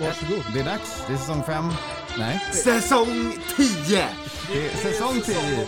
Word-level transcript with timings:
Varsågod. 0.00 0.42
Det 0.54 0.60
är 0.60 0.64
dags. 0.64 1.02
Det 1.06 1.12
är 1.12 1.16
säsong 1.16 1.42
fem. 1.46 1.68
Nej, 2.18 2.40
Säsong 2.52 3.38
10! 3.56 4.06
det 4.52 4.66
är 4.66 4.76
säsong 4.76 5.20
tio. 5.20 5.66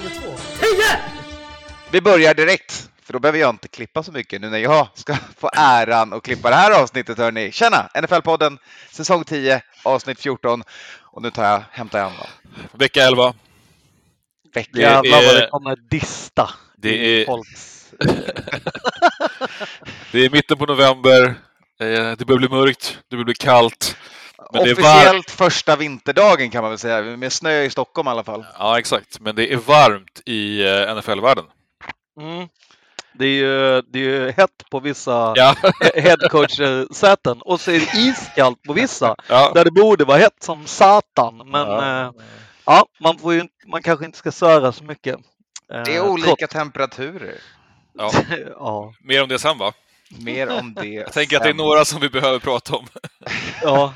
Vi 1.91 2.01
börjar 2.01 2.35
direkt, 2.35 2.89
för 3.03 3.13
då 3.13 3.19
behöver 3.19 3.39
jag 3.39 3.51
inte 3.51 3.69
klippa 3.69 4.03
så 4.03 4.13
mycket 4.13 4.41
nu 4.41 4.51
när 4.51 4.59
jag 4.59 4.89
ska 4.95 5.17
få 5.39 5.51
äran 5.57 6.13
att 6.13 6.23
klippa 6.23 6.51
det 6.51 6.57
här 6.57 6.83
avsnittet. 6.83 7.19
Hörni. 7.19 7.53
Tjena! 7.53 7.89
NFL-podden, 7.95 8.59
säsong 8.91 9.25
10, 9.25 9.63
avsnitt 9.83 10.21
14. 10.21 10.63
Och 11.01 11.23
nu 11.23 11.31
tar 11.31 11.45
jag, 11.45 11.63
hämtar 11.71 11.99
jag 11.99 12.07
andan. 12.07 12.27
Vecka 12.73 13.03
11. 13.03 13.35
Vecka. 14.55 14.71
Det 14.73 14.81
Jävlar 14.81 15.23
vad 15.27 15.37
är- 15.37 15.41
det 15.41 15.49
kommer 15.51 15.77
dista 15.91 16.51
det 16.77 17.23
är- 17.23 17.27
folks... 17.27 17.73
Det 20.13 20.25
är 20.25 20.31
mitten 20.31 20.59
på 20.59 20.67
november. 20.67 21.25
Eh, 21.81 22.13
Det 22.19 22.25
börjar 22.27 22.39
bli 22.39 22.49
mörkt. 22.49 22.99
Det 23.11 23.17
börjar 23.17 23.25
bli 23.25 23.35
kallt. 23.35 23.97
Men 24.53 24.65
det 24.65 24.71
är 24.71 24.75
var... 24.75 24.95
Officiellt 24.95 25.31
första 25.31 25.77
vinterdagen 25.77 26.51
kan 26.51 26.63
man 26.63 26.71
väl 26.71 26.79
säga, 26.79 27.03
med 27.17 27.33
snö 27.33 27.63
i 27.63 27.71
Stockholm 27.71 28.09
i 28.09 28.11
alla 28.11 28.25
fall. 28.25 28.45
Ja, 28.59 28.79
exakt. 28.79 29.21
Men 29.21 29.37
det 29.37 29.53
är 29.53 29.57
varmt 29.57 30.23
i 30.27 30.63
eh, 30.65 30.97
NFL-världen. 30.97 31.45
Mm. 32.21 32.49
Det 33.19 33.25
är 33.27 33.31
ju 33.31 33.83
det 33.83 33.99
är 33.99 34.03
ju 34.03 34.31
hett 34.31 34.63
på 34.71 34.81
vissa 34.81 35.33
Ja, 35.37 35.55
headcoach-säten 35.95 37.43
och 37.43 37.61
så 37.61 37.71
är 37.71 37.81
det 37.81 37.99
iskallt 37.99 38.63
på 38.63 38.73
vissa 38.73 39.17
ja. 39.29 39.51
där 39.55 39.65
det 39.65 39.71
borde 39.71 40.05
vara 40.05 40.19
hett 40.19 40.43
som 40.43 40.67
satan. 40.67 41.37
Men 41.51 41.69
Ja. 41.69 42.03
ja, 42.03 42.13
ja 42.67 42.87
man, 43.01 43.19
får 43.19 43.35
ju, 43.35 43.41
inte- 43.41 43.55
man 43.67 43.83
kanske 43.83 44.05
inte 44.05 44.19
ska 44.19 44.33
söra 44.33 44.73
så 44.73 44.85
mycket. 44.85 45.17
Eh, 45.73 45.83
Det 45.83 45.97
är 45.97 46.09
olika 46.09 46.47
temperaturer. 46.47 47.35
ja. 47.99 48.11
ja, 48.59 48.93
Mer 49.01 49.23
om 49.23 49.29
det 49.29 49.39
sen, 49.39 49.59
va? 49.59 49.73
Mer 50.11 50.49
om 50.59 50.75
det 50.75 50.87
Jag 50.87 51.13
tänker 51.13 51.37
att 51.37 51.43
det 51.43 51.49
är 51.49 51.55
några 51.55 51.85
som 51.85 52.01
vi 52.01 52.09
behöver 52.09 52.39
prata 52.39 52.77
om. 52.77 52.87
ja. 53.63 53.95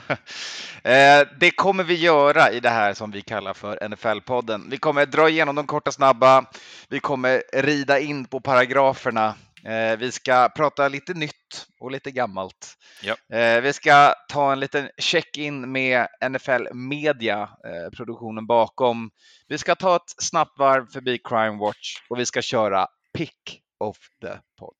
Eh, 0.82 1.28
det 1.40 1.50
kommer 1.50 1.84
vi 1.84 1.94
göra 1.94 2.50
i 2.50 2.60
det 2.60 2.68
här 2.68 2.94
som 2.94 3.10
vi 3.10 3.22
kallar 3.22 3.54
för 3.54 3.76
NFL-podden. 3.76 4.70
Vi 4.70 4.76
kommer 4.76 5.06
dra 5.06 5.28
igenom 5.28 5.54
de 5.54 5.66
korta 5.66 5.92
snabba. 5.92 6.44
Vi 6.88 7.00
kommer 7.00 7.42
rida 7.52 8.00
in 8.00 8.24
på 8.24 8.40
paragraferna. 8.40 9.34
Eh, 9.64 9.98
vi 9.98 10.12
ska 10.12 10.48
prata 10.48 10.88
lite 10.88 11.14
nytt 11.14 11.66
och 11.80 11.90
lite 11.90 12.10
gammalt. 12.10 12.74
Ja. 13.02 13.36
Eh, 13.36 13.60
vi 13.60 13.72
ska 13.72 14.14
ta 14.28 14.52
en 14.52 14.60
liten 14.60 14.88
check-in 14.98 15.72
med 15.72 16.06
NFL 16.30 16.74
Media, 16.74 17.48
produktionen 17.96 18.46
bakom. 18.46 19.10
Vi 19.48 19.58
ska 19.58 19.74
ta 19.74 19.96
ett 19.96 20.14
snabbt 20.22 20.58
varv 20.58 20.86
förbi 20.92 21.18
Crime 21.24 21.58
Watch 21.58 21.96
och 22.08 22.18
vi 22.18 22.26
ska 22.26 22.42
köra 22.42 22.86
Pick 23.14 23.60
of 23.78 23.96
the 24.22 24.32
Pod. 24.58 24.79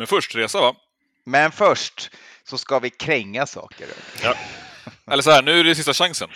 Men 0.00 0.06
först 0.06 0.34
resa, 0.34 0.60
va? 0.60 0.74
Men 1.24 1.52
först 1.52 2.10
så 2.44 2.58
ska 2.58 2.78
vi 2.78 2.90
kränga 2.90 3.46
saker. 3.46 3.86
Eller 5.10 5.22
så 5.22 5.30
här, 5.30 5.42
nu 5.42 5.60
är 5.60 5.64
det 5.64 5.74
sista 5.74 5.94
chansen. 5.94 6.28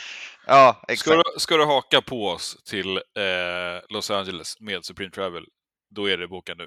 Ja, 0.46 0.80
Ska 0.82 0.92
exakt. 0.92 1.22
du, 1.34 1.40
ska 1.40 1.56
du 1.56 1.64
haka 1.64 2.00
på 2.00 2.28
oss 2.28 2.56
till 2.64 2.96
eh, 2.96 3.02
Los 3.88 4.10
Angeles 4.10 4.60
med 4.60 4.84
Supreme 4.84 5.10
Travel, 5.10 5.44
då 5.90 6.10
är 6.10 6.16
det 6.16 6.28
boka 6.28 6.54
nu. 6.54 6.66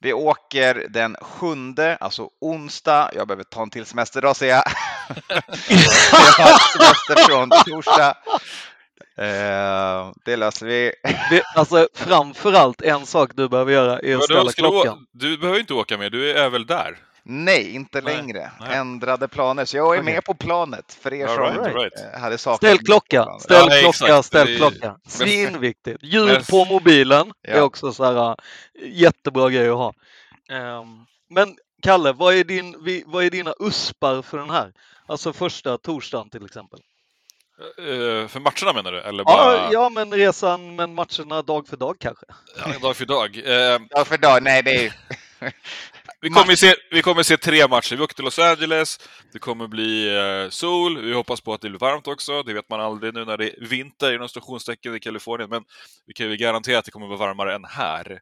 Vi 0.00 0.12
åker 0.12 0.86
den 0.88 1.16
sjunde, 1.20 1.96
alltså 1.96 2.28
onsdag. 2.40 3.10
Jag 3.14 3.28
behöver 3.28 3.44
ta 3.44 3.62
en 3.62 3.70
till 3.70 3.86
semesterdag 3.86 4.36
ser 4.36 4.46
jag. 4.46 4.64
jag 5.28 6.44
har 6.44 6.78
semester 6.78 7.28
från 7.28 7.50
torsdag. 7.50 8.16
Eh, 9.16 10.12
det 10.24 10.36
löser 10.36 10.66
vi. 10.66 10.92
Det, 11.30 11.42
alltså 11.56 11.88
framförallt 11.94 12.82
en 12.82 13.06
sak 13.06 13.30
du 13.34 13.48
behöver 13.48 13.72
göra 13.72 13.98
är 13.98 14.16
att 14.16 14.24
ställa 14.24 14.50
ska 14.50 14.62
du, 14.62 14.68
klockan. 14.68 15.06
du 15.12 15.38
behöver 15.38 15.60
inte 15.60 15.74
åka 15.74 15.98
med, 15.98 16.12
du 16.12 16.30
är 16.32 16.48
väl 16.50 16.66
där? 16.66 16.98
Nej, 17.24 17.74
inte 17.74 18.00
Nej, 18.00 18.16
längre. 18.16 18.50
nej. 18.60 18.76
Ändrade 18.76 19.28
planer. 19.28 19.64
Så 19.64 19.76
jag 19.76 19.86
är 19.96 20.00
Okej. 20.02 20.14
med 20.14 20.24
på 20.24 20.34
planet 20.34 20.98
för 21.02 21.14
er 21.14 21.26
som 21.26 21.38
right, 21.38 21.74
right. 21.74 21.92
eh, 22.14 22.20
hade 22.20 22.38
saknat 22.38 22.56
Ställ 22.58 22.78
klocka, 22.78 23.26
ställ 23.40 23.66
Ja, 23.70 23.92
klocka, 23.92 24.22
ställ 24.22 24.48
är- 24.52 24.56
klocka. 24.56 24.96
Svinviktigt. 25.08 25.98
Ljud 26.02 26.26
Men- 26.26 26.42
på 26.50 26.64
mobilen 26.64 27.32
är 27.48 27.56
Ja. 27.56 27.62
också 27.62 27.92
så 27.92 28.04
här, 28.04 28.30
äh, 28.30 28.34
jättebra 28.84 29.50
grej 29.50 29.68
att 29.68 29.76
ha. 29.76 29.92
Ehm, 30.50 30.86
men 31.30 31.56
Kalle, 31.82 32.12
vad 32.12 32.34
är, 32.34 32.44
din, 32.44 33.02
vad 33.06 33.24
är 33.24 33.30
dina 33.30 33.54
uspar 33.60 34.22
för 34.22 34.38
den 34.38 34.50
här? 34.50 34.72
Alltså 35.06 35.32
första 35.32 35.78
torsdagen 35.78 36.30
till 36.30 36.44
exempel. 36.44 36.78
Eh, 37.78 38.28
för 38.28 38.40
matcherna 38.40 38.72
menar 38.72 38.92
du? 38.92 39.00
Eller 39.00 39.24
bara 39.24 39.54
Ja, 39.54 39.68
ja 39.72 39.88
men 39.88 40.12
resan, 40.12 40.76
men 40.76 40.94
matcherna 40.94 41.42
dag 41.42 41.68
för 41.68 41.76
dag 41.76 41.96
kanske. 42.00 42.24
Ja, 42.56 42.78
dag 42.82 42.96
för 42.96 43.06
dag? 43.06 43.36
Eh, 43.46 43.80
Ja, 43.90 44.04
för 44.04 44.18
dag. 44.18 44.42
Nej, 44.42 44.62
det 44.62 44.86
är 44.86 44.92
vi, 46.20 46.30
kommer 46.30 46.56
se, 46.56 46.74
vi 46.90 47.02
kommer 47.02 47.22
se 47.22 47.36
tre 47.36 47.68
matcher. 47.68 47.96
Vi 47.96 48.02
åker 48.02 48.14
till 48.14 48.24
Los 48.24 48.38
Angeles, 48.38 49.00
det 49.32 49.38
kommer 49.38 49.66
bli 49.66 50.16
eh, 50.16 50.50
sol, 50.50 51.00
vi 51.00 51.12
hoppas 51.12 51.40
på 51.40 51.54
att 51.54 51.60
det 51.60 51.68
blir 51.68 51.78
varmt 51.78 52.06
också. 52.06 52.42
Det 52.42 52.52
vet 52.54 52.68
man 52.68 52.80
aldrig 52.80 53.14
nu 53.14 53.24
när 53.24 53.36
det 53.38 53.46
är 53.46 53.66
vinter 53.66 54.14
inom 54.14 54.28
stationstecken 54.28 54.94
i 54.96 55.00
Kalifornien, 55.00 55.50
men 55.50 55.62
vi 56.06 56.12
kan 56.12 56.30
ju 56.30 56.36
garantera 56.36 56.78
att 56.78 56.84
det 56.84 56.90
kommer 56.90 57.06
vara 57.06 57.18
varmare 57.18 57.54
än 57.54 57.64
här. 57.64 58.20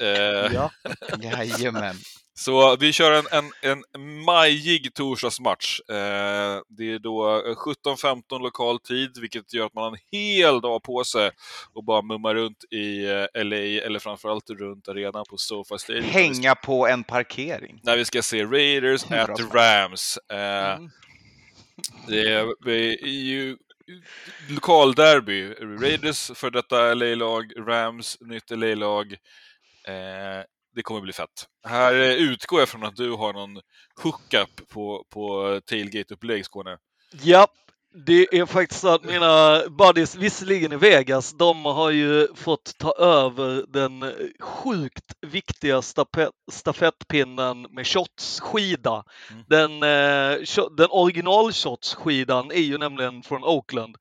Eh, 0.00 0.08
Ja. 0.54 0.70
jajamän. 1.22 1.96
Så 2.36 2.76
vi 2.76 2.92
kör 2.92 3.12
en, 3.12 3.50
en, 3.62 3.84
en 3.92 4.22
majig 4.24 4.94
torsdagsmatch. 4.94 5.80
Eh, 5.88 6.60
det 6.68 6.92
är 6.92 6.98
då 6.98 7.42
17-15 7.86 8.42
lokal 8.42 8.80
tid, 8.80 9.18
vilket 9.20 9.54
gör 9.54 9.66
att 9.66 9.74
man 9.74 9.84
har 9.84 9.90
en 9.90 9.98
hel 10.12 10.60
dag 10.60 10.82
på 10.82 11.04
sig 11.04 11.30
och 11.72 11.84
bara 11.84 12.02
mumma 12.02 12.34
runt 12.34 12.64
i 12.70 13.04
eh, 13.04 13.44
LA, 13.44 13.56
eller 13.56 13.98
framförallt 13.98 14.50
runt 14.50 14.88
arenan 14.88 15.24
på 15.30 15.36
SoFi 15.36 15.78
Stadium. 15.78 16.04
Hänga 16.04 16.54
på 16.54 16.86
en 16.86 17.04
parkering. 17.04 17.80
När 17.82 17.96
vi 17.96 18.04
ska 18.04 18.22
se 18.22 18.44
Raiders 18.44 19.04
at. 19.10 19.54
Rams. 19.54 20.18
Eh, 20.32 20.74
Mm. 20.74 20.90
det 22.08 22.32
är, 22.32 22.68
är 23.04 23.06
ju 23.06 23.56
lokalderby. 24.48 25.54
Raiders 25.54 26.30
för 26.34 26.50
detta 26.50 26.94
LA-lag, 26.94 27.52
Rams 27.68 28.16
nytt 28.20 28.50
LA-lag. 28.50 29.12
Eh, 29.88 30.44
det 30.74 30.82
kommer 30.82 31.00
bli 31.00 31.12
fett. 31.12 31.46
Här 31.68 31.94
utgår 32.16 32.60
jag 32.60 32.68
från 32.68 32.84
att 32.84 32.96
du 32.96 33.10
har 33.10 33.32
någon 33.32 33.60
hookup 34.02 34.68
på, 34.68 35.04
på 35.10 35.60
tailgate-upplägg, 35.66 36.44
Skåne. 36.44 36.78
Ja, 37.22 37.46
det 38.06 38.28
är 38.32 38.46
faktiskt 38.46 38.80
så 38.80 38.88
att 38.88 39.04
mina 39.04 39.62
buddies, 39.68 40.16
visserligen 40.16 40.72
i 40.72 40.76
Vegas, 40.76 41.32
de 41.32 41.64
har 41.64 41.90
ju 41.90 42.28
fått 42.34 42.78
ta 42.78 42.92
över 42.92 43.64
den 43.68 44.12
sjukt 44.40 45.14
viktiga 45.20 45.82
stafett, 45.82 46.30
stafettpinnen 46.52 47.62
med 47.62 47.86
shotsskida. 47.86 49.04
Mm. 49.30 49.44
Den, 49.48 49.72
eh, 49.82 50.66
den 50.76 50.88
original 50.90 51.52
shotsskidan 51.52 52.50
är 52.50 52.60
ju 52.60 52.78
nämligen 52.78 53.22
från 53.22 53.44
Oakland. 53.44 53.96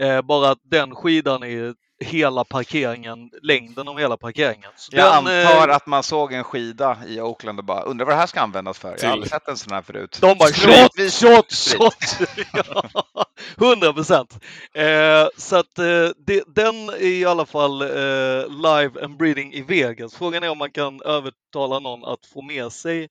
Eh, 0.00 0.22
bara 0.22 0.50
att 0.50 0.60
den 0.62 0.94
skidan 0.94 1.42
är 1.42 1.74
hela 2.00 2.44
parkeringen, 2.44 3.30
längden 3.42 3.88
av 3.88 3.98
hela 3.98 4.16
parkeringen. 4.16 4.70
Så 4.76 4.96
Jag 4.96 5.24
den, 5.24 5.40
eh, 5.42 5.50
antar 5.50 5.68
att 5.68 5.86
man 5.86 6.02
såg 6.02 6.32
en 6.32 6.44
skida 6.44 6.98
i 7.06 7.20
Oakland 7.20 7.58
och 7.58 7.64
bara 7.64 7.82
undrar 7.82 8.06
vad 8.06 8.14
det 8.14 8.18
här 8.18 8.26
ska 8.26 8.40
användas 8.40 8.78
för. 8.78 8.88
Jag 8.88 8.92
har 8.94 8.98
Till- 8.98 9.08
aldrig 9.08 9.30
sett 9.30 9.48
en 9.48 9.56
sån 9.56 9.72
här 9.72 9.82
förut. 9.82 10.18
De 10.20 10.38
bara 10.38 10.48
shot, 10.48 11.12
shot, 11.12 11.52
shot! 11.52 12.28
100 13.58 13.92
procent. 13.92 14.38
Eh, 14.74 15.26
så 15.36 15.56
att 15.56 15.78
eh, 15.78 16.08
det, 16.26 16.44
den 16.54 16.88
är 16.88 17.02
i 17.06 17.24
alla 17.24 17.46
fall 17.46 17.82
eh, 17.82 18.48
live 18.48 19.04
and 19.04 19.16
breeding 19.16 19.52
i 19.52 19.62
Vegas. 19.62 20.14
Frågan 20.14 20.42
är 20.42 20.50
om 20.50 20.58
man 20.58 20.70
kan 20.70 21.02
övertala 21.02 21.78
någon 21.78 22.04
att 22.04 22.26
få 22.26 22.42
med 22.42 22.72
sig 22.72 23.08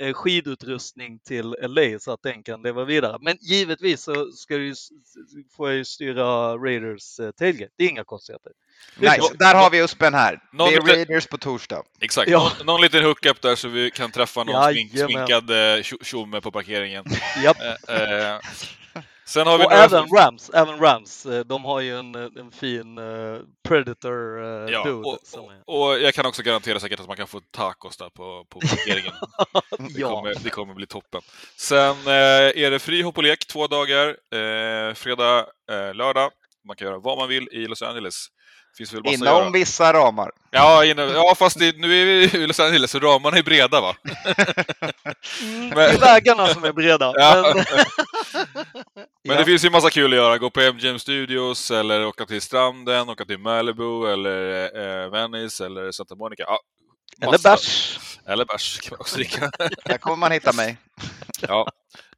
eh, 0.00 0.12
skidutrustning 0.12 1.18
till 1.18 1.54
LA 1.62 1.98
så 1.98 2.12
att 2.12 2.22
den 2.22 2.42
kan 2.42 2.62
leva 2.62 2.84
vidare. 2.84 3.18
Men 3.20 3.36
givetvis 3.40 4.02
så 4.02 4.32
ska 4.32 4.56
du, 4.56 4.74
får 5.56 5.68
jag 5.68 5.76
ju 5.76 5.84
styra 5.84 6.56
Raiders 6.56 7.20
eh, 7.20 7.30
tailgate. 7.30 7.72
Det 7.78 7.84
är 7.84 7.88
inga 7.88 8.04
konstigheter. 8.04 8.25
Nice. 8.96 9.34
Där 9.38 9.54
har 9.54 9.70
vi 9.70 9.82
Uspen 9.82 10.14
här. 10.14 10.38
Någon 10.52 10.68
Det 10.70 10.76
är 10.76 10.80
lite- 10.82 10.92
Raiders 10.96 11.26
på 11.26 11.38
torsdag. 11.38 11.82
Exakt, 12.00 12.30
Ja. 12.30 12.38
någon, 12.58 12.66
någon 12.66 12.80
liten 12.80 13.04
hookup 13.04 13.42
där 13.42 13.54
så 13.54 13.68
vi 13.68 13.90
kan 13.90 14.10
träffa 14.10 14.44
någon 14.44 14.72
smink, 14.72 14.94
Jajamän. 14.94 15.26
sminkad 15.26 15.50
eh, 15.50 15.82
tjo- 15.82 16.04
tjomme 16.04 16.40
på 16.40 16.50
parkeringen. 16.50 17.04
Japp. 17.44 17.56
Eh, 17.88 18.02
eh, 18.32 18.38
Sen 19.28 19.46
har 19.46 19.58
vi 19.58 19.64
Och 19.64 19.70
några- 19.70 19.84
även 19.84 20.06
Rams, 20.08 20.50
även 20.54 20.78
Rams, 20.78 21.26
eh, 21.26 21.40
de 21.44 21.64
har 21.64 21.80
ju 21.80 21.98
en, 21.98 22.14
eh, 22.14 22.20
en 22.40 22.50
fin 22.52 22.98
eh, 22.98 23.38
Predator 23.68 24.44
eh, 24.44 24.72
Ja, 24.72 24.84
dude. 24.84 25.08
och, 25.08 25.18
som 25.22 25.44
är... 25.50 25.60
och, 25.66 25.86
och 25.88 25.98
jag 26.00 26.14
kan 26.14 26.26
också 26.26 26.42
garantera 26.42 26.80
säkert 26.80 27.00
att 27.00 27.06
man 27.06 27.16
kan 27.16 27.26
få 27.26 27.40
tacos 27.50 27.96
där 27.96 28.10
på, 28.10 28.44
på 28.48 28.60
parkeringen. 28.60 29.12
Det, 29.78 30.00
ja. 30.00 30.08
kommer, 30.10 30.34
det 30.44 30.50
kommer 30.50 30.74
bli 30.74 30.86
toppen. 30.86 31.20
Sen 31.56 31.96
eh, 32.06 32.12
är 32.64 32.70
det 32.70 32.78
fri 32.78 33.02
hopp 33.02 33.16
och 33.16 33.22
lek 33.24 33.46
två 33.46 33.66
dagar. 33.66 34.08
Eh, 34.08 34.94
fredag, 34.94 35.46
eh, 35.70 35.94
lördag. 35.94 36.30
Man 36.66 36.76
kan 36.76 36.86
göra 36.86 36.98
vad 36.98 37.18
man 37.18 37.28
vill 37.28 37.48
i 37.52 37.66
Los 37.66 37.82
Angeles. 37.82 38.26
Finns 38.76 38.92
väl. 38.92 39.02
Inom 39.06 39.52
vissa 39.52 39.92
ramar. 39.92 40.30
Ja, 40.50 40.84
inne, 40.84 41.02
ja, 41.02 41.34
fast 41.38 41.58
det, 41.58 41.76
nu 41.76 42.00
är 42.02 42.04
vi 42.04 42.38
i 42.42 42.46
Los 42.46 42.60
Angeles 42.60 42.90
så 42.90 42.98
ramarna 42.98 43.38
är 43.38 43.42
breda 43.42 43.80
va? 43.80 43.96
Det 45.74 45.82
är 45.82 46.00
vägarna 46.00 46.46
som 46.46 46.64
är 46.64 46.72
breda. 46.72 47.12
Ja. 47.16 47.52
Men, 47.54 47.64
Men 49.28 49.36
det 49.36 49.44
finns 49.44 49.64
ju 49.64 49.70
massa 49.70 49.90
kul 49.90 50.12
att 50.12 50.16
göra. 50.16 50.38
Gå 50.38 50.50
på 50.50 50.60
MGM 50.60 50.98
Studios 50.98 51.70
eller 51.70 52.06
åka 52.06 52.26
till 52.26 52.42
stranden, 52.42 53.08
åka 53.08 53.24
till 53.24 53.38
Malibu 53.38 54.12
eller 54.12 54.64
eh, 55.04 55.10
Venice 55.10 55.66
eller 55.66 55.92
Santa 55.92 56.14
Monica. 56.14 56.44
Ja, 56.46 56.60
eller 57.22 57.38
bärs. 57.38 57.98
Eller 58.26 58.44
bärs 58.44 58.80
kan 58.80 58.90
man 58.90 59.00
också 59.00 59.16
dricka. 59.16 59.50
Där 59.84 59.98
kommer 59.98 60.16
man 60.16 60.32
hitta 60.32 60.52
mig. 60.52 60.76
Ja. 61.40 61.68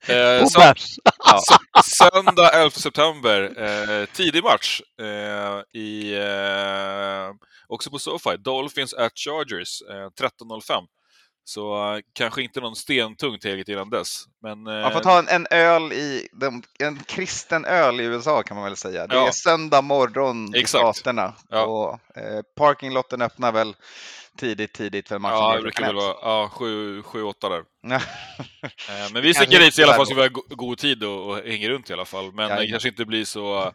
Eh, 0.07 0.43
Och 0.43 0.51
så, 0.51 0.61
bärs. 0.61 0.99
Ja. 1.25 1.41
söndag 1.83 2.51
11 2.55 2.71
september, 2.71 3.63
eh, 3.63 4.07
tidig 4.07 4.43
match 4.45 4.81
eh, 5.01 5.81
i, 5.81 6.15
eh, 6.17 7.35
också 7.69 7.91
på 7.91 7.99
SoFi. 7.99 8.37
Dolphins 8.37 8.95
at 8.95 9.13
Chargers, 9.19 9.83
eh, 9.91 10.09
13.05. 10.21 10.85
Så 11.45 11.95
eh, 11.95 12.01
kanske 12.13 12.43
inte 12.43 12.61
någon 12.61 12.77
stentung 12.77 13.39
eget 13.45 13.69
innan 13.69 13.91
dess. 13.91 14.25
Men, 14.43 14.67
eh, 14.67 14.73
Man 14.83 14.93
får 14.93 15.01
ta 15.01 15.19
en, 15.19 15.29
en 15.29 15.47
öl 15.51 15.93
i, 15.93 16.29
de, 16.33 16.63
en 16.79 16.99
kristen 17.07 17.65
öl 17.65 18.01
i 18.01 18.05
USA 18.05 18.43
kan 18.43 18.57
man 18.57 18.65
väl 18.65 18.77
säga. 18.77 19.07
Det 19.07 19.15
Ja. 19.15 19.27
är 19.29 19.33
söndag 19.33 19.83
morgon 19.83 20.55
i 20.57 20.67
staterna. 20.67 21.35
Ja. 21.49 21.63
Och, 21.65 22.17
eh, 22.17 22.41
parkinglotten 22.57 23.23
öppnar 23.23 23.53
väl 23.53 23.75
tidigt, 24.39 24.73
tidigt 24.73 25.09
för 25.09 25.19
matchen. 25.19 25.37
Ja, 25.37 25.57
det 25.57 25.63
brukar 25.63 25.87
väl 25.87 25.95
vara 25.97 26.17
ja, 26.23 26.51
7-8 26.57 27.35
där. 27.51 27.63
Eh, 28.89 29.13
Men 29.13 29.23
vi 29.23 29.35
sticker 29.35 29.61
dit 29.61 29.79
i 29.79 29.83
alla 29.83 29.95
fall 29.95 30.07
så 30.07 30.15
vi 30.15 30.21
har 30.21 30.29
go- 30.29 30.45
god 30.49 30.79
tid 30.79 31.05
och, 31.05 31.27
och 31.31 31.37
hänger 31.37 31.71
runt 31.71 31.91
i 31.91 31.93
alla 31.93 32.05
fall. 32.05 32.33
Men 32.33 32.49
Ja, 32.49 32.57
det 32.61 32.67
kanske 32.69 32.89
inte 32.89 33.05
blir 33.05 33.25
så... 33.25 33.59
eh, 33.59 33.73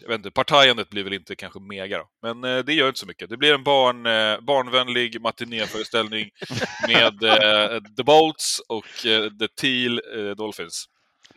Jag 0.00 0.08
vet 0.08 0.16
inte, 0.18 0.30
partajandet 0.30 0.90
blir 0.90 1.04
väl 1.04 1.12
inte 1.12 1.36
kanske 1.36 1.60
mega 1.60 1.98
då. 1.98 2.04
Men 2.22 2.44
eh, 2.56 2.64
det 2.64 2.72
gör 2.74 2.88
inte 2.88 3.00
så 3.00 3.06
mycket. 3.06 3.30
Det 3.30 3.36
blir 3.36 3.54
en 3.54 3.64
barn, 3.64 4.06
eh, 4.06 4.40
barnvänlig 4.40 5.20
matinéföreställning 5.20 6.30
med 6.88 7.22
eh, 7.22 7.80
The 7.96 8.02
Bolts 8.04 8.60
och 8.68 9.06
eh, 9.06 9.30
The 9.30 9.48
Teal 9.60 10.00
eh, 10.16 10.30
Dolphins. 10.36 10.84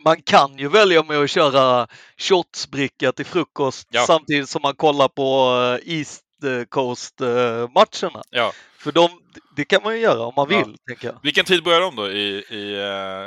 Man 0.04 0.22
kan 0.22 0.58
ju 0.58 0.68
välja 0.68 1.02
med 1.02 1.18
att 1.18 1.30
köra 1.30 1.86
shotsbricka 2.18 3.12
till 3.12 3.26
frukost 3.26 3.88
Ja. 3.90 4.04
samtidigt 4.06 4.48
som 4.48 4.62
man 4.62 4.74
kollar 4.74 5.08
på 5.08 5.52
East 5.84 6.21
Coast-matcherna. 6.68 8.22
Ja. 8.30 8.52
För 8.78 8.92
de, 8.92 9.08
det 9.56 9.64
kan 9.64 9.82
man 9.82 9.94
ju 9.94 10.00
göra 10.00 10.20
om 10.20 10.32
man 10.36 10.46
Ja. 10.50 10.58
vill, 10.58 10.76
tänker 10.88 11.08
jag. 11.08 11.18
Vilken 11.22 11.44
tid 11.44 11.64
börjar 11.64 11.80
de 11.80 11.96
då 11.96 12.10
i, 12.10 12.44
i 12.50 12.76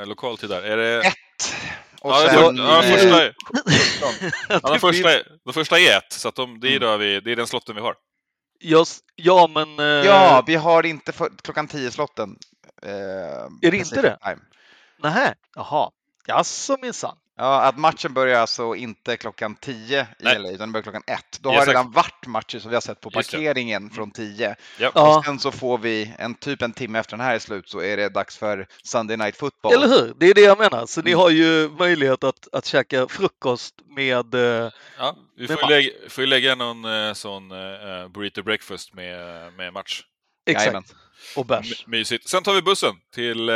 uh, 0.02 0.08
lokal 0.08 0.38
tid 0.38 0.50
där? 0.50 0.62
Är 0.62 0.78
det... 0.78 1.08
Ett. 1.08 1.14
Och 2.02 2.12
Ja, 2.12 2.30
sen, 2.30 2.56
ja, 2.58 2.84
eh, 2.84 2.92
första, 2.92 3.24
är- 3.26 3.34
ja, 4.50 4.60
de, 4.60 4.74
Det 4.74 4.80
första, 4.80 5.14
är- 5.14 5.24
de 5.46 5.54
första 5.54 5.80
är 5.80 5.98
ett, 5.98 6.12
så 6.14 6.28
att 6.30 6.36
de, 6.36 6.60
det, 6.60 6.68
är 6.68 6.78
Mm. 6.78 6.82
då 6.82 6.98
vi, 6.98 7.20
det 7.20 7.32
är 7.32 7.36
den 7.36 7.48
slotten 7.48 7.76
vi 7.76 7.82
har. 7.82 7.96
Just, 8.60 9.04
ja, 9.16 9.50
men... 9.54 9.80
eh, 9.80 9.86
Ja, 9.86 10.44
vi 10.48 10.56
har 10.56 10.86
inte 10.86 11.12
för, 11.12 11.30
klockan 11.44 11.68
10-slotten. 11.68 12.36
Eh, 12.84 12.90
Är 13.62 13.72
det 13.72 13.78
inte 13.78 14.02
det? 14.02 14.18
Nej. 14.26 14.36
Nähä, 15.04 15.34
jaha. 15.56 15.90
Jaså 16.28 16.78
minsann. 16.82 17.18
Ja, 17.38 17.62
att 17.62 17.78
matchen 17.78 18.14
börjar 18.14 18.40
alltså 18.42 18.76
inte 18.76 19.18
klockan 19.18 19.56
10 19.56 20.02
i 20.02 20.06
Nej. 20.20 20.40
LA, 20.40 20.48
utan 20.50 20.60
den 20.60 20.72
börjar 20.72 20.84
klockan 20.84 21.04
1. 21.08 21.20
Då 21.42 21.50
har 21.52 21.66
det 21.66 21.72
redan 21.72 21.92
varit 21.92 22.26
matcher 22.28 22.60
som 22.60 22.70
vi 22.70 22.76
har 22.76 22.82
sett 22.82 23.02
på 23.02 23.10
parkeringen 23.10 23.90
från 23.90 24.12
10. 24.12 24.56
Ja. 24.80 24.92
Ja, 24.96 25.18
Och 25.18 25.26
sen 25.26 25.40
så 25.40 25.52
får 25.52 25.78
vi 25.78 26.14
en 26.18 26.36
typ 26.36 26.62
en 26.62 26.74
timme 26.74 27.00
efter 27.00 27.18
den 27.18 27.26
här 27.26 27.36
är 27.36 27.40
slut 27.40 27.70
så 27.70 27.82
är 27.82 27.98
det 27.98 28.10
dags 28.10 28.38
för 28.38 28.68
Sunday 28.84 29.18
Night 29.18 29.38
Football. 29.38 29.74
eller 29.74 29.88
hur? 29.88 30.14
Det 30.20 30.26
är 30.30 30.34
det 30.34 30.42
jag 30.42 30.60
menar. 30.60 30.86
Så 30.86 31.02
ni 31.02 31.12
Mm. 31.12 31.20
har 31.22 31.30
ju 31.30 31.70
möjlighet 31.70 32.24
att, 32.24 32.48
att 32.54 32.66
käka 32.66 33.08
frukost 33.08 33.76
med... 33.96 34.34
eh, 34.36 34.72
Ja, 34.98 35.16
vi 35.38 35.48
Med 35.48 35.60
får 35.60 35.70
ju, 35.72 35.76
lägga, 35.76 35.90
får 36.10 36.22
ju 36.24 36.28
lägga 36.28 36.56
någon 36.56 36.86
eh, 37.08 37.14
sån 37.14 37.52
eh, 37.52 38.08
burrito 38.14 38.44
breakfast 38.44 38.94
med, 38.94 39.20
med 39.54 39.74
match. 39.74 40.02
Jajamän. 40.48 40.82
exakt. 40.84 40.96
Och 41.38 41.46
bärs. 41.46 41.88
Mysigt. 41.88 42.30
Sen 42.30 42.44
tar 42.44 42.54
vi 42.54 42.62
bussen 42.62 42.94
till 43.14 43.50
eh, 43.50 43.56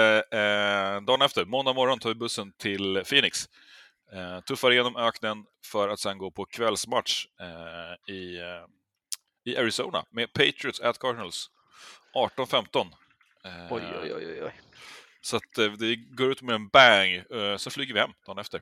dagen 1.07 1.21
efter. 1.21 1.45
Måndag 1.45 1.73
morgon 1.73 1.99
tar 1.99 2.09
vi 2.09 2.15
bussen 2.15 2.51
till 2.51 3.03
Phoenix. 3.09 3.45
Eh, 4.13 4.39
tuffar 4.39 4.71
igenom 4.71 4.95
öknen 4.95 5.45
för 5.65 5.89
att 5.89 6.00
sen 6.00 6.17
gå 6.17 6.31
på 6.31 6.45
kvällsmatch 6.45 7.25
eh, 7.39 8.13
i, 8.15 8.38
eh, 8.39 8.65
i 9.53 9.57
Arizona 9.57 10.06
med 10.11 10.33
Patriots 10.33 10.79
at 10.79 11.00
Cardinals. 11.00 11.50
18-15. 12.15 12.88
Eh, 13.45 13.73
Oj, 13.73 13.81
oj, 14.03 14.13
oj, 14.15 14.44
oj. 14.44 14.51
Så 15.21 15.38
att 15.38 15.57
eh, 15.57 15.71
det 15.71 15.95
går 15.95 16.31
ut 16.31 16.41
med 16.41 16.56
en 16.56 16.67
bang, 16.67 17.15
eh, 17.15 17.57
så 17.57 17.69
flyger 17.69 17.94
vi 17.94 18.00
hem 18.00 18.11
dagen 18.25 18.38
efter. 18.38 18.61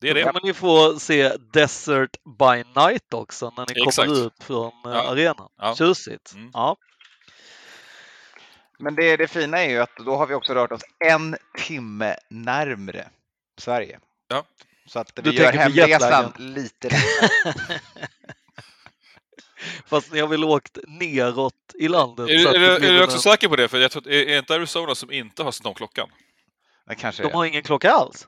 Det 0.00 0.08
är 0.10 0.14
Då 0.14 0.20
det. 0.20 0.26
kommer 0.26 0.40
ni 0.46 0.54
få 0.54 0.98
se 0.98 1.36
Desert 1.52 2.16
by 2.38 2.64
Night 2.80 3.14
också 3.14 3.52
när 3.56 3.66
ni 3.74 3.82
Exakt. 3.86 4.08
kommer 4.08 4.26
ut 4.26 4.42
från 4.44 4.72
eh, 4.86 4.90
Ja. 4.92 5.10
arenan. 5.10 5.48
Ja. 5.56 5.74
Tjusigt. 5.74 6.32
Mm. 6.34 6.50
Ja. 6.52 6.76
Men 8.78 8.94
det, 8.94 9.16
det 9.16 9.28
fina 9.28 9.58
är 9.64 9.70
ju 9.70 9.78
att 9.78 9.96
då 9.96 10.16
har 10.16 10.26
vi 10.26 10.34
också 10.34 10.54
rört 10.54 10.72
oss 10.72 10.82
en 11.04 11.36
timme 11.58 12.16
närmre 12.30 13.08
Sverige. 13.58 14.00
Ja. 14.28 14.44
Så 14.86 14.98
att 14.98 15.12
vi 15.16 15.22
Du 15.22 15.30
gör 15.32 15.52
hemresan 15.52 16.32
lite 16.38 16.88
lättare. 16.88 17.60
Fast 19.86 20.12
ni 20.12 20.20
har 20.20 20.28
väl 20.28 20.44
åkt 20.44 20.78
neråt 20.86 21.54
i 21.74 21.88
landet? 21.88 22.28
Är, 22.28 22.38
så 22.38 22.42
du- 22.42 22.48
att 22.48 22.54
är, 22.76 22.78
blir 22.80 22.90
är 22.90 22.94
du 22.94 23.02
också 23.04 23.16
en- 23.16 23.22
säker 23.22 23.48
på 23.48 23.56
det? 23.56 23.68
För 23.68 23.78
jag 23.78 23.90
tror 23.90 24.02
att, 24.02 24.06
är 24.06 24.28
är 24.28 24.38
inte 24.38 24.54
Arizona 24.54 24.94
som 24.94 25.12
inte 25.12 25.42
har 25.42 25.52
kanske 26.94 27.22
De 27.22 27.28
är. 27.28 27.32
har 27.32 27.44
ingen 27.44 27.62
klocka 27.62 27.90
alls. 27.92 28.26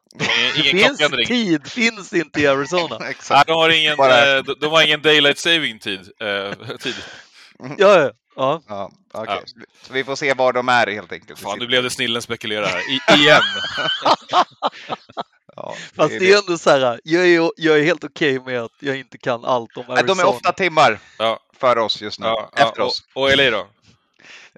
Ingen 0.56 0.96
Finns, 0.96 1.28
tid 1.28 1.66
finns 1.68 2.12
inte 2.12 2.40
i 2.40 2.46
Arizona. 2.46 2.98
Nej, 3.00 3.16
de 3.46 3.52
har 3.52 3.68
ingen, 3.70 3.96
Bara- 3.96 4.36
eh, 4.36 4.42
de, 4.44 4.54
de 4.60 4.66
har 4.66 4.82
ingen 4.86 5.02
daylight 5.02 5.38
saving 5.38 5.78
tid. 5.78 6.00
Eh, 6.20 6.76
tid. 6.80 6.94
Ja, 7.58 8.00
ja. 8.00 8.10
ja. 8.36 8.62
Ja, 8.68 8.90
okej. 9.14 9.34
Ja. 9.34 9.42
Så 9.46 9.54
vi- 9.58 9.64
Så 9.86 9.92
vi 9.92 10.04
får 10.04 10.16
se 10.16 10.34
var 10.34 10.52
de 10.52 10.68
är 10.68 10.86
helt 10.86 11.12
enkelt. 11.12 11.40
Fan, 11.40 11.58
nu 11.58 11.66
blev 11.66 11.82
det 11.82 11.90
snillen 11.90 12.22
spekulerar 12.22 12.66
här. 12.66 12.80
I, 12.90 13.20
igen! 13.22 13.42
Ja, 15.62 15.75
Fast 15.94 16.14
är 16.14 16.20
det 16.20 16.32
är 16.32 16.38
ändå 16.38 16.58
så 16.58 16.70
här, 16.70 17.00
jag 17.05 17.26
är, 17.28 17.50
jag 17.56 17.78
är 17.78 17.82
helt 17.84 18.05
okej 18.05 18.40
med 18.40 18.62
att 18.62 18.72
jag 18.81 18.96
inte 18.99 19.19
kan 19.19 19.44
allt 19.44 19.76
om 19.76 19.84
Arizona. 19.90 20.02
De 20.14 20.20
är 20.20 20.26
åtta 20.28 20.52
timmar 20.52 20.99
Ja, 21.19 21.40
före 21.56 21.81
oss 21.81 22.02
just 22.02 22.20
nu. 22.20 22.26
ja, 22.26 22.50
ja, 22.56 22.69
Efter 22.69 22.81
oss. 22.82 23.02
och, 23.14 23.22
och 23.22 23.37
LA 23.37 23.50
då? 23.50 23.66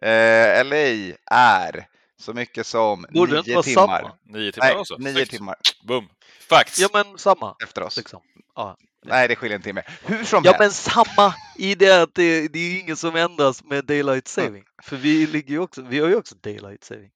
Eh, 0.06 0.64
LA 0.64 1.14
är 1.30 1.86
så 2.20 2.32
mycket 2.32 2.66
som 2.66 3.06
Borde 3.10 3.32
det 3.42 3.46
nio 3.46 3.62
timmar. 3.62 3.86
samma? 3.86 4.12
Nio 4.24 4.52
timmar 4.52 4.66
Nej, 4.66 4.76
alltså? 4.76 4.96
nio 4.96 5.12
Snyggt. 5.12 5.30
timmar 5.30 5.56
Boom! 5.84 6.08
Facts! 6.48 6.78
Ja, 6.78 6.88
men 6.92 7.18
samma. 7.18 7.54
efter 7.64 7.82
oss. 7.82 7.96
Liksom. 7.96 8.20
Ja. 8.56 8.76
Nej, 9.04 9.28
det 9.28 9.36
skiljer 9.36 9.56
en 9.56 9.62
timme. 9.62 9.82
Hur 10.04 10.24
som 10.24 10.42
Ja, 10.44 10.50
helst. 10.52 10.58
men 10.60 10.70
samma 11.04 11.34
i 11.58 11.74
det 11.74 12.02
att 12.02 12.14
det, 12.14 12.48
det 12.48 12.58
är 12.58 12.72
ju 12.72 12.80
ingen 12.80 12.96
som 12.96 13.16
ändras 13.16 13.64
med 13.64 13.84
daylight 13.84 14.28
saving. 14.28 14.64
För 14.82 14.96
vi 14.96 15.26
ligger 15.26 15.50
ju 15.50 15.58
också, 15.58 15.82
vi 15.82 16.00
har 16.00 16.08
ju 16.08 16.16
också 16.16 16.34
daylight 16.34 16.84
saving. 16.84 17.10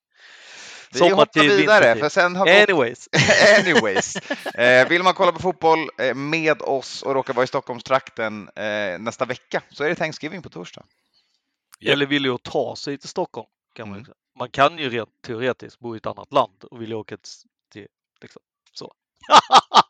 Vi 0.95 1.11
hoppar 1.11 1.41
vidare, 1.57 1.97
för 1.97 2.09
sen 2.09 2.37
har 2.37 2.45
vi 2.47 2.63
Anyways. 2.63 3.09
Anyways, 3.59 4.17
eh, 4.55 4.89
vill 4.89 5.03
man 5.03 5.15
kolla 5.15 5.33
på 5.33 5.39
fotboll 5.39 5.89
eh, 5.99 6.15
med 6.15 6.63
oss 6.63 7.03
och 7.03 7.15
råkar 7.15 7.35
vara 7.35 7.45
i 7.45 7.47
Stockholmstrakten 7.47 8.49
eh, 8.57 8.99
nästa 8.99 9.25
vecka 9.25 9.63
så 9.71 9.85
är 9.85 9.89
det 9.89 9.95
Thanksgiving 9.95 10.43
på 10.43 10.49
torsdag. 10.49 10.85
Eller 11.87 12.07
vill 12.07 12.25
ju 12.25 12.39
ta 12.39 12.77
sig 12.77 12.99
till 12.99 13.09
Stockholm. 13.09 13.47
Kan 13.75 13.89
man, 13.89 13.99
Mm. 13.99 14.11
man 14.39 14.51
kan 14.51 14.79
ju 14.79 14.91
rent 14.91 15.23
teoretiskt 15.27 15.79
bo 15.81 15.95
i 15.95 15.97
ett 15.97 16.07
annat 16.07 16.33
land 16.33 16.65
och 16.71 16.83
vilja 16.83 16.97
åka 16.97 17.17
till, 17.73 17.87
liksom, 18.21 18.43
så. 18.73 18.93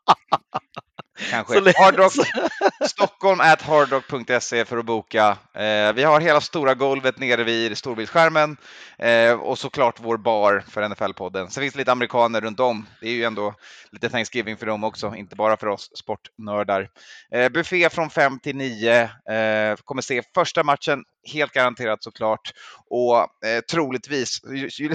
Kanske. 1.35 1.73
Hardrock, 1.77 2.13
Stockholm 2.89 3.41
at 3.41 3.63
hardrock.se 3.63 4.65
för 4.65 4.79
att 4.79 4.85
boka. 4.85 5.39
Eh, 5.55 5.93
vi 5.93 6.03
har 6.03 6.21
hela 6.21 6.41
stora 6.41 6.75
golvet 6.75 7.19
nere 7.19 7.45
vid 7.45 7.79
storbildsskärmen 7.79 8.57
eh, 8.99 9.33
och 9.33 9.59
såklart 9.59 10.01
vår 10.01 10.17
bar 10.17 10.65
för 10.69 10.83
NFL-podden. 10.83 11.49
Sen 11.49 11.61
finns 11.63 11.75
det 11.75 11.79
lite 11.79 11.93
amerikaner 11.93 12.41
runt 12.41 12.61
om. 12.61 12.87
Det 13.01 13.09
är 13.09 13.13
ju 13.13 13.25
ändå 13.25 13.55
lite 13.91 14.09
Thanksgiving 14.09 14.57
för 14.57 14.67
dem 14.67 14.85
också, 14.85 15.15
inte 15.15 15.37
bara 15.37 15.57
för 15.57 15.67
oss 15.67 15.91
sportnördar. 15.95 16.89
Eh, 17.33 17.49
buffé 17.49 17.91
från 17.91 18.11
5 18.11 18.39
till 18.39 18.57
9. 18.57 19.03
Eh, 19.03 19.77
kommer 19.85 20.03
se 20.03 20.23
första 20.35 20.63
matchen, 20.63 21.05
helt 21.33 21.53
garanterat 21.53 22.03
såklart. 22.03 22.53
Och 22.91 23.17
eh, 23.47 23.61
troligtvis, 23.71 24.41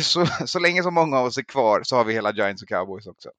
så, 0.02 0.26
så 0.46 0.60
länge 0.60 0.84
som 0.84 0.94
många 0.94 1.20
av 1.20 1.26
oss 1.26 1.38
är 1.38 1.44
kvar 1.44 1.82
så 1.84 1.96
har 1.96 2.04
vi 2.04 2.14
hela 2.14 2.32
Giants 2.32 2.64
och 2.64 2.70
Cowboys 2.70 3.08
också. 3.08 3.30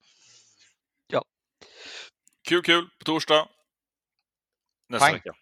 Kul, 2.51 2.63
kul 2.63 2.89
på 2.99 3.05
torsdag. 3.05 3.49
Nästa 4.89 5.07
Fine. 5.07 5.15
vecka. 5.17 5.33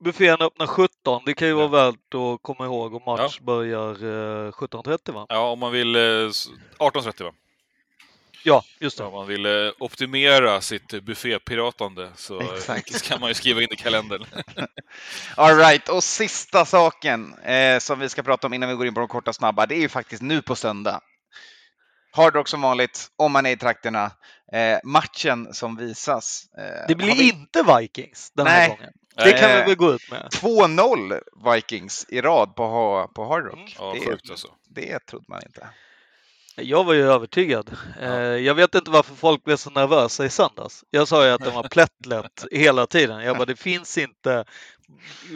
Buffén 0.00 0.40
öppnar 0.40 0.66
17. 0.66 1.22
Det 1.26 1.34
kan 1.34 1.48
ju 1.48 1.54
Ja. 1.54 1.66
vara 1.66 1.84
värt 1.90 2.14
att 2.14 2.42
komma 2.42 2.64
ihåg 2.64 2.94
och 2.94 3.02
match 3.06 3.40
börjar 3.40 3.90
eh, 3.90 4.50
17.30 4.52 5.12
va? 5.12 5.26
Ja, 5.28 5.50
om 5.50 5.58
man 5.58 5.72
vill... 5.72 5.96
Eh, 5.96 6.02
s- 6.30 6.48
18.30 6.78 7.24
va? 7.24 7.32
Ja, 8.44 8.64
just 8.78 8.98
det. 8.98 9.04
om 9.04 9.12
man 9.12 9.26
vill 9.26 9.46
eh, 9.46 9.72
optimera 9.78 10.60
sitt 10.60 10.92
eh, 10.94 11.00
buffépiratande 11.00 12.10
så 12.16 12.40
eh, 12.40 12.46
Exakt. 12.54 13.02
kan 13.08 13.20
man 13.20 13.30
ju 13.30 13.34
skriva 13.34 13.62
in 13.62 13.68
i 13.72 13.76
kalendern. 13.76 14.24
All 15.36 15.56
right, 15.56 15.88
och 15.88 16.04
sista 16.04 16.64
saken 16.64 17.34
eh, 17.38 17.78
som 17.78 17.98
vi 17.98 18.08
ska 18.08 18.22
prata 18.22 18.46
om 18.46 18.52
innan 18.54 18.68
vi 18.68 18.74
går 18.74 18.86
in 18.86 18.94
på 18.94 19.00
de 19.00 19.08
korta 19.08 19.32
snabba, 19.32 19.66
det 19.66 19.74
är 19.74 19.80
ju 19.80 19.88
faktiskt 19.88 20.22
nu 20.22 20.42
på 20.42 20.56
söndag. 20.56 21.00
Hard 22.14 22.34
Rock 22.34 22.48
som 22.48 22.60
vanligt, 22.62 23.08
om 23.16 23.32
man 23.32 23.46
är 23.46 23.50
i 23.50 23.56
trakterna. 23.56 24.10
Eh, 24.52 24.78
matchen 24.84 25.54
som 25.54 25.76
visas. 25.76 26.44
Eh, 26.58 26.84
Det 26.88 26.94
blir 26.94 27.14
vi 27.14 27.28
inte 27.28 27.62
Vikings 27.78 28.30
den 28.34 28.46
här 28.46 28.58
Nej. 28.58 28.68
gången. 28.68 28.92
Det 29.16 29.32
kan 29.32 29.50
vi 29.50 29.56
Eh, 29.60 29.66
väl 29.66 29.74
gå 29.76 29.92
ut 29.94 30.10
med. 30.10 30.28
2-0 30.32 31.20
Vikings 31.54 32.06
i 32.08 32.20
rad 32.20 32.54
på, 32.56 33.10
på 33.14 33.24
Hard 33.28 33.44
Rock. 33.44 33.54
Mm. 33.54 33.68
Ja, 33.78 33.92
det, 33.94 34.06
sjukt 34.06 34.30
alltså. 34.30 34.48
det 34.68 34.98
trodde 35.06 35.24
man 35.28 35.40
inte. 35.46 35.68
Jag 36.56 36.84
var 36.84 36.92
ju 36.92 37.02
övertygad. 37.10 37.76
Eh, 38.00 38.10
Jag 38.14 38.54
vet 38.54 38.74
inte 38.74 38.90
varför 38.90 39.14
folk 39.14 39.44
blev 39.44 39.56
så 39.56 39.70
nervösa 39.70 40.24
i 40.24 40.28
söndags. 40.30 40.84
Jag 40.90 41.08
sa 41.08 41.24
ju 41.26 41.30
att 41.32 41.44
den 41.44 41.54
var 41.54 41.68
plättlätt 41.68 42.44
hela 42.50 42.86
tiden. 42.86 43.20
Jag 43.20 43.36
bara, 43.36 43.44
det 43.46 43.56
finns 43.56 43.98
inte 43.98 44.44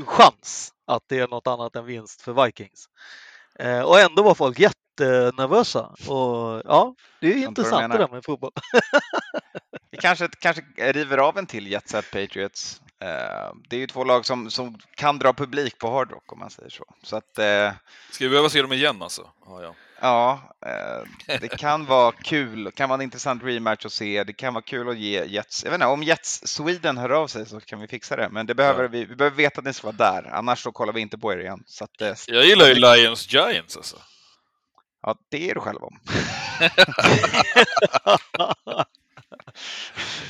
chans 0.07 0.73
att 0.87 1.03
det 1.07 1.19
är 1.19 1.29
något 1.29 1.47
annat 1.47 1.77
än 1.77 1.85
vinst 1.85 2.23
för 2.23 2.45
Vikings. 2.45 2.89
Eh, 3.59 3.81
Och 3.81 4.01
ändå 4.01 4.23
var 4.23 4.35
folk 4.35 4.59
jättenervösa. 5.01 5.83
Och 5.83 6.63
ja, 6.65 6.95
det 7.21 7.33
är 7.33 7.37
intressant 7.37 7.93
det 7.93 7.99
där 7.99 8.09
med 8.09 8.25
fotboll. 8.25 8.53
Vi 9.91 9.99
kanske, 9.99 10.29
kanske 10.41 10.63
river 10.77 11.19
av 11.19 11.39
en 11.39 11.47
till 11.47 11.67
Jet 11.67 11.89
Set 11.89 12.11
Patriots. 12.11 12.81
Eh, 13.01 13.53
det 13.69 13.77
är 13.77 13.81
ju 13.81 13.87
två 13.87 14.05
lag 14.05 14.27
som, 14.27 14.51
som 14.51 14.79
kan 14.95 15.19
dra 15.19 15.33
publik 15.33 15.79
på 15.79 15.91
Hard 15.91 16.11
Rock 16.11 16.33
om 16.33 16.39
man 16.39 16.51
säger 16.51 16.71
så. 16.71 16.85
Så 17.03 17.17
att 17.17 17.39
eh, 17.39 17.73
Ska 18.11 18.25
vi 18.25 18.29
behöva 18.29 18.49
se 18.49 18.63
dem 18.63 18.73
igen 18.73 19.03
alltså? 19.03 19.31
Ja, 19.47 19.63
ja. 19.63 19.75
ja, 20.01 20.41
eh, 21.27 21.41
det 21.41 21.49
kan 21.49 21.87
vara 21.87 22.13
kul. 22.13 22.65
Det 22.65 22.71
kan 22.71 22.89
vara 22.89 22.95
en 22.95 23.03
intressant 23.03 23.43
rematch 23.45 23.87
att 23.87 23.93
se. 23.93 24.25
Det 24.25 24.33
kan 24.33 24.55
vara 24.55 24.63
kul 24.63 24.89
att 24.89 24.99
ge 24.99 25.25
Jets. 25.25 25.65
Jag 25.65 25.71
vet 25.71 25.77
inte, 25.77 25.87
om 25.87 26.03
Jets 26.03 26.47
Sweden 26.47 26.99
hör 26.99 27.11
av 27.11 27.27
sig 27.27 27.47
så 27.47 27.61
kan 27.61 27.81
vi 27.81 27.89
fixa 27.89 28.17
det. 28.17 28.29
Men 28.29 28.47
det 28.47 28.55
behöver 28.55 28.83
Ja. 28.83 28.89
vi, 28.89 29.05
vi 29.05 29.17
behöver 29.17 29.37
veta 29.37 29.59
att 29.59 29.65
ni 29.65 29.73
ska 29.73 29.87
vara 29.93 30.13
där. 30.13 30.31
Annars 30.33 30.63
så 30.63 30.73
kollar 30.73 30.93
vi 30.93 31.01
inte 31.01 31.19
på 31.19 31.33
er 31.33 31.39
igen. 31.39 31.63
Så 31.67 31.85
att, 31.85 32.27
Jag 32.27 32.45
gillar 32.45 32.67
ju 32.67 32.75
Lions 32.75 33.33
Giants 33.33 33.77
alltså. 33.77 33.97
Ja, 35.07 35.17
det 35.29 35.51
är 35.51 35.55
du 35.55 35.61
själv 35.61 35.83
om. 35.83 35.99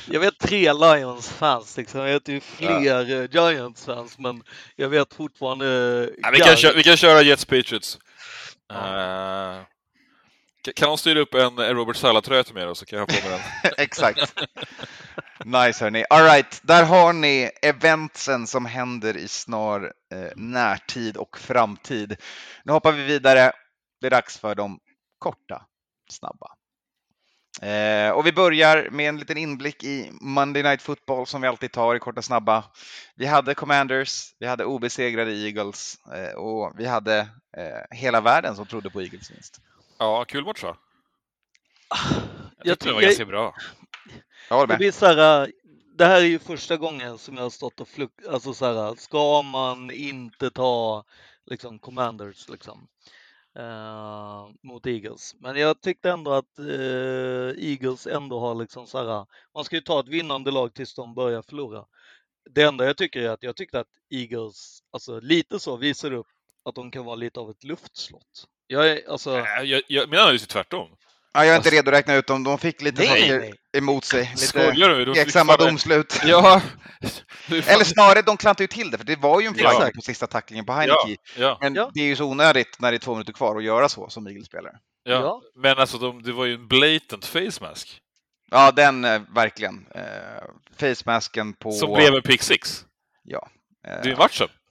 Jag 0.05 0.19
vet 0.19 0.37
tre 0.39 0.73
Lions-fans, 0.73 1.77
liksom. 1.77 2.01
jag 2.01 2.13
vet 2.13 2.27
ju 2.27 2.39
fler 2.39 3.11
eh, 3.11 3.27
Giants-fans, 3.31 4.17
men 4.19 4.43
jag 4.75 4.89
vet 4.89 5.13
fortfarande... 5.13 5.65
Ja, 6.17 6.29
vi, 6.33 6.39
kan 6.39 6.55
köra, 6.55 6.73
vi 6.73 6.83
kan 6.83 6.97
köra 6.97 7.21
Jets 7.21 7.45
Patriots. 7.45 7.99
Ja. 8.69 9.65
Ka- 10.65 10.73
kan 10.75 10.87
de 10.89 10.97
styra 10.97 11.19
upp 11.19 11.33
en 11.33 11.57
Robert 11.59 11.95
Sala-tröja 11.95 12.43
till 12.43 12.53
mig 12.53 12.65
då 12.65 12.75
så 12.75 12.85
kan 12.85 12.99
jag 12.99 13.05
ha 13.05 13.21
på 13.21 13.29
mig 13.29 13.39
den. 13.63 13.71
Exakt. 13.77 14.33
Nice 15.45 15.83
hörni. 15.83 16.05
All 16.09 16.23
right, 16.23 16.59
där 16.63 16.83
har 16.83 17.13
ni 17.13 17.49
eventsen 17.61 18.47
som 18.47 18.65
händer 18.65 19.17
i 19.17 19.27
snar 19.27 19.93
eh, 20.13 20.31
närtid 20.35 21.17
och 21.17 21.39
framtid. 21.39 22.15
Nu 22.63 22.71
hoppar 22.71 22.91
vi 22.91 23.03
vidare. 23.03 23.51
Det 24.01 24.07
är 24.07 24.11
dags 24.11 24.37
för 24.39 24.55
de 24.55 24.79
korta, 25.19 25.65
snabba. 26.09 26.53
Eh, 27.61 28.11
och 28.11 28.25
vi 28.27 28.31
börjar 28.33 28.89
med 28.91 29.09
en 29.09 29.17
liten 29.19 29.37
inblick 29.37 29.83
i 29.83 30.09
Monday 30.21 30.63
Night 30.63 30.81
Football 30.81 31.27
som 31.27 31.41
vi 31.41 31.47
alltid 31.47 31.71
tar 31.71 31.95
i 31.95 31.99
korta 31.99 32.21
snabba. 32.21 32.63
Vi 33.15 33.25
hade 33.25 33.55
Commanders, 33.55 34.35
vi 34.39 34.47
hade 34.47 34.65
obesegrade 34.65 35.31
Eagles 35.31 35.97
eh, 36.13 36.33
och 36.37 36.73
vi 36.79 36.85
hade 36.85 37.19
eh, 37.57 37.97
hela 37.97 38.21
världen 38.21 38.55
som 38.55 38.65
trodde 38.65 38.89
på 38.89 39.01
Eagles 39.01 39.31
vinst. 39.31 39.61
Ja, 39.97 40.25
kul 40.25 40.45
match 40.45 40.63
va? 40.63 40.77
Jag 41.89 42.67
Jag 42.67 42.79
tyckte 42.79 42.85
den 42.85 42.93
var 42.93 43.01
tycker- 43.01 43.07
ganska 43.09 43.25
bra. 43.25 43.55
Jag 44.49 44.55
håller 44.57 44.77
Det 44.77 44.85
med. 44.85 44.93
så 44.93 45.05
här, 45.05 45.51
det 45.97 46.05
här 46.05 46.15
är 46.21 46.25
ju 46.25 46.39
första 46.39 46.77
gången 46.77 47.17
som 47.17 47.35
jag 47.35 47.43
har 47.43 47.49
stått 47.49 47.79
och 47.79 47.87
fluk... 47.87 48.11
Alltså 48.29 48.53
så 48.53 48.65
här, 48.65 48.95
ska 48.95 49.41
man 49.41 49.91
inte 49.91 50.49
ta 50.51 51.03
liksom 51.45 51.79
Commanders 51.79 52.49
liksom 52.49 52.87
eh, 53.57 54.49
mot 54.63 54.85
Eagles? 54.85 55.35
Men 55.39 55.55
jag 55.55 55.81
tyckte 55.81 56.11
ändå 56.11 56.33
att 56.33 56.59
eh, 56.59 57.65
Eagles 57.69 58.07
ändå 58.07 58.39
har 58.39 58.55
liksom 58.55 58.87
så 58.87 58.97
här, 58.97 59.25
man 59.53 59.63
ska 59.63 59.75
ju 59.75 59.81
ta 59.81 59.99
ett 59.99 60.07
vinnande 60.07 60.51
lag 60.51 60.73
tills 60.73 60.95
de 60.95 61.13
börjar 61.15 61.41
förlora. 61.41 61.85
Det 62.49 62.61
enda 62.61 62.85
jag 62.85 62.97
tycker 62.97 63.21
är 63.21 63.29
att 63.29 63.43
jag 63.43 63.55
tyckte 63.55 63.79
att 63.79 63.87
Eagles, 64.09 64.79
alltså 64.91 65.19
lite 65.19 65.59
så 65.59 65.75
visar 65.75 66.13
upp 66.13 66.27
att 66.65 66.75
de 66.75 66.91
kan 66.91 67.05
vara 67.05 67.15
lite 67.15 67.39
av 67.39 67.49
ett 67.49 67.63
luftslott. 67.63 68.47
Jag 68.67 68.89
är 68.89 69.11
alltså... 69.11 69.37
Äh, 69.37 69.63
Jag, 69.63 69.81
jag, 69.87 70.09
min 70.09 70.19
analys 70.19 70.43
är 70.43 70.47
tvärtom. 70.47 70.89
Ja, 71.37 71.45
jag 71.45 71.53
är 71.53 71.57
inte 71.57 71.69
redo 71.69 71.89
att 71.91 71.95
räkna 71.97 72.13
ut 72.15 72.27
dem. 72.27 72.43
De 72.43 72.57
fick 72.57 72.81
lite 72.81 73.01
Nej, 73.01 73.09
saker 73.21 73.39
nej. 73.39 73.53
emot 73.77 74.05
sig. 74.05 74.21
Lite 74.35 74.47
Skojar 74.47 74.89
du? 74.89 75.05
De 75.05 75.15
fick 75.15 75.23
tveksamma 75.23 75.57
domslut. 75.57 76.19
Ja. 76.25 76.61
Eller 77.67 77.83
snarare, 77.83 78.21
de 78.21 78.37
klantade 78.37 78.63
ju 78.63 78.67
till 78.67 78.91
det, 78.91 78.97
för 78.97 79.05
det 79.05 79.15
var 79.15 79.41
ju 79.41 79.47
en 79.47 79.53
Ja. 79.57 79.69
flagga 79.69 79.91
på 79.95 80.01
sista 80.01 80.27
tacklingen 80.27 80.65
på 80.65 80.73
Heineke. 80.73 81.15
ja, 81.37 81.57
Men 81.61 81.75
Ja. 81.75 81.91
det 81.93 81.99
är 82.01 82.05
ju 82.05 82.15
så 82.15 82.25
onödigt 82.25 82.77
när 82.79 82.91
det 82.91 82.97
är 82.97 82.99
två 82.99 83.13
minuter 83.13 83.33
kvar 83.33 83.55
att 83.57 83.63
göra 83.63 83.89
så 83.89 84.09
som 84.09 84.27
Eagles-spelare. 84.27 84.73
ja. 85.03 85.11
Ja. 85.13 85.41
Men 85.55 85.77
alltså, 85.77 85.97
de, 85.97 86.23
det 86.23 86.31
var 86.31 86.45
ju 86.45 86.53
en 86.53 86.67
blatant 86.67 87.25
face 87.25 87.61
mask. 87.61 87.99
Ja, 88.51 88.71
den 88.71 89.05
eh, 89.05 89.21
verkligen. 89.35 89.85
Eh, 89.95 90.01
facemasken 90.79 91.53
på... 91.53 91.71
Som 91.71 91.93
blev 91.93 92.13
en 92.15 92.21
pick 92.21 92.41
six. 92.43 92.85
Ja. 93.23 93.47
Det 93.83 93.89
är 93.89 94.05
ju 94.05 94.11
Eh, 94.11 94.17
matchen. 94.17 94.47
eh, 94.49 94.66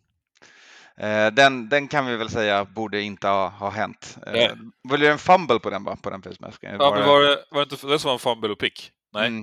den, 1.33 1.69
den 1.69 1.89
kan 1.89 2.07
vi 2.07 2.17
väl 2.17 2.31
säga 2.31 2.65
borde 2.65 3.01
inte 3.01 3.29
ha, 3.29 3.49
ha 3.49 3.71
hänt. 3.71 4.19
Eh, 4.27 4.33
Nej. 4.33 4.51
var 4.83 4.99
det 4.99 5.09
en 5.09 5.19
fumble 5.19 5.59
på 5.59 5.71
den, 5.71 5.85
va? 5.85 5.97
På 6.03 6.11
den? 6.11 6.23
Eller 6.27 6.55
Ja, 6.61 6.95
men 6.95 7.07
var 7.09 7.21
det, 7.21 7.45
var 7.51 7.65
det 7.65 7.73
inte 7.73 7.87
det 7.87 7.99
som 7.99 8.09
var 8.09 8.13
en 8.13 8.19
fumble 8.19 8.53
och 8.53 8.59
pick? 8.59 8.91
Nej. 9.15 9.27
Mm. 9.27 9.43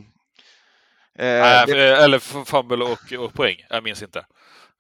Eh, 1.19 1.25
Nej, 1.41 1.65
det, 1.67 1.97
Eller 2.03 2.19
fumble 2.45 2.83
och, 2.85 3.13
och 3.25 3.33
poäng. 3.33 3.55
Jag 3.69 3.83
minns 3.83 4.01
inte. 4.01 4.19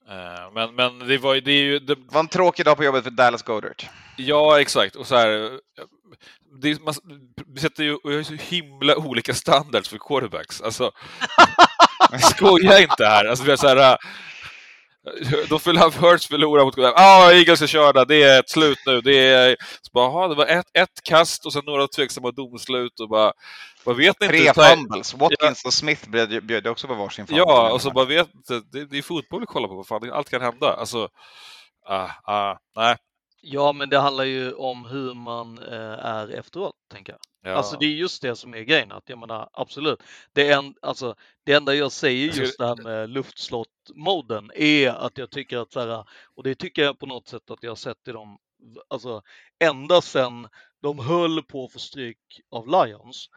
Eh, 0.09 0.51
Men, 0.53 0.75
men 0.75 0.99
det 1.07 1.17
var 1.17 1.33
ju, 1.33 1.41
det 1.41 1.51
är 1.51 1.63
ju, 1.63 1.79
det, 1.79 1.95
var 2.11 2.19
en 2.19 2.27
tråkig 2.27 2.65
dag 2.65 2.77
på 2.77 2.83
jobbet 2.83 3.03
för 3.03 3.11
Dallas 3.11 3.43
Goddard. 3.43 3.83
ja 4.17 4.61
exakt. 4.61 4.95
Och 4.95 5.07
så 5.07 5.15
här, 5.15 5.59
det, 6.61 6.71
är- 6.71 6.83
man, 6.83 6.93
vi 7.47 7.59
sätter 7.59 7.83
ju 7.83 7.97
vi 8.03 8.15
har 8.15 8.23
så 8.23 8.33
himla 8.33 8.95
olika 8.95 9.33
standards 9.33 9.89
för 9.89 9.97
quarterbacks. 9.97 10.61
Alltså, 10.61 10.91
skoja 12.19 12.79
inte 12.81 13.05
här. 13.05 13.25
Alltså, 13.25 13.43
vi 13.45 13.49
har 13.49 13.57
så 13.57 13.67
här, 13.67 13.97
äh, 15.05 15.49
de 15.49 15.59
förlorar, 15.59 15.91
Hurts 15.91 16.27
förlorar 16.27 16.65
mot 16.65 16.77
Ja, 16.77 16.93
ah, 16.95 17.31
Eagles 17.31 17.61
är 17.61 17.67
körda, 17.67 18.05
det 18.05 18.23
är 18.23 18.39
ett 18.39 18.49
slut 18.49 18.77
nu. 18.85 19.01
Det, 19.01 19.17
är, 19.17 19.57
så 19.81 19.89
bara, 19.93 20.07
aha, 20.07 20.27
det 20.27 20.35
var 20.35 20.45
ett, 20.45 20.65
ett 20.73 21.03
kast 21.03 21.45
och 21.45 21.53
sen 21.53 21.65
några 21.65 21.87
tveksamma 21.87 22.31
domslut 22.31 22.99
och 22.99 23.09
bara, 23.09 23.33
vad 23.83 23.95
vet 23.95 24.19
ni 24.19 24.27
Tre 24.27 24.37
inte? 24.39 24.53
Ta- 24.53 24.75
fumbles. 24.75 25.13
Watkins 25.13 25.65
och 25.65 25.73
Smith 25.73 26.09
bjöd, 26.09 26.45
bjöd 26.45 26.67
också 26.67 26.87
på 26.87 26.93
varsin 26.93 27.27
fumble. 27.27 27.43
Ja, 27.47 27.71
och 27.71 27.81
så 27.81 27.91
bara 27.91 28.05
vet 28.05 28.35
inte, 28.35 28.61
det, 28.71 28.85
det 28.85 28.97
är 28.97 29.01
fotboll 29.01 29.39
vi 29.39 29.45
kollar 29.45 29.67
på, 29.67 29.75
vad 29.75 29.87
fan, 29.87 30.11
allt 30.11 30.29
kan 30.29 30.41
hända. 30.41 30.73
Alltså, 30.73 31.09
ah, 31.85 32.09
ah, 32.23 32.57
nej. 32.75 32.95
Ja, 33.41 33.73
men 33.73 33.89
det 33.89 33.99
handlar 33.99 34.23
ju 34.23 34.53
om 34.53 34.85
hur 34.85 35.13
man 35.13 35.57
eh, 35.57 36.05
är 36.05 36.39
efteråt, 36.39 36.75
tänker 36.91 37.13
jag. 37.13 37.19
Ja. 37.45 37.51
Alltså 37.51 37.77
det 37.79 37.85
är 37.85 37.89
just 37.89 38.21
det 38.21 38.35
som 38.35 38.53
är 38.53 38.61
grejen. 38.61 38.91
Att 38.91 39.09
jag 39.09 39.19
menar, 39.19 39.49
absolut. 39.53 40.03
Det, 40.33 40.51
en, 40.51 40.75
alltså, 40.81 41.15
det 41.43 41.53
enda 41.53 41.75
jag 41.75 41.91
säger 41.91 42.31
ska- 42.31 42.41
just 42.41 42.57
det 42.57 42.67
här 42.67 42.75
med 42.83 43.09
luftslott-moden 43.09 44.51
är 44.55 44.89
att 44.89 45.17
jag 45.17 45.31
tycker 45.31 45.57
att 45.57 45.73
så 45.73 45.79
här, 45.79 46.05
och 46.35 46.43
det 46.43 46.55
tycker 46.55 46.81
jag 46.83 46.99
på 46.99 47.05
något 47.05 47.27
sätt 47.27 47.51
att 47.51 47.63
jag 47.63 47.71
har 47.71 47.75
sett 47.75 48.07
i 48.07 48.11
dem, 48.11 48.37
alltså 48.87 49.21
ända 49.59 50.01
sedan 50.01 50.47
de 50.81 50.99
höll 50.99 51.43
på 51.43 51.65
att 51.65 51.71
få 51.73 51.79
stryk 51.79 52.17
av 52.51 52.67
Lions 52.67 53.29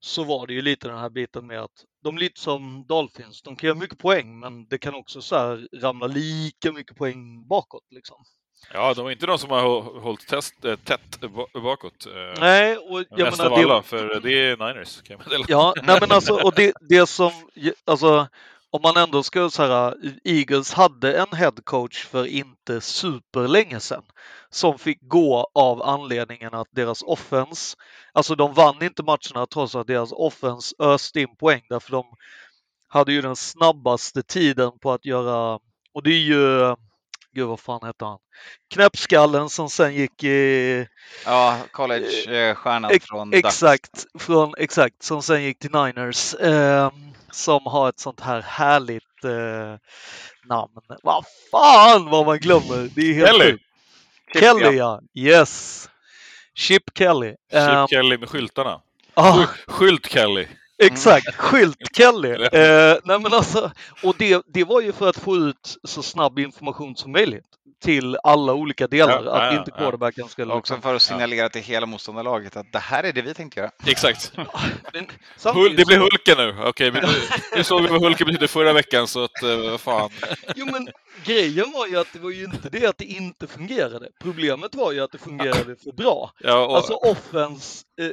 så 0.00 0.24
var 0.24 0.46
det 0.46 0.52
ju 0.52 0.62
lite 0.62 0.88
den 0.88 0.98
här 0.98 1.10
biten 1.10 1.46
med 1.46 1.60
att 1.62 1.84
de 2.02 2.16
är 2.16 2.20
lite 2.20 2.40
som 2.40 2.86
Dolphins, 2.86 3.42
de 3.42 3.56
kan 3.56 3.68
göra 3.68 3.78
mycket 3.78 3.98
poäng 3.98 4.38
men 4.40 4.68
det 4.68 4.78
kan 4.78 4.94
också 4.94 5.22
så 5.22 5.66
ramla 5.76 6.06
lika 6.06 6.72
mycket 6.72 6.96
poäng 6.96 7.46
bakåt 7.48 7.84
liksom. 7.90 8.24
Ja, 8.72 8.94
de 8.94 9.06
är 9.06 9.10
inte 9.10 9.26
de 9.26 9.38
som 9.38 9.50
har 9.50 9.62
hå- 9.62 10.00
hållit 10.00 10.26
test, 10.28 10.64
äh, 10.64 10.76
tätt 10.76 11.20
ba- 11.20 11.60
bakåt. 11.60 12.06
eh, 12.06 12.40
Nej, 12.40 12.76
och 12.76 13.04
jag 13.10 13.18
mest 13.20 13.38
menar 13.38 13.50
av 13.50 13.58
det, 13.58 13.64
alla, 13.64 13.82
för 13.82 14.20
det 14.20 14.32
är 14.32 14.56
Niners, 14.56 15.02
kan 15.02 15.16
jag 15.18 15.26
meddela. 15.26 15.44
Ja, 15.48 15.74
nej 15.82 15.98
men 16.00 16.12
alltså, 16.12 16.34
och 16.34 16.52
det, 16.54 16.72
det 16.88 17.06
som, 17.06 17.32
alltså, 17.84 18.28
om 18.70 18.82
man 18.82 18.96
ändå 18.96 19.22
ska 19.22 19.50
säga, 19.50 19.94
Eagles 20.24 20.72
hade 20.72 21.18
en 21.18 21.36
head 21.36 21.52
coach 21.64 22.04
för 22.04 22.26
inte 22.26 22.80
superlänge 22.80 23.80
sedan 23.80 24.02
som 24.50 24.78
fick 24.78 24.98
gå 25.02 25.50
av 25.54 25.82
anledningen 25.82 26.54
att 26.54 26.68
deras 26.70 27.02
offense, 27.02 27.76
alltså 28.12 28.34
de 28.34 28.54
vann 28.54 28.82
inte 28.82 29.02
matcherna 29.02 29.46
trots 29.52 29.74
att 29.74 29.86
deras 29.86 30.12
offense 30.12 30.74
öste 30.78 31.20
in 31.20 31.36
poäng 31.36 31.62
därför 31.68 31.90
de 31.92 32.04
hade 32.88 33.12
ju 33.12 33.22
den 33.22 33.36
snabbaste 33.36 34.22
tiden 34.22 34.72
på 34.82 34.92
att 34.92 35.04
göra, 35.04 35.58
och 35.94 36.02
det 36.02 36.10
är 36.10 36.18
ju, 36.20 36.76
gud 37.34 37.48
vad 37.48 37.60
fan 37.60 37.80
hette 37.82 38.04
han, 38.04 38.18
knäppskallen 38.74 39.48
som 39.50 39.70
sen 39.70 39.94
gick 39.94 40.24
i 40.24 40.86
Ja, 41.24 41.58
college-stjärnan 41.72 42.90
Ex- 42.90 43.06
från 43.06 43.30
Ducks. 43.30 43.46
Exakt, 43.48 44.06
från, 44.18 44.54
exakt, 44.58 45.02
som 45.02 45.22
sen 45.22 45.42
gick 45.42 45.58
till 45.58 45.70
Niners. 45.70 46.34
Eh, 46.34 46.90
som 47.30 47.66
har 47.66 47.88
ett 47.88 48.00
sånt 48.00 48.20
här 48.20 48.40
härligt 48.42 49.24
eh, 49.24 49.78
namn. 50.48 50.72
Vad 51.02 51.24
fan 51.50 52.10
vad 52.10 52.26
man 52.26 52.38
glömmer! 52.38 52.90
Det 52.94 53.00
är 53.00 53.14
helt 53.14 53.28
Kelly. 53.30 53.50
sjukt. 53.52 53.64
Kelly 54.40 54.76
ja, 54.76 55.00
yes! 55.14 55.86
Chip 56.54 56.82
Kelly. 56.98 57.28
Chip 57.28 57.36
Eh, 57.60 57.86
Kelly 57.86 58.18
med 58.18 58.28
skyltarna. 58.28 58.80
Ah, 59.14 59.46
Skylt 59.66 60.06
Kelly. 60.06 60.46
Exakt, 60.80 61.34
skylt 61.34 61.76
Kelly. 61.96 62.32
Eh, 62.32 62.96
nej 63.04 63.20
men 63.20 63.32
alltså, 63.32 63.70
och 64.02 64.14
det, 64.18 64.42
det 64.46 64.64
var 64.64 64.80
ju 64.80 64.92
för 64.92 65.08
att 65.08 65.16
få 65.16 65.36
ut 65.36 65.76
så 65.84 66.02
snabb 66.02 66.38
information 66.38 66.96
som 66.96 67.12
möjligt 67.12 67.59
till 67.80 68.16
alla 68.22 68.54
olika 68.54 68.86
delar. 68.86 69.24
Ja, 69.24 69.32
att 69.32 69.52
ja, 69.52 69.58
inte 69.58 69.70
ja. 69.74 69.78
quarterbacken 69.78 70.28
skulle... 70.28 70.52
Och 70.52 70.58
också 70.58 70.74
liksom- 70.74 70.82
för 70.82 70.94
att 70.94 71.02
signalera 71.02 71.48
till 71.48 71.62
hela 71.62 71.86
motståndarlaget 71.86 72.56
att 72.56 72.72
det 72.72 72.78
här 72.78 73.04
är 73.04 73.12
det 73.12 73.22
vi 73.22 73.34
tänkte 73.34 73.60
göra. 73.60 73.70
Exakt. 73.86 74.32
Hul, 75.44 75.76
det 75.76 75.86
blir 75.86 75.98
Hulken 75.98 76.36
nu. 76.36 76.56
Okej, 76.64 76.92
men 76.92 77.04
nu, 77.56 77.64
såg 77.64 77.82
vi 77.82 77.88
vad 77.88 78.02
Hulken 78.02 78.26
betydde 78.26 78.48
förra 78.48 78.72
veckan, 78.72 79.06
så 79.06 79.24
att 79.24 79.42
eh, 79.42 79.56
vad 79.56 79.80
fan. 79.80 80.10
Jo 80.56 80.66
men 80.72 80.88
grejen 81.24 81.72
var 81.72 81.86
ju 81.86 81.98
att 81.98 82.12
det 82.12 82.18
var 82.18 82.30
ju 82.30 82.44
inte 82.44 82.68
det 82.68 82.86
att 82.86 82.98
det 82.98 83.04
inte 83.04 83.46
fungerade. 83.46 84.08
Problemet 84.20 84.74
var 84.74 84.92
ju 84.92 85.00
att 85.00 85.12
det 85.12 85.18
fungerade 85.18 85.76
för 85.76 85.92
bra. 85.92 86.32
Ja, 86.38 86.66
och, 86.66 86.76
Alltså 86.76 86.92
offense 86.92 87.84
eh, 88.00 88.06
eh, 88.06 88.12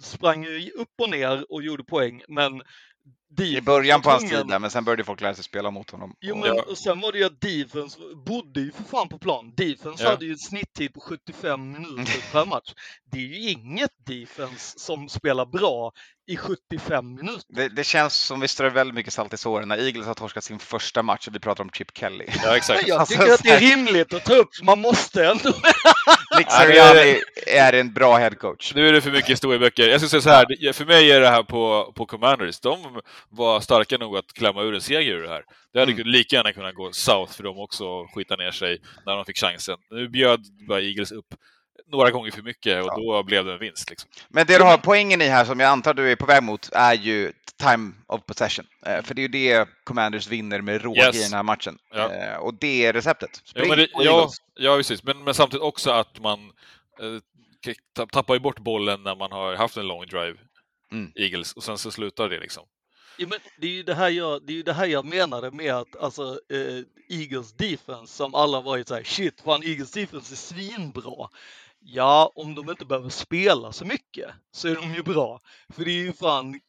sprang 0.00 0.44
ju 0.44 0.70
upp 0.70 0.92
och 1.02 1.10
ner 1.10 1.52
och 1.52 1.62
gjorde 1.62 1.84
poäng, 1.84 2.22
men 2.28 2.62
I 3.38 3.60
början 3.60 4.02
på 4.02 4.10
hans 4.10 4.30
tid 4.30 4.46
där, 4.46 4.58
men 4.58 4.70
sen 4.70 4.84
började 4.84 5.04
folk 5.04 5.20
lära 5.20 5.34
sig 5.34 5.44
spela 5.44 5.70
mot 5.70 5.90
honom. 5.90 6.14
Jo, 6.20 6.36
men 6.36 6.58
och 6.58 6.78
sen 6.78 7.00
var 7.00 7.12
det 7.12 7.18
ju 7.18 7.24
att 7.24 7.40
defense 7.40 7.98
bodde 8.26 8.60
ju 8.60 8.72
för 8.72 8.84
fan 8.84 9.08
på 9.08 9.18
plan. 9.18 9.52
Defense 9.56 10.04
Ja. 10.04 10.10
hade 10.10 10.24
ju 10.24 10.32
en 10.32 10.38
snitttid 10.38 10.94
på 10.94 11.00
75 11.00 11.72
minuter 11.72 12.32
per 12.32 12.46
match. 12.46 12.72
Det 13.12 13.18
är 13.18 13.22
ju 13.22 13.50
inget 13.50 13.90
defense 14.06 14.78
som 14.78 15.08
spelar 15.08 15.46
bra 15.46 15.92
i 16.26 16.36
75 16.36 17.14
minuter. 17.14 17.44
Det, 17.48 17.68
det 17.68 17.84
känns 17.84 18.14
som 18.14 18.40
vi 18.40 18.48
strör 18.48 18.70
väldigt 18.70 18.94
mycket 18.94 19.12
salt 19.12 19.34
i 19.34 19.36
såren 19.36 19.68
när 19.68 19.78
Eagles 19.78 20.06
har 20.06 20.14
torskat 20.14 20.44
sin 20.44 20.58
första 20.58 21.02
match 21.02 21.28
och 21.28 21.34
vi 21.34 21.38
pratar 21.38 21.64
om 21.64 21.70
Chip 21.70 21.98
Kelly. 21.98 22.26
ja, 22.44 22.56
exakt. 22.56 22.88
jag 22.88 23.00
Alltså, 23.00 23.14
tycker 23.14 23.32
att 23.32 23.42
det 23.42 23.50
är 23.50 23.60
rimligt 23.60 24.14
att 24.14 24.24
ta 24.24 24.34
upp, 24.34 24.48
man 24.62 24.80
måste 24.80 25.26
ändå. 25.26 25.48
Nick 26.38 26.50
Sirianni 26.50 27.20
är 27.46 27.72
en 27.72 27.92
bra 27.92 28.16
headcoach. 28.16 28.74
Nu 28.74 28.88
är 28.88 28.92
det 28.92 29.00
för 29.00 29.10
mycket 29.10 29.30
historieböcker. 29.30 29.88
Jag 29.88 30.00
skulle 30.00 30.22
säga 30.22 30.22
så 30.22 30.30
här, 30.30 30.72
för 30.72 30.84
mig 30.84 31.12
är 31.12 31.20
det 31.20 31.28
här 31.28 31.42
på, 31.42 31.92
på 31.96 32.06
Commanders, 32.06 32.60
de 32.60 33.00
var 33.28 33.60
starka 33.60 33.98
nog 33.98 34.16
att 34.16 34.32
klämma 34.32 34.62
ur 34.62 34.74
en 34.74 34.80
seger 34.80 35.14
ur 35.14 35.22
det 35.22 35.28
här. 35.28 35.44
Det 35.72 35.80
hade 35.80 35.92
mm. 35.92 36.06
lika 36.06 36.36
gärna 36.36 36.52
kunnat 36.52 36.74
gå 36.74 36.92
South 36.92 37.32
för 37.32 37.42
dem 37.42 37.58
också 37.58 37.84
och 37.84 38.14
skita 38.14 38.36
ner 38.36 38.50
sig 38.50 38.78
när 39.06 39.16
de 39.16 39.24
fick 39.24 39.38
chansen. 39.38 39.76
Nu 39.90 40.08
bjöd 40.08 40.40
bara 40.68 40.80
Eagles 40.80 41.12
upp 41.12 41.34
några 41.92 42.10
gånger 42.10 42.30
för 42.30 42.42
mycket 42.42 42.82
och 42.84 42.88
Ja. 42.90 42.96
då 42.96 43.22
blev 43.22 43.44
det 43.44 43.52
en 43.52 43.58
vinst. 43.58 43.90
Liksom. 43.90 44.10
Men 44.28 44.46
det 44.46 44.58
du 44.58 44.64
har 44.64 44.78
poängen 44.78 45.22
i 45.22 45.24
här, 45.28 45.44
som 45.44 45.60
jag 45.60 45.68
antar 45.68 45.94
du 45.94 46.10
är 46.12 46.16
på 46.16 46.26
väg 46.26 46.42
mot, 46.42 46.68
är 46.72 46.94
ju 46.94 47.32
time 47.58 47.92
of 48.06 48.26
possession. 48.26 48.66
Eh, 48.86 49.02
För 49.02 49.14
det 49.14 49.20
är 49.20 49.22
ju 49.22 49.28
det 49.28 49.68
Commanders 49.84 50.26
vinner 50.26 50.60
med 50.60 50.82
råge 50.82 51.00
Yes. 51.00 51.16
i 51.16 51.22
den 51.22 51.32
här 51.32 51.42
matchen. 51.42 51.78
Ja. 51.94 52.12
Eh, 52.12 52.36
Och 52.36 52.54
det 52.54 52.86
är 52.86 52.92
receptet. 52.92 53.30
Ja, 53.44 53.50
Spring 53.50 53.68
men 53.68 53.78
det, 53.78 53.88
ja, 53.92 54.30
ja, 54.54 54.76
precis. 54.76 55.02
Men, 55.04 55.24
men 55.24 55.34
samtidigt 55.34 55.62
också 55.62 55.90
att 55.90 56.20
man 56.20 56.38
eh, 57.00 57.20
tapp- 57.96 58.10
tappar 58.12 58.34
ju 58.34 58.40
bort 58.40 58.58
bollen 58.58 59.02
när 59.02 59.16
man 59.16 59.32
har 59.32 59.54
haft 59.54 59.76
en 59.76 59.86
long 59.86 60.06
drive, 60.06 60.36
Mm. 60.92 61.12
Eagles, 61.14 61.52
och 61.52 61.62
sen 61.64 61.78
så 61.78 61.90
slutar 61.90 62.28
det 62.28 62.40
liksom. 62.40 62.62
Ja, 63.18 63.26
men 63.30 63.38
det, 63.60 63.66
är 63.66 63.70
ju 63.70 63.82
det, 63.82 63.94
här 63.94 64.08
jag, 64.08 64.46
det 64.46 64.52
är 64.52 64.56
ju 64.56 64.62
det 64.62 64.72
här 64.72 64.86
jag 64.86 65.04
menade 65.04 65.50
med 65.50 65.74
att 65.74 65.96
alltså, 65.96 66.22
eh, 66.52 67.18
Eagles 67.20 67.52
defense 67.52 68.14
som 68.14 68.34
alla 68.34 68.60
varit 68.60 68.88
så 68.88 68.94
här, 68.94 69.02
shit, 69.02 69.40
fan 69.40 69.62
Eagles 69.62 69.90
defense 69.90 70.34
är 70.34 70.36
svinbra. 70.36 71.28
Ja, 71.86 72.32
om 72.34 72.54
de 72.54 72.70
inte 72.70 72.84
behöver 72.84 73.08
spela 73.08 73.72
så 73.72 73.84
mycket 73.84 74.30
så 74.52 74.68
är 74.68 74.74
de 74.74 74.94
ju 74.94 75.02
bra. 75.02 75.40
För 75.74 75.84
det 75.84 75.90
är 75.90 76.04
ju 76.04 76.12
fan 76.12 76.60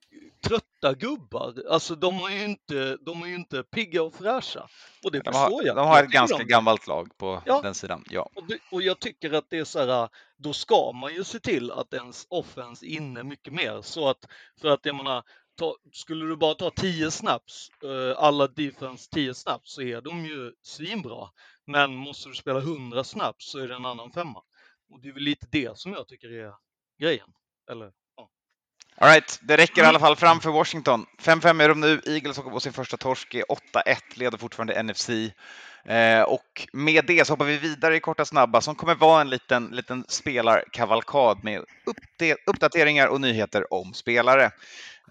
trötta 0.47 0.93
gubbar. 0.93 1.53
Alltså 1.71 1.95
de 1.95 2.15
har 2.19 2.29
ju 2.29 2.43
inte, 2.43 2.97
de 3.01 3.21
är 3.23 3.27
inte 3.27 3.63
pigga 3.63 4.03
och 4.03 4.13
fräscha. 4.13 4.67
Och 5.03 5.11
det 5.11 5.19
De 5.19 5.23
förstår 5.33 5.39
har, 5.55 5.63
jag. 5.63 5.75
de 5.75 5.87
har 5.87 5.95
Jag 5.95 6.05
ett 6.05 6.11
ganska 6.11 6.37
de- 6.37 6.43
gammalt 6.43 6.87
lag 6.87 7.17
på 7.17 7.41
Ja. 7.45 7.61
den 7.61 7.73
sidan. 7.75 8.03
Ja. 8.09 8.29
och, 8.35 8.47
det, 8.47 8.57
och 8.71 8.81
jag 8.81 8.99
tycker 8.99 9.31
att 9.33 9.49
det 9.49 9.57
är 9.57 9.63
så 9.63 9.79
här, 9.85 10.09
då 10.37 10.53
ska 10.53 10.91
man 10.91 11.13
ju 11.13 11.23
se 11.23 11.39
till 11.39 11.71
att 11.71 11.93
ens 11.93 12.25
offense 12.29 12.85
är 12.85 12.89
inne 12.89 13.23
mycket 13.23 13.53
mer. 13.53 13.81
Så 13.81 14.09
att, 14.09 14.25
för 14.61 14.67
att 14.67 14.85
jag 14.85 14.95
menar, 14.95 15.23
ta, 15.59 15.75
skulle 15.91 16.25
du 16.25 16.35
bara 16.35 16.53
ta 16.53 16.69
10 16.69 17.11
snaps, 17.11 17.69
eh, 17.83 18.23
alla 18.23 18.47
defense 18.47 19.09
10 19.11 19.33
snaps, 19.33 19.73
så 19.73 19.81
är 19.81 20.01
de 20.01 20.25
ju 20.25 20.51
svinbra. 20.63 21.29
Men 21.67 21.95
måste 21.95 22.29
du 22.29 22.35
spela 22.35 22.59
100 22.59 23.03
snaps 23.03 23.51
så 23.51 23.59
är 23.59 23.67
det 23.67 23.75
en 23.75 23.85
annan 23.85 24.11
femma. 24.11 24.41
Och 24.91 25.01
det 25.01 25.07
är 25.09 25.13
väl 25.13 25.23
lite 25.23 25.47
det 25.51 25.77
som 25.77 25.93
jag 25.93 26.07
tycker 26.07 26.27
är 26.27 26.53
grejen. 27.01 27.27
Eller, 27.71 27.91
ja. 28.15 28.29
All 28.97 29.09
right, 29.09 29.39
det 29.41 29.57
räcker 29.57 29.81
Mm. 29.81 29.85
i 29.85 29.89
alla 29.89 29.99
fall 29.99 30.15
fram 30.15 30.39
för 30.39 30.49
Washington. 30.51 31.05
5-5 31.19 31.63
är 31.63 31.69
de 31.69 31.79
nu. 31.79 32.01
Eagles 32.05 32.39
åker 32.39 32.49
på 32.51 32.59
sin 32.59 32.73
första 32.73 32.97
torsk, 32.97 33.33
är 33.33 33.43
8-1, 33.43 33.97
leder 34.13 34.37
fortfarande 34.37 34.83
NFC. 34.83 35.09
Eh, 35.85 36.21
och 36.21 36.67
med 36.73 37.05
det 37.05 37.27
så 37.27 37.33
hoppar 37.33 37.45
vi 37.45 37.57
vidare 37.57 37.95
i 37.95 37.99
korta 37.99 38.25
snabba 38.25 38.61
som 38.61 38.75
kommer 38.75 38.95
vara 38.95 39.21
en 39.21 39.29
liten, 39.29 39.67
liten 39.67 40.05
spelarkavalkad 40.07 41.43
med 41.43 41.63
uppdateringar 42.47 43.07
och 43.07 43.21
nyheter 43.21 43.73
om 43.73 43.93
spelare. 43.93 44.51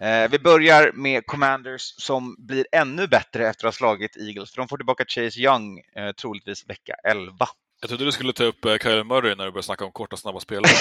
Eh, 0.01 0.29
vi 0.31 0.39
börjar 0.39 0.91
med 0.93 1.25
Commanders 1.25 1.81
som 1.97 2.35
blir 2.39 2.65
ännu 2.71 3.07
bättre 3.07 3.47
efter 3.47 3.67
att 3.67 3.73
ha 3.73 3.77
slagit 3.77 4.17
Eagles. 4.17 4.51
För 4.51 4.57
de 4.57 4.67
får 4.67 4.77
tillbaka 4.77 5.05
Chase 5.07 5.39
Young, 5.39 5.79
eh, 5.95 6.11
troligtvis 6.11 6.69
vecka 6.69 6.95
11. 7.03 7.47
Jag 7.79 7.89
trodde 7.89 8.05
du 8.05 8.11
skulle 8.11 8.33
ta 8.33 8.43
upp 8.43 8.65
eh, 8.65 8.77
Kyle 8.77 9.03
Murray 9.03 9.35
när 9.35 9.45
du 9.45 9.51
började 9.51 9.63
snacka 9.63 9.85
om 9.85 9.91
korta, 9.91 10.17
snabba 10.17 10.39
spelare. 10.39 10.71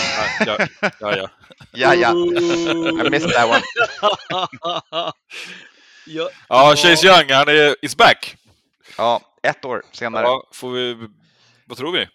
Ja, 0.46 0.66
ja, 1.00 1.16
ja. 1.16 1.28
Ja, 1.72 1.94
ja, 1.94 2.11
I 3.07 3.11
missed 3.11 3.30
that 3.30 3.48
one. 3.50 3.62
ja, 6.07 6.30
ja, 6.48 6.74
Chase 6.76 7.07
Young, 7.07 7.30
han 7.30 7.48
är 7.48 7.76
is 7.85 7.96
back. 7.96 8.37
Ja, 8.98 9.20
ett 9.42 9.64
år 9.64 9.83
senare. 9.92 10.22
Ja, 10.24 10.48
får 10.52 10.70
vi... 10.70 11.09
Vad 11.66 11.78
tror 11.78 11.92
vi? 11.92 12.09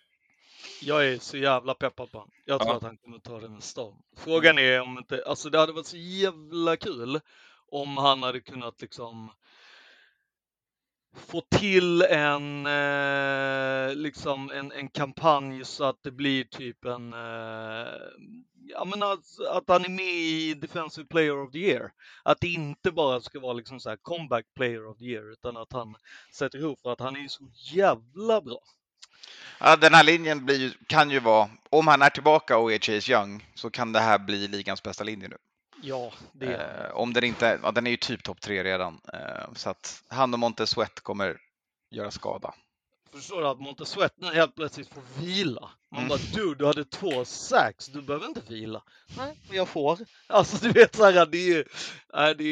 Jag 0.82 1.08
är 1.08 1.20
så 1.20 1.38
jävla 1.38 1.74
peppad 1.74 2.12
på 2.12 2.18
honom. 2.18 2.32
Jag 2.46 2.60
tror 2.62 2.72
Ja. 2.72 2.78
att 2.78 2.84
han 2.84 2.98
kommer 2.98 3.20
ta 3.20 3.40
det 3.40 3.50
med 3.50 3.64
storm. 3.64 3.96
Frågan 4.18 4.60
är 4.60 4.82
om 4.82 4.98
inte, 4.98 5.24
alltså 5.28 5.50
det 5.50 5.60
hade 5.60 5.74
varit 5.74 5.86
så 5.88 5.98
jävla 5.98 6.78
kul 6.78 7.20
om 7.72 7.98
han 7.98 8.24
hade 8.24 8.40
kunnat 8.42 8.82
liksom 8.82 9.32
få 11.16 11.42
till 11.42 12.02
en, 12.02 12.66
eh, 12.66 13.96
liksom 13.96 14.52
en, 14.52 14.72
en 14.72 14.90
kampanj 14.90 15.66
så 15.66 15.84
att 15.84 16.04
det 16.04 16.12
blir 16.12 16.44
typ 16.44 16.86
en, 16.86 17.14
eh, 17.14 17.88
ja 18.70 18.86
men 18.86 19.04
att, 19.04 19.26
att 19.52 19.64
han 19.68 19.86
är 19.86 19.90
med 19.90 20.14
i 20.14 20.54
Defensive 20.54 21.08
Player 21.08 21.44
of 21.44 21.52
the 21.52 21.60
Year. 21.60 21.92
Att 22.24 22.42
det 22.42 22.48
inte 22.48 22.92
bara 22.92 23.22
ska 23.22 23.40
vara 23.40 23.54
liksom 23.54 23.80
så 23.80 23.90
här 23.90 23.98
comeback 24.02 24.46
player 24.56 24.88
of 24.88 24.98
the 24.98 25.06
year 25.06 25.32
utan 25.32 25.58
att 25.58 25.74
han 25.74 25.96
sätter 26.34 26.60
ihop 26.60 26.80
för 26.82 26.92
att 26.94 27.00
han 27.00 27.16
är 27.16 27.20
ju 27.20 27.30
så 27.30 27.44
jävla 27.54 28.42
bra. 28.42 28.60
Ja, 29.60 29.76
den 29.76 29.94
här 29.94 30.04
linjen 30.04 30.46
blir 30.46 30.78
kan 30.88 31.12
ju 31.12 31.20
vara, 31.20 31.50
om 31.70 31.88
han 31.88 32.02
är 32.02 32.10
tillbaka 32.10 32.58
och 32.58 32.74
är 32.74 32.80
Chase 32.80 33.12
Young, 33.12 33.46
så 33.56 33.70
kan 33.70 33.92
det 33.92 34.00
här 34.00 34.20
bli 34.20 34.48
ligans 34.48 34.84
bästa 34.84 35.04
linje 35.04 35.28
nu. 35.28 35.38
Ja, 35.82 36.14
det 36.34 36.46
är 36.46 36.86
Eh, 36.90 36.96
om 36.96 37.14
den 37.14 37.24
inte, 37.24 37.60
ja, 37.64 37.72
den 37.72 37.88
är 37.88 37.92
ju 37.92 37.98
typ 37.98 38.24
topp 38.24 38.42
tre 38.42 38.64
redan, 38.64 39.02
eh, 39.14 39.54
så 39.56 39.70
att 39.70 40.04
han 40.08 40.34
och 40.34 40.40
Montez 40.40 40.70
Sweat 40.70 41.00
kommer 41.00 41.38
göra 41.92 42.12
skada. 42.12 42.54
Förstår 43.12 43.42
du 43.42 43.48
att 43.48 43.60
Montessuet 43.60 44.14
nu 44.18 44.28
helt 44.28 44.56
plötsligt 44.56 44.94
får 44.94 45.04
vila? 45.22 45.72
Man 45.92 46.00
Mm. 46.00 46.10
bara 46.10 46.20
du, 46.34 46.56
du 46.56 46.66
hade 46.66 46.86
två 46.86 47.26
sax, 47.26 47.86
du 47.88 48.02
behöver 48.02 48.28
inte 48.28 48.42
vila. 48.50 48.84
Nej, 49.18 49.40
men 49.48 49.58
jag 49.58 49.68
får. 49.70 50.00
Alltså 50.28 50.58
du 50.68 50.72
vet 50.72 50.96
så 50.96 51.04
här, 51.06 51.26
det, 51.26 51.38
är, 51.38 51.48
ju- 51.48 51.64
det, 52.38 52.44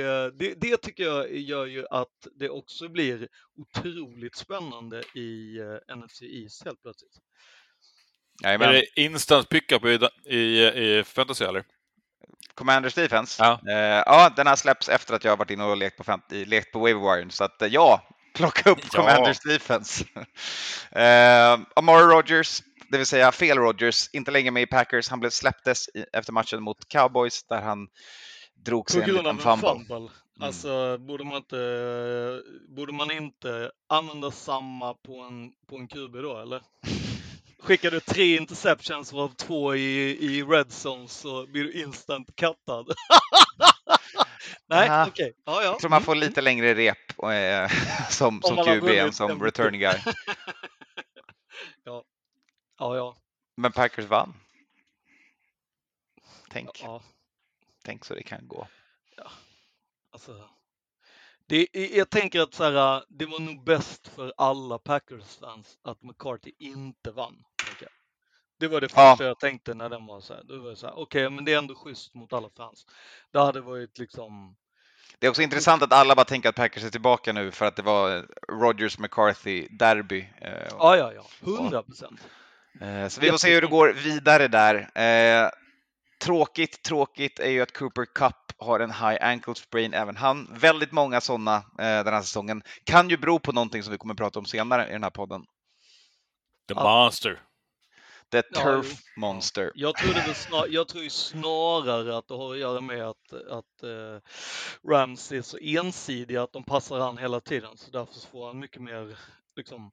är, 0.00 0.30
det, 0.30 0.54
det 0.54 0.76
tycker 0.76 1.04
jag 1.04 1.36
gör 1.36 1.66
ju 1.66 1.86
att 1.90 2.26
det 2.34 2.48
också 2.50 2.88
blir 2.88 3.28
otroligt 3.56 4.36
spännande 4.36 5.02
i 5.14 5.60
uh, 5.60 5.96
NFC 5.96 6.22
East 6.22 6.64
helt 6.64 6.82
plötsligt. 6.82 7.12
Är 8.44 8.46
Jajamän. 8.48 8.72
det 8.72 9.00
instant 9.00 9.48
pickup 9.48 9.84
i, 9.84 9.98
i, 10.36 10.62
i 10.98 11.04
fantasy 11.04 11.44
eller? 11.44 11.64
Commanders 12.54 12.94
Defense. 12.94 13.42
Ja. 13.44 13.60
Eh, 13.72 14.02
ja, 14.06 14.30
den 14.36 14.46
här 14.46 14.56
släpps 14.56 14.88
efter 14.88 15.14
att 15.14 15.24
jag 15.24 15.32
har 15.32 15.36
varit 15.36 15.50
inne 15.50 15.64
och 15.64 15.76
lekt 15.76 15.96
på, 15.96 16.04
fant- 16.04 16.32
i- 16.34 16.44
lekt 16.44 16.72
på 16.72 16.78
waiver 16.78 17.26
så 17.30 17.44
att 17.44 17.62
eh, 17.62 17.68
ja, 17.68 18.02
plocka 18.34 18.70
upp 18.70 18.78
Ja. 18.82 18.88
Commanders 18.98 19.40
Defense. 19.40 20.04
eh, 20.92 21.58
Amari 21.76 22.02
Rogers, 22.02 22.62
det 22.90 22.96
vill 22.98 23.06
säga 23.06 23.32
fel 23.32 23.58
Rogers, 23.58 24.10
inte 24.12 24.30
längre 24.30 24.50
med 24.50 24.62
i 24.62 24.66
Packers. 24.66 25.08
Han 25.08 25.20
blev 25.20 25.30
släpptes 25.30 25.88
i, 25.88 26.04
efter 26.12 26.32
matchen 26.32 26.62
mot 26.62 26.88
Cowboys 26.88 27.44
där 27.44 27.60
han 27.62 27.88
drog 28.64 28.86
På 28.86 28.92
sig 28.92 29.00
en 29.02 29.08
grund 29.08 29.26
av 29.26 29.34
liten 29.36 29.50
en 29.50 29.58
fumble. 29.58 29.86
fumble. 29.88 30.08
Alltså 30.40 30.98
borde 30.98 31.24
man 31.24 31.36
inte, 31.36 31.56
borde 32.76 32.92
man 32.92 33.10
inte 33.10 33.70
använda 33.88 34.30
samma 34.30 34.94
på 34.94 35.20
en, 35.20 35.50
på 35.70 35.76
en 35.76 35.88
QB 35.88 36.12
då 36.22 36.40
eller? 36.42 36.62
Skickar 37.62 37.90
du 37.90 38.00
tre 38.00 38.36
interceptions 38.36 39.12
varav 39.12 39.28
två 39.34 39.74
i, 39.74 40.10
i 40.20 40.42
red 40.42 40.66
zone 40.72 41.08
så 41.08 41.46
blir 41.46 41.64
du 41.64 41.72
instant 41.72 42.36
cuttad. 42.36 42.86
Nej, 44.66 44.86
Ja. 44.88 45.06
okej. 45.08 45.32
Ja, 45.44 45.62
ja. 45.62 45.64
Jag 45.64 45.78
tror 45.78 45.90
man 45.90 46.02
får 46.02 46.14
lite 46.14 46.40
längre 46.40 46.74
rep 46.74 47.22
eh, 47.22 47.70
som, 48.10 48.42
som 48.42 48.56
QB 48.56 48.88
än 48.88 49.12
som 49.12 49.30
MVP. 49.30 49.46
returning 49.46 49.80
guy. 49.80 49.98
Ja, 52.78 52.96
ja. 52.96 53.16
Men 53.56 53.72
Packers 53.72 54.04
vann. 54.06 54.34
Tänk, 56.50 56.82
ja. 56.82 57.02
tänk 57.84 58.04
så 58.04 58.14
det 58.14 58.22
kan 58.22 58.48
gå. 58.48 58.68
Alltså, 60.12 60.48
det, 61.46 61.66
är- 61.72 61.98
jag 61.98 62.10
tänker 62.10 62.40
att 62.40 62.54
så 62.54 62.64
här, 62.64 63.04
det 63.08 63.26
var 63.26 63.38
nog 63.40 63.64
bäst 63.64 64.08
för 64.08 64.32
alla 64.36 64.78
Packers-fans 64.78 65.78
att 65.82 66.02
McCarthy 66.02 66.52
inte 66.58 67.10
vann. 67.10 67.44
Det 68.62 68.68
var 68.68 68.80
det 68.80 68.88
Ja. 68.96 69.10
första 69.10 69.24
jag 69.24 69.38
tänkte 69.38 69.74
när 69.74 69.88
den 69.88 70.06
var 70.06 70.20
så 70.20 70.34
här. 70.34 70.58
Var 70.58 70.74
så 70.74 70.86
här, 70.86 70.98
okej, 70.98 71.30
men 71.30 71.44
det 71.44 71.52
är 71.52 71.58
ändå 71.58 71.74
schysst 71.74 72.14
mot 72.14 72.32
alla 72.32 72.48
fans. 72.56 72.86
Det 73.32 73.38
hade 73.38 73.60
varit 73.60 73.98
liksom, 73.98 74.56
Det 75.18 75.26
är 75.26 75.30
också 75.30 75.42
intressant 75.42 75.82
att 75.82 75.92
alla 75.92 76.14
bara 76.14 76.24
tänker 76.24 76.48
att 76.48 76.54
Packers 76.54 76.84
är 76.84 76.90
tillbaka 76.90 77.32
nu 77.32 77.50
för 77.50 77.66
att 77.66 77.76
det 77.76 77.82
var 77.82 78.26
Rogers 78.52 78.98
McCarthy 78.98 79.68
derby. 79.70 80.28
Eh, 80.40 80.50
ja, 80.78 80.96
ja, 80.96 81.12
ja, 81.12 81.24
hundra 81.40 81.82
procent. 81.82 82.20
Eh, 82.80 83.08
Så 83.08 83.20
vi 83.20 83.30
får 83.30 83.36
se 83.38 83.54
hur 83.54 83.60
det 83.60 83.66
går 83.66 83.92
vidare 83.92 84.48
där. 84.48 84.74
Eh, 85.44 85.50
tråkigt, 86.20 86.82
tråkigt 86.82 87.38
är 87.38 87.50
ju 87.50 87.62
att 87.62 87.72
Cooper 87.78 88.04
Cup 88.04 88.34
har 88.58 88.80
en 88.80 88.90
high 88.90 89.18
ankle 89.26 89.54
sprain, 89.54 89.94
även 89.94 90.16
han. 90.16 90.48
Väldigt 90.54 90.92
många 90.92 91.20
sådana 91.20 91.56
eh, 91.56 92.04
den 92.04 92.14
här 92.14 92.22
säsongen. 92.22 92.62
Kan 92.84 93.08
ju 93.10 93.16
bero 93.16 93.38
på 93.38 93.52
någonting 93.52 93.82
som 93.82 93.92
vi 93.92 93.98
kommer 93.98 94.14
att 94.14 94.18
prata 94.18 94.38
om 94.38 94.44
senare 94.44 94.88
i 94.88 94.92
den 94.92 95.02
här 95.02 95.10
podden. 95.10 95.42
The 96.68 96.74
Ja. 96.76 96.82
Monster. 96.84 97.40
The 98.32 98.42
Ja, 98.50 98.62
Turf. 98.62 98.98
Monster. 99.16 99.72
Jag 99.74 99.96
tror, 99.96 100.14
det 100.14 100.34
snar, 100.34 100.66
jag 100.70 100.88
tror 100.88 101.08
snarare 101.08 102.16
att 102.18 102.28
det 102.28 102.34
har 102.34 102.52
att 102.52 102.58
göra 102.60 102.80
med 102.80 103.08
att, 103.08 103.32
att 103.32 103.82
eh, 103.82 104.20
Rams 104.90 105.32
är 105.32 105.42
så 105.42 105.58
ensidiga 105.60 106.42
att 106.42 106.52
de 106.52 106.64
passar 106.64 106.98
han 107.00 107.18
hela 107.18 107.40
tiden. 107.40 107.76
Så 107.76 107.90
därför 107.90 108.20
får 108.30 108.46
han 108.46 108.58
mycket 108.58 108.82
mer 108.82 109.16
liksom, 109.56 109.90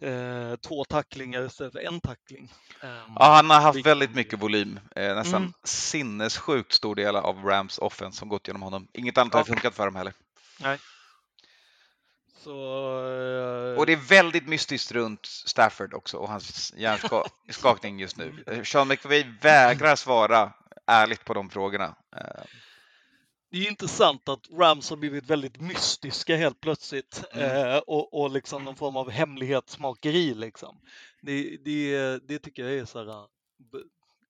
eh, 0.00 0.56
två 0.56 0.84
tacklingar 0.84 1.46
istället 1.46 1.72
för 1.72 1.80
en 1.80 2.00
tackling. 2.00 2.52
Ehm, 2.80 2.88
Ja, 3.18 3.24
han 3.34 3.50
har 3.50 3.60
haft 3.60 3.86
väldigt 3.86 4.14
mycket 4.14 4.38
volym. 4.42 4.80
Eh, 4.96 5.14
nästan 5.14 5.42
Mm. 5.42 5.52
sinnessjukt 5.64 6.72
stor 6.72 6.94
del 6.94 7.16
av 7.16 7.44
Rams 7.44 7.78
offense 7.78 8.18
som 8.18 8.28
gått 8.28 8.46
genom 8.48 8.62
honom. 8.62 8.88
Inget 8.92 9.18
annat 9.18 9.32
har 9.32 9.40
Ja. 9.40 9.44
funkat 9.44 9.74
för 9.74 9.84
dem 9.84 9.94
heller. 9.96 10.12
Så, 12.44 12.50
eh, 13.72 13.78
Och 13.78 13.86
det 13.86 13.92
är 13.92 14.08
väldigt 14.08 14.48
mystiskt 14.48 14.92
runt 14.92 15.26
Stafford 15.26 15.94
också 15.94 16.16
och 16.16 16.28
hans 16.28 16.74
hjärnskakning 16.76 18.00
just 18.00 18.16
nu. 18.16 18.44
Eh, 18.46 18.62
Sean 18.62 18.88
McVay 18.88 19.24
vägrar 19.40 19.96
svara 19.96 20.52
ärligt 20.86 21.24
på 21.24 21.34
de 21.34 21.50
frågorna. 21.50 21.96
Eh, 22.16 22.44
Det 23.50 23.58
är 23.58 23.68
intressant 23.68 24.28
att 24.28 24.50
Rams 24.50 24.90
har 24.90 24.96
blivit 24.96 25.26
väldigt 25.30 25.60
mystiska 25.60 26.36
helt 26.36 26.60
plötsligt 26.60 27.24
Mm. 27.32 27.66
eh, 27.70 27.76
och, 27.78 28.20
och 28.22 28.30
liksom 28.30 28.64
någon 28.64 28.76
form 28.76 28.96
av 28.96 29.10
hemlighetsmakeri 29.10 30.34
liksom. 30.34 30.80
Det, 31.22 31.56
det, 31.64 32.18
det 32.28 32.38
tycker 32.38 32.62
jag 32.64 32.78
är 32.78 32.84
så 32.84 32.98
här, 32.98 33.26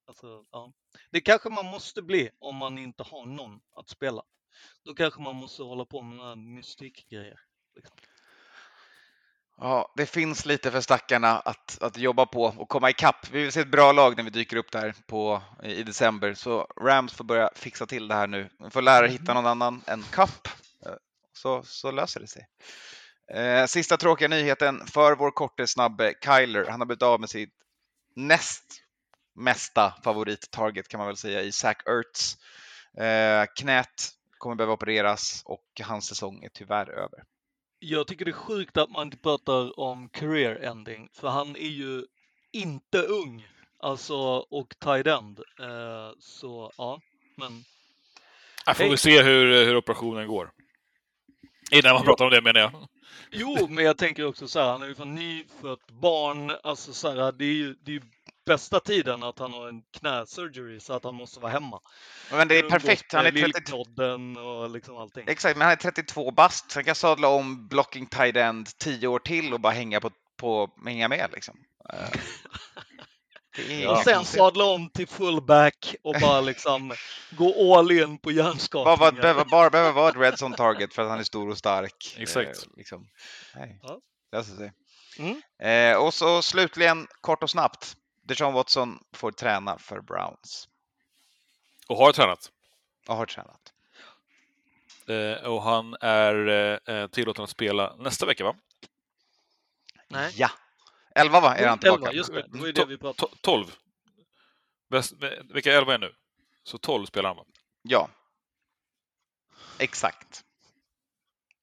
alltså, 0.08 0.44
ja. 0.52 0.72
Det 1.10 1.20
kanske 1.20 1.48
man 1.50 1.66
måste 1.66 2.02
bli 2.02 2.30
om 2.38 2.56
man 2.56 2.78
inte 2.78 3.02
har 3.02 3.26
någon 3.26 3.60
att 3.76 3.88
spela. 3.88 4.22
Då 4.84 4.94
kanske 4.94 5.20
man 5.20 5.36
måste 5.36 5.62
hålla 5.62 5.84
på 5.84 6.02
med 6.02 6.16
några 6.16 6.36
mystikgrejer. 6.36 7.40
Liksom. 7.74 7.96
Ja, 9.58 9.92
det 9.96 10.06
finns 10.06 10.46
lite 10.46 10.70
för 10.70 10.80
stackarna 10.80 11.38
att, 11.38 11.82
att 11.82 11.96
jobba 11.96 12.26
på 12.26 12.42
och 12.42 12.68
komma 12.68 12.90
ikapp. 12.90 13.30
Vi 13.30 13.42
vill 13.42 13.52
se 13.52 13.60
ett 13.60 13.70
bra 13.70 13.92
lag 13.92 14.16
när 14.16 14.24
vi 14.24 14.30
dyker 14.30 14.56
upp 14.56 14.72
där 14.72 14.94
på, 15.06 15.42
i 15.62 15.82
december, 15.82 16.34
så 16.34 16.66
Rams 16.80 17.12
får 17.12 17.24
börja 17.24 17.50
fixa 17.54 17.86
till 17.86 18.08
det 18.08 18.14
här 18.14 18.26
nu. 18.26 18.50
De 18.58 18.70
får 18.70 18.82
lära 18.82 19.06
hitta 19.06 19.34
någon 19.34 19.46
annan 19.46 19.82
än 19.86 20.02
Cup, 20.02 20.48
eh, 20.86 20.92
så, 21.32 21.62
så 21.62 21.90
löser 21.90 22.20
det 22.20 22.26
sig. 22.26 22.46
Eh, 23.34 23.66
sista 23.66 23.96
tråkiga 23.96 24.28
nyheten 24.28 24.86
för 24.86 25.16
vår 25.16 25.30
korte 25.30 25.66
snabbe 25.66 26.14
Kyler. 26.24 26.66
Han 26.66 26.80
har 26.80 26.86
blivit 26.86 27.02
av 27.02 27.20
med 27.20 27.30
sitt 27.30 27.54
näst 28.16 28.82
mesta 29.34 29.94
favorit-target 30.04 30.88
kan 30.88 30.98
man 30.98 31.06
väl 31.06 31.16
säga 31.16 31.42
i 31.42 31.52
Zach 31.52 31.76
Ertz. 31.86 32.36
Eh, 33.02 33.46
knät 33.56 34.10
kommer 34.38 34.56
behöva 34.56 34.72
opereras 34.72 35.42
och 35.44 35.80
hans 35.82 36.06
säsong 36.06 36.44
är 36.44 36.48
tyvärr 36.48 36.90
över. 36.90 37.24
Jag 37.84 38.06
tycker 38.06 38.24
det 38.24 38.30
är 38.30 38.32
sjukt 38.32 38.76
att 38.76 38.90
man 38.90 39.06
inte 39.06 39.16
pratar 39.16 39.80
om 39.80 40.08
career 40.08 40.64
ending, 40.64 41.08
för 41.12 41.28
han 41.28 41.56
är 41.56 41.68
ju 41.68 42.04
inte 42.52 43.02
ung. 43.02 43.46
Alltså, 43.80 44.16
och 44.50 44.74
tight 44.78 45.06
end. 45.06 45.38
Eh, 45.38 46.10
så 46.18 46.72
ja, 46.76 47.00
men 47.36 47.64
Jag 48.66 48.76
får 48.76 48.82
Hej. 48.82 48.90
väl 48.90 48.98
se 48.98 49.22
hur, 49.22 49.64
hur 49.64 49.76
operationen 49.76 50.28
går. 50.28 50.50
Innan 51.70 51.94
man 51.94 52.04
pratar 52.04 52.24
om 52.24 52.30
det 52.30 52.42
menar 52.42 52.60
jag. 52.60 52.88
Jo, 53.30 53.66
men 53.68 53.84
jag 53.84 53.98
tänker 53.98 54.26
också 54.26 54.48
så 54.48 54.60
här, 54.60 54.68
han 54.68 54.82
är 54.82 54.86
ju 54.86 54.94
från 54.94 55.14
nyfött 55.14 55.90
barn, 55.90 56.52
alltså 56.62 56.92
så 56.92 57.08
här, 57.08 57.32
det 57.32 57.44
är 57.44 57.54
ju 57.54 57.74
det 57.74 57.90
är 57.90 57.94
ju 57.94 58.02
bästa 58.46 58.80
tiden 58.80 59.22
att 59.22 59.38
han 59.38 59.52
har 59.52 59.68
en 59.68 59.82
knäsurgery 59.98 60.80
så 60.80 60.92
att 60.92 61.04
han 61.04 61.14
måste 61.14 61.40
vara 61.40 61.52
hemma. 61.52 61.80
Men 62.30 62.48
det 62.48 62.58
är 62.58 62.70
perfekt. 62.70 63.12
Han 63.12 63.26
är 63.26 63.32
med 63.32 63.42
32 63.54 63.76
lillpodden 63.76 64.36
och 64.36 64.70
liksom 64.70 64.96
allting. 64.96 65.24
Exakt, 65.28 65.56
men 65.56 65.64
han 65.64 65.72
är 65.72 65.76
32 65.76 66.30
bast, 66.30 66.70
så 66.70 66.78
han 66.78 66.84
kan 66.84 66.94
sadla 66.94 67.28
om 67.28 67.68
blocking 67.68 68.06
tight 68.06 68.36
end 68.36 68.78
10 68.78 69.08
år 69.08 69.18
till 69.18 69.52
och 69.54 69.60
bara 69.60 69.72
hänga, 69.72 70.00
på, 70.00 70.10
på, 70.36 70.70
hänga 70.84 71.08
med. 71.08 71.30
Liksom. 71.32 71.56
Eh, 71.92 71.96
Det 73.56 73.74
är 73.74 73.82
Ja. 73.82 73.90
Och 73.98 74.04
sen 74.04 74.24
sadla 74.24 74.64
om 74.64 74.90
till 74.90 75.08
fullback 75.08 75.94
och 76.02 76.14
bara 76.20 76.40
liksom 76.40 76.94
gå 77.30 77.78
all 77.78 77.90
in 77.90 78.18
på 78.18 78.28
bara, 78.30 78.34
hjärnskakningar. 78.34 78.96
bara, 78.96 79.12
behöver, 79.12 79.44
bara 79.44 79.70
behöver 79.70 79.92
vara 79.92 80.08
ett 80.08 80.16
red 80.16 80.34
zone 80.42 80.56
target 80.56 80.94
för 80.94 81.02
att 81.02 81.08
han 81.08 81.18
är 81.18 81.24
stor 81.24 81.50
och 81.50 81.58
stark. 81.58 82.16
Exakt. 82.18 82.62
Eh, 82.62 82.76
liksom. 82.76 83.06
Nej, 83.54 83.80
Ja. 83.82 83.98
löser 84.32 84.56
sig. 84.56 84.72
Mm. 85.18 85.42
Eh, 85.62 85.96
och 86.02 86.14
så 86.14 86.42
slutligen, 86.42 87.06
kort 87.20 87.42
och 87.42 87.50
snabbt. 87.50 87.96
Deshaun 88.22 88.52
Watson 88.54 88.98
får 89.12 89.32
träna 89.32 89.78
för 89.78 90.00
Browns 90.00 90.68
Och 91.88 91.96
har 91.96 92.12
tränat. 92.12 92.52
och 93.08 93.16
har 93.16 93.26
tränat. 93.26 93.72
Eh, 95.06 95.46
och 95.48 95.62
han 95.62 95.96
är 96.00 96.48
eh, 96.90 97.06
tillåten 97.06 97.44
att 97.44 97.50
spela 97.50 97.96
nästa 97.96 98.26
vecka, 98.26 98.44
va? 98.44 98.54
Nej. 100.08 100.32
Ja! 100.36 100.50
11 101.14 101.40
va? 101.40 101.56
Är 101.56 101.68
han 101.68 101.78
tillbaka? 101.78 102.02
Elva, 102.02 102.12
just 102.12 102.32
det. 102.32 102.46
Det 102.48 102.58
var 102.58 102.66
ju 102.66 102.72
det 102.72 102.84
vi 102.86 102.98
pratade 102.98 103.32
om. 103.32 103.38
To- 103.38 103.38
12. 103.42 103.76
Väst, 104.88 105.12
vecka 105.54 105.72
11 105.72 105.94
är 105.94 105.98
nu. 105.98 106.14
Så 106.64 106.78
12 106.78 107.06
spelar 107.06 107.28
han, 107.28 107.36
va? 107.36 107.44
Ja. 107.82 108.08
Exakt. 109.78 110.44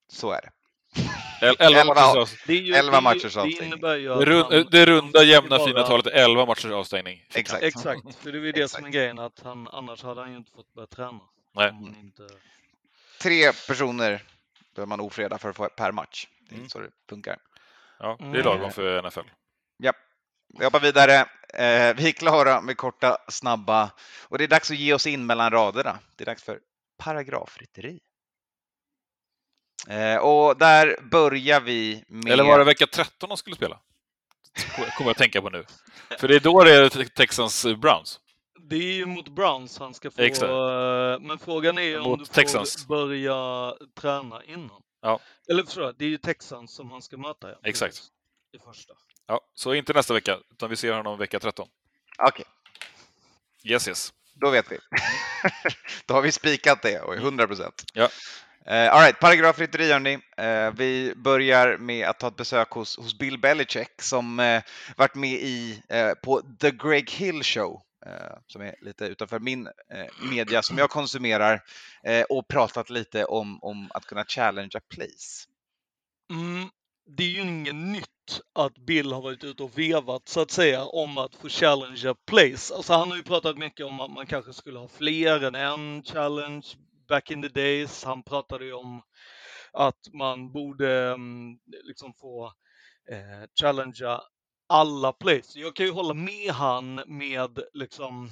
Så 0.08 0.32
är 0.32 0.42
det. 0.42 0.52
El- 1.42 1.56
11 1.60 1.80
Elva. 1.80 1.94
matchers 1.96 2.50
Elva 2.50 3.02
matchers 3.02 3.38
avstängning. 3.38 3.80
ju 3.80 4.64
det, 4.64 4.86
runda, 4.86 5.24
jämna, 5.24 5.58
bara- 5.58 5.68
fina 5.68 5.84
talet 5.84 6.06
är 6.06 6.12
11 6.12 6.46
matchers 6.46 6.72
avstängning. 6.72 7.26
Exakt. 7.34 7.64
Exakt, 7.64 8.16
för 8.24 8.32
det 8.32 8.38
är 8.38 8.42
ju 8.42 8.52
det 8.52 8.68
som 8.68 8.86
är 8.86 8.90
grejen, 8.90 9.20
att 9.20 9.40
han, 9.44 9.68
annars 9.68 10.04
hade 10.04 10.22
han 10.22 10.32
ju 10.32 10.38
inte 10.38 10.52
fått 10.52 10.74
börja 10.74 10.88
träna. 10.88 11.20
Nej. 11.56 11.70
Inte... 12.04 12.28
Tre 13.22 13.52
personer 13.68 14.24
behöver 14.76 14.90
man 14.90 15.00
ofreda 15.00 15.38
för 15.38 15.50
att 15.50 15.56
få 15.56 15.70
per 15.70 15.92
match. 15.92 16.28
Det 16.50 16.56
är 16.56 16.58
Mm. 16.58 16.70
så 16.70 16.80
det 16.80 16.90
funkar. 17.10 17.38
Ja, 18.00 18.16
det 18.20 18.26
är 18.26 18.30
Mm. 18.30 18.46
lagom 18.46 18.72
för 18.72 19.02
NFL. 19.02 19.20
Ja. 19.78 19.94
Vi 20.60 20.66
hoppar 20.66 20.80
vidare. 20.80 21.14
Eh, 21.54 21.96
vi 21.96 22.08
är 22.08 22.12
klara 22.12 22.62
med 22.62 22.78
korta, 22.78 23.18
snabba 23.30 23.92
och 24.24 24.38
det 24.38 24.44
är 24.44 24.48
dags 24.48 24.72
att 24.72 24.78
ge 24.78 24.94
oss 24.94 25.08
in 25.08 25.26
mellan 25.26 25.52
raderna. 25.52 26.00
Det 26.16 26.24
är 26.24 26.26
dags 26.26 26.44
för 26.44 26.60
paragrafrytteri. 26.98 28.00
Eh, 29.88 30.18
och 30.18 30.58
där 30.58 30.98
börjar 31.12 31.62
vi 31.62 32.04
med... 32.08 32.34
Eller 32.34 32.44
var 32.44 32.60
det 32.60 32.66
vecka 32.66 32.88
13 32.88 33.30
de 33.30 33.38
skulle 33.38 33.56
spela? 33.56 33.80
Kommer 34.76 34.90
jag 35.00 35.10
att 35.10 35.18
tänka 35.18 35.42
på 35.42 35.50
nu. 35.50 35.66
För 36.20 36.28
det 36.28 36.36
är 36.36 36.40
då 36.40 36.64
det 36.64 36.72
är 36.76 36.90
Texans 37.06 37.66
eh, 37.66 37.76
Browns. 37.78 38.20
Det 38.70 38.76
är 38.76 38.94
ju 38.94 39.06
mot 39.06 39.30
Browns 39.30 39.80
han 39.80 39.94
ska 39.94 40.12
få, 40.12 40.22
Exakt. 40.22 40.50
eh, 40.50 41.28
men 41.28 41.40
frågan 41.40 41.78
är 41.78 42.00
om 42.00 42.04
Mot 42.04 42.20
du 42.20 42.26
får 42.26 42.34
Texans. 42.34 42.88
börja 42.88 43.74
träna 44.02 44.44
innan. 44.44 44.82
Ja. 45.02 45.20
Eller 45.52 45.64
förstår 45.64 45.96
det 45.98 46.06
är 46.06 46.10
ju 46.10 46.18
Texans 46.18 46.76
som 46.76 46.92
han 46.92 47.02
ska 47.02 47.18
möta. 47.18 47.50
Ja. 47.50 47.56
Exakt. 47.64 48.02
I 48.58 48.60
första. 48.60 48.94
Ja, 49.28 49.42
så 49.54 49.74
inte 49.74 49.94
nästa 49.94 50.14
vecka, 50.14 50.38
utan 50.52 50.70
vi 50.70 50.76
ser 50.76 50.94
honom 50.94 51.18
vecka 51.20 51.40
13. 51.40 51.68
Okej, 52.28 52.46
Yes, 53.64 53.88
yes. 53.88 54.14
då 54.34 54.50
vet 54.50 54.72
vi. 54.72 54.78
då 56.06 56.14
har 56.14 56.22
vi 56.22 56.32
spikat 56.32 56.82
det 56.82 57.02
och 57.02 57.14
är 57.14 57.18
100 57.18 57.48
procent. 57.48 57.84
Ja. 57.94 58.10
Uh, 58.68 58.94
all 58.94 59.02
right, 59.02 59.20
paragrafrytteri 59.20 59.92
hörni. 59.92 60.16
Uh, 60.16 60.76
vi 60.78 61.14
börjar 61.16 61.78
med 61.78 62.08
att 62.08 62.20
ta 62.20 62.28
ett 62.28 62.36
besök 62.36 62.72
hos, 62.72 62.98
hos 62.98 63.18
Bill 63.18 63.40
Belichick 63.40 64.02
som 64.02 64.40
uh, 64.40 64.62
varit 64.98 65.16
med 65.16 65.34
i 65.34 65.82
uh, 65.94 66.14
på 66.24 66.42
The 66.60 66.72
Greg 66.72 67.12
Hill 67.12 67.44
Show 67.44 67.82
som 68.48 68.62
är 68.62 68.76
lite 68.82 69.06
utanför 69.06 69.40
min 69.40 69.70
media 70.32 70.62
som 70.62 70.78
jag 70.78 70.90
konsumerar 70.90 71.62
och 72.30 72.48
pratat 72.48 72.90
lite 72.90 73.26
om, 73.26 73.60
om 73.64 73.88
att 73.94 74.06
kunna 74.06 74.26
challengea 74.26 74.82
plays. 74.90 75.48
Mm, 76.32 76.70
det 77.18 77.24
är 77.24 77.28
ju 77.28 77.42
inget 77.42 77.76
nytt 77.76 78.42
att 78.56 78.78
Bill 78.78 79.12
har 79.12 79.22
varit 79.22 79.44
ute 79.44 79.64
och 79.64 79.78
vevat 79.78 80.28
så 80.28 80.42
att 80.42 80.52
säga 80.52 80.86
om 80.86 81.18
att 81.18 81.36
få 81.36 81.50
challengea 81.50 82.16
place. 82.28 82.76
Alltså 82.76 82.94
han 82.94 83.10
har 83.10 83.18
ju 83.18 83.24
pratat 83.24 83.58
mycket 83.58 83.86
om 83.86 84.00
att 84.00 84.12
man 84.12 84.26
kanske 84.26 84.54
skulle 84.54 84.80
ha 84.80 84.88
fler 84.88 85.44
än 85.44 85.56
en 85.56 86.04
challenge 86.04 86.66
back 87.10 87.32
in 87.32 87.42
the 87.42 87.50
days. 87.50 88.04
Han 88.04 88.24
pratade 88.24 88.66
ju 88.66 88.74
om 88.74 89.02
att 89.74 90.14
man 90.14 90.52
borde 90.52 91.10
mm, 91.10 91.60
liksom 91.84 92.14
få 92.14 92.46
eh, 93.12 93.48
challengea 93.62 94.22
alla 94.70 95.14
plays. 95.14 95.56
Jag 95.56 95.76
kan 95.76 95.86
ju 95.86 95.92
hålla 95.92 96.14
med 96.14 96.52
han 96.52 97.04
med 97.08 97.60
liksom 97.74 98.30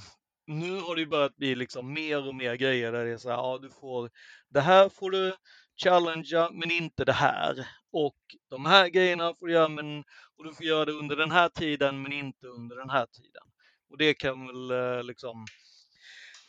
nu 0.48 0.80
har 0.80 0.96
det 0.96 1.02
ju 1.02 1.08
börjat 1.08 1.36
bli 1.36 1.56
liksom 1.56 1.94
mer 1.94 2.28
och 2.28 2.36
mer 2.36 2.56
grejer 2.56 2.92
där 2.92 3.06
det 3.06 3.12
är 3.12 3.18
så 3.18 3.30
här, 3.30 3.38
ja 3.38 3.60
du 3.62 3.70
får, 3.70 4.10
det 4.50 4.62
här 4.62 4.90
får 4.90 5.12
du 5.12 5.36
challengea 5.84 6.50
men 6.54 6.72
inte 6.72 7.06
det 7.06 7.14
här. 7.14 7.68
Och 7.92 8.18
de 8.50 8.66
här 8.66 8.88
grejerna 8.88 9.34
får 9.40 9.48
du 9.48 9.54
göra 9.54 9.70
men, 9.70 10.00
och 10.38 10.44
du 10.44 10.54
får 10.54 10.66
göra 10.66 10.86
det 10.86 10.92
under 10.92 11.16
den 11.16 11.32
här 11.32 11.50
tiden 11.50 12.02
men 12.02 12.14
inte 12.14 12.48
under 12.48 12.76
den 12.76 12.90
här 12.90 13.06
tiden. 13.06 13.44
Och 13.90 13.98
det 13.98 14.14
kan 14.14 14.48
väl 14.48 14.72
eh, 14.72 15.04
liksom 15.04 15.46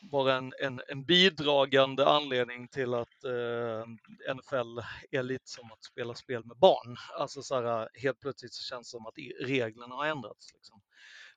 vara 0.00 0.34
en, 0.34 0.52
en, 0.60 0.80
en 0.88 1.04
bidragande 1.04 2.06
anledning 2.06 2.68
till 2.68 2.94
att 2.94 3.24
eh, 3.24 4.34
NFL 4.34 4.78
är 5.10 5.22
lite 5.22 5.50
som 5.50 5.72
att 5.72 5.84
spela 5.84 6.14
spel 6.14 6.44
med 6.44 6.56
barn. 6.56 6.96
Alltså 7.18 7.42
så 7.42 7.54
här, 7.54 7.88
helt 7.94 8.20
plötsligt 8.20 8.54
så 8.54 8.62
känns 8.62 8.88
det 8.88 8.90
som 8.90 9.06
att 9.06 9.14
reglerna 9.40 9.94
har 9.94 10.06
ändrats. 10.06 10.52
Liksom. 10.54 10.80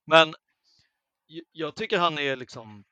Men 0.05 0.35
jag 1.51 1.75
tycker 1.75 1.99
han 1.99 2.19
är 2.19 2.35
liksom 2.35 2.83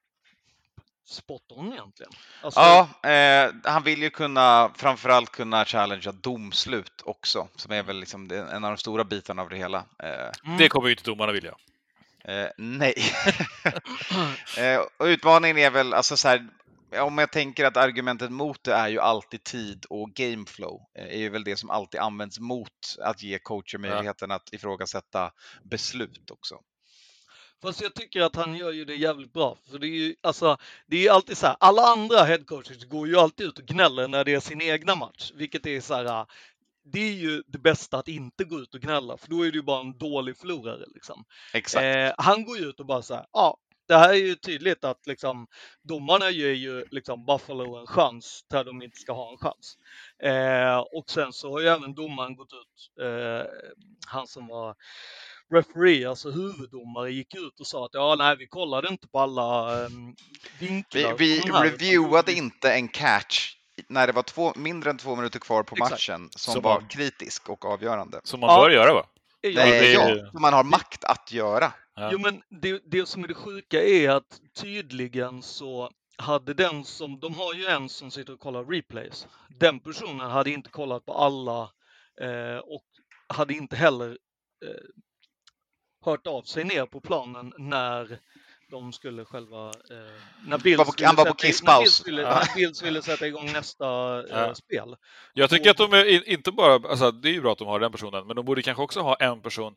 spot 1.10 1.51
on 1.51 1.73
egentligen. 1.73 2.12
Alltså, 2.41 2.60
Ja, 2.60 3.10
eh, 3.10 3.53
han 3.63 3.84
vill 3.84 4.01
ju 4.01 4.10
kunna 4.10 4.71
framförallt 4.75 5.32
kunna 5.32 5.65
challengea 5.65 6.12
domslut 6.12 7.01
också, 7.05 7.47
som 7.55 7.71
är 7.71 7.84
väl 7.84 7.99
liksom 7.99 8.32
en 8.32 8.63
av 8.63 8.71
de 8.71 8.77
stora 8.77 9.03
bitarna 9.03 9.41
av 9.41 9.49
det 9.49 9.58
hela. 9.58 9.77
Eh, 10.03 10.32
mm, 10.45 10.58
Det 10.58 10.69
kommer 10.69 10.88
ju 10.88 10.93
inte 10.93 11.03
domarna 11.03 11.32
vilja. 11.32 11.55
Eh, 12.29 12.49
nej. 12.57 12.93
eh, 14.57 14.79
och 14.97 15.05
utmaningen 15.05 15.57
är 15.57 15.71
väl, 15.71 15.93
alltså 15.93 16.17
så 16.17 16.27
här, 16.27 16.47
om 16.97 17.17
jag 17.17 17.31
tänker 17.31 17.65
att 17.65 17.77
argumentet 17.77 18.31
mot 18.31 18.63
det 18.63 18.73
är 18.73 18.87
ju 18.87 18.99
alltid 18.99 19.43
tid 19.43 19.85
och 19.89 20.09
gameflow, 20.13 20.81
eh, 20.97 21.05
är 21.05 21.17
ju 21.17 21.29
väl 21.29 21.43
det 21.43 21.55
som 21.55 21.69
alltid 21.69 21.99
används 21.99 22.39
mot 22.39 22.97
att 23.01 23.23
ge 23.23 23.39
coacher 23.39 23.77
möjligheten 23.77 24.31
att 24.31 24.53
ifrågasätta 24.53 25.31
beslut 25.63 26.31
också. 26.31 26.55
Fast 27.61 27.81
jag 27.81 27.93
tycker 27.93 28.21
att 28.21 28.35
han 28.35 28.55
gör 28.55 28.71
ju 28.71 28.85
det 28.85 28.95
jävligt 28.95 29.33
bra. 29.33 29.57
För 29.71 29.79
det 29.79 29.87
är 29.87 29.99
ju 29.99 30.15
alltså, 30.21 30.57
det 30.87 30.97
är 30.97 31.01
ju 31.01 31.09
alltid 31.09 31.37
så 31.37 31.47
här, 31.47 31.55
alla 31.59 31.81
andra 31.81 32.23
headcoaches 32.23 32.85
går 32.85 33.07
ju 33.07 33.15
alltid 33.15 33.45
ut 33.45 33.59
och 33.59 33.65
gnäller 33.65 34.07
när 34.07 34.25
det 34.25 34.33
är 34.33 34.39
sin 34.39 34.61
egna 34.61 34.95
match, 34.95 35.31
vilket 35.35 35.65
är 35.65 35.81
så 35.81 35.93
här, 35.93 36.25
det 36.91 36.99
är 36.99 37.13
ju 37.13 37.43
det 37.47 37.58
bästa 37.60 37.97
att 37.97 38.08
inte 38.08 38.43
gå 38.43 38.60
ut 38.60 38.73
och 38.75 38.82
gnälla, 38.82 39.17
för 39.17 39.30
då 39.30 39.43
är 39.47 39.52
du 39.52 39.62
bara 39.62 39.82
en 39.82 39.97
dålig 39.97 40.38
förlorare 40.38 40.86
liksom. 40.95 41.23
Eh, 41.84 42.13
han 42.17 42.43
går 42.45 42.58
ju 42.58 42.65
ut 42.65 42.80
och 42.80 42.86
bara 42.86 43.02
så 43.02 43.13
här, 43.15 43.25
ja, 43.34 43.58
det 43.88 43.97
här 43.97 44.10
är 44.10 44.13
ju 44.13 44.36
tydligt 44.36 44.84
att 44.84 45.08
liksom 45.08 45.47
domarna 45.84 46.30
ger 46.30 46.52
ju 46.54 46.86
liksom 46.91 47.25
Buffalo 47.25 47.75
en 47.75 47.88
chans 47.88 48.45
där 48.49 48.63
de 48.63 48.82
inte 48.82 48.97
ska 48.99 49.13
ha 49.13 49.32
en 49.32 49.38
chans. 49.38 49.78
Eh, 50.23 50.78
och 50.78 51.10
sen 51.10 51.34
så 51.34 51.52
har 51.52 51.60
ju 51.60 51.67
även 51.67 51.93
domaren 51.95 52.36
gått 52.36 52.54
ut, 52.54 53.04
eh, 53.06 53.45
han 54.08 54.28
som 54.28 54.47
var 54.47 54.75
referee, 55.54 56.10
alltså 56.10 56.32
huvuddomare, 56.32 57.12
gick 57.12 57.36
ut 57.36 57.60
och 57.60 57.67
sa 57.67 57.86
att 57.86 57.93
ja, 57.93 58.15
nej, 58.17 58.36
vi 58.38 58.47
kollade 58.47 58.88
inte 58.88 59.08
på 59.08 59.19
alla 59.19 59.82
eh, 59.84 59.89
Vi, 60.60 60.67
vinklar. 60.67 61.15
vi 61.17 61.38
utan 61.38 61.63
reviewade 61.63 62.32
vi- 62.32 62.38
inte 62.38 62.73
en 62.73 62.88
catch 62.88 63.56
när 63.87 64.07
det 64.07 64.13
var 64.13 64.23
två, 64.23 64.53
mindre 64.55 64.89
än 64.89 64.97
två 64.97 65.15
minuter 65.15 65.39
kvar 65.39 65.63
på 65.63 65.75
Exakt. 65.75 65.91
matchen 65.91 66.29
som 66.31 66.53
Som 66.53 66.61
var 66.63 66.79
man- 66.79 66.89
kritisk 66.89 67.49
och 67.49 67.65
avgörande. 67.65 68.21
Som 68.23 68.39
man 68.39 68.49
Ja. 68.49 68.61
bör 68.63 68.69
göra 68.69 68.93
va? 68.93 69.05
Ja, 69.41 69.49
det 69.49 69.55
Nej, 69.69 69.95
är 69.95 70.15
ja, 70.17 70.29
man 70.39 70.53
har 70.53 70.63
makt 70.63 71.03
att 71.03 71.31
göra. 71.31 71.73
Ja. 71.95 72.09
Jo, 72.13 72.19
men 72.19 72.41
det, 72.49 72.81
det 72.85 73.05
som 73.05 73.23
är 73.23 73.27
det 73.27 73.33
sjuka 73.33 73.83
är 73.83 74.09
att 74.09 74.41
tydligen 74.61 75.41
så 75.41 75.91
hade 76.17 76.53
den 76.53 76.85
som, 76.85 77.19
de 77.19 77.33
har 77.35 77.53
ju 77.53 77.65
en 77.65 77.89
som 77.89 78.11
sitter 78.11 78.33
och 78.33 78.39
kollar 78.39 78.63
replays. 78.65 79.27
Den 79.59 79.79
personen 79.79 80.31
hade 80.31 80.49
inte 80.51 80.69
kollat 80.69 81.05
på 81.05 81.13
alla 81.13 81.61
eh, 82.21 82.57
och 82.57 82.85
hade 83.27 83.53
inte 83.53 83.75
heller 83.75 84.09
eh, 84.65 84.71
hört 86.05 86.27
av 86.27 86.41
sig 86.43 86.63
ner 86.63 86.85
på 86.85 87.01
planen 87.01 87.53
när 87.57 88.19
de 88.71 88.93
skulle 88.93 89.25
själva, 89.25 89.67
eh, 89.67 90.13
när 90.47 90.58
Bills 90.58 90.77
på- 90.84 91.05
han 91.05 91.15
var 91.15 91.25
på 91.25 91.32
sätta- 91.32 91.47
kisspaus. 91.47 91.77
När 91.77 91.79
Bills 91.84 92.08
ville, 92.08 92.21
Ja. 92.21 92.29
när 92.29 92.55
Bills 92.55 92.84
ville 92.84 93.01
sätta 93.01 93.27
igång 93.27 93.51
nästa 93.53 93.86
eh, 94.19 94.25
Ja. 94.29 94.55
spel. 94.55 94.95
Jag 95.34 95.49
tycker 95.49 95.71
att 95.71 95.77
de 95.77 95.93
är 95.93 96.05
in- 96.05 96.23
inte 96.25 96.51
bara, 96.51 96.73
alltså 96.89 97.12
det 97.12 97.29
är 97.29 97.34
ju 97.34 97.41
bra 97.41 97.51
att 97.51 97.58
de 97.58 97.67
har 97.67 97.79
den 97.79 97.91
personen, 97.91 98.27
men 98.27 98.36
de 98.36 98.45
borde 98.45 98.62
kanske 98.62 98.84
också 98.84 98.99
ha 99.01 99.15
en 99.15 99.41
person 99.41 99.75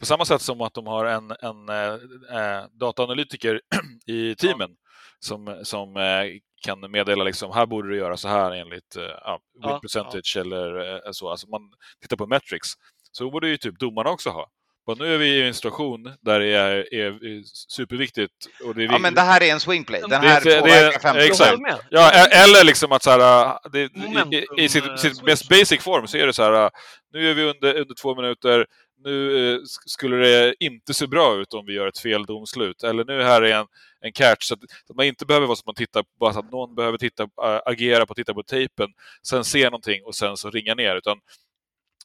på 0.00 0.06
samma 0.06 0.24
sätt 0.24 0.42
som 0.42 0.60
att 0.60 0.74
de 0.74 0.86
har 0.86 1.04
en, 1.04 1.30
en 1.40 1.68
eh, 1.68 2.38
eh, 2.38 2.64
dataanalytiker 2.72 3.60
i 4.06 4.34
teamen 4.34 4.70
som, 5.18 5.60
som 5.62 5.96
eh, 5.96 6.24
kan 6.64 6.90
meddela 6.90 7.24
liksom, 7.24 7.52
här 7.52 7.66
borde 7.66 7.88
du 7.88 7.96
göra 7.96 8.16
så 8.16 8.28
här 8.28 8.52
enligt 8.52 8.96
eh, 8.96 9.02
ja, 9.02 9.40
win 9.54 9.70
Ja, 9.70 9.78
percentage 9.80 10.36
eller 10.36 10.94
eh, 10.94 11.00
så. 11.12 11.30
Alltså 11.30 11.48
man 11.48 11.60
tittar 12.00 12.16
på 12.16 12.26
metrics. 12.26 12.68
Så 13.12 13.30
borde 13.30 13.48
ju 13.48 13.56
typ 13.56 13.78
domarna 13.78 14.10
också 14.10 14.30
ha. 14.30 14.46
Och 14.84 14.98
nu 14.98 15.14
är 15.14 15.18
vi 15.18 15.26
i 15.28 15.46
en 15.48 15.54
situation 15.54 16.14
där 16.20 16.40
det 16.40 16.46
är, 16.46 16.94
är 16.94 17.42
superviktigt. 17.68 18.32
Och 18.64 18.74
det 18.74 18.82
är 18.84 18.86
Ja, 18.92 18.98
men 18.98 19.14
det 19.14 19.20
här 19.20 19.42
är 19.42 19.52
en 19.52 19.60
swingplay. 19.60 20.00
Den 20.00 20.10
Det- 20.10 20.16
här 20.16 20.40
det- 20.44 20.50
det- 20.54 20.60
påverkar 20.60 20.98
50 21.00 21.18
Jag 21.18 21.26
Exakt. 21.26 21.58
Ja, 21.90 22.10
e- 22.12 22.28
eller 22.32 22.64
liksom 22.64 22.92
att 22.92 23.02
så 23.02 23.10
här, 23.10 23.44
äh, 23.46 23.56
det, 23.72 23.80
i, 23.82 23.90
Momentum, 23.94 24.32
i, 24.58 24.62
i 24.64 24.68
sitt, 24.68 24.84
eh, 24.86 24.96
sitt 24.96 25.22
mest 25.22 25.48
basic 25.48 25.82
form 25.82 26.06
så 26.06 26.16
är 26.16 26.26
det 26.26 26.32
så 26.32 26.42
här, 26.42 26.64
äh, 26.64 26.70
nu 27.12 27.30
är 27.30 27.34
vi 27.34 27.42
under, 27.42 27.74
under 27.74 27.94
två 27.94 28.14
minuter, 28.14 28.66
nu 29.04 29.36
eh, 29.54 29.58
sk- 29.58 29.86
skulle 29.86 30.16
det 30.16 30.54
inte 30.60 30.94
se 30.94 31.06
bra 31.06 31.34
ut 31.40 31.54
om 31.54 31.66
vi 31.66 31.72
gör 31.74 31.86
ett 31.86 31.98
fel 31.98 32.24
domslut. 32.26 32.82
Eller 32.82 33.04
nu 33.04 33.22
här 33.22 33.42
är 33.42 33.54
en, 33.60 33.66
en 34.00 34.12
catch, 34.12 34.44
så 34.44 34.54
att, 34.54 34.60
så 34.86 34.92
att 34.92 34.96
man 34.96 35.06
inte 35.06 35.26
behöver 35.26 35.46
vara 35.46 35.56
som 35.56 35.62
man 35.66 35.74
tittar, 35.74 36.04
bara 36.20 36.32
så 36.32 36.38
att 36.38 36.52
någon 36.52 36.74
behöver 36.74 36.98
titta, 36.98 37.22
äh, 37.22 37.60
agera 37.66 38.06
på, 38.06 38.14
titta 38.14 38.34
på 38.34 38.42
tejpen, 38.42 38.88
sen 39.26 39.44
se 39.44 39.64
någonting 39.64 40.04
och 40.04 40.14
sen 40.14 40.36
så 40.36 40.50
ringa 40.50 40.74
ner. 40.74 40.96
Utan 40.96 41.18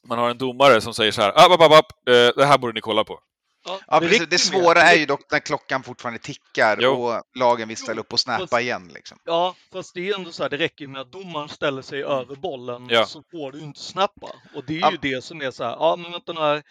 man 0.04 0.18
har 0.18 0.30
en 0.30 0.38
domare 0.38 0.80
som 0.80 0.94
säger 0.94 1.12
så 1.12 1.22
här, 1.22 1.28
app, 1.28 1.60
app, 1.72 2.08
eh, 2.08 2.14
det 2.36 2.44
här 2.46 2.58
borde 2.58 2.72
ni 2.72 2.80
kolla 2.80 3.04
på. 3.04 3.20
Ja, 3.86 4.00
det 4.00 4.30
Det 4.30 4.38
svåra 4.38 4.80
är 4.82 4.96
ju 4.96 5.06
dock 5.06 5.20
när 5.32 5.38
klockan 5.38 5.82
fortfarande 5.82 6.18
tickar 6.18 6.78
Jo. 6.80 6.90
och 7.06 7.22
lagen 7.34 7.68
vill 7.68 7.76
ställa 7.76 8.00
upp 8.00 8.12
och 8.12 8.20
snappa 8.20 8.46
fast- 8.46 8.60
igen. 8.62 8.90
Liksom. 8.94 9.18
Ja, 9.24 9.54
fast 9.72 9.94
det 9.94 10.08
är 10.08 10.14
ändå 10.14 10.30
så 10.32 10.42
här, 10.42 10.50
det 10.50 10.56
räcker 10.56 10.86
med 10.86 11.00
att 11.00 11.12
domaren 11.12 11.48
ställer 11.48 11.82
sig 11.82 12.02
över 12.04 12.36
bollen 12.36 12.86
Ja. 12.90 13.06
så 13.06 13.22
får 13.30 13.52
du 13.52 13.58
inte 13.60 13.80
snappa. 13.80 14.28
Och 14.54 14.64
det 14.66 14.76
är 14.76 14.80
Ja. 14.80 14.90
ju 14.90 14.96
det 15.14 15.24
som 15.24 15.42
är 15.42 15.50
så 15.50 15.64
här, 15.64 15.70
ja 15.70 15.96
men 15.96 16.12
vänta 16.12 16.32
nu 16.32 16.40
här, 16.40 16.62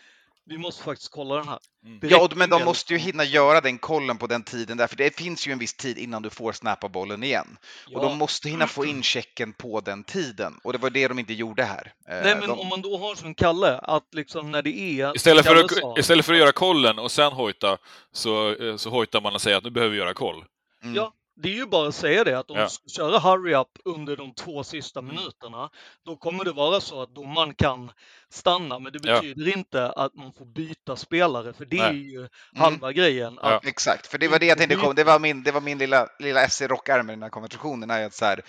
vi 0.50 0.58
måste 0.58 0.84
faktiskt 0.84 1.12
kolla 1.12 1.36
den 1.36 1.48
här. 1.48 1.60
Mm. 1.86 2.00
Ja, 2.02 2.30
men 2.36 2.50
de 2.50 2.64
måste 2.64 2.94
ju 2.94 3.00
hinna 3.00 3.24
göra 3.24 3.62
den 3.62 3.78
kollen 3.78 4.18
på 4.18 4.28
den 4.28 4.44
tiden 4.44 4.78
där, 4.78 4.88
för 4.88 4.96
det 4.96 5.16
finns 5.16 5.48
ju 5.48 5.52
en 5.52 5.60
viss 5.60 5.74
tid 5.74 5.98
innan 5.98 6.22
du 6.22 6.30
får 6.30 6.52
snappa 6.52 6.90
bollen 6.90 7.24
igen. 7.24 7.58
Och 7.86 7.92
Ja. 7.94 8.02
de 8.02 8.18
måste 8.18 8.50
hinna 8.50 8.68
få 8.68 8.86
in 8.86 9.04
checken 9.04 9.54
på 9.54 9.82
den 9.82 10.04
tiden. 10.04 10.60
Och 10.64 10.74
det 10.74 10.80
var 10.80 10.90
det 10.90 11.08
de 11.08 11.20
inte 11.20 11.34
gjorde 11.34 11.64
här. 11.64 11.94
Eh, 12.10 12.16
Nej 12.24 12.36
men 12.36 12.48
de... 12.50 12.60
om 12.60 12.68
man 12.68 12.82
då 12.82 12.98
har 12.98 13.16
som 13.16 13.36
Kalle, 13.36 13.78
att 13.78 14.08
liksom 14.12 14.52
när 14.52 14.62
det 14.62 15.02
är... 15.02 15.16
Istället 15.16 15.46
för, 15.46 15.56
Kalle 15.56 15.70
sa- 15.82 15.92
att, 15.92 15.98
istället 15.98 16.26
för 16.26 16.34
att 16.34 16.40
göra 16.40 16.52
kollen 16.52 17.00
och 17.00 17.12
sen 17.12 17.34
hojta, 17.34 17.78
så, 18.12 18.56
eh, 18.56 18.76
så 18.78 18.90
hojtar 18.90 19.22
man 19.22 19.34
och 19.36 19.42
säger 19.42 19.58
att 19.58 19.64
nu 19.64 19.70
behöver 19.70 19.92
vi 19.92 19.98
göra 19.98 20.14
koll. 20.14 20.46
Mm. 20.84 20.96
Ja, 20.96 21.14
det 21.40 21.50
är 21.50 21.54
ju 21.54 21.66
bara 21.66 21.88
att 21.88 21.96
säga 21.96 22.24
det, 22.24 22.40
att 22.40 22.52
om 22.52 22.58
Ja. 22.58 22.64
du 22.64 22.70
ska 22.70 22.90
köra 22.90 23.20
hurry 23.20 23.54
up 23.56 23.68
under 23.86 24.18
de 24.18 24.34
två 24.34 24.64
sista 24.64 25.02
minuterna, 25.02 25.70
då 26.06 26.16
kommer 26.16 26.44
det 26.46 26.52
vara 26.52 26.82
så 26.82 27.02
att 27.02 27.16
domaren 27.16 27.54
kan 27.54 27.92
stanna, 28.30 28.80
men 28.80 28.94
det 28.94 29.00
Ja. 29.04 29.14
betyder 29.16 29.58
inte 29.58 29.92
att 29.92 30.16
man 30.16 30.34
får 30.34 30.46
byta 30.46 30.96
spelare, 30.96 31.54
för 31.54 31.66
det 31.66 31.78
är 31.80 31.94
Nej. 31.94 32.12
ju 32.12 32.28
halva 32.56 32.92
grejen. 32.92 33.40
Ja. 33.42 33.56
Att, 33.56 33.66
Exakt, 33.66 34.08
för 34.08 34.18
det 34.18 34.28
var 34.28 34.40
det 34.40 34.46
jag 34.46 34.58
tänkte 34.58 34.76
komma. 34.76 34.94
Det 34.94 35.04
var 35.04 35.20
min, 35.20 35.44
det 35.44 35.52
var 35.52 35.62
min 35.62 35.78
lilla, 35.78 36.08
lilla 36.20 36.44
ess 36.44 36.62
i 36.62 36.68
rockärmen 36.68 37.10
i 37.10 37.16
den 37.16 37.24
här 37.24 37.30
konversationen. 37.30 37.90
Är 37.90 38.06
att 38.06 38.14
så 38.14 38.26
här, 38.26 38.42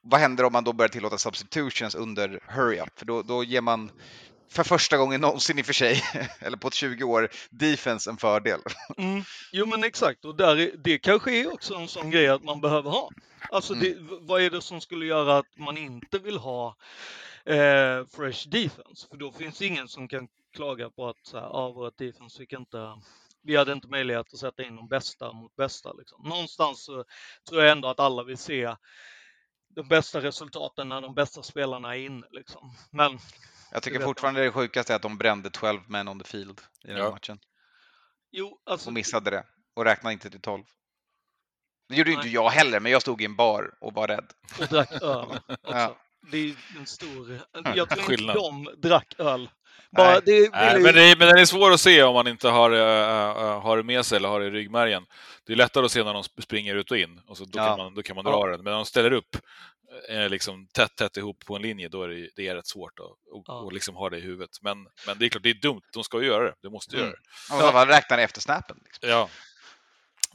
vad 0.00 0.20
händer 0.20 0.44
om 0.44 0.52
man 0.52 0.64
då 0.64 0.72
börjar 0.72 0.88
tillåta 0.88 1.18
substitutions 1.18 1.94
under 1.94 2.40
hurry 2.46 2.80
up? 2.80 2.98
För 2.98 3.06
då, 3.06 3.22
då 3.22 3.44
ger 3.44 3.60
man 3.60 3.90
för 4.52 4.62
första 4.64 4.96
gången 4.96 5.20
någonsin 5.20 5.58
i 5.58 5.62
och 5.62 5.66
för 5.66 5.72
sig, 5.72 6.02
eller 6.40 6.56
på 6.56 6.70
20 6.70 7.04
år, 7.04 7.28
defense 7.50 8.10
en 8.10 8.16
fördel. 8.16 8.60
Mm, 8.98 9.22
jo 9.52 9.66
men 9.66 9.84
exakt, 9.84 10.24
och 10.24 10.36
där 10.36 10.56
är, 10.56 10.70
det 10.84 10.98
kanske 10.98 11.32
är 11.40 11.52
också 11.52 11.74
en 11.74 11.88
sån 11.88 12.10
grej 12.10 12.28
att 12.28 12.44
man 12.44 12.60
behöver 12.60 12.90
ha. 12.90 13.10
Alltså 13.50 13.74
det, 13.74 13.88
v- 13.88 14.18
vad 14.20 14.42
är 14.42 14.50
det 14.50 14.62
som 14.62 14.80
skulle 14.80 15.06
göra 15.06 15.38
att 15.38 15.58
man 15.58 15.78
inte 15.78 16.18
vill 16.18 16.36
ha 16.38 16.76
eh, 17.44 18.06
fresh 18.16 18.48
defense? 18.48 19.08
För 19.10 19.16
då 19.16 19.32
finns 19.32 19.58
det 19.58 19.66
ingen 19.66 19.88
som 19.88 20.08
kan 20.08 20.28
klaga 20.56 20.90
på 20.90 21.08
att 21.08 21.16
så 21.26 21.38
här, 21.38 21.46
ah, 21.46 21.70
vårt 21.72 21.98
defense 21.98 22.38
fick 22.38 22.52
inte, 22.52 22.78
vi 23.42 23.56
hade 23.56 23.72
inte 23.72 23.88
möjlighet 23.88 24.32
att 24.32 24.38
sätta 24.38 24.62
in 24.62 24.76
de 24.76 24.88
bästa 24.88 25.32
mot 25.32 25.56
bästa. 25.56 25.92
Liksom. 25.92 26.22
Någonstans 26.28 26.84
så 26.84 27.04
tror 27.48 27.62
jag 27.62 27.72
ändå 27.72 27.88
att 27.88 28.00
alla 28.00 28.22
vill 28.22 28.38
se 28.38 28.76
de 29.74 29.88
bästa 29.88 30.20
resultaten 30.20 30.88
när 30.88 31.00
de 31.00 31.14
bästa 31.14 31.42
spelarna 31.42 31.96
är 31.96 32.00
inne. 32.00 32.26
Liksom. 32.30 32.74
Men 32.90 33.18
Jag 33.72 33.82
tycker 33.82 34.00
fortfarande 34.00 34.40
det 34.44 34.52
sjukaste 34.52 34.92
är 34.92 34.96
att 34.96 35.02
de 35.02 35.18
brände 35.18 35.50
12 35.50 35.80
men 35.86 36.08
on 36.08 36.18
the 36.20 36.24
field 36.24 36.60
i 36.84 36.88
den 36.88 36.96
Ja. 36.96 37.10
matchen. 37.10 37.38
jo, 38.30 38.58
alltså, 38.66 38.88
Och 38.88 38.92
missade 38.92 39.30
det. 39.30 39.44
Och 39.74 39.84
räknade 39.84 40.12
inte 40.12 40.30
till 40.30 40.40
12. 40.40 40.64
Det 41.88 41.96
gjorde 41.96 42.10
ju 42.10 42.14
inte 42.16 42.26
Nej. 42.26 42.34
jag 42.34 42.50
heller, 42.50 42.80
men 42.80 42.92
jag 42.92 43.02
stod 43.02 43.22
i 43.22 43.24
en 43.24 43.36
bar 43.36 43.74
och 43.80 43.92
var 43.94 44.08
rädd. 44.08 44.32
och 44.60 44.66
drack 44.68 44.92
öl 44.92 45.00
också. 45.48 45.56
Ja. 45.62 45.96
Det 46.30 46.38
är 46.38 46.56
en 46.78 46.86
stor... 46.86 47.40
Jag 47.74 47.88
tror 47.90 48.12
inte 48.12 48.32
de 48.32 48.68
drack 48.76 49.14
öl. 49.18 49.50
Bara, 49.96 50.20
det 50.20 50.32
vill 50.40 50.50
Nej, 50.52 50.80
men, 50.80 50.94
det, 50.94 51.02
är- 51.02 51.16
men 51.16 51.28
den 51.28 51.38
är 51.38 51.44
svår 51.44 51.70
att 51.72 51.80
se 51.80 52.02
om 52.02 52.14
man 52.14 52.26
inte 52.28 52.48
har, 52.48 52.70
äh, 52.70 52.78
äh, 52.80 53.60
har 53.62 53.76
det 53.76 53.82
med 53.82 54.06
sig 54.06 54.16
eller 54.16 54.28
har 54.28 54.40
det 54.40 54.46
i 54.46 54.50
ryggmärgen. 54.50 55.06
Det 55.46 55.52
är 55.52 55.56
lättare 55.56 55.84
att 55.84 55.92
se 55.92 56.04
när 56.04 56.14
de 56.14 56.22
sp- 56.22 56.40
springer 56.40 56.74
ut 56.74 56.90
och 56.90 56.96
in, 56.98 57.20
och 57.26 57.36
så, 57.36 57.44
då, 57.44 57.58
Ja. 57.58 57.66
kan 57.68 57.78
man, 57.78 57.94
då 57.94 58.02
kan 58.02 58.16
man 58.16 58.24
dra 58.24 58.32
Ja. 58.32 58.46
den. 58.46 58.56
Men 58.56 58.64
när 58.64 58.72
de 58.76 58.84
ställer 58.84 59.12
upp 59.12 59.36
eh, 60.08 60.28
liksom 60.28 60.66
tätt, 60.66 60.96
tätt 60.96 61.16
ihop 61.16 61.44
på 61.46 61.56
en 61.56 61.62
linje, 61.62 61.88
då 61.88 62.02
är 62.02 62.08
det, 62.08 62.28
det 62.36 62.48
är 62.48 62.54
rätt 62.54 62.66
svårt 62.66 62.98
att 62.98 63.06
och, 63.06 63.44
Ja. 63.46 63.54
och 63.54 63.72
liksom 63.72 63.96
ha 63.96 64.10
det 64.10 64.16
i 64.18 64.20
huvudet. 64.20 64.50
Men, 64.62 64.86
men 65.06 65.18
det 65.18 65.24
är 65.24 65.28
klart, 65.28 65.42
det 65.42 65.50
är 65.50 65.54
dumt. 65.54 65.82
De 65.92 66.04
ska 66.04 66.20
ju 66.20 66.26
göra 66.26 66.44
det. 66.44 66.54
De 66.62 66.72
måste 66.72 66.96
Mm. 66.96 67.06
göra 67.50 67.66
det. 67.66 67.72
Bara 67.72 67.88
räknade 67.88 68.22
efter 68.22 68.40
snappen. 68.40 68.76
Liksom. 68.84 69.08
Ja. 69.08 69.28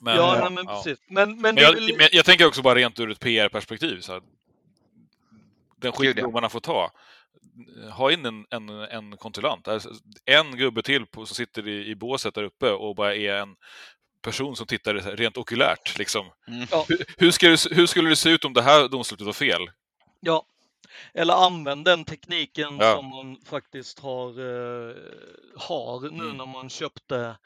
Men, 0.01 0.15
ja, 0.15 0.37
nej, 0.41 0.51
men 0.51 0.65
precis. 0.65 0.99
Men, 1.09 1.41
men, 1.41 1.57
jag, 1.57 1.75
men 1.97 2.07
jag 2.11 2.25
tänker 2.25 2.45
också 2.47 2.61
bara 2.61 2.75
rent 2.75 2.99
ur 2.99 3.11
ett 3.11 3.19
PR-perspektiv. 3.19 4.01
Den 5.81 5.91
skit 5.91 6.17
domarna 6.17 6.49
får 6.49 6.59
ta. 6.59 6.91
Ha 7.91 8.11
in 8.11 8.25
en, 8.25 8.45
en, 8.49 8.69
en 8.69 9.17
kontrollant. 9.17 9.67
Alltså, 9.67 9.89
En 10.25 10.57
gubbe 10.57 10.81
till 10.81 11.05
på, 11.05 11.25
som 11.25 11.35
sitter 11.35 11.67
i, 11.67 11.85
i 11.85 11.95
båset 11.95 12.33
där 12.33 12.43
uppe 12.43 12.71
och 12.71 12.95
bara 12.95 13.15
är 13.15 13.33
en 13.35 13.55
person 14.21 14.55
som 14.55 14.67
tittar 14.67 14.93
rent 14.93 15.37
okulärt. 15.37 15.97
Liksom. 15.97 16.25
Mm. 16.47 16.67
Ja. 16.71 16.85
Hur, 16.89 17.05
hur, 17.17 17.31
se- 17.57 17.75
hur 17.75 17.85
skulle 17.85 18.09
det 18.09 18.15
se 18.15 18.29
ut 18.29 18.45
om 18.45 18.53
det 18.53 18.61
här 18.61 18.87
domslutet 18.87 19.25
var 19.25 19.33
fel? 19.33 19.61
Ja, 20.19 20.45
eller 21.13 21.33
använd 21.33 21.85
den 21.85 22.05
tekniken 22.05 22.77
Ja. 22.79 22.95
som 22.95 23.05
man 23.09 23.37
faktiskt 23.45 23.99
har, 23.99 24.29
eh, 24.29 24.95
har 25.55 26.01
nu 26.01 26.23
Mm. 26.23 26.37
när 26.37 26.45
man 26.45 26.69
köpte 26.69 27.37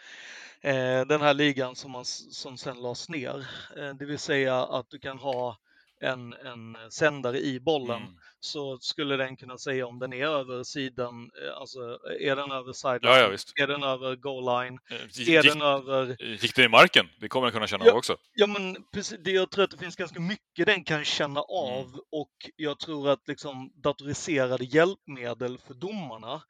eh, 0.61 1.01
den 1.07 1.21
här 1.21 1.33
ligan 1.33 1.75
som, 1.75 1.91
man, 1.91 2.05
som 2.05 2.57
sen 2.57 2.81
lades 2.81 3.09
ner. 3.09 3.47
Eh, 3.77 3.89
det 3.89 4.05
vill 4.05 4.19
säga 4.19 4.63
att 4.63 4.89
du 4.89 4.99
kan 4.99 5.17
ha 5.17 5.57
en, 6.01 6.33
en 6.33 6.91
sändare 6.91 7.39
i 7.39 7.59
bollen 7.59 8.01
Mm. 8.01 8.13
så 8.39 8.77
skulle 8.79 9.17
den 9.17 9.37
kunna 9.37 9.57
säga 9.57 9.87
om 9.87 9.99
den 9.99 10.13
är 10.13 10.25
över 10.25 10.63
sidan, 10.63 11.31
eh, 11.45 11.57
alltså 11.57 11.79
är 12.19 12.35
den 12.35 12.51
över 12.51 12.73
sideline, 12.73 13.01
Ja, 13.03 13.17
ja, 13.57 13.63
är 13.63 13.67
den 13.67 13.83
över 13.83 14.15
goal 14.15 14.43
line, 14.63 14.79
Eh, 14.91 14.97
är 14.97 15.43
Gick, 15.43 15.43
den 15.53 15.61
över 15.61 16.21
gick 16.41 16.55
den 16.55 16.65
i 16.65 16.67
marken? 16.67 17.05
Det 17.19 17.27
kommer 17.29 17.47
den 17.47 17.53
kunna 17.53 17.67
känna 17.67 17.85
Ja. 17.85 17.91
av 17.91 17.97
också. 17.97 18.17
Ja, 18.33 18.47
men 18.47 18.77
precis, 18.93 19.17
det, 19.23 19.31
jag 19.31 19.51
tror 19.51 19.63
att 19.63 19.71
det 19.71 19.77
finns 19.77 19.95
ganska 19.95 20.19
mycket 20.19 20.65
den 20.65 20.83
kan 20.83 21.03
känna 21.05 21.39
av 21.41 21.85
Mm. 21.87 21.99
och 22.11 22.31
jag 22.55 22.79
tror 22.79 23.09
att 23.09 23.27
liksom 23.27 23.71
datoriserade 23.83 24.65
hjälpmedel 24.65 25.57
för 25.67 25.73
domarna 25.73 26.41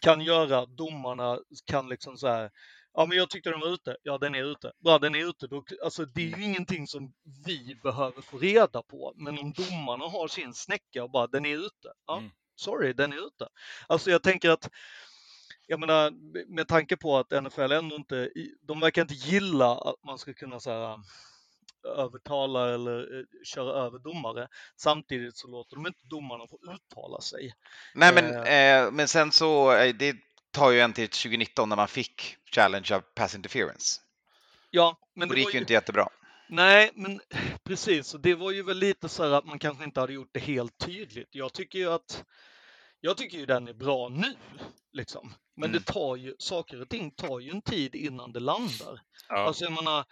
kan 0.00 0.20
göra 0.20 0.58
att 0.58 0.76
domarna 0.76 1.38
kan 1.66 1.88
liksom 1.88 2.16
så 2.16 2.26
här, 2.28 2.50
ja 2.96 3.06
men 3.06 3.18
jag 3.18 3.30
tyckte 3.30 3.50
den 3.50 3.60
var 3.60 3.74
ute, 3.74 3.96
ja 4.02 4.18
den 4.18 4.34
är 4.34 4.44
ute, 4.44 4.72
bra 4.84 4.98
den 4.98 5.14
är 5.14 5.28
ute. 5.30 5.46
Då, 5.46 5.64
alltså 5.84 6.04
det 6.04 6.32
är 6.32 6.38
ju 6.38 6.44
ingenting 6.44 6.86
som 6.86 7.12
vi 7.46 7.80
behöver 7.82 8.22
få 8.22 8.38
reda 8.38 8.82
på, 8.82 9.12
men 9.16 9.38
om 9.38 9.52
domarna 9.52 10.04
har 10.04 10.28
sin 10.28 10.54
snäcka 10.54 11.04
och 11.04 11.10
bara 11.10 11.26
den 11.26 11.46
är 11.46 11.56
ute, 11.56 11.92
ja 12.06 12.18
Mm. 12.18 12.30
sorry 12.56 12.92
den 12.92 13.12
är 13.12 13.26
ute. 13.26 13.48
Alltså 13.86 14.10
jag 14.10 14.22
tänker 14.22 14.50
att 14.50 14.70
jag 15.66 15.80
menar, 15.80 16.10
med 16.54 16.68
tanke 16.68 16.96
på 16.96 17.18
att 17.18 17.44
NFL 17.44 17.72
ändå 17.72 17.96
inte, 17.96 18.30
de 18.62 18.80
verkar 18.80 19.02
inte 19.02 19.14
gilla 19.14 19.72
att 19.72 20.04
man 20.04 20.18
ska 20.18 20.34
kunna 20.34 20.60
så 20.60 20.70
här, 20.70 20.98
övertala 21.96 22.74
eller 22.74 23.18
eh, 23.18 23.24
köra 23.44 23.86
över 23.86 23.98
domare. 23.98 24.48
Samtidigt 24.76 25.36
så 25.36 25.48
låter 25.48 25.76
de 25.76 25.86
inte 25.86 26.00
domarna 26.02 26.46
få 26.48 26.58
uttala 26.74 27.20
sig. 27.20 27.52
Nej, 27.94 28.14
men, 28.14 28.24
eh, 28.34 28.92
men 28.92 29.08
sen 29.08 29.32
så, 29.32 29.72
eh, 29.72 29.94
det 29.94 30.16
tar 30.56 30.70
ju 30.70 30.80
en 30.80 30.92
till 30.92 31.08
2019 31.08 31.68
när 31.68 31.76
man 31.76 31.88
fick 31.88 32.36
challenge 32.54 32.94
of 32.96 33.02
pass 33.14 33.34
interference. 33.34 34.00
Ja, 34.70 34.98
men 35.14 35.28
och 35.28 35.34
det 35.34 35.40
gick 35.40 35.48
ju 35.48 35.52
ju, 35.54 35.58
inte 35.58 35.72
jättebra. 35.72 36.08
nej, 36.48 36.90
men 36.94 37.20
precis, 37.64 38.14
och 38.14 38.20
det 38.20 38.34
var 38.34 38.50
ju 38.50 38.62
väl 38.62 38.78
lite 38.78 39.08
så 39.08 39.22
här 39.24 39.30
att 39.30 39.44
man 39.46 39.58
kanske 39.58 39.84
inte 39.84 40.00
hade 40.00 40.12
gjort 40.12 40.30
det 40.32 40.40
helt 40.40 40.78
tydligt. 40.78 41.28
Jag 41.30 41.52
tycker 41.52 41.78
ju 41.78 41.92
att, 41.92 42.24
jag 43.00 43.16
tycker 43.16 43.38
ju 43.38 43.46
den 43.46 43.68
är 43.68 43.72
bra 43.74 44.08
nu, 44.08 44.34
liksom. 44.92 45.34
Men 45.56 45.70
Mm. 45.70 45.82
det 45.86 45.92
tar 45.92 46.16
ju, 46.16 46.34
saker 46.38 46.82
och 46.82 46.88
ting 46.88 47.10
tar 47.10 47.40
ju 47.40 47.50
en 47.50 47.62
tid 47.62 47.94
innan 47.94 48.32
det 48.32 48.40
landar. 48.40 49.00
Ja. 49.28 49.36
Alltså 49.36 49.64
jag 49.64 49.72
menar, 49.72 50.04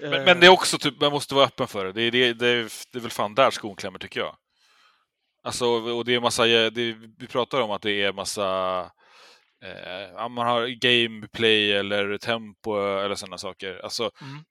Men, 0.00 0.12
eh, 0.12 0.24
men 0.24 0.40
det 0.40 0.46
är 0.46 0.50
också 0.50 0.78
typ, 0.78 1.00
man 1.00 1.12
måste 1.12 1.34
vara 1.34 1.44
öppen 1.46 1.68
för 1.68 1.84
det. 1.84 1.92
Det 1.92 2.02
är, 2.02 2.10
det, 2.10 2.32
det, 2.32 2.46
är, 2.48 2.70
det 2.92 2.98
är 2.98 3.02
väl 3.02 3.10
fan 3.10 3.34
där 3.34 3.50
skon 3.50 3.76
klämmer 3.76 3.98
tycker 3.98 4.20
jag. 4.20 4.36
Alltså, 5.42 5.66
och 5.66 6.04
det 6.04 6.14
är 6.14 6.20
massa, 6.20 6.44
det, 6.46 6.92
vi 7.18 7.26
pratar 7.28 7.60
om 7.60 7.70
att 7.70 7.82
det 7.82 8.02
är 8.02 8.12
massa, 8.12 8.90
eh, 9.62 10.28
man 10.28 10.46
har 10.46 10.66
gameplay 10.66 11.72
eller 11.72 12.18
tempo 12.18 12.78
eller 12.98 13.14
sådana 13.14 13.38
saker. 13.38 13.80
Alltså, 13.84 14.10
Mm. 14.20 14.44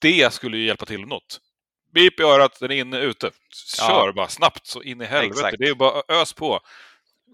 det 0.00 0.32
skulle 0.32 0.56
ju 0.58 0.64
hjälpa 0.66 0.86
till 0.86 1.00
något. 1.06 1.40
Beep 1.94 2.20
i 2.20 2.22
örat, 2.22 2.60
den 2.60 2.70
är 2.70 2.74
inne, 2.74 2.98
ute. 3.00 3.30
Kör 3.78 4.06
Ja. 4.06 4.12
bara 4.12 4.28
snabbt 4.28 4.66
så 4.66 4.82
in 4.82 5.00
i 5.00 5.04
helvete. 5.04 5.30
Exakt. 5.40 5.56
Det 5.58 5.68
är 5.68 5.74
bara 5.74 6.02
ös 6.08 6.32
på. 6.32 6.60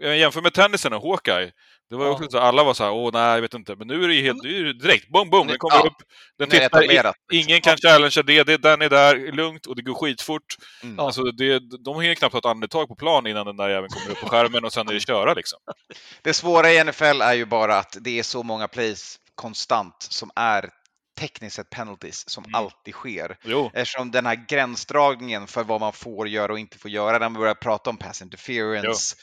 Jag 0.00 0.18
jämför 0.18 0.40
med 0.42 0.54
tennisen 0.54 0.92
och 0.92 1.02
Hawkeye. 1.02 1.52
Det 1.90 1.96
var 1.96 2.04
ju 2.04 2.10
Ja. 2.10 2.14
också 2.14 2.30
så 2.30 2.38
alla 2.38 2.64
var 2.64 2.74
så 2.74 2.84
här, 2.84 2.92
åh 2.92 3.10
nej, 3.12 3.34
jag 3.34 3.40
vet 3.40 3.54
inte. 3.54 3.76
Men 3.76 3.86
nu 3.88 4.04
är 4.04 4.08
det 4.08 4.14
ju 4.14 4.22
helt, 4.22 4.42
det 4.42 4.48
är 4.58 4.72
direkt, 4.72 5.08
bom, 5.08 5.30
bom, 5.30 5.46
Nu- 5.46 5.52
den 5.52 5.58
kommer 5.58 5.76
ja. 5.76 5.80
upp. 5.82 5.96
Den 6.38 6.48
Nu 6.48 6.58
tittar, 6.58 6.80
liksom. 6.80 7.12
ingen 7.32 7.60
kan 7.60 7.76
challengea 7.76 8.22
det, 8.22 8.42
det, 8.42 8.56
den 8.56 8.82
är 8.82 8.88
där, 8.88 9.32
lugnt 9.32 9.66
och 9.66 9.76
det 9.76 9.82
går 9.82 9.94
skitfort. 9.94 10.56
Mm. 10.82 10.98
Alltså 10.98 11.22
det, 11.22 11.58
de 11.84 12.00
hinner 12.00 12.14
knappt 12.14 12.32
ta 12.32 12.38
ett 12.38 12.44
andetag 12.44 12.88
på 12.88 12.94
plan 12.94 13.26
innan 13.26 13.46
den 13.46 13.56
där 13.56 13.68
jäveln 13.68 13.88
kommer 13.88 14.10
upp 14.10 14.20
på 14.20 14.28
skärmen 14.28 14.64
och 14.64 14.72
sen 14.72 14.88
är 14.88 14.94
det 14.94 15.00
köra 15.00 15.34
liksom. 15.34 15.58
Det 16.22 16.34
svåra 16.34 16.70
i 16.72 16.84
NFL 16.84 17.20
är 17.22 17.34
ju 17.34 17.44
bara 17.44 17.76
att 17.78 17.96
det 18.00 18.18
är 18.18 18.22
så 18.22 18.42
många 18.42 18.68
plays 18.68 19.16
konstant 19.34 19.94
som 19.98 20.30
är 20.36 20.70
tekniskt 21.18 21.56
sett 21.56 21.70
penalties 21.70 22.28
som 22.28 22.44
Mm. 22.44 22.54
alltid 22.54 22.94
sker. 22.94 23.36
Jo, 23.44 23.70
Eftersom 23.74 24.10
den 24.10 24.26
här 24.26 24.44
gränsdragningen 24.48 25.46
för 25.46 25.64
vad 25.64 25.80
man 25.80 25.92
får 25.92 26.28
göra 26.28 26.52
och 26.52 26.58
inte 26.58 26.78
får 26.78 26.90
göra, 26.90 27.12
när 27.12 27.28
man 27.28 27.40
börjar 27.40 27.54
prata 27.54 27.90
om 27.90 27.96
pass 27.96 28.22
interference, 28.22 29.16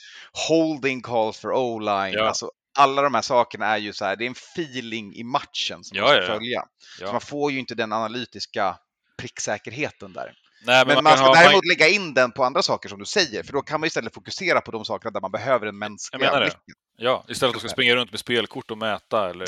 holding 0.50 1.02
calls 1.02 1.40
for 1.40 1.52
o-line, 1.54 2.14
Ja. 2.14 2.28
alltså 2.28 2.52
alla 2.78 3.02
de 3.02 3.14
här 3.16 3.22
sakerna 3.22 3.66
är 3.66 3.78
ju 3.78 3.94
så 3.94 4.06
här, 4.06 4.16
det 4.16 4.24
är 4.26 4.28
en 4.28 4.36
feeling 4.56 5.16
i 5.16 5.24
matchen 5.24 5.84
som 5.84 5.98
Ja, 5.98 6.04
man 6.04 6.10
ska 6.12 6.22
ja, 6.22 6.28
ja. 6.28 6.34
följa. 6.34 6.64
Ja. 7.00 7.08
Så 7.08 7.12
man 7.12 7.22
får 7.22 7.52
ju 7.52 7.60
inte 7.60 7.76
den 7.76 7.94
analytiska 7.94 8.78
pricksäkerheten 9.18 10.14
där. 10.14 10.34
nej, 10.66 10.86
Men, 10.86 10.96
men, 10.96 11.04
man 11.04 11.12
kan 11.12 11.18
ska 11.18 11.28
ha, 11.28 11.34
däremot 11.34 11.66
lägga 11.66 11.88
in 11.88 12.14
den 12.14 12.32
på 12.32 12.44
andra 12.44 12.62
saker 12.62 12.90
som 12.90 13.00
du 13.00 13.06
säger, 13.06 13.44
för 13.44 13.54
då 13.54 13.62
kan 13.62 13.80
man 13.80 13.88
istället 13.88 14.14
fokusera 14.14 14.62
på 14.62 14.72
de 14.72 14.86
sakerna 14.86 15.12
där 15.12 15.22
man 15.22 15.32
behöver 15.32 15.66
den 15.66 15.78
mänskliga 15.78 16.40
blicken. 16.40 16.60
ja, 16.98 17.26
istället 17.28 17.54
för 17.54 17.58
att 17.58 17.62
ska 17.62 17.70
springa 17.70 17.96
runt 17.96 18.12
med 18.12 18.20
spelkort 18.20 18.72
och 18.72 18.78
mäta 18.78 19.30
eller 19.30 19.48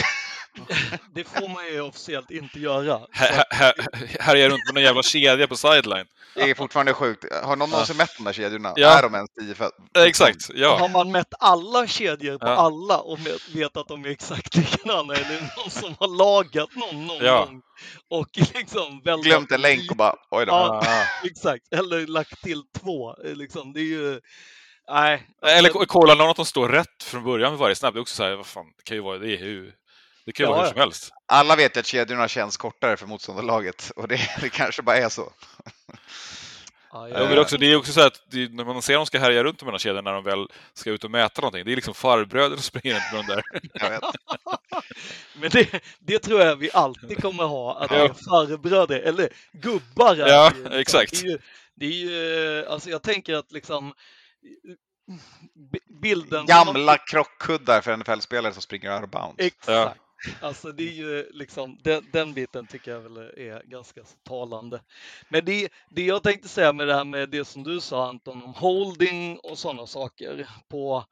det 1.15 1.23
får 1.23 1.47
man 1.49 1.65
ju 1.67 1.81
officiellt 1.81 2.31
inte 2.31 2.59
göra. 2.59 2.99
här- 3.11 3.31
här- 3.31 3.45
här- 3.51 3.75
härja 4.19 4.49
runt 4.49 4.65
med 4.65 4.73
någon 4.73 4.83
jävla 4.83 5.03
kedja 5.03 5.47
på 5.47 5.57
sideline. 5.57 6.05
Det 6.35 6.49
är 6.49 6.55
fortfarande 6.55 6.93
sjukt. 6.93 7.25
Har 7.43 7.55
någon 7.55 7.69
någonsin 7.69 7.97
mätt 7.97 8.09
de 8.17 8.23
där 8.23 8.33
kedjorna? 8.33 8.73
Ja. 8.75 8.97
Är 8.97 9.01
de 9.03 9.15
ens 9.15 9.29
10 9.41 9.55
för... 9.55 9.71
Exakt, 10.07 10.49
ja. 10.55 10.77
Har 10.79 10.89
man 10.89 11.11
mätt 11.11 11.33
alla 11.39 11.87
kedjor 11.87 12.37
på 12.37 12.47
Ja. 12.47 12.55
alla 12.55 12.97
och 12.97 13.19
vet 13.55 13.77
att 13.77 13.87
de 13.87 14.05
är 14.05 14.09
exakt 14.09 14.55
likadana 14.55 15.13
eller 15.13 15.41
någon 15.57 15.69
som 15.69 15.95
har 15.99 16.07
lagat 16.17 16.75
någon 16.75 17.07
någon 17.07 17.17
Ja. 17.25 17.45
gång 17.45 17.61
och 18.09 18.27
liksom 18.55 19.01
Glömt 19.23 19.51
en 19.51 19.61
länk 19.61 19.91
och 19.91 19.97
bara, 19.97 20.15
oj 20.31 20.45
då. 20.45 20.51
Ja. 20.51 20.83
Exakt, 21.23 21.73
eller 21.73 22.07
lagt 22.07 22.43
till 22.43 22.61
två. 22.79 23.15
Liksom. 23.23 23.73
Det 23.73 23.79
är 23.79 23.83
ju... 23.83 24.19
Nej. 24.89 25.27
Eller 25.45 25.69
ko- 25.69 25.85
kolla 25.87 26.13
någon 26.15 26.29
att 26.29 26.35
de 26.35 26.45
står 26.45 26.69
rätt 26.69 27.03
från 27.03 27.23
början 27.23 27.51
med 27.51 27.59
varje 27.59 27.75
snabb. 27.75 27.93
Det 27.93 27.97
är 27.99 28.01
också 28.01 28.15
så 28.15 28.23
här, 28.23 28.35
vad 28.35 28.45
fan, 28.45 28.65
det 28.77 28.83
kan 28.83 28.97
ju 28.97 29.03
vara, 29.03 29.17
det 29.17 29.27
är 29.27 29.45
ju, 29.45 29.71
det 30.27 30.31
kan 30.33 30.43
ju 30.43 30.47
Ja, 30.47 30.51
vara 30.55 30.61
hur 30.61 30.67
ja. 30.67 30.71
som 30.73 30.79
helst. 30.79 31.11
Alla 31.25 31.55
vet 31.55 31.77
att 31.77 31.85
kedjorna 31.85 32.27
känns 32.27 32.57
kortare 32.57 32.97
för 32.97 33.07
motståndarlaget 33.07 33.91
och 33.95 34.07
det, 34.07 34.19
det 34.41 34.49
kanske 34.49 34.81
bara 34.81 34.97
är 34.97 35.09
så. 35.09 35.33
ja, 36.91 37.09
Ja, 37.09 37.19
men 37.19 37.27
det 37.29 37.33
är 37.35 37.39
också, 37.39 37.57
det 37.57 37.65
är 37.71 37.75
också 37.75 37.91
så 37.91 38.01
att 38.01 38.21
det, 38.29 38.51
när 38.53 38.65
man 38.65 38.81
ser 38.81 38.93
dem 38.93 39.05
ska 39.05 39.19
härja 39.19 39.43
runt 39.43 39.61
med 39.61 39.67
de 39.67 39.71
här 39.73 39.79
kedjorna 39.79 40.01
när 40.01 40.13
de 40.15 40.23
väl 40.23 40.47
ska 40.73 40.89
ut 40.91 41.03
och 41.03 41.11
mäta 41.11 41.41
någonting. 41.41 41.65
Det 41.65 41.71
är 41.71 41.75
liksom 41.75 41.93
farbröder 41.93 42.55
som 42.55 42.63
springer 42.63 42.95
runt 42.95 43.27
med 43.27 43.41
de 43.73 43.79
där. 43.79 44.01
Men 45.39 45.49
det, 45.49 45.81
det 45.99 46.19
tror 46.19 46.41
jag 46.41 46.55
vi 46.55 46.69
alltid 46.73 47.21
kommer 47.21 47.43
ha, 47.43 47.79
att 47.79 47.89
det 47.89 47.97
Ja. 47.97 48.03
är 48.03 48.07
farbröder, 48.13 48.99
eller 48.99 49.29
gubbar. 49.51 50.15
Ja, 50.15 50.49
det 50.49 50.55
liksom. 50.57 50.79
exakt. 50.79 51.21
Det 51.21 51.27
är 51.27 51.31
ju, 51.31 51.37
det 51.75 51.85
är 51.85 51.91
ju, 51.91 52.65
alltså 52.65 52.89
jag 52.89 53.01
tänker 53.01 53.33
att 53.33 53.51
liksom 53.51 53.93
bilden... 56.01 56.37
man- 56.37 56.45
Gamla 56.65 56.97
krockkuddar 56.97 57.81
för 57.81 57.97
NFL-spelare 57.97 58.53
som 58.53 58.61
springer 58.61 58.95
out 58.95 59.03
of 59.03 59.09
bounds. 59.09 59.35
Exakt. 59.37 59.99
Alltså 60.41 60.71
det 60.71 60.83
är 60.83 60.93
ju 60.93 61.29
liksom, 61.31 61.77
den, 61.83 62.05
den 62.11 62.33
biten 62.33 62.67
tycker 62.67 62.91
jag 62.91 63.01
väl 63.01 63.17
är 63.17 63.63
ganska 63.63 64.01
talande. 64.23 64.81
Men 65.29 65.45
det, 65.45 65.69
det 65.89 66.05
jag 66.05 66.23
tänkte 66.23 66.47
säga 66.47 66.73
med 66.73 66.87
det 66.87 66.93
här 66.93 67.05
med 67.05 67.29
det 67.29 67.45
som 67.45 67.63
du 67.63 67.81
sa 67.81 68.09
Anton 68.09 68.43
om 68.43 68.53
holding 68.53 69.39
och 69.39 69.57
sådana 69.57 69.87
saker 69.87 70.49
på 70.69 71.05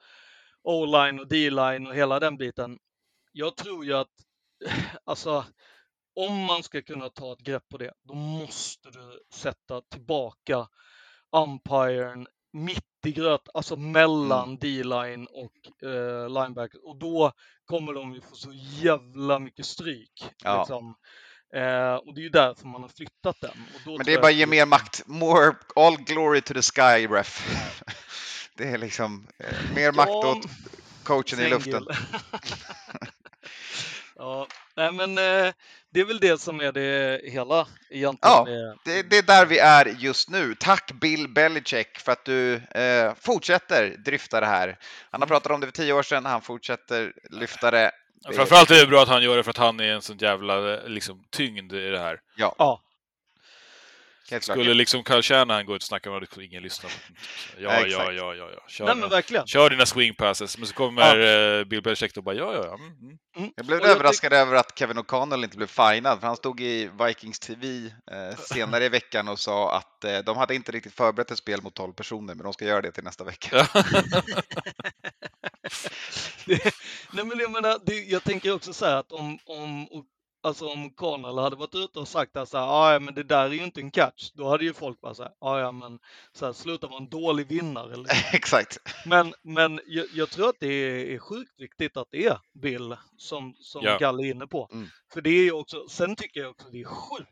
O-line 0.64 1.20
och 1.20 1.28
D-line 1.28 1.88
och 1.88 1.96
hela 1.96 2.20
den 2.20 2.38
biten. 2.38 2.80
Jag 3.32 3.56
tror 3.56 3.86
ju 3.86 3.94
att 3.94 4.12
alltså 5.04 5.46
om 6.16 6.46
man 6.46 6.64
ska 6.64 6.82
kunna 6.82 7.10
ta 7.10 7.34
ett 7.34 7.40
grepp 7.40 7.70
på 7.70 7.78
det, 7.78 7.94
då 8.04 8.14
måste 8.14 8.90
du 8.90 9.20
sätta 9.34 9.82
tillbaka 9.82 10.68
umpiren 11.32 12.28
mitt 12.54 13.06
i 13.06 13.12
gröt, 13.12 13.50
alltså 13.54 13.76
mellan 13.76 14.58
D-line 14.58 15.28
och 15.28 15.88
eh, 15.90 16.30
linebacker. 16.30 16.88
Och 16.88 16.98
då 16.98 17.32
kommer 17.66 17.94
de 17.94 18.14
ju 18.14 18.22
få 18.22 18.36
så 18.36 18.52
jävla 18.54 19.40
mycket 19.40 19.66
stryk. 19.66 20.24
Ja. 20.44 20.60
Liksom. 20.60 20.96
Eh, 21.56 21.96
och 21.96 22.16
det 22.16 22.22
är 22.22 22.24
ju 22.24 22.30
därför 22.30 22.68
man 22.68 22.82
har 22.82 22.90
flyttat 22.90 23.42
den. 23.42 23.58
Men 23.86 24.06
det 24.06 24.14
är 24.14 24.22
bara 24.22 24.28
att 24.28 24.36
ge 24.36 24.46
mer 24.46 24.66
makt. 24.66 25.08
More, 25.08 25.56
all 25.76 25.98
glory 25.98 26.42
to 26.42 26.54
the 26.54 26.62
sky, 26.62 27.08
ref. 27.08 27.48
Det 28.58 28.64
är 28.64 28.78
liksom 28.78 29.28
eh, 29.38 29.76
mer 29.76 29.92
makt 29.96 30.10
Ja, 30.10 30.32
åt 30.32 30.46
coachen 31.04 31.40
i 31.40 31.50
luften. 31.50 31.88
Ja, 34.18 34.48
nej 34.76 34.92
men 34.92 35.18
eh, 35.18 35.54
det 35.96 36.02
är 36.02 36.06
väl 36.06 36.20
det 36.20 36.42
som 36.42 36.62
är 36.62 36.72
det 36.72 37.22
hela 37.24 37.68
egentligen. 37.90 38.36
Ja, 38.36 38.76
Det, 38.86 39.10
det 39.10 39.18
är 39.18 39.22
där 39.22 39.46
vi 39.46 39.60
är 39.60 39.86
just 39.86 40.30
nu. 40.30 40.56
Tack 40.60 40.92
Bill 40.92 41.28
Belichick 41.28 42.00
för 42.00 42.12
att 42.12 42.26
du 42.26 42.56
eh, 42.56 43.14
fortsätter 43.20 43.96
dryfta 44.06 44.40
det 44.40 44.46
här. 44.46 44.78
Han 45.12 45.22
har 45.22 45.28
pratat 45.28 45.52
om 45.52 45.60
det 45.60 45.68
för 45.68 45.74
tio 45.74 45.94
år 45.94 46.04
sedan, 46.04 46.26
han 46.26 46.42
fortsätter 46.42 47.14
lyfta 47.30 47.72
det. 47.72 47.92
Framförallt 48.36 48.72
är 48.72 48.80
det 48.82 48.88
bra 48.88 49.02
att 49.02 49.08
han 49.08 49.24
gör 49.24 49.38
det 49.38 49.44
för 49.44 49.52
att 49.52 49.58
han 49.58 49.80
är 49.80 49.94
en 49.94 50.02
sån 50.02 50.18
jävla 50.18 50.58
liksom, 50.88 51.24
tyngd 51.32 51.74
i 51.74 51.90
det 51.90 52.00
här. 52.00 52.20
Ja, 52.36 52.56
Ja, 52.58 52.82
helt 54.32 54.44
klart. 54.44 54.58
Skulle 54.58 54.74
liksom 54.74 55.04
Kyle 55.04 55.22
Shanahan 55.22 55.66
gå 55.66 55.76
ut 55.76 55.82
och 55.82 55.88
snacka 55.88 56.10
med 56.10 56.16
honom, 56.16 56.42
ingen 56.42 56.64
lyssnar. 56.64 56.92
Ja, 57.58 57.82
Ja, 57.82 57.88
ja, 57.88 58.12
ja, 58.12 58.36
ja, 58.36 58.50
ja. 58.54 58.64
Kör, 58.68 58.86
nej 58.86 58.96
men 58.96 59.10
verkligen. 59.10 59.48
Kör 59.48 59.70
dina 59.70 59.86
swing 59.86 60.16
passes. 60.16 60.58
Men 60.58 60.68
så 60.68 60.74
kommer 60.74 61.20
eh, 61.60 61.64
Bill 61.64 61.82
Belichick 61.82 62.18
och 62.18 62.24
bara 62.24 62.36
ja, 62.36 62.54
ja, 62.54 62.66
ja. 62.66 62.74
Mm, 62.74 63.18
mm. 63.38 63.52
Jag 63.56 63.66
blev 63.66 63.80
Och 63.80 63.86
jag 63.86 63.92
överraskad 63.92 64.34
över 64.34 64.56
att 64.56 64.80
Kevin 64.80 64.98
O'Connell 64.98 65.44
inte 65.44 65.58
blev 65.58 65.68
finad, 65.68 66.20
för 66.20 66.28
han 66.28 66.36
stod 66.36 66.62
i 66.62 66.90
Vikings 67.08 67.40
TV 67.40 67.86
eh, 67.86 68.38
senare 68.38 68.86
i 68.86 68.90
veckan 68.90 69.28
och 69.28 69.40
sa 69.40 69.78
att 69.78 70.04
eh, 70.04 70.18
de 70.18 70.38
hade 70.38 70.56
inte 70.56 70.72
riktigt 70.72 70.94
förberett 70.94 71.32
ett 71.32 71.38
spel 71.38 71.62
mot 71.62 71.74
12 71.74 71.94
personer, 71.94 72.36
men 72.36 72.44
de 72.44 72.54
ska 72.54 72.66
göra 72.66 72.82
det 72.82 72.92
till 72.92 73.04
nästa 73.04 73.24
vecka. 73.24 73.68
Ja. 73.74 73.84
Det, 76.46 76.74
nej 77.12 77.26
men 77.26 77.40
jag 77.40 77.52
menar, 77.52 77.80
det, 77.86 77.94
jag 77.94 78.24
tänker 78.24 78.54
också 78.54 78.74
så 78.74 78.86
här 78.86 78.96
att 78.96 79.12
om, 79.12 79.40
om, 79.46 79.88
alltså 80.46 80.68
om 80.68 80.90
Connell 80.90 81.38
hade 81.38 81.56
varit 81.56 81.76
ute 81.76 82.00
och 82.00 82.08
sagt 82.08 82.38
att 82.38 82.54
"Ah, 82.54 82.94
ja 82.94 83.00
men 83.00 83.14
det 83.16 83.24
där 83.24 83.46
är 83.46 83.50
ju 83.54 83.64
inte 83.64 83.82
en 83.82 83.92
catch, 83.92 84.32
då 84.34 84.50
hade 84.50 84.64
ju 84.66 84.74
folk 84.74 85.02
bara 85.02 85.14
här, 85.20 85.32
"Ah, 85.40 85.60
ja 85.60 85.72
men 85.72 86.00
så 86.34 86.46
här, 86.46 86.54
sluta 86.54 86.88
vara 86.88 86.98
en 86.98 87.10
dålig 87.10 87.48
vinnare. 87.48 87.94
Eller, 87.94 88.10
Exakt. 88.36 88.78
men 89.06 89.34
men 89.44 89.80
jag, 89.86 90.06
jag 90.14 90.30
tror 90.30 90.50
att 90.50 90.60
det 90.60 90.68
är, 91.14 91.20
sjukt 91.20 91.60
viktigt 91.60 91.98
att 91.98 92.08
det 92.12 92.26
är 92.26 92.38
Bill 92.54 92.96
som, 93.18 93.56
som 93.60 93.84
Ja. 93.84 93.98
Galle 93.98 94.24
är 94.24 94.32
inne 94.32 94.48
på. 94.48 94.70
Mm. 94.72 94.88
För 95.14 95.22
det 95.22 95.30
är 95.30 95.44
ju 95.44 95.52
också, 95.52 95.88
sen 95.90 96.16
tycker 96.16 96.40
jag 96.40 96.50
också 96.52 96.68
det 96.72 96.82
är 96.82 96.86
sjukt 96.86 97.30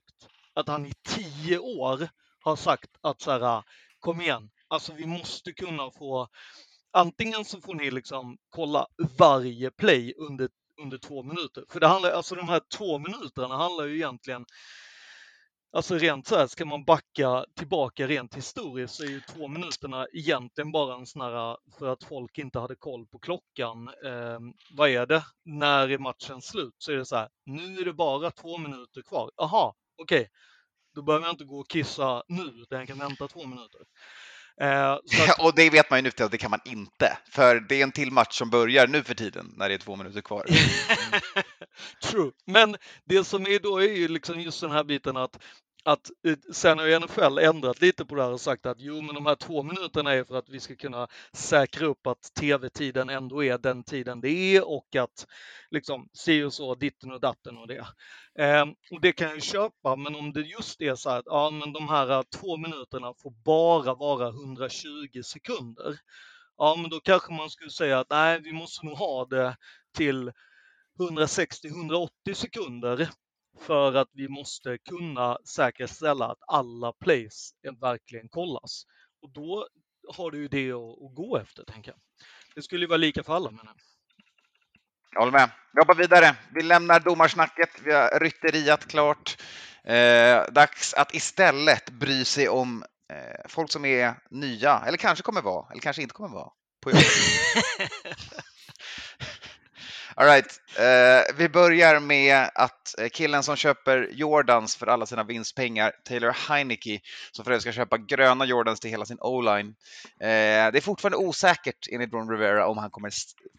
att 0.54 0.68
han 0.68 0.86
i 0.86 0.94
tio 1.10 1.60
år 1.60 2.10
har 2.40 2.56
sagt 2.56 2.90
att 3.02 3.22
så 3.22 3.32
här, 3.32 3.64
kom 4.00 4.22
igen, 4.22 4.50
alltså 4.68 4.94
vi 4.94 5.06
måste 5.06 5.52
kunna 5.54 5.92
få 5.92 6.28
antingen 6.94 7.46
så 7.46 7.62
får 7.62 7.74
ni 7.74 7.92
liksom 7.92 8.38
kolla 8.50 8.88
varje 9.18 9.72
play 9.72 10.14
under, 10.18 10.50
under 10.84 10.98
två 10.98 11.24
minuter. 11.24 11.64
För 11.70 11.80
det 11.80 11.88
handlar, 11.88 12.12
alltså 12.12 12.36
de 12.36 12.50
här 12.50 12.62
två 12.78 13.00
minuterna 13.00 13.58
handlar 13.58 13.86
ju 13.86 13.96
egentligen 13.96 14.46
Alltså 15.76 15.98
rent 15.98 16.28
så 16.28 16.36
här, 16.36 16.48
ska 16.48 16.66
man 16.66 16.84
backa 16.84 17.46
tillbaka 17.56 18.08
rent 18.08 18.36
historiskt 18.36 18.96
så 18.96 19.04
är 19.04 19.08
ju 19.08 19.22
två 19.22 19.48
minuterna 19.48 20.08
egentligen 20.14 20.72
bara 20.72 20.96
en 20.96 21.06
sån 21.06 21.22
här, 21.22 21.58
för 21.80 21.88
att 21.88 22.04
folk 22.04 22.38
inte 22.38 22.60
hade 22.60 22.76
koll 22.76 23.06
på 23.06 23.20
klockan. 23.20 23.88
Eh, 23.88 24.40
vad 24.76 24.90
är 24.90 25.06
det? 25.06 25.24
När 25.46 25.90
är 25.90 25.98
matchen 25.98 26.42
slut? 26.42 26.76
Så 26.78 26.92
är 26.92 26.96
det 26.96 27.06
så 27.06 27.16
här, 27.16 27.30
nu 27.46 27.80
är 27.80 27.86
det 27.86 27.94
bara 27.94 28.32
två 28.32 28.58
minuter 28.58 29.02
kvar. 29.02 29.32
Aha, 29.38 29.76
okej. 30.02 30.30
Då 30.96 31.02
behöver 31.02 31.26
jag 31.26 31.34
inte 31.34 31.46
gå 31.46 31.60
och 31.60 31.70
kissa 31.70 32.24
nu, 32.28 32.44
utan 32.44 32.80
jag 32.80 32.88
kan 32.88 33.00
vänta 33.00 33.28
två 33.28 33.46
minuter. 33.46 33.82
Eh, 34.62 34.92
att, 34.92 35.40
Och 35.40 35.56
det 35.56 35.70
vet 35.70 35.90
man 35.90 36.00
ju 36.00 36.04
nu 36.04 36.12
till 36.12 36.26
att 36.26 36.32
det 36.32 36.38
kan 36.38 36.52
man 36.52 36.60
inte, 36.66 37.18
för 37.32 37.60
det 37.60 37.80
är 37.80 37.84
en 37.84 37.92
till 37.92 38.12
match 38.12 38.38
som 38.38 38.50
börjar 38.50 38.88
nu 38.88 39.04
för 39.04 39.14
tiden 39.14 39.54
när 39.58 39.70
det 39.70 39.76
är 39.76 39.80
två 39.80 39.96
minuter 39.96 40.22
kvar. 40.22 40.46
True. 42.04 42.32
Men 42.46 42.76
det 43.06 43.24
som 43.24 43.48
är 43.48 43.60
då 43.60 43.78
är 43.78 43.94
ju 43.94 44.08
liksom 44.08 44.42
just 44.42 44.62
den 44.62 44.72
här 44.72 44.84
biten 44.84 45.18
att 45.18 45.40
att 45.86 46.12
eh, 46.28 46.38
sen 46.52 46.80
har 46.80 46.86
ju 46.86 47.00
NFL 47.00 47.38
ändrat 47.38 47.82
lite 47.82 48.06
på 48.06 48.16
det 48.16 48.24
här 48.24 48.32
och 48.32 48.42
sagt 48.42 48.66
att 48.66 48.78
jo, 48.80 49.02
men 49.02 49.16
de 49.16 49.26
här 49.26 49.36
två 49.36 49.64
minuterna 49.64 50.14
är 50.14 50.24
för 50.24 50.36
att 50.36 50.50
vi 50.50 50.60
ska 50.60 50.76
kunna 50.76 51.08
säkra 51.34 51.88
upp 51.88 52.08
att 52.08 52.34
tv-tiden 52.40 53.10
ändå 53.10 53.44
är 53.44 53.58
den 53.58 53.84
tiden 53.84 54.22
det 54.22 54.30
är 54.30 54.68
och 54.70 54.96
att 54.96 55.28
liksom 55.72 56.10
si 56.14 56.44
och 56.44 56.54
så, 56.54 56.76
ditten 56.76 57.12
och 57.12 57.20
datten 57.20 57.58
och 57.58 57.68
det. 57.68 57.88
Eh, 58.40 58.66
och 58.92 59.02
det 59.02 59.12
kan 59.12 59.30
jag 59.30 59.44
köpa, 59.44 59.96
men 59.96 60.16
om 60.16 60.34
det 60.34 60.42
just 60.42 60.82
är 60.82 60.96
så 60.96 61.10
här 61.10 61.20
att 61.20 61.26
ja, 61.26 61.50
men 61.50 61.74
de 61.74 61.90
här 61.90 62.12
eh, 62.12 62.22
två 62.22 62.58
minuterna 62.58 63.14
får 63.24 63.32
bara 63.46 63.94
vara 63.94 64.28
120 64.28 65.22
sekunder. 65.24 66.00
Ja, 66.58 66.76
men 66.82 66.90
då 66.90 67.00
kanske 67.00 67.34
man 67.34 67.50
skulle 67.50 67.72
säga 67.72 68.00
att 68.00 68.10
nej, 68.10 68.42
vi 68.42 68.54
måste 68.54 68.86
nog 68.86 68.98
ha 68.98 69.26
det 69.26 69.58
till 69.98 70.32
160-180 71.00 72.34
sekunder 72.34 73.10
för 73.60 73.94
att 73.94 74.10
vi 74.14 74.28
måste 74.28 74.78
kunna 74.78 75.38
säkerställa 75.46 76.26
att 76.26 76.40
alla 76.48 76.94
plays 76.94 77.54
verkligen 77.82 78.30
kollas. 78.30 78.84
Och 79.22 79.30
då 79.30 79.68
har 80.08 80.32
du 80.32 80.38
ju 80.38 80.48
det 80.48 80.72
att, 80.72 81.04
att 81.04 81.16
gå 81.16 81.38
efter, 81.38 81.64
tänker 81.64 81.92
jag. 81.92 82.00
Det 82.56 82.62
skulle 82.62 82.82
ju 82.82 82.88
vara 82.88 82.98
lika 82.98 83.24
för 83.24 83.36
alla, 83.36 83.52
menar 83.52 83.66
jag. 83.66 83.76
Jag 85.14 85.20
håller 85.20 85.32
med. 85.32 85.50
Vi 85.74 85.82
hoppar 85.82 85.96
vidare. 85.96 86.36
Vi 86.56 86.62
lämnar 86.62 87.00
domarsnacket. 87.00 87.70
Vi 87.84 87.94
har 87.94 88.20
rytteriat 88.20 88.88
klart. 88.88 89.38
Eh, 89.84 90.44
dags 90.52 90.94
att 90.94 91.14
istället 91.14 91.90
bry 91.90 92.26
sig 92.26 92.50
om 92.50 92.84
eh, 93.14 93.50
folk 93.50 93.72
som 93.72 93.86
är 93.86 94.16
nya, 94.30 94.84
eller 94.88 94.98
kanske 94.98 95.24
kommer 95.24 95.42
vara, 95.42 95.72
eller 95.72 95.82
kanske 95.82 96.02
inte 96.02 96.14
kommer 96.14 96.30
vara, 96.30 96.50
på 96.82 96.92
jobbet. 96.92 97.06
All 100.16 100.26
right. 100.26 100.60
Eh, 100.78 101.36
vi 101.38 101.50
börjar 101.50 102.00
med 102.00 102.50
att 102.56 103.00
eh, 103.00 103.10
killen 103.10 103.44
som 103.44 103.56
köper 103.56 104.10
Jordans 104.12 104.76
för 104.76 104.88
alla 104.88 105.06
sina 105.06 105.24
vinstpengar, 105.24 105.92
Taylor 106.04 106.32
Heineke, 106.50 107.00
som 107.32 107.46
för 107.46 107.52
övrigt 107.52 107.62
ska 107.62 107.72
köpa 107.72 107.98
gröna 107.98 108.46
Jordans 108.46 108.80
till 108.80 108.90
hela 108.90 109.06
sin 109.06 109.18
O-line. 109.22 109.68
Eh, 110.20 110.72
det 110.72 110.78
är 110.78 110.82
fortfarande 110.82 111.18
osäkert 111.18 111.88
enligt 111.92 112.14
Ron 112.14 112.30
Rivera 112.30 112.68
om 112.68 112.78
han 112.78 112.92
kommer 112.92 113.12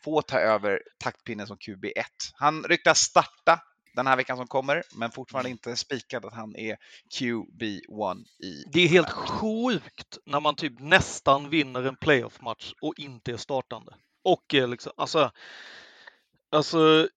få 0.05 0.23
ta 0.23 0.39
över 0.39 0.83
taktpinnen 0.99 1.47
som 1.47 1.57
QB1. 1.57 1.93
Han 2.35 2.65
ryktas 2.65 2.99
starta 2.99 3.61
den 3.95 4.07
här 4.07 4.17
veckan 4.17 4.37
som 4.37 4.47
kommer, 4.47 4.83
men 4.95 5.11
fortfarande 5.11 5.51
inte 5.51 5.77
spikad 5.77 6.25
att 6.25 6.35
han 6.35 6.57
är 6.57 6.77
QB1 7.19 8.25
i 8.45 8.65
Det 8.73 8.81
är 8.81 8.89
helt 8.89 9.11
sjukt 9.11 10.19
när 10.27 10.41
man 10.41 10.57
typ 10.57 10.81
nästan 10.81 11.51
vinner 11.51 11.83
en 11.83 11.97
playoff-match 11.97 12.73
och 12.83 12.95
inte 12.97 13.33
är 13.33 13.37
startande. 13.37 13.93
Och 14.25 14.45
liksom, 14.53 14.93
alltså, 14.97 15.31
alltså, 16.55 17.09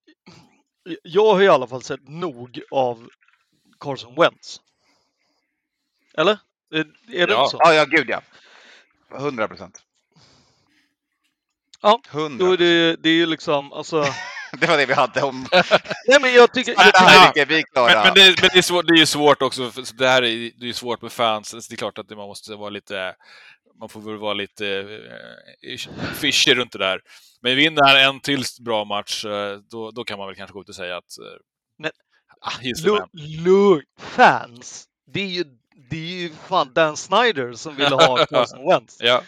jag 1.04 1.34
har 1.34 1.42
i 1.42 1.48
alla 1.48 1.68
fall 1.68 1.84
sett 1.84 2.08
nog 2.08 2.62
av 2.72 3.10
Carson 3.80 4.16
Wentz. 4.16 4.62
Eller? 6.18 6.40
Är, 6.74 6.86
är 7.12 7.28
det 7.28 7.34
Ja. 7.34 7.48
så? 7.52 7.58
Ja, 7.60 7.74
ja, 7.74 7.86
gud 7.86 8.10
ja. 8.10 8.22
100 9.16 9.48
procent. 9.48 9.82
Ja, 11.82 12.02
100 12.12 12.46
Då 12.46 12.52
är 12.54 12.58
det, 12.58 12.96
det 12.96 13.10
är 13.10 13.14
ju 13.14 13.26
liksom, 13.26 13.74
alltså, 13.74 14.06
Det 14.60 14.68
var 14.68 14.78
det 14.78 14.86
vi 14.86 14.94
hade 14.94 15.22
om 15.22 15.48
nej 16.08 16.22
men 16.22 16.34
jag 16.34 16.54
tycker, 16.54 16.76
jag 16.78 17.28
tycker. 17.34 17.46
Vi 17.46 17.58
är 17.58 17.62
klara. 17.62 17.94
Men, 17.94 18.04
men, 18.04 18.14
det, 18.14 18.42
men 18.42 18.50
det, 18.54 18.58
är 18.58 18.62
svårt, 18.62 18.88
det 18.88 18.94
är 18.94 18.98
ju 18.98 19.06
svårt 19.06 19.42
också, 19.42 19.72
för 19.72 19.98
det 19.98 20.08
här 20.08 20.24
är, 20.24 20.52
det 20.60 20.70
är 20.70 20.74
svårt 20.74 21.02
med 21.02 21.12
fans. 21.12 21.50
Så 21.50 21.56
Det 21.70 21.76
är 21.76 21.78
klart 21.78 21.98
att 21.98 22.10
man 22.10 22.18
måste 22.28 22.56
vara 22.56 22.70
lite, 22.70 23.16
man 23.80 23.90
får 23.90 24.02
väl 24.02 24.18
vara 24.18 24.34
lite 24.34 24.68
eh, 25.62 25.78
fishy 26.16 26.56
runt 26.56 26.72
det 26.72 26.78
där. 26.80 27.02
Men 27.42 27.56
vinner 27.56 27.84
han 27.84 27.98
en 28.16 28.20
till 28.20 28.44
bra 28.62 28.86
match, 28.86 29.26
eh, 29.26 29.58
då, 29.58 29.92
då 29.92 30.04
kan 30.04 30.18
man 30.18 30.28
väl 30.28 30.36
kanske 30.36 30.54
gå 30.54 30.62
ut 30.62 30.70
och 30.70 30.76
säga 30.76 30.98
att 30.98 31.18
eh, 31.18 31.40
Men- 31.78 31.92
ah, 32.42 32.52
lugn, 33.44 33.84
fans, 34.00 34.86
det 35.14 35.22
är 35.22 35.28
ju, 35.28 35.44
det 35.90 35.98
är 35.98 36.22
ju 36.22 36.30
fan 36.48 36.74
Dan 36.74 36.98
Snyder 36.98 37.54
som 37.54 37.76
ville 37.76 37.96
ha 37.96 38.26
Carson 38.30 38.66
Wentz. 38.70 38.98
Ja, 39.00 39.22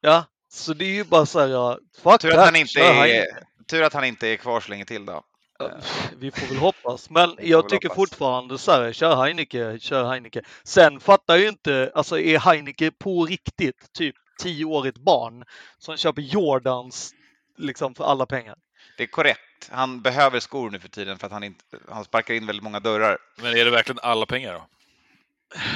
Ja, 0.00 0.24
så 0.52 0.74
det 0.74 0.84
är 0.84 0.92
ju 0.94 1.04
bara 1.04 1.26
så 1.26 1.40
här, 1.40 1.46
ja, 1.48 1.78
fuck 2.02 2.20
Tur 2.20 2.28
att 2.28 2.34
that, 2.34 2.44
han 2.44 2.56
inte 2.56 2.72
kör 2.72 2.80
är, 2.90 2.94
Heineke. 2.94 3.46
tur 3.70 3.82
att 3.82 3.92
han 3.92 4.04
inte 4.04 4.28
är 4.28 4.36
kvar 4.36 4.60
så 4.60 4.70
länge 4.70 4.84
till 4.84 5.06
då. 5.06 5.24
Ja, 5.58 5.70
Vi 6.16 6.30
får 6.30 6.46
väl 6.46 6.56
hoppas, 6.56 7.10
men 7.10 7.36
jag 7.38 7.68
tycker 7.68 7.88
hoppas. 7.88 7.96
fortfarande 7.96 8.58
så 8.58 8.72
här, 8.72 8.92
kör 8.92 9.16
Heineke, 9.16 9.78
kör 9.78 10.04
Heineke. 10.04 10.42
Sen 10.64 11.00
fattar 11.00 11.34
jag 11.34 11.42
ju 11.42 11.48
inte, 11.48 11.92
alltså 11.94 12.18
är 12.18 12.38
Heineke 12.38 12.90
på 12.90 13.24
riktigt 13.24 13.92
typ 13.92 14.16
tioårigt 14.42 14.98
barn 14.98 15.44
som 15.78 15.96
köper 15.96 16.22
Jordans 16.22 17.14
liksom 17.58 17.94
för 17.94 18.04
alla 18.04 18.26
pengar? 18.26 18.56
Det 18.96 19.02
är 19.02 19.06
korrekt. 19.06 19.70
Han 19.70 20.00
behöver 20.02 20.40
skor 20.40 20.70
nu 20.70 20.78
för 20.78 20.88
tiden 20.88 21.18
för 21.18 21.26
att 21.26 21.32
han, 21.32 21.44
inte, 21.44 21.64
han 21.88 22.04
sparkar 22.04 22.34
in 22.34 22.46
väldigt 22.46 22.62
många 22.62 22.80
dörrar. 22.80 23.18
men 23.36 23.56
är 23.56 23.64
det 23.64 23.70
verkligen 23.70 23.98
alla 24.02 24.26
pengar 24.26 24.52
då? 24.54 24.66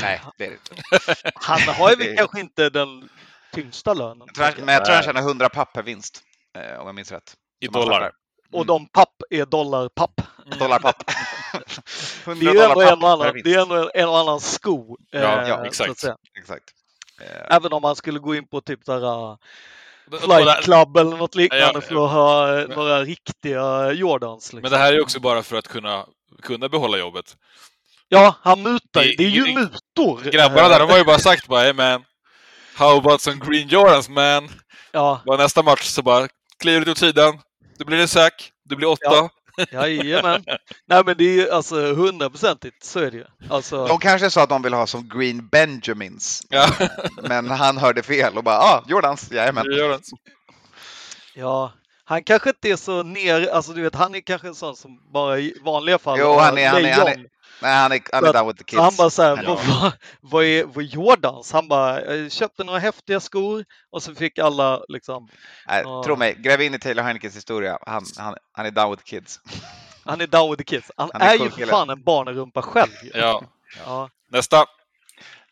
Nej, 0.03 0.21
det 0.39 0.47
är 0.47 0.51
det 0.51 0.55
inte. 0.55 1.15
Han 1.35 1.61
har 1.61 1.91
ju 1.91 1.97
väl 1.97 2.17
kanske 2.17 2.41
inte 2.41 2.71
den 2.71 3.09
tyngsta 3.53 3.95
lönen. 3.95 4.29
Jag 4.35 4.55
tror 4.55 4.65
men 4.65 4.75
jag 4.75 4.85
tror 4.85 4.95
han 4.95 5.05
tjänar 5.05 5.21
100 5.21 5.49
papp 5.49 5.73
per 5.73 5.83
vinst, 5.83 6.23
eh, 6.57 6.81
om 6.81 6.87
jag 6.87 6.95
minns 6.95 7.13
rätt. 7.13 7.35
I 7.61 7.67
dollar? 7.67 8.13
Och 8.53 8.67
de 8.67 8.89
papp 8.89 9.23
är 9.31 9.47
dollarpapp. 9.47 10.21
Dollarpapp. 10.59 10.97
Det 12.25 12.31
100 12.31 12.51
är 12.51 12.69
dollar 12.69 12.93
en 12.93 13.03
och 13.03 13.11
annan, 13.11 13.41
det 13.45 13.55
är 13.55 13.63
ändå 13.63 13.91
en 13.95 14.09
och 14.09 14.19
annan 14.19 14.41
sko. 14.41 14.97
Ja, 15.11 15.19
eh, 15.43 15.49
ja, 15.49 15.67
exakt. 15.67 16.05
Exakt. 16.39 16.65
Eh, 17.21 17.57
Även 17.57 17.73
om 17.73 17.83
man 17.83 17.97
skulle 17.97 18.19
gå 18.19 18.35
in 18.35 18.49
på 18.49 18.61
typ 18.61 18.85
där 18.87 19.05
Och 19.05 19.39
Flight 20.23 20.63
Club 20.65 20.97
eller 20.97 21.17
något 21.17 21.35
liknande 21.35 21.71
Ja, 21.75 21.81
för 21.81 22.05
att 22.05 22.11
ha 22.11 22.49
eh, 22.59 22.69
men- 22.69 22.77
några 22.77 23.03
riktiga 23.03 23.93
Jordans. 23.93 24.45
Liksom. 24.53 24.61
Men 24.63 24.71
det 24.71 24.79
här 24.79 24.93
är 24.93 25.01
också 25.03 25.21
bara 25.21 25.43
för 25.43 25.57
att 25.57 25.69
kunna, 25.69 26.07
kunna 26.43 26.69
behålla 26.69 26.99
jobbet. 26.99 27.37
Ja, 28.09 28.35
han 28.43 28.63
mutar. 28.63 29.01
Det- 29.03 29.25
är 29.25 29.29
ju 29.29 29.45
det- 29.45 29.55
mutor. 29.55 30.31
Grabbarna 30.31 30.69
där, 30.69 30.79
de 30.81 30.91
har 30.91 30.99
ju 30.99 31.05
bara 31.05 31.19
sagt 31.29 31.47
bara 31.47 31.61
hey 31.63 31.73
man, 31.73 32.05
how 32.77 32.99
about 32.99 33.21
some 33.21 33.41
green 33.47 33.69
Jordans 33.69 34.09
man? 34.09 34.49
Ja, 34.93 35.21
Bara 35.27 35.37
nästa 35.37 35.63
match 35.63 35.85
så 35.85 36.03
bara 36.03 36.29
kliver 36.61 36.85
du 36.85 36.93
åt 36.93 36.99
sidan, 36.99 37.39
det 37.81 37.85
blir 37.87 37.99
en 38.01 38.09
sack, 38.09 38.53
det 38.69 38.77
blir 38.77 38.89
åtta. 38.89 39.01
Ja. 39.11 39.31
jajamän. 39.73 40.45
Nej 40.89 41.03
men 41.07 41.17
det 41.17 41.25
är 41.25 41.33
ju 41.33 41.51
alltså 41.51 41.93
hundraprocentigt, 41.95 42.85
så 42.85 42.99
är 43.01 43.11
det 43.11 43.17
ju. 43.17 43.25
Alltså, 43.51 43.87
De 43.87 43.99
kanske 43.99 44.31
sa 44.31 44.43
att 44.43 44.49
de 44.49 44.63
vill 44.63 44.73
ha 44.75 44.87
som 44.87 45.09
Green 45.09 45.49
Benjamins, 45.49 46.43
Ja. 46.49 46.67
men 47.23 47.51
han 47.51 47.77
hörde 47.79 48.03
fel 48.03 48.37
och 48.37 48.45
bara 48.45 48.59
ah, 48.59 48.85
Jordans, 48.89 49.31
jajamän. 49.33 49.65
Jordans. 49.71 50.11
ja, 51.35 51.73
Han 52.05 52.23
kanske 52.25 52.49
inte 52.51 52.69
är 52.71 52.77
så 52.77 53.03
ner, 53.03 53.49
alltså 53.51 53.73
du 53.73 53.83
vet, 53.83 53.95
han 53.95 54.15
är 54.15 54.21
kanske 54.21 54.49
en 54.49 54.55
sån 54.55 54.77
som 54.77 55.13
bara 55.13 55.39
i 55.39 55.55
vanliga 55.65 55.99
fall 55.99 56.19
Jo, 56.21 56.39
han 56.39 56.59
är- 56.59 56.69
han 56.69 56.85
är- 56.85 56.93
han 56.93 57.09
är-. 57.09 57.27
Nej, 57.63 57.75
han 57.75 57.93
är, 57.93 58.01
han 58.13 58.25
är 58.25 58.33
down 58.33 58.47
with 58.47 58.59
the 58.59 58.65
kids. 58.65 58.83
Han 58.83 58.93
bara 58.99 59.11
så 59.11 59.23
här, 59.23 59.47
vad, 59.47 59.59
vad, 59.67 59.93
vad, 60.21 60.45
är, 60.45 60.65
vad 60.65 60.77
är 60.77 60.89
Jordans? 60.89 61.53
Han 61.53 61.69
bara, 61.69 62.15
jag 62.15 62.33
köpte 62.33 62.65
några 62.65 62.79
häftiga 62.79 63.21
skor 63.21 63.65
och 63.91 64.03
så 64.03 64.15
fick 64.15 64.39
alla 64.39 64.85
liksom, 64.89 65.29
Nej, 65.69 65.83
Ja. 65.85 66.03
Tro 66.05 66.17
mig, 66.17 66.35
gräv 66.39 66.61
in 66.63 66.75
i 66.75 66.79
Taylor 66.79 67.03
Heinekens 67.03 67.37
historia. 67.37 67.79
Han, 67.87 68.05
han, 68.19 68.35
han 68.53 68.67
är 68.67 68.71
down 68.71 68.91
with 68.91 69.03
the 69.03 69.11
kids. 69.11 69.41
han 70.05 70.21
är 70.21 70.27
down 70.27 70.51
with 70.51 70.59
the 70.59 70.65
kids. 70.77 70.91
Han, 70.97 71.11
Han 71.13 71.23
är 71.23 71.35
är, 71.35 71.39
cool 71.39 71.47
ju 71.47 71.51
för 71.51 71.67
fan 71.67 71.91
en 71.91 72.03
barnrumpa 72.03 72.63
själv. 72.63 72.91
Ja. 73.15 73.43
Ja. 73.87 74.11
Nästa. 74.33 74.65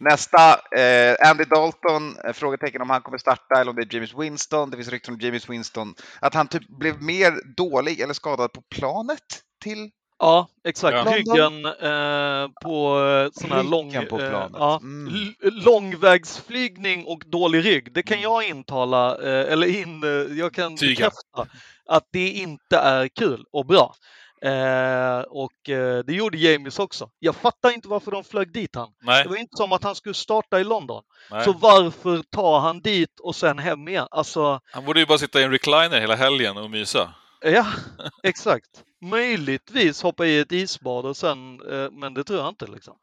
Nästa, 0.01 0.53
eh, 0.77 1.31
Andy 1.31 1.45
Dalton, 1.45 2.17
eh, 2.25 2.33
frågetecken 2.33 2.83
om 2.83 2.91
han 2.91 3.03
kommer 3.03 3.19
starta 3.19 3.61
eller 3.61 3.71
om 3.71 3.77
det 3.77 3.83
är 3.83 3.95
James 3.95 4.15
Winston. 4.15 4.71
Det 4.71 4.77
finns 4.77 4.89
rykten 4.89 5.15
om 5.15 5.21
James 5.21 5.51
Winston. 5.51 5.95
Att 6.21 6.35
han 6.35 6.49
typ 6.49 6.69
blev 6.69 7.03
mer 7.03 7.55
dålig 7.57 8.01
eller 8.01 8.15
skadad 8.15 8.53
på 8.53 8.63
planet 8.63 9.41
till 9.63 9.91
Ja, 10.19 10.49
exakt. 10.65 10.97
Ja. 11.07 11.13
Ryggen 11.17 11.65
eh, 11.65 12.49
på 12.63 13.01
eh, 13.01 13.41
sån 13.41 13.53
här 13.53 13.63
lång, 13.63 13.93
på 13.93 14.21
eh, 14.21 14.31
planet. 14.31 14.53
ja, 14.59 14.79
Mm. 14.83 15.35
långvägsflygning 15.43 17.05
och 17.07 17.23
dålig 17.27 17.65
rygg. 17.65 17.93
Det 17.93 18.03
kan 18.03 18.21
jag 18.21 18.49
intala, 18.49 19.23
eh, 19.23 19.53
eller 19.53 19.67
in, 19.67 20.03
eh, 20.05 20.39
jag 20.39 20.55
kan 20.55 20.77
Tyga. 20.77 20.91
bekräfta 20.91 21.57
att 21.89 22.05
det 22.13 22.31
inte 22.31 22.77
är 22.77 23.09
kul 23.09 23.45
och 23.53 23.67
bra. 23.67 23.95
Eh, 24.43 25.21
och 25.21 25.69
eh, 25.69 25.99
det 26.05 26.13
gjorde 26.13 26.39
James 26.39 26.79
också. 26.79 27.11
Jag 27.19 27.37
fattar 27.37 27.71
inte 27.71 27.89
varför 27.89 28.11
de 28.11 28.25
flög 28.25 28.53
dit 28.53 28.75
han. 28.75 28.89
Nej. 29.03 29.23
Det 29.23 29.29
var 29.29 29.37
inte 29.37 29.57
som 29.57 29.73
att 29.73 29.85
han 29.85 29.95
skulle 29.95 30.15
starta 30.15 30.61
i 30.61 30.65
London. 30.65 31.03
nej. 31.31 31.45
Så 31.45 31.53
varför 31.53 32.23
tar 32.31 32.61
han 32.61 32.81
dit 32.81 33.21
och 33.21 33.37
sen 33.37 33.59
hem 33.59 33.89
igen? 33.89 34.07
Alltså, 34.11 34.61
Han 34.73 34.85
borde 34.85 35.01
ju 35.01 35.07
bara 35.07 35.19
sitta 35.19 35.41
i 35.41 35.45
en 35.45 35.51
recliner 35.51 36.01
hela 36.01 36.15
helgen 36.17 36.57
och 36.57 36.71
mysa. 36.71 37.15
Ja, 37.41 37.67
exakt. 38.23 38.69
Möjligtvis 39.01 40.03
hoppa 40.03 40.27
i 40.27 40.39
ett 40.39 40.53
isbad 40.53 41.07
och 41.07 41.17
sen, 41.17 41.61
eh, 41.73 41.91
men 41.91 42.15
det 42.15 42.25
tror 42.25 42.39
jag 42.39 42.49
inte 42.49 42.67
liksom. 42.67 42.97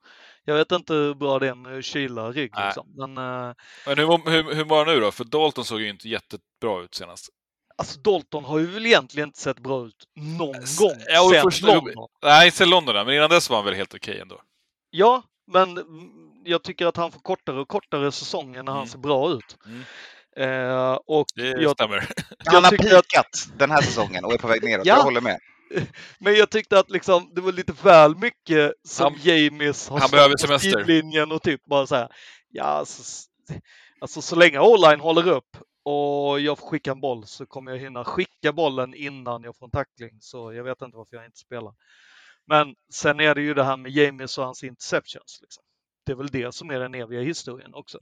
Jag 0.45 0.55
vet 0.55 0.71
inte 0.71 0.93
hur 0.93 1.13
bra 1.13 1.39
det 1.39 1.47
är 1.47 1.55
med 1.55 1.83
kyla 1.83 2.31
rygg 2.31 2.51
Nej. 2.55 2.65
liksom. 2.65 2.87
Men 2.95 3.17
eh, 3.17 3.53
Men 3.87 3.97
hur, 3.97 4.31
hur, 4.31 4.55
hur 4.55 4.65
mår 4.65 4.77
han 4.77 4.87
nu 4.95 4.99
då? 4.99 5.11
För 5.11 5.23
Dalton 5.23 5.65
såg 5.65 5.81
ju 5.81 5.89
inte 5.89 6.09
jättebra 6.09 6.81
ut 6.83 6.95
senast. 6.95 7.29
alltså 7.77 7.99
Dalton 7.99 8.45
har 8.45 8.59
ju 8.59 8.65
väl 8.65 8.85
egentligen 8.85 9.29
inte 9.29 9.39
sett 9.39 9.59
bra 9.59 9.85
ut 9.85 10.03
någon 10.39 10.55
S- 10.55 10.79
gång 10.79 10.93
ja, 11.07 11.29
sen 11.33 11.41
först- 11.43 11.61
London. 11.63 12.07
Nej, 12.23 12.45
inte 12.45 12.57
sen 12.57 12.69
London, 12.69 12.95
men 13.05 13.15
innan 13.15 13.29
dess 13.29 13.49
var 13.49 13.57
han 13.57 13.65
väl 13.65 13.73
helt 13.73 13.93
okej 13.93 14.19
ändå. 14.19 14.41
Ja, 14.89 15.23
men 15.51 15.69
mm, 15.77 16.09
jag 16.45 16.63
tycker 16.63 16.85
att 16.85 16.97
han 16.97 17.11
får 17.11 17.19
kortare 17.19 17.59
och 17.59 17.67
kortare 17.67 18.11
säsonger 18.11 18.63
när 18.63 18.71
han 18.71 18.81
Mm. 18.81 18.89
ser 18.89 18.97
bra 18.99 19.29
ut. 19.31 19.57
Mm. 19.65 19.81
Eh, 20.37 20.99
och 21.05 21.25
Det 21.35 21.61
jag, 21.61 21.71
stämmer. 21.71 22.07
Han 22.45 22.63
har 22.63 22.71
tycker 22.71 22.95
att- 22.97 23.03
pikat 23.07 23.47
den 23.57 23.71
här 23.71 23.81
säsongen 23.81 24.25
och 24.25 24.33
är 24.33 24.37
på 24.37 24.47
väg 24.47 24.63
neråt. 24.63 24.85
Ja. 24.85 24.95
Jag 24.97 25.03
håller 25.03 25.21
med. 25.21 25.39
men 26.19 26.33
jag 26.35 26.49
tyckte 26.49 26.79
att 26.79 26.89
liksom, 26.89 27.31
det 27.35 27.41
var 27.41 27.51
lite 27.51 27.73
väl 27.83 28.15
mycket 28.15 28.73
som 28.87 29.03
Han- 29.13 29.21
James 29.23 29.89
har 29.89 29.99
han 29.99 30.09
behöver 30.11 30.33
på 30.33 30.37
semester. 30.37 30.69
sidlinjen 30.69 31.31
och 31.31 31.41
typ 31.41 31.65
bara 31.65 31.87
så 31.87 31.95
här. 31.95 32.09
Ja, 32.49 32.63
alltså, 32.63 33.27
alltså 34.01 34.21
så 34.21 34.35
länge 34.35 34.59
online 34.59 34.99
håller 34.99 35.27
upp 35.27 35.57
och 35.83 36.39
jag 36.39 36.59
får 36.59 36.67
skicka 36.67 36.91
en 36.91 37.01
boll 37.01 37.25
så 37.27 37.45
kommer 37.45 37.71
jag 37.71 37.79
hinna 37.79 38.03
skicka 38.05 38.53
bollen 38.53 38.93
innan 38.93 39.43
jag 39.43 39.57
får 39.57 39.65
en 39.65 39.71
tackling. 39.71 40.17
Så 40.21 40.53
jag 40.53 40.63
vet 40.63 40.81
inte 40.81 40.97
varför 40.97 41.15
jag 41.15 41.25
inte 41.25 41.37
spelar. 41.39 41.73
Men 42.47 42.75
sen 42.93 43.19
är 43.19 43.35
det 43.35 43.41
ju 43.41 43.53
det 43.53 43.63
här 43.63 43.77
med 43.77 43.91
James 43.91 44.37
och 44.37 44.45
hans 44.45 44.63
interceptions. 44.63 45.39
Liksom. 45.41 45.63
Det 46.05 46.11
är 46.11 46.15
väl 46.15 46.27
det 46.27 46.55
som 46.55 46.69
är 46.71 46.79
den 46.79 46.95
eviga 46.95 47.21
historien 47.21 47.73
också. 47.73 47.97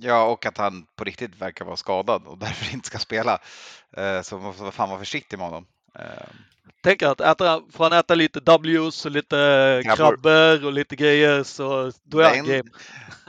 Ja, 0.00 0.24
och 0.24 0.46
att 0.46 0.58
han 0.58 0.86
på 0.96 1.04
riktigt 1.04 1.34
verkar 1.36 1.64
vara 1.64 1.76
skadad 1.76 2.22
och 2.26 2.38
därför 2.44 2.74
inte 2.74 2.86
ska 2.86 2.98
spela. 2.98 3.38
Eh, 3.96 4.22
Så 4.22 4.38
man 4.38 4.54
får 4.54 4.70
fan 4.70 4.88
vara 4.88 4.98
försiktig 4.98 5.38
med 5.38 5.46
honom. 5.46 5.66
Eh, 5.98 6.04
Tänk 6.82 7.02
att 7.02 7.20
äta, 7.20 7.60
får 7.72 7.84
han 7.84 7.92
äta 7.92 8.14
lite 8.14 8.40
W's 8.40 9.06
och 9.06 9.12
lite 9.12 9.80
Krabbor. 9.84 9.96
krabbor 9.96 10.64
och 10.66 10.72
lite 10.72 10.96
grejer 10.96 11.42
så 11.42 11.92
då 12.04 12.18
är 12.20 12.28
han 12.36 12.46
game. 12.46 12.62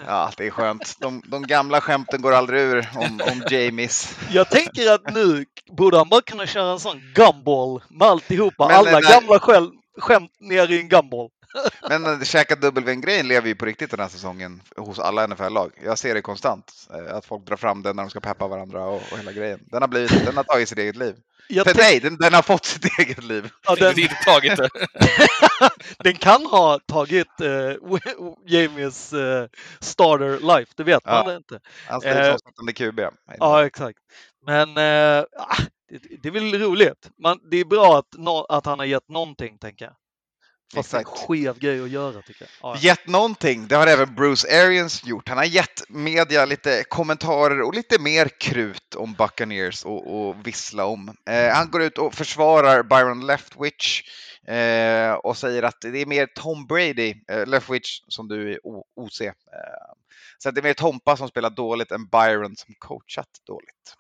Ja, 0.06 0.32
det 0.38 0.48
är 0.48 0.50
skönt. 0.50 0.96
De, 1.00 1.22
de 1.28 1.44
gamla 1.44 1.82
skämten 1.82 2.22
går 2.22 2.32
aldrig 2.34 2.62
ur 2.62 2.88
om, 2.96 3.22
om 3.32 3.44
Jamies. 3.50 4.18
Jag 4.32 4.50
tänker 4.50 4.92
att 4.94 5.14
nu 5.14 5.46
borde 5.72 5.98
han 5.98 6.10
bara 6.10 6.22
kunna 6.22 6.46
köra 6.46 6.72
en 6.72 6.80
sån 6.80 7.02
gumball 7.16 7.82
med 7.90 8.08
alltihopa. 8.08 8.68
Men 8.68 8.78
Alla 8.78 8.92
den 8.92 9.02
där- 9.02 9.10
gamla 9.12 9.40
skäl, 9.40 9.70
skämt 10.00 10.32
ner 10.40 10.72
i 10.72 10.80
en 10.82 10.90
gumball. 10.90 11.30
Men 11.90 12.06
eh, 12.06 12.22
käka 12.24 12.56
W-grejen 12.56 13.28
lever 13.28 13.48
ju 13.48 13.56
på 13.56 13.66
riktigt 13.66 13.92
den 13.92 14.00
här 14.00 14.08
säsongen 14.08 14.62
hos 14.78 15.00
alla 15.00 15.28
NFL-lag. 15.28 15.72
Jag 15.84 15.98
ser 16.00 16.14
det 16.14 16.22
konstant. 16.22 16.88
eh, 16.94 17.16
Att 17.16 17.26
folk 17.26 17.46
drar 17.46 17.58
fram 17.58 17.84
den 17.84 17.96
när 17.96 18.04
de 18.04 18.10
ska 18.10 18.20
peppa 18.20 18.48
varandra 18.48 18.86
och, 18.86 19.02
och 19.12 19.18
hela 19.18 19.32
grejen. 19.32 19.60
Den 19.72 19.82
har, 19.82 19.88
blivit, 19.88 20.26
den 20.26 20.38
har 20.38 20.44
tagit 20.44 20.70
sitt 20.70 20.78
eget 20.78 20.96
liv. 20.96 21.16
Jag 21.50 21.66
Nej, 21.66 21.76
tänk, 21.76 21.84
Nej, 21.88 22.00
den, 22.00 22.18
den 22.18 22.34
har 22.34 22.42
fått 22.42 22.66
sitt 22.66 22.86
eget 23.00 23.24
liv. 23.24 23.50
ja, 23.66 23.76
Den... 23.76 23.84
den, 23.96 24.00
inte 24.00 24.16
tagit 24.26 24.58
det. 24.58 24.70
den 26.04 26.14
kan 26.16 26.46
ha 26.46 26.80
tagit 26.88 27.42
eh, 27.42 27.74
Jamies 28.46 29.14
eh, 29.14 29.48
starter 29.80 30.58
life, 30.58 30.74
det 30.78 30.84
vet 30.84 31.02
Ja. 31.06 31.24
man 31.26 31.36
inte. 31.36 31.60
Han 31.88 32.04
Eh, 32.04 32.34
avslutande 32.34 32.74
QB. 32.74 33.00
Ja, 33.40 33.66
exakt. 33.66 34.00
Men 34.46 34.70
ah, 34.70 35.24
det, 35.90 36.18
det 36.22 36.28
är 36.30 36.32
väl 36.32 36.60
roligt. 36.60 37.10
Man, 37.24 37.40
det 37.52 37.58
är 37.58 37.66
bra 37.66 37.98
att, 38.00 38.08
nå- 38.18 38.46
att 38.50 38.66
han 38.66 38.80
har 38.80 38.86
gett 38.86 39.10
någonting, 39.10 39.58
tänker 39.58 39.86
jag. 39.86 39.94
Fast 40.74 40.94
är 40.94 40.98
en 40.98 41.02
Exakt. 41.02 41.20
skev 41.20 41.60
grej 41.60 41.82
att 41.82 41.90
göra, 41.90 42.22
tycker 42.22 42.42
jag. 42.42 42.50
Ja, 42.62 42.76
ja. 42.76 42.90
Gett 42.90 43.08
någonting, 43.08 43.68
det 43.68 43.76
har 43.76 43.88
även 43.88 44.16
Bruce 44.16 44.66
Arians 44.66 45.06
gjort. 45.06 45.30
Han 45.30 45.38
har 45.38 45.46
gett 45.46 45.90
media 45.90 46.46
lite 46.46 46.84
kommentarer 46.90 47.62
och 47.62 47.74
lite 47.74 48.02
mer 48.02 48.30
krut 48.40 48.96
om 48.96 49.14
Buccaneers 49.14 49.86
och, 49.86 50.28
och 50.28 50.48
vissla 50.48 50.86
om. 50.86 51.16
Eh, 51.30 51.54
han 51.54 51.72
går 51.72 51.82
ut 51.82 51.98
och 51.98 52.14
försvarar 52.14 52.84
Byron 52.84 53.26
Leftwich 53.26 54.02
eh, 54.48 55.14
och 55.14 55.38
säger 55.38 55.64
att 55.64 55.82
det 55.82 56.02
är 56.02 56.06
mer 56.06 56.28
Tom 56.36 56.68
Brady, 56.68 57.16
eh, 57.32 57.46
Leftwich 57.46 58.02
som 58.08 58.28
du 58.28 58.54
är 58.54 58.60
OC. 58.96 59.22
Eh, 59.22 59.34
så 60.38 60.52
det 60.52 60.62
är 60.62 60.64
mer 60.64 60.74
Tompa 60.74 61.18
som 61.18 61.28
spelar 61.28 61.50
dåligt 61.50 61.92
än 61.92 62.08
Byron 62.08 62.56
som 62.56 62.76
coachat 62.80 63.30
dåligt. 63.48 63.96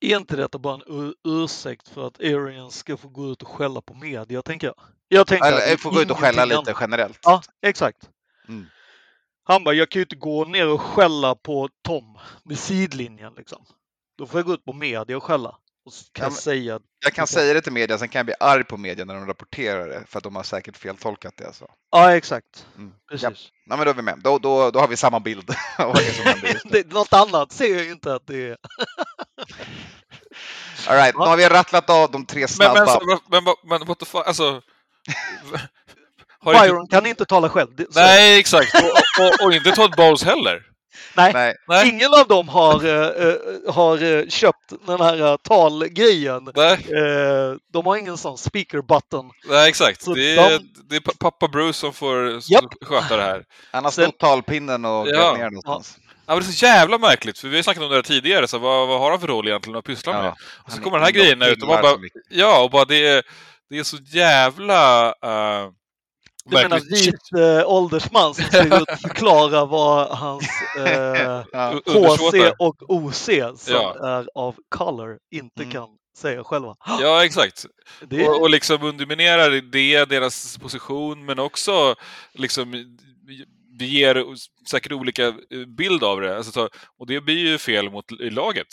Är 0.00 0.16
inte 0.16 0.36
detta 0.36 0.58
bara 0.58 0.74
en 0.74 0.82
ur- 0.86 1.14
ursäkt 1.24 1.88
för 1.88 2.06
att 2.06 2.20
Arians 2.20 2.76
ska 2.76 2.96
få 2.96 3.08
gå 3.08 3.32
ut 3.32 3.42
och 3.42 3.48
skälla 3.48 3.80
på 3.80 3.94
media, 3.94 4.42
tänker 4.42 4.66
jag? 4.66 4.76
Jag 5.08 5.26
tänker 5.26 5.52
att 5.52 5.52
Eller 5.62 5.72
är 5.72 5.76
får 5.76 5.90
gå 5.90 6.02
ut 6.02 6.10
och 6.10 6.18
skälla 6.18 6.44
lite 6.44 6.58
annat. 6.58 6.76
generellt. 6.80 7.18
Ja, 7.22 7.42
exakt. 7.62 7.98
Mm. 8.48 8.66
Han 9.44 9.64
bara, 9.64 9.74
jag 9.74 9.90
kan 9.90 10.00
ju 10.00 10.04
inte 10.04 10.16
gå 10.16 10.44
ner 10.44 10.68
och 10.68 10.80
skälla 10.80 11.34
på 11.34 11.68
Tom 11.84 12.18
med 12.44 12.58
sidlinjen 12.58 13.32
liksom. 13.36 13.64
Då 14.18 14.26
får 14.26 14.38
jag 14.40 14.46
gå 14.46 14.54
ut 14.54 14.64
på 14.64 14.72
media 14.72 15.16
och 15.16 15.24
skälla. 15.24 15.56
Och 15.84 15.92
så 15.92 16.04
kan 16.12 16.24
Ja, 16.32 16.36
säga, 16.36 16.80
Jag 17.04 17.12
kan 17.12 17.26
säga 17.26 17.54
det 17.54 17.60
till 17.60 17.72
media, 17.72 17.98
sen 17.98 18.08
kan 18.08 18.18
jag 18.18 18.26
bli 18.26 18.34
arg 18.40 18.64
på 18.64 18.76
media 18.76 19.04
när 19.04 19.14
de 19.14 19.26
rapporterar 19.26 19.88
det 19.88 20.04
för 20.06 20.18
att 20.18 20.24
de 20.24 20.36
har 20.36 20.42
säkert 20.42 20.76
feltolkat 20.76 21.34
det. 21.36 21.46
Alltså. 21.46 21.66
ja 21.90 22.14
exakt. 22.16 22.66
Mm. 22.76 22.92
Precis. 23.10 23.48
Ja, 23.66 23.76
men 23.76 23.84
då 23.84 23.90
är 23.90 23.94
vi 23.94 24.02
med. 24.02 24.20
Då, 24.24 24.38
då, 24.38 24.70
då 24.70 24.78
har 24.80 24.88
vi 24.88 24.96
samma 24.96 25.20
bild 25.20 25.46
det 26.70 26.86
något 26.92 27.12
annat 27.12 27.52
ser 27.52 27.74
jag 27.74 27.84
ju 27.84 27.90
inte 27.92 28.14
att 28.14 28.26
det 28.26 28.48
är. 28.48 28.56
All 30.86 30.96
right, 30.96 31.14
nu 31.18 31.24
har 31.24 31.36
vi 31.36 31.48
rattlat 31.48 31.90
av 31.90 32.10
de 32.10 32.26
tre 32.26 32.48
snabba. 32.48 33.00
men, 33.06 33.18
men, 33.30 33.44
men, 33.44 33.54
men 33.64 33.86
what 33.88 33.98
the 33.98 34.04
fuck, 34.06 34.26
alltså... 34.26 34.62
Har 36.42 36.52
inte- 36.54 36.66
Byron 36.66 36.86
kan 36.88 37.06
inte 37.06 37.24
tala 37.24 37.48
själv. 37.48 37.68
Nej, 37.94 38.38
exakt. 38.40 38.74
Och, 38.74 39.24
och, 39.24 39.46
och 39.46 39.52
inte 39.52 39.70
Todd 39.72 39.94
Bowles 39.96 40.22
heller. 40.24 40.62
nej. 41.16 41.32
Nej, 41.32 41.54
Nej. 41.68 41.88
Ingen 41.88 42.14
av 42.14 42.28
dem 42.28 42.48
har, 42.48 42.74
eh, 42.84 43.72
har 43.72 44.02
eh, 44.02 44.26
köpt 44.28 44.72
den 44.86 45.00
här 45.00 45.36
talgrejen. 45.36 46.48
Nej, 46.54 46.72
Eh, 46.72 47.54
de 47.72 47.86
har 47.86 47.96
ingen 47.96 48.16
sån 48.16 48.38
speaker 48.38 48.82
button. 48.82 49.30
nej 49.48 49.68
exakt. 49.68 50.04
Det 50.14 50.36
är, 50.36 50.50
de- 50.58 50.68
det 50.88 50.96
är 50.96 51.00
pa- 51.00 51.12
pappa 51.18 51.48
Bruce 51.48 51.72
som 51.78 51.92
får 51.92 52.40
Japp. 52.52 52.64
sköta 52.80 53.16
det 53.16 53.22
här. 53.22 53.44
han 53.72 53.84
har 53.84 53.90
snott 53.90 54.18
talpinnen 54.18 54.84
och 54.84 55.08
Ja. 55.08 55.12
grävt 55.12 55.38
ner 55.38 55.50
någonstans. 55.50 55.98
Ja, 56.02 56.09
men 56.34 56.38
det 56.44 56.48
är 56.48 56.52
så 56.52 56.64
jävla 56.64 56.98
märkligt, 56.98 57.38
för 57.38 57.48
vi 57.48 57.56
har 57.56 57.62
snackat 57.62 57.82
om 57.82 57.88
det 57.90 57.94
här 57.94 58.02
tidigare, 58.02 58.48
så 58.48 58.58
vad, 58.58 58.88
vad 58.88 59.00
har 59.00 59.10
han 59.10 59.20
för 59.20 59.26
roll 59.28 59.48
egentligen 59.48 59.78
att 59.78 59.84
pyssla 59.84 60.12
med? 60.12 60.24
Ja, 60.24 60.34
Och 60.64 60.72
så 60.72 60.82
kommer 60.82 60.96
den 60.98 61.04
här 61.04 61.10
är- 61.10 61.14
grejen 61.14 61.42
ut 61.42 61.62
och 61.62 61.68
man 61.68 61.82
bara, 61.82 61.96
ja, 62.28 62.62
och 62.62 62.70
bara 62.70 62.84
det 62.84 63.06
är, 63.08 63.22
det 63.70 63.78
är 63.78 63.82
så 63.84 63.96
jävla... 63.96 65.06
Uh, 65.08 65.70
Du 66.44 66.56
menar 66.56 66.80
vit 66.80 67.32
eh, 67.62 67.68
åldersman 67.70 68.34
som 68.34 68.44
ska 68.44 68.62
ut 68.62 69.00
förklara 69.02 69.64
vad 69.64 70.08
hans 70.08 70.48
eh, 70.78 71.42
Ja. 71.52 71.80
HC 71.86 72.52
och 72.58 72.76
OC 72.90 73.24
som 73.56 73.74
Ja. 73.74 73.96
är 74.18 74.26
av 74.34 74.54
color 74.68 75.18
inte 75.30 75.62
Mm. 75.62 75.72
kan 75.72 75.88
säga 76.18 76.44
själva. 76.44 76.76
Ja, 77.00 77.24
exakt. 77.24 77.66
Det, 78.08 78.28
Och, 78.28 78.40
och 78.40 78.50
liksom 78.50 78.82
underminerar 78.82 79.50
det, 79.50 80.04
deras 80.04 80.58
position, 80.58 81.24
men 81.24 81.38
också 81.38 81.94
liksom 82.32 82.96
det 83.80 83.86
ger 83.86 84.24
säkert 84.70 84.92
olika 84.92 85.26
eh, 85.26 85.34
bild 85.76 86.04
av 86.04 86.20
det. 86.20 86.36
Alltså, 86.36 86.52
så- 86.52 86.68
och 86.98 87.06
det 87.06 87.20
blir 87.20 87.38
ju 87.38 87.58
fel 87.58 87.90
mot 87.90 88.04
laget. 88.20 88.66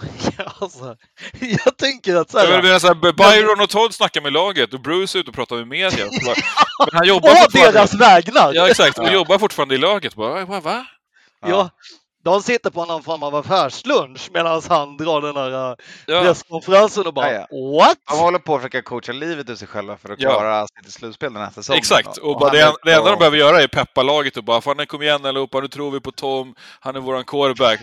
alltså, 0.60 0.96
jag 1.40 1.76
tänker 1.76 2.16
att 2.16 2.30
så 2.30 2.38
Jag 2.38 2.46
här, 2.46 2.62
menar, 2.62 2.78
så 2.78 2.86
här, 2.86 2.94
Byron 3.12 3.60
och 3.60 3.68
Todd 3.70 3.94
snackar 3.94 4.20
med 4.20 4.32
laget 4.32 4.74
och 4.74 4.80
Bruce 4.80 5.18
är 5.18 5.20
ute 5.20 5.30
och 5.30 5.34
pratar 5.34 5.56
med 5.56 5.68
media. 5.68 6.06
Bara, 6.26 6.34
men 6.92 6.98
han 6.98 7.06
jobbar 7.06 7.30
å 7.30 7.46
deras 7.52 7.94
vägnar! 7.94 8.52
Ja, 8.54 8.68
exakt. 8.68 8.98
Och 8.98 9.04
Ja. 9.06 9.12
jobbar 9.12 9.38
fortfarande 9.38 9.74
i 9.74 9.78
laget. 9.78 10.14
Bara, 10.14 10.44
va? 10.44 10.60
va? 10.60 10.86
Ja, 11.46 11.70
De 12.22 12.42
sitter 12.42 12.70
på 12.70 12.84
någon 12.84 13.02
form 13.02 13.22
av 13.22 13.34
affärslunch 13.34 14.28
medan 14.32 14.62
han 14.68 14.96
drar 14.96 15.20
den 15.20 15.34
där 15.34 15.70
eh, 15.70 15.76
Ja. 16.06 16.20
presskonferensen 16.22 17.06
och 17.06 17.14
bara 17.14 17.32
Ja, 17.32 17.46
What? 17.78 17.96
De 18.10 18.18
håller 18.18 18.38
på 18.38 18.54
att 18.54 18.60
försöka 18.60 18.82
coacha 18.82 19.12
livet 19.12 19.50
ur 19.50 19.54
sig 19.54 19.68
själva 19.68 19.96
för 19.96 20.12
att 20.12 20.20
Ja. 20.20 20.30
klara 20.30 20.66
sig 20.66 20.82
till 20.82 20.92
slutspel 20.92 21.32
den 21.32 21.42
här 21.42 21.50
säsongen. 21.50 21.78
Exakt, 21.78 22.16
och 22.16 22.38
bara 22.38 22.48
han 22.48 22.56
det, 22.56 22.90
det 22.90 22.92
enda 22.96 23.10
de 23.10 23.18
behöver 23.18 23.36
göra 23.36 23.62
är 23.62 23.66
peppa 23.68 24.02
laget 24.02 24.36
och 24.36 24.44
bara 24.44 24.60
Fan 24.60 24.86
kom 24.86 25.02
igen 25.02 25.26
allihopa, 25.26 25.60
nu 25.60 25.68
tror 25.68 25.90
vi 25.90 26.00
på 26.00 26.12
Tom, 26.12 26.54
han 26.80 26.96
är 26.96 27.00
våran 27.00 27.24
quarterback. 27.24 27.80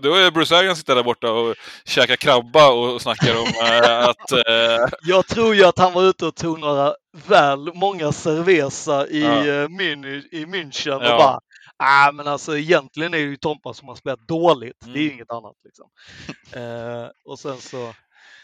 Då 0.00 0.14
är 0.14 0.30
Bruce 0.30 0.56
Arians 0.58 0.78
sitter 0.78 0.94
där 0.94 1.02
borta 1.02 1.32
och 1.32 1.54
käkar 1.84 2.16
krabba 2.16 2.70
och 2.70 3.02
snackar 3.02 3.36
om 3.40 3.46
eh, 3.46 4.08
att... 4.08 4.32
Eh, 4.32 4.88
Jag 5.02 5.26
tror 5.26 5.54
ju 5.54 5.64
att 5.64 5.78
han 5.78 5.92
var 5.92 6.02
ute 6.02 6.26
och 6.26 6.34
tog 6.36 6.58
några 6.60 6.94
väl 7.26 7.70
många 7.74 8.12
cerveza 8.12 9.06
i, 9.06 9.22
Ja. 9.22 9.30
Mün- 9.68 10.22
i 10.32 10.44
München 10.44 10.96
och 10.96 11.04
Ja. 11.04 11.16
bara 11.18 11.40
Ah, 11.82 12.12
men 12.12 12.28
alltså 12.28 12.58
egentligen 12.58 13.14
är 13.14 13.18
det 13.18 13.24
ju 13.24 13.36
Tompa 13.36 13.74
som 13.74 13.88
har 13.88 13.94
spelat 13.94 14.28
dåligt. 14.28 14.80
Det 14.84 14.90
är 14.90 14.96
ju 14.96 15.02
Mm. 15.02 15.14
inget 15.14 15.30
annat. 15.30 15.56
Liksom. 15.64 15.86
Eh, 16.62 17.08
och 17.24 17.38
sen 17.38 17.56
så... 17.60 17.94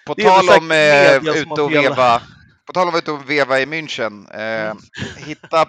På 0.07 0.15
tal 0.15 0.49
om 0.59 0.71
eh, 0.71 1.35
som 1.35 1.51
har 1.51 1.61
och 1.61 1.73
veva, 1.73 2.23
på 2.67 2.73
tal 2.73 2.89
om 2.89 2.95
ute 2.95 3.13
och 3.13 3.31
veva 3.31 3.61
i 3.61 3.67
München, 3.67 4.27
eh, 4.35 4.71
Mm. 4.71 4.79
hitta, 5.17 5.67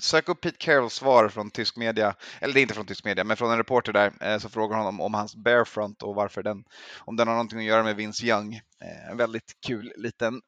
sök 0.00 0.28
upp 0.28 0.40
Pete 0.40 0.56
Carrolls 0.58 0.94
svar 0.94 1.28
från 1.28 1.50
tysk 1.50 1.76
media, 1.76 2.14
eller 2.40 2.54
det 2.54 2.60
är 2.60 2.62
inte 2.62 2.74
från 2.74 2.86
tysk 2.86 3.04
media, 3.04 3.24
men 3.24 3.36
från 3.36 3.50
en 3.50 3.56
reporter 3.56 3.92
där, 3.92 4.12
eh, 4.20 4.38
så 4.38 4.48
frågar 4.48 4.76
honom 4.76 5.00
om 5.00 5.14
hans 5.14 5.36
barefront 5.36 6.02
och 6.02 6.14
varför 6.14 6.42
den, 6.42 6.64
om 6.98 7.16
den 7.16 7.28
har 7.28 7.34
någonting 7.34 7.58
att 7.58 7.64
göra 7.64 7.82
med 7.82 7.96
Vince 7.96 8.26
Young. 8.26 8.54
Eh, 8.54 9.10
en 9.10 9.16
väldigt 9.16 9.52
kul 9.66 9.92
liten, 9.96 10.40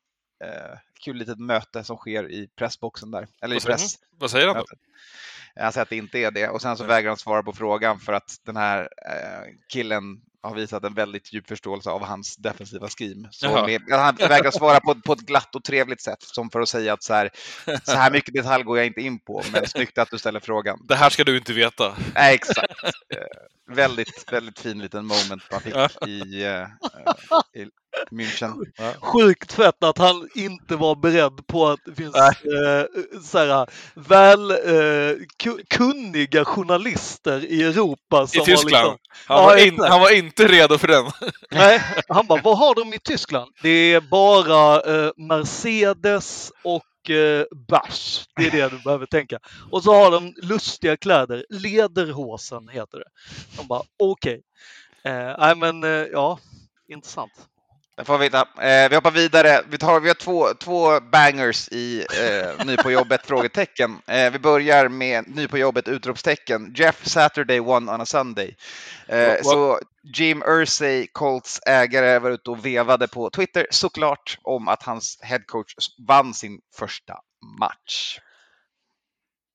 eh, 0.42 0.78
kul 1.04 1.16
litet 1.16 1.38
möte 1.38 1.84
som 1.84 1.96
sker 1.96 2.30
i 2.30 2.48
pressboxen 2.56 3.10
där, 3.10 3.28
eller 3.42 3.56
i 3.56 3.58
Vad 3.58 3.62
säger 3.62 3.76
press. 3.76 3.98
vad 4.18 4.30
säger 4.30 4.46
han 4.46 4.56
då? 4.56 4.64
Han 5.56 5.72
säger 5.72 5.82
att 5.82 5.90
det 5.90 5.96
inte 5.96 6.18
är 6.18 6.30
det 6.30 6.48
och 6.48 6.62
sen 6.62 6.76
så 6.76 6.84
vägrar 6.84 7.08
han 7.08 7.16
svara 7.16 7.42
på 7.42 7.52
frågan 7.52 8.00
för 8.00 8.12
att 8.12 8.36
den 8.44 8.56
här 8.56 8.80
eh, 8.82 9.54
killen 9.68 10.02
har 10.42 10.54
visat 10.54 10.84
en 10.84 10.94
väldigt 10.94 11.32
djup 11.32 11.48
förståelse 11.48 11.90
av 11.90 12.04
hans 12.04 12.36
defensiva 12.36 12.88
scheme. 12.88 13.28
Så 13.30 13.46
Jaha. 13.46 13.66
med, 13.66 13.82
han 13.90 14.16
vägrar 14.16 14.50
svara 14.50 14.80
på, 14.80 14.94
på 14.94 15.12
ett 15.12 15.20
glatt 15.20 15.54
och 15.54 15.64
trevligt 15.64 16.00
sätt 16.00 16.22
som 16.22 16.50
för 16.50 16.60
att 16.60 16.68
säga 16.68 16.92
att 16.92 17.02
så 17.02 17.14
här, 17.14 17.30
så 17.84 17.96
här 17.96 18.10
mycket 18.10 18.34
detalj 18.34 18.64
går 18.64 18.78
jag 18.78 18.86
inte 18.86 19.00
in 19.00 19.18
på, 19.18 19.42
men 19.52 19.66
snyggt 19.66 19.98
att 19.98 20.10
du 20.10 20.18
ställer 20.18 20.40
frågan. 20.40 20.78
Det 20.88 20.94
här 20.94 21.10
ska 21.10 21.24
du 21.24 21.36
inte 21.36 21.52
veta. 21.52 21.96
Nej, 22.14 22.34
exakt. 22.34 22.84
Eh, 22.84 23.74
väldigt, 23.74 24.32
väldigt 24.32 24.58
fin 24.58 24.78
liten 24.78 25.06
moment 25.06 25.42
man 25.50 25.60
fick 25.60 25.74
i, 26.08 26.44
eh, 26.44 26.66
i 27.62 27.66
München. 28.10 28.64
Sjukt 29.00 29.52
fett 29.52 29.84
att 29.84 29.98
han 29.98 30.28
inte 30.34 30.76
var 30.76 30.94
beredd 30.96 31.46
på 31.46 31.68
att 31.68 31.80
det 31.84 31.94
finns 31.94 32.14
eh, 32.16 32.86
så 33.22 33.38
här, 33.38 33.66
väl 33.94 34.50
eh, 34.50 35.16
ku- 35.42 35.64
kunniga 35.70 36.44
journalister 36.44 37.44
i 37.44 37.62
Europa. 37.62 38.22
I 38.24 38.26
Som 38.26 38.44
Tyskland. 38.44 38.64
Liksom, 38.64 38.98
Han, 39.26 39.38
Ja, 39.38 39.42
var 39.46 39.66
in, 39.66 39.80
han 39.80 40.00
var 40.00 40.16
inte 40.16 40.48
redo 40.48 40.78
för 40.78 40.88
den. 40.88 41.04
nej, 41.50 41.82
han 42.08 42.26
bara, 42.26 42.40
vad 42.42 42.58
har 42.58 42.74
de 42.74 42.94
i 42.94 42.98
Tyskland? 42.98 43.50
Det 43.62 43.68
är 43.94 44.00
bara 44.00 44.80
eh, 45.06 45.10
Mercedes 45.16 46.52
och 46.64 47.10
eh, 47.10 47.44
bärs. 47.68 48.24
Det 48.36 48.46
är 48.46 48.50
det 48.50 48.68
du 48.68 48.78
behöver 48.78 49.06
tänka. 49.06 49.38
Och 49.70 49.82
så 49.82 49.94
har 49.94 50.10
de 50.10 50.34
lustiga 50.42 50.96
kläder. 50.96 51.44
Lederhosen 51.50 52.68
heter 52.68 52.98
det. 52.98 53.08
De 53.56 53.66
bara, 53.66 53.82
okej. 53.98 54.40
Eh, 55.04 55.34
nej 55.38 55.56
men, 55.56 55.84
eh, 55.84 55.90
ja, 55.90 56.38
intressant. 56.88 57.32
Jag 57.96 58.06
får 58.06 58.18
veta. 58.18 58.40
Eh, 58.40 58.88
vi 58.88 58.94
hoppar 58.94 59.10
vidare. 59.10 59.62
Vi, 59.68 59.78
tar, 59.78 60.00
vi 60.00 60.08
har 60.08 60.14
två, 60.14 60.54
två 60.54 61.00
bangers 61.00 61.68
i 61.68 62.00
eh, 62.00 62.66
Ny 62.66 62.76
på 62.76 62.90
jobbet? 62.90 63.20
frågetecken. 63.26 63.98
Eh, 64.06 64.32
vi 64.32 64.38
börjar 64.38 64.88
med 64.88 65.24
Ny 65.36 65.48
på 65.48 65.58
jobbet? 65.58 65.88
utropstecken. 65.88 66.74
Jeff 66.76 67.06
Saturday 67.06 67.60
won 67.60 67.88
on 67.88 68.00
a 68.00 68.06
Sunday. 68.06 68.56
Eh, 69.06 69.42
så 69.42 69.80
Jim 70.16 70.42
Irsay, 70.42 71.06
Colts 71.12 71.60
ägare, 71.66 72.18
var 72.18 72.30
ute 72.30 72.50
och 72.50 72.66
vevade 72.66 73.08
på 73.08 73.30
Twitter 73.30 73.66
såklart 73.70 74.38
om 74.42 74.68
att 74.68 74.82
hans 74.82 75.18
headcoach 75.22 75.74
vann 76.08 76.34
sin 76.34 76.60
första 76.78 77.14
match. 77.60 78.18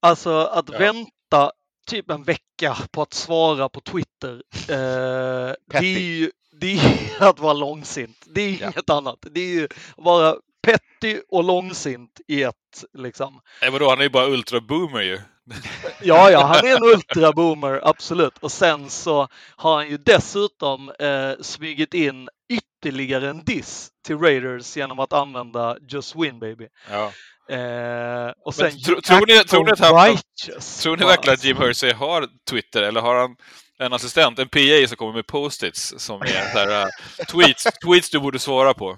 Alltså 0.02 0.40
att 0.40 0.70
Ja. 0.70 0.78
vänta 0.80 1.52
typ 1.88 2.10
en 2.12 2.24
vecka 2.24 2.78
på 2.92 3.02
att 3.02 3.14
svara 3.14 3.70
på 3.70 3.82
Twitter. 3.82 4.44
Eh, 4.70 5.54
det 5.72 5.78
är 5.78 6.00
ju 6.00 6.32
det 6.60 6.80
är 6.80 7.24
att 7.30 7.40
vara 7.40 7.54
långsint. 7.54 8.18
Det 8.26 8.42
är 8.42 8.58
Ja. 8.62 8.72
inget 8.74 8.90
annat. 8.90 9.18
Det 9.32 9.40
är 9.42 9.54
ju 9.54 9.64
att 9.66 9.72
vara 9.98 10.36
petty 10.64 11.20
och 11.30 11.44
långsint 11.44 12.22
i 12.28 12.44
ett 12.44 12.54
liksom. 12.98 13.40
Nej, 13.62 13.72
vadå, 13.72 13.90
han 13.90 14.00
är 14.00 14.04
ju 14.04 14.10
bara 14.10 14.28
ultra-boomer 14.28 15.02
ju. 15.02 15.20
Ja, 16.02 16.32
ja, 16.32 16.44
han 16.46 16.66
är 16.66 16.76
en 16.78 16.84
ultraboomer, 16.84 17.80
absolut. 17.84 18.38
Och 18.38 18.52
sen 18.52 18.90
så 18.90 19.28
har 19.56 19.76
han 19.76 19.90
ju 19.90 19.98
dessutom 19.98 20.90
eh, 21.00 21.32
smugit 21.42 21.94
in 21.94 22.30
ytterligare 22.50 23.30
en 23.30 23.44
diss 23.44 23.90
till 24.06 24.18
Raiders 24.18 24.78
genom 24.78 25.00
att 25.00 25.14
använda 25.14 25.78
Just 25.90 26.16
Win 26.16 26.40
Baby. 26.40 26.68
Ja. 26.92 27.12
Eh, 27.56 28.32
och 28.46 28.56
sen 28.56 28.66
Men 28.74 28.82
tro- 28.84 29.02
tror 29.02 29.28
ni- 29.28 29.44
tror 29.44 29.66
ni 29.66 29.72
att 29.72 29.80
han- 29.80 30.06
righteous. 30.08 30.80
Tror 30.84 30.98
ni 30.98 31.06
verkligen 31.06 31.34
att. 31.34 31.44
Jim 31.44 31.58
Hersey 31.58 31.94
har 31.94 32.28
Twitter 32.50 32.84
eller 32.84 33.02
har 33.02 33.16
han 33.16 33.36
en 33.80 33.94
assistent, 33.94 34.40
en 34.40 34.50
PA 34.50 34.88
som 34.88 34.98
kommer 34.98 35.14
med 35.14 35.28
post-its 35.28 35.94
som 35.98 36.22
är 36.22 36.26
så 36.28 36.60
här, 36.60 36.86
uh, 36.86 36.92
tweets, 37.32 37.64
tweets 37.64 38.10
du 38.10 38.20
borde 38.20 38.40
svara 38.40 38.74
på? 38.74 38.98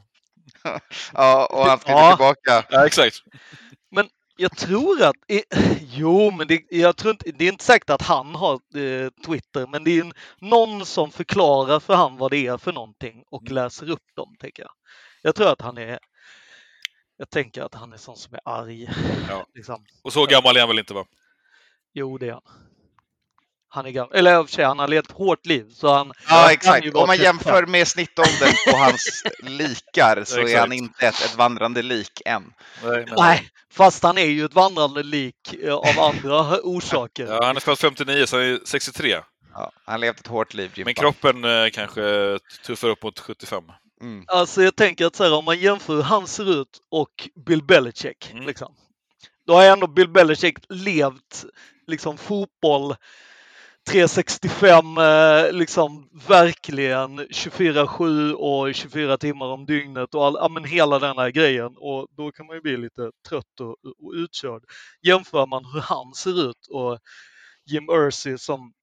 Ja, 1.13 1.45
och 1.51 1.65
han 1.65 1.79
skriver 1.79 1.99
Ja. 1.99 2.09
tillbaka. 2.15 2.65
Ja, 2.69 2.85
exakt. 2.85 3.15
Jag 4.41 4.57
tror 4.57 5.03
att, 5.03 5.15
jo 5.81 6.31
men 6.31 6.47
det, 6.47 6.61
jag 6.69 6.97
tror 6.97 7.11
inte, 7.11 7.31
det 7.31 7.45
är 7.45 7.51
inte 7.51 7.63
säkert 7.65 7.89
att 7.89 8.01
han 8.01 8.35
har 8.35 8.53
eh, 8.53 9.09
Twitter 9.25 9.67
men 9.67 9.83
det 9.83 9.91
är 9.91 10.01
en, 10.01 10.13
någon 10.41 10.85
som 10.85 11.11
förklarar 11.11 11.79
för 11.79 11.95
han 11.95 12.17
vad 12.17 12.31
det 12.31 12.47
är 12.47 12.57
för 12.57 12.71
någonting 12.73 13.23
och 13.31 13.41
Mm. 13.41 13.53
läser 13.55 13.89
upp 13.89 14.03
dem 14.15 14.35
tänker 14.39 14.63
jag. 14.63 14.71
Jag 15.21 15.35
tror 15.35 15.49
att 15.51 15.61
han 15.61 15.77
är, 15.77 15.99
jag 17.17 17.29
tänker 17.29 17.61
att 17.61 17.75
han 17.75 17.93
är 17.93 17.97
sån 17.97 18.17
som 18.17 18.33
är 18.33 18.41
arg. 18.45 18.89
Ja. 19.29 19.45
Liksom. 19.55 19.85
Och 20.03 20.13
så 20.13 20.25
gammal 20.25 20.55
är 20.55 20.59
han 20.59 20.69
väl 20.69 20.79
inte 20.79 20.93
va? 20.93 21.05
Jo 21.93 22.17
det 22.17 22.27
är 22.27 22.31
han. 22.33 22.41
Han 23.71 23.85
är 23.85 23.89
gammal, 23.89 24.15
eller 24.15 24.43
för 24.43 24.51
sig 24.51 24.65
han 24.65 24.79
har 24.79 24.87
levt 24.87 25.11
hårt 25.11 25.45
liv 25.45 25.65
så 25.73 25.93
han 25.93 26.13
Ja, 26.29 26.51
exakt. 26.51 26.85
Om 26.85 26.91
man 26.93 27.17
35. 27.17 27.23
jämför 27.23 27.65
med 27.65 27.87
snittåldern 27.87 28.53
på 28.71 28.77
hans 28.77 29.23
likar 29.41 30.23
så 30.25 30.39
är 30.39 30.59
han 30.59 30.71
inte 30.73 31.05
ett, 31.07 31.25
ett 31.25 31.35
vandrande 31.35 31.81
lik 31.81 32.21
än. 32.25 32.53
Nej, 32.83 33.05
men- 33.05 33.15
Nej, 33.17 33.49
fast 33.71 34.03
han 34.03 34.17
är 34.17 34.25
ju 34.25 34.45
ett 34.45 34.53
vandrande 34.53 35.03
lik 35.03 35.53
eh, 35.63 35.73
av 35.73 35.99
andra 35.99 36.59
orsaker. 36.63 37.25
Ja, 37.27 37.45
han 37.45 37.55
är 37.55 37.59
född 37.59 37.79
59 37.79 38.25
så 38.25 38.37
han 38.37 38.45
är 38.45 38.59
63. 38.65 39.09
Ja, 39.53 39.71
han 39.85 39.93
har 39.93 39.97
levt 39.99 40.19
ett 40.19 40.27
hårt 40.27 40.53
liv, 40.53 40.71
Jimpa. 40.75 40.87
Men 40.87 40.93
kroppen 40.95 41.43
eh, 41.43 41.69
kanske 41.69 42.39
tuffar 42.65 42.87
upp 42.87 43.03
mot 43.03 43.19
75. 43.19 43.63
Mm. 44.01 44.23
Alltså 44.27 44.63
jag 44.63 44.75
tänker 44.75 45.05
att 45.05 45.15
så 45.15 45.23
här, 45.23 45.33
om 45.33 45.45
man 45.45 45.59
jämför 45.59 45.95
hur 45.95 46.01
han 46.01 46.27
ser 46.27 46.61
ut 46.61 46.79
och 46.91 47.29
Bill 47.45 47.63
Belichick. 47.63 48.31
Mm. 48.33 48.45
Liksom, 48.47 48.75
då 49.47 49.53
har 49.55 49.63
ändå 49.65 49.87
Bill 49.87 50.07
Belichick 50.09 50.57
levt 50.69 51.45
liksom 51.87 52.17
fotboll 52.17 52.95
365, 53.89 54.97
eh, 54.97 55.51
liksom 55.51 56.09
verkligen 56.27 57.19
24-7 57.19 58.33
och 58.33 58.75
24 58.75 59.17
timmar 59.17 59.45
om 59.45 59.65
dygnet 59.65 60.15
och 60.15 60.25
all, 60.25 60.37
ja, 60.39 60.49
men 60.49 60.63
hela 60.63 60.99
den 60.99 61.17
här 61.17 61.29
grejen. 61.29 61.77
Och 61.77 62.07
då 62.17 62.31
kan 62.31 62.45
man 62.45 62.55
ju 62.55 62.61
bli 62.61 62.77
lite 62.77 63.11
trött 63.29 63.59
och, 63.59 63.75
och 64.05 64.11
utkörd. 64.13 64.63
Jämför 65.01 65.45
man 65.45 65.65
hur 65.65 65.81
han 65.81 66.13
ser 66.13 66.49
ut 66.49 66.67
och 66.69 66.99
Jim 67.65 67.89
Ursi 67.89 68.37
som 68.37 68.73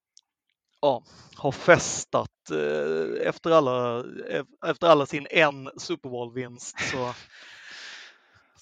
ja, 0.81 1.03
har 1.35 1.51
festat 1.51 2.51
eh, 2.51 3.27
efter, 3.27 3.51
alla, 3.51 3.97
eh, 4.29 4.43
efter 4.65 4.87
alla 4.87 5.05
sin 5.05 5.27
en 5.29 5.69
Super 5.77 6.09
Bowl-vinst 6.09 6.79
så, 6.91 7.13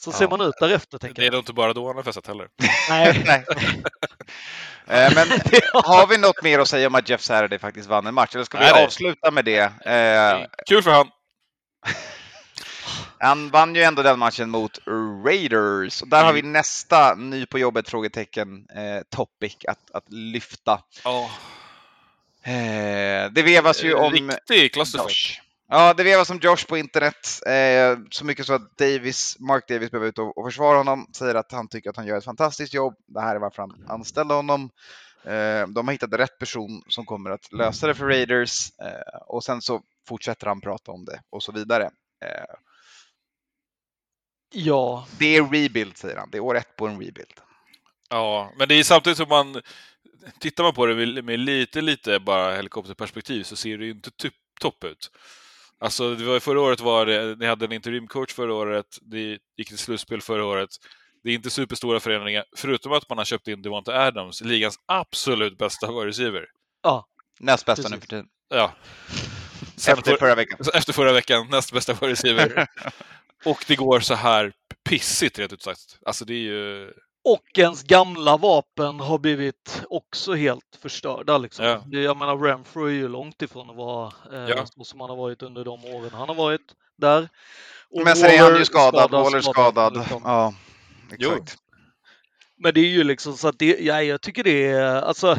så 0.06 0.12
ser 0.18 0.26
Ja. 0.26 0.30
man 0.38 0.42
ut 0.42 0.56
därefter 0.60 0.98
tänker 0.98 1.22
Det 1.22 1.28
är 1.28 1.32
nog 1.32 1.40
inte 1.42 1.54
bara 1.54 1.74
då 1.74 1.88
han 1.88 1.96
har 1.96 2.04
festat 2.04 2.28
heller. 2.28 2.48
Nej. 2.90 3.24
Nej. 3.26 3.46
Eh, 4.88 5.12
Men 5.16 5.28
har 5.84 6.08
vi 6.08 6.18
något 6.18 6.44
mer 6.44 6.60
att 6.60 6.68
säga 6.68 6.88
om 6.88 6.96
att 6.96 7.10
Jeff 7.10 7.22
Saturday 7.22 7.60
faktiskt 7.60 7.90
vann 7.90 8.08
en 8.08 8.14
match? 8.14 8.36
Eller 8.36 8.46
ska 8.46 8.58
vi 8.58 8.64
Nej, 8.64 8.84
avsluta 8.86 9.32
med 9.32 9.46
det? 9.46 9.62
Eh, 9.86 10.48
Kul 10.70 10.84
för 10.84 10.92
han. 10.92 11.08
han 13.20 13.50
vann 13.50 13.76
ju 13.76 13.82
ändå 13.84 14.02
den 14.04 14.20
matchen 14.20 14.50
mot 14.50 14.80
Raiders. 15.26 16.02
Och 16.02 16.08
där 16.08 16.24
har 16.24 16.34
vi 16.34 16.42
nästa 16.42 17.16
ny 17.16 17.46
på 17.46 17.60
jobbet 17.60 17.90
frågetecken 17.90 18.68
eh, 18.76 19.02
topic 19.16 19.56
att, 19.68 19.92
att 19.94 20.12
lyfta. 20.12 20.80
Ja. 21.04 21.30
Eh, 22.44 23.32
det 23.32 23.44
vevas 23.44 23.84
ju 23.84 23.94
om 23.94 24.14
Riktig 24.14 24.74
clusterfuck. 24.74 25.40
Ja, 25.68 25.94
det 25.94 26.04
vevas 26.04 26.30
om 26.30 26.40
Josh 26.42 26.68
på 26.68 26.78
internet. 26.78 27.40
Eh, 27.48 28.00
så 28.12 28.26
mycket 28.26 28.46
så 28.46 28.54
att 28.54 28.78
Davis, 28.78 29.40
Mark 29.40 29.68
Davis 29.68 29.92
behöver 29.92 30.08
ut 30.08 30.20
och, 30.20 30.38
och 30.38 30.46
försvara 30.48 30.78
honom. 30.78 31.08
Säger 31.16 31.36
att 31.36 31.52
han 31.52 31.68
tycker 31.68 31.90
att 31.90 31.98
han 31.98 32.08
gör 32.08 32.18
ett 32.18 32.26
fantastiskt 32.26 32.74
jobb. 32.74 32.96
Det 33.08 33.22
här 33.22 33.36
är 33.36 33.40
varför 33.40 33.62
han 33.62 33.86
anställde 33.88 34.34
honom. 34.34 34.70
Eh, 35.24 35.68
de 35.68 35.88
har 35.88 35.92
hittat 35.92 36.14
rätt 36.14 36.40
person 36.40 36.84
som 36.88 37.06
kommer 37.06 37.30
att 37.30 37.54
lösa 37.54 37.88
det 37.88 37.96
för 37.96 38.06
Raiders. 38.06 38.80
Eh, 38.80 39.22
och 39.28 39.44
sen 39.44 39.62
så 39.62 39.82
fortsätter 40.08 40.48
han 40.48 40.62
prata 40.62 40.92
om 40.92 41.06
det 41.06 41.22
och 41.30 41.44
så 41.44 41.52
vidare. 41.52 41.84
Eh, 42.26 42.56
Ja, 44.58 45.08
det 45.20 45.36
är 45.36 45.44
rebuild, 45.44 45.98
säger 45.98 46.18
han. 46.18 46.30
Det 46.32 46.38
är 46.38 46.42
år 46.42 46.58
ett 46.58 46.76
på 46.76 46.88
en 46.88 47.02
rebuild. 47.02 47.40
Ja, 48.10 48.54
men 48.58 48.68
det 48.68 48.76
är 48.76 48.84
samtidigt 48.84 49.18
som 49.18 49.30
man... 49.30 49.62
tittar 50.40 50.64
man 50.64 50.74
på 50.74 50.86
det 50.86 50.96
med, 50.96 51.24
med 51.24 51.40
lite, 51.40 51.82
lite 51.82 52.20
bara 52.20 52.56
helikopterperspektiv 52.56 53.44
så 53.44 53.56
ser 53.56 53.78
det 53.78 53.86
ju 53.86 53.92
inte 53.92 54.12
typ, 54.12 54.34
topp 54.62 54.84
ut. 54.84 55.12
Alltså, 55.80 56.16
det 56.16 56.24
var, 56.26 56.40
förra 56.40 56.62
året 56.62 56.80
var 56.80 57.06
det, 57.06 57.36
ni 57.40 57.46
hade 57.46 57.66
en 57.66 57.72
interimcoach 57.72 58.34
förra 58.34 58.54
året, 58.54 58.86
det 59.02 59.40
gick 59.58 59.68
till 59.68 59.78
slutspel 59.78 60.22
förra 60.22 60.46
året. 60.46 60.70
Det 61.24 61.30
är 61.30 61.34
inte 61.36 61.50
superstora 61.50 62.00
förändringar, 62.00 62.44
förutom 62.56 62.92
att 62.92 63.10
man 63.10 63.18
har 63.18 63.26
köpt 63.26 63.48
in 63.48 63.62
Devonta 63.62 63.94
Adams, 64.08 64.42
ligans 64.42 64.80
absolut 64.86 65.58
bästa 65.58 65.88
receiver. 65.88 66.46
Ja, 66.84 67.08
Näst 67.40 67.66
bästa 67.66 67.90
nu 67.90 68.00
för 68.00 68.08
tiden. 68.08 68.26
Ja. 68.50 68.74
Sen 69.76 69.98
Efter 69.98 70.12
för- 70.12 70.18
förra 70.18 70.36
veckan. 70.36 70.60
Efter 70.74 70.94
förra 70.94 71.12
veckan, 71.14 71.48
näst 71.52 71.72
bästa 71.74 71.94
receiver. 71.94 72.68
Och 73.46 73.66
det 73.68 73.76
går 73.76 74.00
så 74.00 74.14
här 74.16 74.54
pissigt, 74.90 75.40
rent 75.40 75.54
ut 75.54 75.62
sagt. 75.62 76.00
Alltså 76.06 76.26
det 76.26 76.34
är 76.34 76.38
ju... 76.40 76.94
och 77.26 77.60
ens 77.60 77.84
gamla 77.84 78.38
vapen 78.38 79.00
har 79.00 79.18
blivit 79.18 79.84
också 79.90 80.34
helt 80.34 80.78
förstörda. 80.82 81.38
Liksom. 81.38 81.66
Ja. 81.66 81.84
Det, 81.86 82.02
jag 82.02 82.18
menar, 82.18 82.38
Renfrew 82.38 82.90
är 82.92 82.96
ju 83.02 83.08
långt 83.08 83.42
ifrån 83.42 83.70
att 83.70 83.76
vara 83.76 84.14
eh, 84.34 84.50
Ja. 84.50 84.66
så 84.66 84.84
som 84.84 85.00
han 85.00 85.10
har 85.10 85.18
varit 85.18 85.42
under 85.42 85.64
de 85.66 85.86
åren 85.86 86.10
han 86.14 86.28
har 86.30 86.36
varit 86.36 86.62
där. 86.98 87.30
Och 87.90 88.04
Men 88.04 88.16
sen 88.16 88.30
är 88.30 88.40
han 88.40 88.58
ju 88.60 88.66
skadad, 88.66 89.12
Waller 89.12 89.42
skadad. 89.42 89.98
liksom. 89.98 90.22
Ja, 90.26 90.54
Jo. 91.18 91.32
exakt. 91.32 91.58
Men 92.58 92.74
det 92.74 92.80
är 92.80 92.86
ju 92.90 93.04
liksom 93.04 93.38
så 93.38 93.48
att 93.48 93.60
det, 93.60 93.78
ja, 93.80 94.02
jag 94.02 94.22
tycker 94.22 94.44
det 94.44 94.66
är, 94.66 95.02
alltså, 95.02 95.38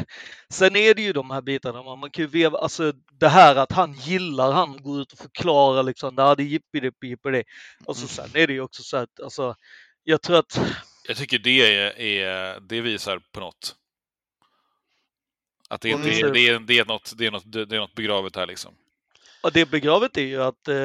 sen 0.49 0.75
är 0.75 0.93
det 0.93 1.01
ju 1.01 1.13
de 1.13 1.31
här 1.31 1.41
bitarna, 1.41 1.83
man, 1.83 1.99
man 1.99 2.09
kan 2.11 2.23
ju 2.23 2.27
veva, 2.29 2.57
alltså 2.57 2.93
det 3.19 3.27
här 3.27 3.55
att 3.55 3.71
han 3.71 3.93
gillar, 3.93 4.51
han 4.51 4.83
går 4.83 5.01
ut 5.01 5.11
och 5.11 5.17
förklarar 5.19 5.83
liksom, 5.83 6.15
det 6.15 6.21
hade 6.23 6.43
jippi 6.43 7.17
på 7.23 7.29
det. 7.29 7.43
Och 7.85 7.97
så 7.97 8.01
Mm. 8.01 8.29
sen 8.31 8.41
är 8.41 8.47
det 8.47 8.53
ju 8.53 8.61
också 8.61 8.83
så 8.83 8.97
att, 8.97 9.19
alltså, 9.23 9.55
jag 10.03 10.21
tror 10.21 10.37
att, 10.37 10.59
Jag 11.07 11.17
tycker 11.17 11.39
det, 11.39 11.75
är, 11.75 11.99
är, 11.99 12.59
det 12.59 12.81
visar 12.81 13.21
på 13.31 13.39
något. 13.39 13.75
Att 15.69 15.81
det, 15.81 15.93
Vad 15.95 16.03
det, 16.03 16.21
det? 16.21 16.31
det, 16.59 16.79
är, 16.79 16.85
något, 16.85 17.13
det, 17.17 17.25
är 17.25 17.31
något, 17.31 17.51
det 17.51 17.75
är 17.75 17.79
något 17.79 17.95
begravet 17.95 18.35
här 18.35 18.45
liksom. 18.47 18.73
ja, 19.43 19.49
det 19.53 19.65
begravet 19.69 20.17
är 20.17 20.21
ju 20.21 20.43
att 20.43 20.67
eh, 20.67 20.75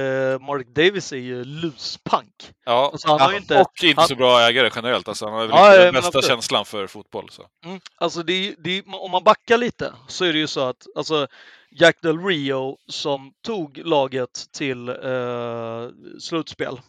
Mark 0.47 0.67
Davis 0.67 1.13
är 1.13 1.17
ju 1.17 1.45
luspank. 1.45 2.53
Ja, 2.65 2.91
Alltså, 2.93 3.09
han 3.09 3.21
har 3.21 3.33
inte, 3.33 3.61
och 3.61 3.85
inte 3.85 4.01
han- 4.01 4.09
så 4.09 4.15
bra 4.15 4.41
ägare 4.41 4.71
generellt. 4.75 5.09
Alltså, 5.09 5.25
han 5.25 5.35
har 5.35 5.41
väl 5.41 5.51
Ja, 5.51 5.73
inte 5.73 5.85
den 5.85 5.95
bästa 5.95 6.09
absolut. 6.09 6.27
känslan 6.27 6.65
för 6.65 6.87
fotboll. 6.87 7.31
Så. 7.31 7.47
Mm. 7.65 7.81
Alltså 7.97 8.23
det, 8.23 8.55
det, 8.59 8.83
om 8.87 9.11
man 9.11 9.25
backar 9.25 9.59
lite 9.59 9.95
så 10.09 10.25
är 10.25 10.33
det 10.33 10.39
ju 10.39 10.47
så 10.47 10.61
att 10.61 10.87
alltså, 10.97 11.27
Jack 11.71 12.03
Del 12.03 12.19
Rio 12.25 12.79
som 12.87 13.33
tog 13.43 13.79
laget 13.79 14.47
till 14.53 14.89
eh, 14.89 15.89
slutspel. 16.21 16.81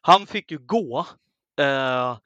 Han 0.00 0.26
fick 0.26 0.50
ju 0.50 0.58
gå 0.58 1.06
eh, 1.60 2.16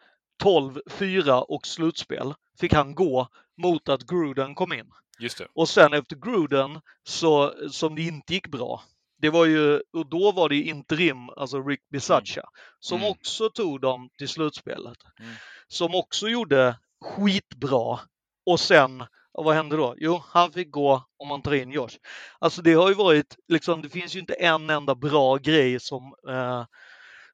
12-4 0.43 1.41
och 1.41 1.67
slutspel 1.67 2.35
fick 2.61 2.73
han 2.73 2.95
gå 2.95 3.29
mot 3.63 3.89
att 3.89 4.07
Gruden 4.07 4.55
kom 4.55 4.73
in. 4.73 4.91
Just 5.19 5.39
det. 5.39 5.47
Och 5.55 5.69
sen 5.69 5.93
efter 5.95 6.17
Gruden 6.17 6.81
så, 7.05 7.55
som 7.71 7.95
det 7.95 8.03
inte 8.03 8.35
gick 8.35 8.49
bra. 8.49 8.83
Det 9.19 9.31
var 9.31 9.45
ju, 9.47 9.81
och 9.93 10.07
då 10.11 10.33
var 10.33 10.49
det 10.49 10.57
interim, 10.57 11.29
alltså 11.37 11.63
Rick 11.63 11.81
Bisaccia, 11.91 12.45
som 12.81 12.99
Mm. 12.99 13.11
också 13.11 13.51
tog 13.51 13.81
dem 13.81 14.09
till 14.19 14.29
slutspelet. 14.29 14.99
Mm. 15.21 15.33
Som 15.69 15.95
också 15.95 16.29
gjorde 16.29 16.79
skitbra. 17.05 18.01
Och 18.47 18.61
sen, 18.61 19.05
vad 19.33 19.55
hände 19.55 19.77
då? 19.77 19.95
Jo, 19.99 20.23
han 20.29 20.53
fick 20.53 20.71
gå 20.71 21.05
om 21.17 21.29
man 21.29 21.43
tar 21.43 21.55
in 21.55 21.71
Josh. 21.71 21.97
Alltså 22.39 22.63
det 22.63 22.73
har 22.75 22.89
ju 22.89 22.95
varit, 22.95 23.37
liksom, 23.49 23.83
det 23.83 23.89
finns 23.89 24.17
ju 24.17 24.21
inte 24.21 24.35
en 24.35 24.71
enda 24.71 24.95
bra 24.95 25.37
grej 25.37 25.81
som, 25.81 26.15
eh, 26.29 26.65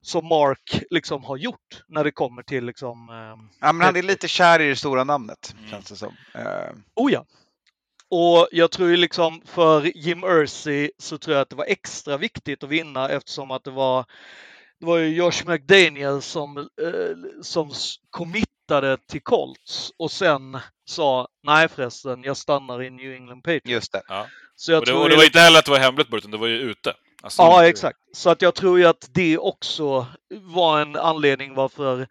som 0.03 0.27
Mark 0.29 0.83
liksom 0.91 1.25
har 1.25 1.37
gjort 1.37 1.83
när 1.89 2.05
det 2.05 2.13
kommer 2.13 2.43
till 2.43 2.65
liksom, 2.65 3.09
eh, 3.09 3.45
Ja, 3.61 3.73
men 3.73 3.81
han 3.87 3.97
är 3.97 4.03
lite 4.03 4.29
kär 4.29 4.61
i 4.61 4.69
det 4.69 4.77
stora 4.77 5.05
namnet, 5.05 5.55
Mm. 5.59 5.71
känns 5.71 5.85
det 5.89 5.97
som. 5.97 6.17
Eh, 6.35 6.73
Oh 6.95 7.13
ja. 7.13 7.25
Och 8.11 8.49
jag 8.53 8.71
tror 8.71 8.89
ju 8.89 8.97
liksom 8.97 9.43
för 9.47 9.97
Jim 9.99 10.25
Irsay 10.25 10.91
så 10.99 11.19
tror 11.19 11.35
jag 11.37 11.43
att 11.43 11.51
det 11.51 11.57
var 11.57 11.65
extra 11.69 12.17
viktigt 12.17 12.63
att 12.65 12.71
vinna 12.71 13.09
eftersom 13.09 13.51
att 13.51 13.65
det 13.65 13.71
var 13.71 14.05
det 14.81 14.87
var 14.87 14.99
ju 14.99 15.09
Josh 15.17 15.43
McDaniel 15.47 16.23
som, 16.23 16.59
eh, 16.59 16.65
som 17.43 17.71
committade 18.11 18.97
till 19.09 19.23
Colts 19.23 19.93
och 19.99 20.11
sen 20.11 20.59
sa 20.85 21.29
nej 21.43 21.69
förresten, 21.69 22.23
jag 22.23 22.37
stannar 22.37 22.83
i 22.83 22.91
New 22.91 23.13
England 23.15 23.43
Patriots. 23.43 23.69
just 23.71 23.93
det. 23.93 24.03
Ja. 24.09 24.27
Så 24.57 24.73
jag 24.73 24.79
Och 24.79 24.87
det, 24.87 24.93
tror 24.93 25.03
och 25.03 25.09
det 25.09 25.17
var 25.17 25.25
inte 25.25 25.39
heller 25.41 25.59
att 25.59 25.65
det 25.65 25.71
var 25.71 25.79
hemligt 25.79 26.09
utan 26.13 26.31
det 26.31 26.37
var 26.37 26.47
ju 26.47 26.59
ute. 26.59 26.95
Alltså, 27.23 27.43
Ja, 27.43 27.67
exakt. 27.67 27.99
Så 28.13 28.31
att 28.31 28.43
jag 28.43 28.55
tror 28.55 28.79
ju 28.79 28.85
att 28.85 29.09
det 29.13 29.39
också 29.39 30.07
var 30.31 30.81
en 30.81 30.97
anledning 30.97 31.55
varför 31.55 32.07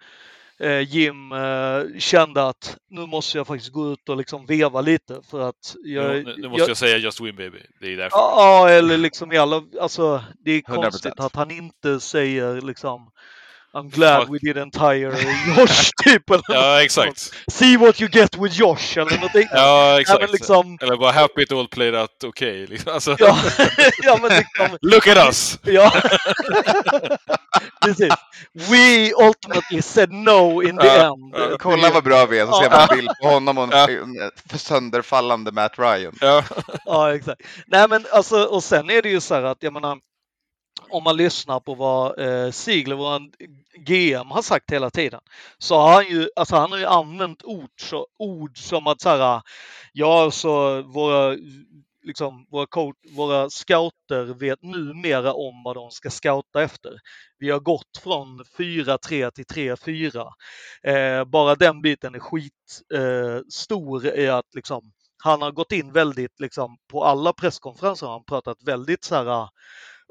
eh, 0.60 0.80
Jim 0.80 1.32
eh, 1.32 2.00
kände 2.00 2.48
att 2.48 2.78
nu 2.90 3.06
måste 3.06 3.38
jag 3.38 3.48
faktiskt 3.48 3.72
gå 3.72 3.94
ut 3.94 4.10
och 4.10 4.18
liksom 4.18 4.46
veva 4.46 4.82
lite 4.82 5.22
för 5.30 5.50
att 5.50 5.76
jag, 5.84 6.26
Nu, 6.26 6.36
nu 6.38 6.50
måste 6.50 6.70
jag 6.70 6.78
säga 6.78 6.98
just 6.98 7.22
win 7.22 7.36
baby. 7.36 7.60
Det 7.80 7.94
är 7.94 7.98
därför. 7.98 8.18
Ja, 8.18 8.70
eller 8.70 8.98
liksom 8.98 9.32
i 9.32 9.38
alla, 9.38 9.64
alltså 9.82 10.24
det 10.40 10.52
är 10.52 10.62
100%. 10.62 10.76
konstigt 10.76 11.20
att 11.20 11.36
han 11.36 11.52
inte 11.52 12.00
säger 12.00 12.62
liksom 12.62 13.12
I'm 13.74 13.90
glad 13.90 14.20
Fuck. 14.22 14.30
we 14.32 14.40
didn't 14.40 14.76
hire 14.76 15.12
Josh 15.58 15.92
typ. 16.04 16.30
Eller 16.30 16.44
Ja, 16.48 16.72
något 16.74 16.82
exakt. 16.84 17.32
See 17.52 17.78
what 17.78 18.02
you 18.02 18.10
get 18.12 18.38
with 18.38 18.60
Josh 18.60 18.98
eller 18.98 19.12
någonting. 19.16 19.48
Ja, 19.52 20.00
exakt. 20.02 20.22
men 20.22 20.32
liksom, 20.32 20.78
Eller 20.82 20.98
bara 20.98 21.12
happy 21.12 21.42
it 21.42 21.52
all 21.52 21.68
played 21.68 21.96
out 21.96 22.24
okay. 22.24 22.66
Liksom. 22.68 22.94
Alltså, 22.94 23.16
ja, 23.20 23.38
ja 24.04 24.20
men 24.22 24.32
liksom, 24.38 24.78
Look 24.82 25.08
at 25.08 25.18
us! 25.28 25.60
ja. 25.64 25.92
Precis. 27.86 28.14
We 28.54 29.14
ultimately 29.14 29.82
said 29.82 30.12
no 30.12 30.62
in 30.64 30.78
the 30.78 30.88
Ja, 30.88 30.94
end. 31.14 31.36
ja. 31.52 31.58
Kolla 31.60 31.90
vad 31.92 32.04
bra 32.04 32.26
vi 32.26 32.40
är, 32.40 32.46
så 32.46 32.54
ser 32.54 32.70
man 32.70 32.80
Ja. 32.80 32.88
en 32.92 32.98
bild 32.98 33.10
på 33.22 33.28
honom 33.28 33.58
och 33.58 33.74
en 33.74 34.32
sönderfallande 34.60 35.52
Matt 35.52 35.80
Ryan. 35.80 36.14
Ja. 36.22 36.44
Ja, 36.86 37.16
exakt. 37.16 37.42
Nej, 37.68 37.88
men 37.90 38.06
alltså, 38.12 38.44
och 38.44 38.64
sen 38.64 38.90
är 38.90 39.02
det 39.02 39.10
ju 39.10 39.22
så 39.22 39.36
här 39.36 39.44
att, 39.44 39.58
jag 39.64 39.74
menar, 39.74 39.98
om 40.92 41.04
man 41.04 41.18
lyssnar 41.18 41.60
på 41.60 41.76
vad 41.76 42.20
eh, 42.20 42.52
Ziegler, 42.52 42.96
vår 42.96 43.22
GM, 43.78 44.32
har 44.32 44.42
sagt 44.42 44.72
hela 44.72 44.90
tiden, 44.90 45.22
så 45.58 45.76
har 45.76 45.94
han 45.94 46.08
ju, 46.08 46.30
alltså 46.36 46.56
han 46.56 46.72
har 46.72 46.80
ju 46.80 46.86
använt 46.86 47.44
ord, 47.44 47.70
så, 47.82 48.08
ord 48.20 48.58
som 48.58 48.88
att 48.88 49.02
så 49.02 49.10
här, 49.10 49.42
ja, 49.94 50.32
så 50.32 50.82
våra, 50.82 51.38
liksom, 52.04 52.46
våra, 52.50 52.66
coach, 52.66 52.96
våra 53.16 53.50
scouter 53.50 54.40
vet 54.40 54.64
numera 54.64 55.34
om 55.34 55.64
vad 55.64 55.76
de 55.76 55.92
ska 55.92 56.10
scouta 56.10 56.64
efter. 56.64 56.92
Vi 57.38 57.50
har 57.50 57.60
gått 57.60 57.98
från 58.04 58.44
4-3 58.58 59.32
till 59.32 59.46
3-4. 59.46 60.28
Eh, 60.84 61.26
bara 61.26 61.56
den 61.56 61.82
biten 61.82 62.16
är 62.16 62.20
skitstor 62.20 64.06
eh, 64.06 64.24
i 64.24 64.28
att 64.28 64.56
liksom, 64.56 64.92
han 65.24 65.42
har 65.42 65.52
gått 65.52 65.72
in 65.72 65.92
väldigt, 65.92 66.40
liksom, 66.40 66.78
på 66.92 67.04
alla 67.04 67.34
presskonferenser 67.34 68.06
har 68.08 68.14
han 68.14 68.26
pratat 68.26 68.58
väldigt 68.64 69.04
så 69.04 69.16
här, 69.16 69.50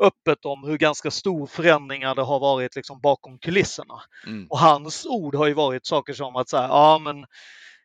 öppet 0.01 0.45
om 0.45 0.65
hur 0.65 0.79
ganska 0.79 1.11
stor 1.11 1.47
förändringar 1.47 2.15
det 2.15 2.23
har 2.23 2.41
varit 2.41 2.77
liksom, 2.77 3.01
bakom 3.01 3.39
kulisserna. 3.39 4.03
Mm. 4.27 4.47
Och 4.51 4.59
hans 4.59 5.07
ord 5.07 5.35
har 5.35 5.47
ju 5.47 5.55
varit 5.55 5.87
saker 5.87 6.13
som 6.13 6.37
att 6.37 6.49
säga, 6.49 6.69
ja 6.69 6.99
men 6.99 7.27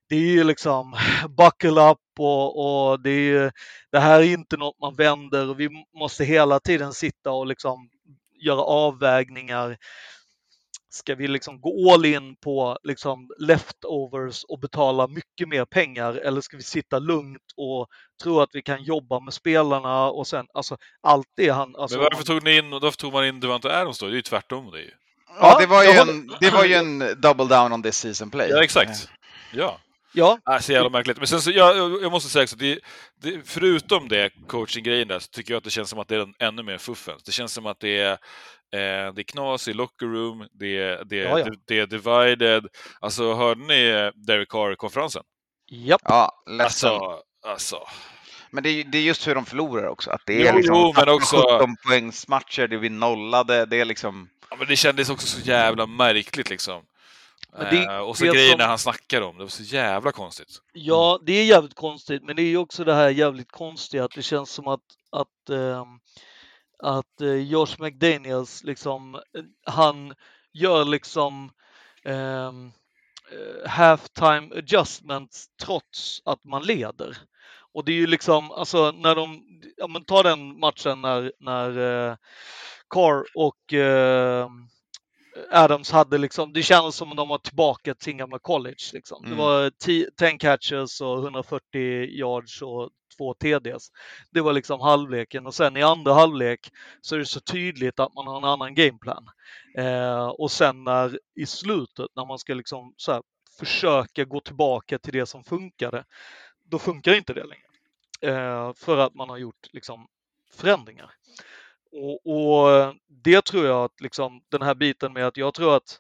det 0.10 0.16
är 0.16 0.32
ju 0.32 0.44
liksom 0.44 0.96
buckle 1.38 1.92
up 1.92 2.00
och, 2.20 2.90
och 2.92 3.00
det, 3.00 3.10
är, 3.10 3.52
det 3.92 4.00
här 4.00 4.20
är 4.20 4.34
inte 4.34 4.58
något 4.58 4.80
man 4.80 4.96
vänder 4.96 5.50
och 5.50 5.60
vi 5.60 5.70
måste 6.00 6.26
hela 6.26 6.60
tiden 6.60 6.94
sitta 6.94 7.32
och 7.32 7.48
liksom 7.48 7.90
göra 8.44 8.62
avvägningar. 8.62 9.78
Ska 10.96 11.16
vi 11.16 11.28
liksom 11.28 11.62
gå 11.62 11.94
all 11.94 12.06
in 12.06 12.36
på 12.36 12.78
liksom 12.84 13.30
leftovers 13.40 14.44
och 14.44 14.60
betala 14.60 15.08
mycket 15.08 15.48
mer 15.48 15.66
pengar 15.66 16.14
eller 16.14 16.42
ska 16.42 16.58
vi 16.58 16.64
sitta 16.64 17.00
lugnt 17.00 17.42
och 17.58 17.88
tro 18.24 18.40
att 18.40 18.50
vi 18.54 18.62
kan 18.62 18.84
jobba 18.84 19.20
med 19.20 19.34
spelarna 19.34 20.10
och 20.10 20.28
sen 20.28 20.46
alltså 20.54 20.78
allt 21.02 21.28
det 21.38 21.50
han... 21.50 21.76
Alltså, 21.76 21.98
Men 21.98 22.08
varför 22.12 22.26
tog, 22.26 22.44
ni 22.44 22.58
in, 22.58 22.70
varför 22.70 22.98
tog 22.98 23.14
man 23.14 23.26
in 23.26 23.40
Devante 23.40 23.80
Adams 23.80 24.00
då? 24.00 24.06
Det 24.06 24.12
är 24.12 24.16
ju 24.16 24.22
tvärtom 24.22 24.72
det. 24.72 24.78
Är 24.78 24.82
ju. 24.82 24.92
Ja, 25.40 25.60
det 25.60 25.66
var 25.66 25.84
ju, 25.84 25.90
en, 25.90 26.32
det 26.40 26.50
var 26.50 26.66
ju 26.66 26.74
en 26.74 27.00
double 27.00 27.46
down 27.46 27.74
on 27.74 27.84
this 27.84 27.98
season 27.98 28.30
play. 28.30 28.50
Ja, 28.50 28.64
exakt. 28.64 29.10
Ja. 29.54 29.80
Ja, 30.18 30.40
Ah, 30.44 30.60
så 30.60 30.72
jävla 30.72 30.90
märkligt. 30.90 31.18
Men 31.18 31.28
sen 31.28 31.42
så, 31.42 31.52
jag, 31.52 31.78
jag 31.78 32.04
jag 32.04 32.12
måste 32.12 32.30
säga 32.30 32.44
också, 32.44 32.56
det, 32.56 32.80
det, 33.22 33.42
förutom 33.46 34.08
det 34.08 34.30
coaching-grejen 34.48 35.08
där, 35.08 35.20
så 35.20 35.28
tycker 35.28 35.54
jag 35.54 35.58
att 35.58 35.64
det 35.64 35.70
känns 35.70 35.90
som 35.90 36.00
att 36.00 36.08
det 36.08 36.16
är 36.16 36.20
en, 36.20 36.34
ännu 36.40 36.64
mer 36.64 36.78
fuffens. 36.78 37.24
Det 37.24 37.32
känns 37.32 37.54
som 37.54 37.66
att 37.66 37.80
det 37.80 38.00
är, 38.00 38.18
eh, 38.74 39.14
det 39.14 39.22
är 39.22 39.24
knas 39.24 39.68
i 39.68 39.74
locker 39.74 40.06
room, 40.06 40.48
det, 40.52 40.78
är- 40.78 41.04
det, 41.06 41.20
är- 41.20 41.30
Ja, 41.30 41.40
ja. 41.40 41.46
det, 41.46 41.58
det 41.68 41.80
är 41.80 41.88
divided. 41.88 42.68
Alltså, 43.00 43.34
hörde 43.34 43.62
ni 43.62 43.86
eh, 43.88 44.22
Derek 44.28 44.50
Carr-konferensen? 44.50 45.24
japp. 45.72 46.02
Ja, 46.04 46.44
ledsen. 46.50 46.90
Alltså, 46.92 47.22
alltså. 47.48 47.80
Men 48.52 48.64
det 48.64 48.70
är, 48.70 48.84
det 48.84 48.98
är 48.98 49.02
just 49.02 49.28
hur 49.28 49.36
de 49.36 49.46
förlorar 49.46 49.88
också. 49.88 50.12
Att 50.12 50.22
det 50.26 50.34
Jo, 50.34 50.48
är 50.48 50.54
liksom 50.54 50.76
jo, 50.76 50.94
men 50.98 51.10
också- 51.10 51.38
17 51.60 51.76
poängs 51.88 52.28
matcher, 52.28 52.68
det 52.68 52.76
är 52.76 52.80
vi 52.80 52.90
nollade, 52.90 53.66
det 53.66 53.78
är 53.82 53.86
liksom... 53.86 54.30
Ja, 54.50 54.56
men 54.60 54.68
det 54.68 54.76
kändes 54.76 55.10
också 55.10 55.28
så 55.28 55.42
jävla 55.42 55.86
märkligt 55.88 56.50
liksom. 56.50 56.84
Det- 57.60 57.84
eh, 57.84 57.98
och 57.98 58.18
så 58.18 58.26
grejerna 58.26 58.64
som- 58.64 58.70
han 58.70 58.78
snackar 58.78 59.22
om, 59.22 59.38
det 59.38 59.44
var 59.44 59.50
så 59.50 59.64
jävla 59.64 60.12
konstigt. 60.12 60.48
Ja, 60.74 61.20
det 61.26 61.34
är 61.34 61.46
jävligt 61.46 61.74
konstigt, 61.76 62.24
men 62.24 62.36
det 62.36 62.42
är 62.42 62.48
ju 62.48 62.58
också 62.58 62.84
det 62.84 62.94
här 62.94 63.10
jävligt 63.10 63.52
konstiga 63.52 64.04
att 64.06 64.12
det 64.12 64.22
känns 64.24 64.50
som 64.52 64.68
att, 64.68 64.82
att, 65.12 65.50
ehm, 65.50 66.00
att 66.80 67.22
eh, 67.22 67.36
Josh 67.36 67.76
McDaniels 67.80 68.64
liksom, 68.64 69.16
eh, 69.16 69.22
han 69.66 70.14
gör 70.54 70.86
liksom, 70.86 71.52
ehm, 72.06 72.72
eh, 73.32 73.70
halftime 73.70 74.56
adjustments 74.56 75.46
trots 75.64 76.22
att 76.26 76.44
man 76.44 76.64
leder. 76.64 77.18
Och 77.74 77.86
det 77.86 77.92
är 77.92 77.96
ju 77.96 78.08
liksom, 78.08 78.52
alltså 78.52 78.92
när 78.92 79.16
de, 79.16 79.44
ja 79.78 79.88
men 79.88 80.06
ta 80.06 80.24
den 80.24 80.60
matchen 80.60 81.02
när, 81.02 81.32
när 81.40 81.78
eh, 82.10 82.16
Carr 82.90 83.26
och 83.36 83.74
eh, 83.74 84.50
Adams 85.52 85.92
hade 85.92 86.18
liksom, 86.18 86.54
det 86.54 86.64
kändes 86.64 86.96
som 86.96 87.12
att 87.12 87.18
de 87.18 87.28
var 87.28 87.38
tillbaka 87.38 87.94
till 87.96 88.04
sin 88.04 88.18
gamla 88.18 88.40
college. 88.40 88.92
Liksom. 88.94 89.26
Mm. 89.26 89.38
Det 89.38 89.44
var 89.44 89.70
10 89.70 90.38
catches 90.38 91.02
och 91.02 91.24
140 91.24 91.60
yards 92.20 92.62
och 92.62 92.90
två 93.18 93.34
TDs. 93.34 93.90
Det 94.32 94.42
var 94.42 94.54
liksom 94.54 94.80
halvleken 94.80 95.46
och 95.46 95.56
sen 95.56 95.78
i 95.78 95.84
andra 95.84 96.14
halvlek 96.14 96.72
så 97.02 97.16
är 97.16 97.20
det 97.20 97.26
så 97.26 97.40
tydligt 97.40 98.00
att 98.00 98.14
man 98.14 98.28
har 98.28 98.38
en 98.38 98.44
annan 98.44 98.76
gameplan. 98.76 99.26
Eh, 99.78 100.28
och 100.28 100.52
sen 100.52 100.84
när 100.84 101.20
i 101.36 101.46
slutet 101.46 102.08
när 102.16 102.26
man 102.26 102.40
ska 102.40 102.54
liksom 102.54 102.94
så 102.98 103.12
här, 103.12 103.22
försöka 103.60 104.26
gå 104.26 104.40
tillbaka 104.40 105.00
till 105.00 105.14
det 105.14 105.26
som 105.26 105.44
funkade, 105.44 106.04
då 106.64 106.80
funkar 106.80 107.14
inte 107.14 107.34
det 107.34 107.44
längre. 107.44 107.66
Eh, 108.22 108.74
för 108.74 108.98
att 108.98 109.16
man 109.16 109.30
har 109.30 109.38
gjort 109.38 109.68
liksom 109.74 110.08
förändringar. 110.54 111.12
Och, 111.92 112.26
och 112.26 112.96
det 113.08 113.46
tror 113.46 113.66
jag 113.66 113.84
att 113.84 114.02
liksom 114.02 114.42
den 114.50 114.62
här 114.62 114.76
biten 114.76 115.14
med 115.14 115.28
att 115.28 115.38
jag 115.38 115.54
tror 115.54 115.76
att 115.76 116.00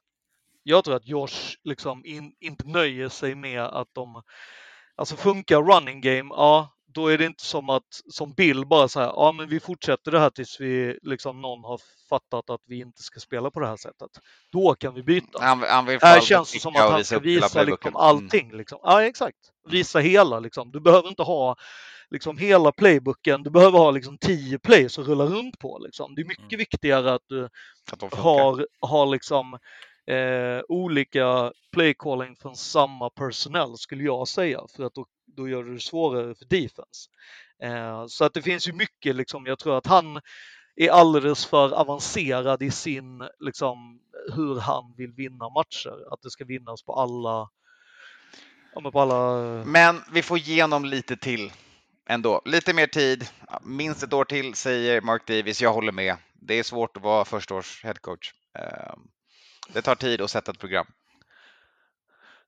jag 0.67 0.83
tror 0.83 0.95
att 0.95 1.07
Josh 1.07 1.57
liksom 1.63 2.05
in, 2.05 2.35
inte 2.39 2.67
nöjer 2.67 3.09
sig 3.09 3.35
med 3.35 3.61
att 3.61 3.87
de, 3.93 4.23
alltså 4.95 5.15
funkar 5.15 5.61
running 5.61 6.01
game, 6.01 6.35
ja, 6.35 6.74
då 6.95 7.07
är 7.07 7.17
det 7.17 7.25
inte 7.25 7.45
som 7.45 7.69
att 7.69 8.01
som 8.09 8.33
Bill 8.33 8.65
bara 8.65 8.87
så 8.87 8.99
här, 8.99 9.07
ja 9.07 9.31
men 9.31 9.49
vi 9.49 9.59
fortsätter 9.59 10.11
det 10.11 10.19
här 10.19 10.29
tills 10.29 10.59
vi 10.59 10.99
liksom 11.01 11.41
någon 11.41 11.63
har 11.63 11.79
fattat 12.09 12.49
att 12.49 12.61
vi 12.65 12.79
inte 12.79 13.01
ska 13.03 13.19
spela 13.19 13.51
på 13.51 13.59
det 13.59 13.67
här 13.67 13.77
sättet. 13.77 14.09
Då 14.51 14.75
kan 14.75 14.93
vi 14.93 15.03
byta. 15.03 15.43
Han, 15.43 15.63
han 15.67 15.85
vill 15.85 15.99
Här 16.01 16.21
känns 16.21 16.53
det 16.53 16.59
som 16.59 16.75
att 16.75 16.91
han 16.91 17.05
ska 17.05 17.19
visa 17.19 17.63
liksom 17.63 17.95
allting. 17.95 18.57
Liksom. 18.57 18.79
Ja, 18.83 19.03
exakt. 19.03 19.37
Visa 19.69 19.99
hela. 19.99 20.39
Liksom. 20.39 20.71
Du 20.71 20.79
behöver 20.79 21.09
inte 21.09 21.23
ha 21.23 21.55
liksom, 22.09 22.37
hela 22.37 22.71
playbooken. 22.71 23.43
Du 23.43 23.49
behöver 23.49 23.79
ha 23.79 23.91
liksom, 23.91 24.17
tio 24.17 24.59
plays 24.59 24.99
att 24.99 25.07
rulla 25.07 25.25
runt 25.25 25.59
på. 25.59 25.79
Liksom. 25.79 26.15
Det 26.15 26.21
är 26.21 26.25
mycket 26.25 26.43
Mm. 26.53 26.57
viktigare 26.57 27.13
att 27.13 27.23
du 27.27 27.49
Att 27.91 28.13
har, 28.13 28.67
har 28.81 29.05
liksom, 29.05 29.53
eh, 30.07 30.61
olika 30.67 31.51
playcalling 31.73 32.35
från 32.35 32.55
samma 32.55 33.09
personell 33.09 33.77
skulle 33.77 34.03
jag 34.03 34.27
säga. 34.27 34.61
För 34.75 34.83
att 34.83 34.93
då, 34.93 35.05
då 35.27 35.49
gör 35.49 35.63
du 35.63 35.73
det 35.73 35.79
svårare 35.79 36.35
för 36.35 36.45
defense. 36.45 37.09
Eh, 37.63 38.05
så 38.07 38.25
att 38.25 38.33
det 38.33 38.41
finns 38.41 38.67
ju 38.67 38.73
mycket, 38.73 39.15
liksom, 39.15 39.45
jag 39.45 39.59
tror 39.59 39.77
att 39.77 39.87
han 39.87 40.21
är 40.75 40.89
alldeles 40.89 41.45
för 41.45 41.71
avancerad 41.71 42.63
i 42.63 42.71
sin, 42.71 43.23
liksom, 43.39 43.99
hur 44.35 44.59
han 44.59 44.93
vill 44.97 45.11
vinna 45.11 45.49
matcher. 45.49 46.13
Att 46.13 46.21
det 46.21 46.29
ska 46.29 46.45
vinnas 46.45 46.83
på 46.83 46.93
alla, 46.93 47.49
ja, 48.73 48.81
men 48.81 48.91
på 48.91 49.01
alla 49.01 49.45
eh, 49.59 49.65
Men 49.65 50.01
vi 50.11 50.21
får 50.21 50.37
igenom 50.37 50.85
lite 50.85 51.17
till 51.17 51.51
ändå. 52.09 52.41
Lite 52.45 52.73
mer 52.73 52.87
tid, 52.87 53.29
minst 53.61 54.03
ett 54.03 54.13
år 54.13 54.25
till 54.25 54.53
säger 54.53 55.01
Mark 55.01 55.27
Davis. 55.27 55.61
Jag 55.61 55.73
håller 55.73 55.91
med. 55.91 56.15
Det 56.33 56.59
är 56.59 56.63
svårt 56.63 56.97
att 56.97 57.03
vara 57.03 57.25
första 57.25 57.55
års 57.55 57.83
headcoach. 57.83 58.33
Eh, 58.59 58.95
det 59.73 59.81
tar 59.81 59.95
tid 59.95 60.21
att 60.21 60.31
sätta 60.31 60.51
ett 60.51 60.59
program. 60.59 60.87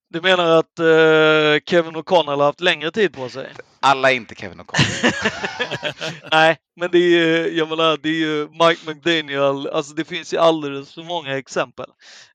Du 0.09 0.21
menar 0.21 0.45
att 0.59 0.79
eh, 0.79 1.63
Kevin 1.65 1.95
O'Connell 1.95 2.37
har 2.37 2.45
haft 2.45 2.61
längre 2.61 2.91
tid 2.91 3.13
på 3.13 3.29
sig? 3.29 3.53
Alla 3.79 4.11
är 4.11 4.15
inte 4.15 4.35
Kevin 4.35 4.61
O'Connell. 4.61 5.13
Nej, 6.31 6.57
men 6.75 6.91
det 6.91 6.97
är 6.97 7.09
ju, 7.09 7.57
jag 7.57 7.69
menar, 7.69 7.97
det 8.03 8.09
är 8.09 8.13
ju 8.13 8.47
Mike 8.49 8.81
McDaniel, 8.91 9.67
alltså 9.69 9.93
det 9.93 10.05
finns 10.05 10.33
ju 10.33 10.37
alldeles 10.37 10.93
för 10.93 11.03
många 11.03 11.37
exempel. 11.37 11.85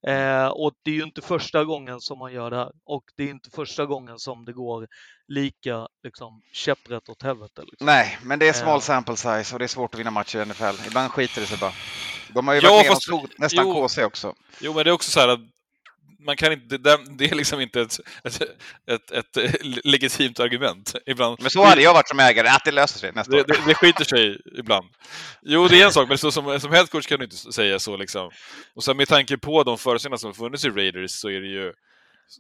Eh, 0.06 0.46
och 0.46 0.72
det 0.84 0.90
är 0.90 0.94
ju 0.94 1.02
inte 1.02 1.22
första 1.22 1.64
gången 1.64 2.00
som 2.00 2.18
man 2.18 2.32
gör 2.32 2.50
det 2.50 2.56
här. 2.56 2.70
Och 2.86 3.04
det 3.16 3.22
är 3.22 3.28
inte 3.30 3.50
första 3.50 3.86
gången 3.86 4.18
som 4.18 4.44
det 4.44 4.52
går 4.52 4.86
lika 5.28 5.88
liksom, 6.04 6.42
käpprätt 6.52 7.08
åt 7.08 7.22
helvete. 7.22 7.62
Liksom. 7.70 7.86
Nej, 7.86 8.18
men 8.22 8.38
det 8.38 8.48
är 8.48 8.52
small 8.52 8.76
Ja. 8.76 8.80
sample 8.80 9.16
size 9.16 9.52
och 9.54 9.58
det 9.58 9.64
är 9.64 9.68
svårt 9.68 9.94
att 9.94 10.00
vinna 10.00 10.10
matcher 10.10 10.38
i 10.38 10.44
NFL. 10.44 10.86
Ibland 10.86 11.10
skiter 11.12 11.40
det 11.40 11.46
sig 11.46 11.58
bara. 11.58 11.72
De 12.34 12.46
har 12.48 12.54
ju 12.54 12.60
Ja, 12.60 12.70
varit 12.70 12.84
med 12.86 12.92
fast- 12.92 13.38
nästan 13.38 13.68
jo. 13.68 13.74
KC 13.88 14.04
också. 14.04 14.34
Jo, 14.60 14.74
men 14.74 14.84
det 14.84 14.90
är 14.90 14.92
också 14.94 15.10
så 15.10 15.20
här 15.20 15.28
att 15.28 15.40
man 16.24 16.36
kan 16.36 16.52
inte, 16.52 16.78
det, 16.78 16.98
det 17.18 17.24
är 17.24 17.34
liksom 17.34 17.60
inte 17.60 17.80
ett, 17.80 18.00
ett, 18.24 19.10
ett, 19.10 19.36
ett, 19.36 19.84
legitimt 19.84 20.40
argument. 20.40 20.94
Ibland, 21.06 21.38
Men 21.40 21.50
så 21.50 21.64
hade 21.64 21.82
jag 21.82 21.94
varit 21.94 22.08
som 22.08 22.20
ägare, 22.20 22.48
att 22.48 22.64
det 22.64 22.72
löser 22.72 22.98
sig 22.98 23.12
nästa 23.12 23.32
det, 23.32 23.40
år. 23.40 23.44
det, 23.46 23.58
det 23.66 23.74
skiter 23.74 24.04
sig 24.04 24.40
ibland. 24.58 24.86
Jo, 25.42 25.68
det 25.68 25.80
är 25.80 25.86
en 25.86 25.92
sak, 25.92 26.08
men 26.08 26.18
så, 26.18 26.32
som, 26.32 26.60
som 26.60 26.72
headcoach 26.72 27.06
kan 27.06 27.18
du 27.18 27.24
inte 27.24 27.36
säga 27.36 27.78
så. 27.78 27.96
Liksom. 27.96 28.30
Och 28.74 28.84
sen 28.84 28.96
med 28.96 29.08
tanke 29.08 29.38
på 29.38 29.62
de 29.62 29.78
förutsättningar 29.78 30.16
som 30.16 30.34
funnits 30.34 30.64
i 30.64 30.70
Raiders 30.70 31.10
så 31.10 31.28
är 31.28 31.40
det 31.40 31.48
ju 31.48 31.72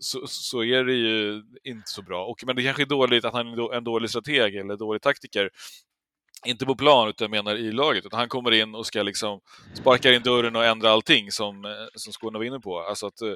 så, 0.00 0.26
så 0.26 0.64
är 0.64 0.84
det 0.84 0.94
ju 0.94 1.42
inte 1.64 1.90
så 1.90 2.02
bra. 2.02 2.24
Och, 2.24 2.42
men 2.46 2.56
det 2.56 2.62
kanske 2.62 2.82
är 2.82 2.86
dåligt 2.86 3.24
att 3.24 3.32
han 3.32 3.46
är 3.46 3.74
en 3.74 3.84
dålig 3.84 4.10
strateg 4.10 4.56
eller 4.56 4.76
dålig 4.76 5.02
taktiker. 5.02 5.50
Inte 6.46 6.66
på 6.66 6.74
plan, 6.74 7.08
utan 7.08 7.24
jag 7.24 7.30
menar 7.30 7.56
i 7.56 7.72
laget. 7.72 8.06
Utan 8.06 8.18
han 8.18 8.28
kommer 8.28 8.50
in 8.50 8.74
och 8.74 8.86
ska 8.86 9.02
liksom 9.02 9.40
sparka 9.74 10.12
in 10.12 10.22
dörren 10.22 10.56
och 10.56 10.64
ändra 10.64 10.90
allting 10.90 11.32
som, 11.32 11.64
eh, 11.64 11.70
som 11.94 12.12
Skåne 12.12 12.38
var 12.38 12.44
inne 12.44 12.60
på. 12.60 12.80
Alltså 12.80 13.06
att, 13.06 13.22
eh, 13.22 13.32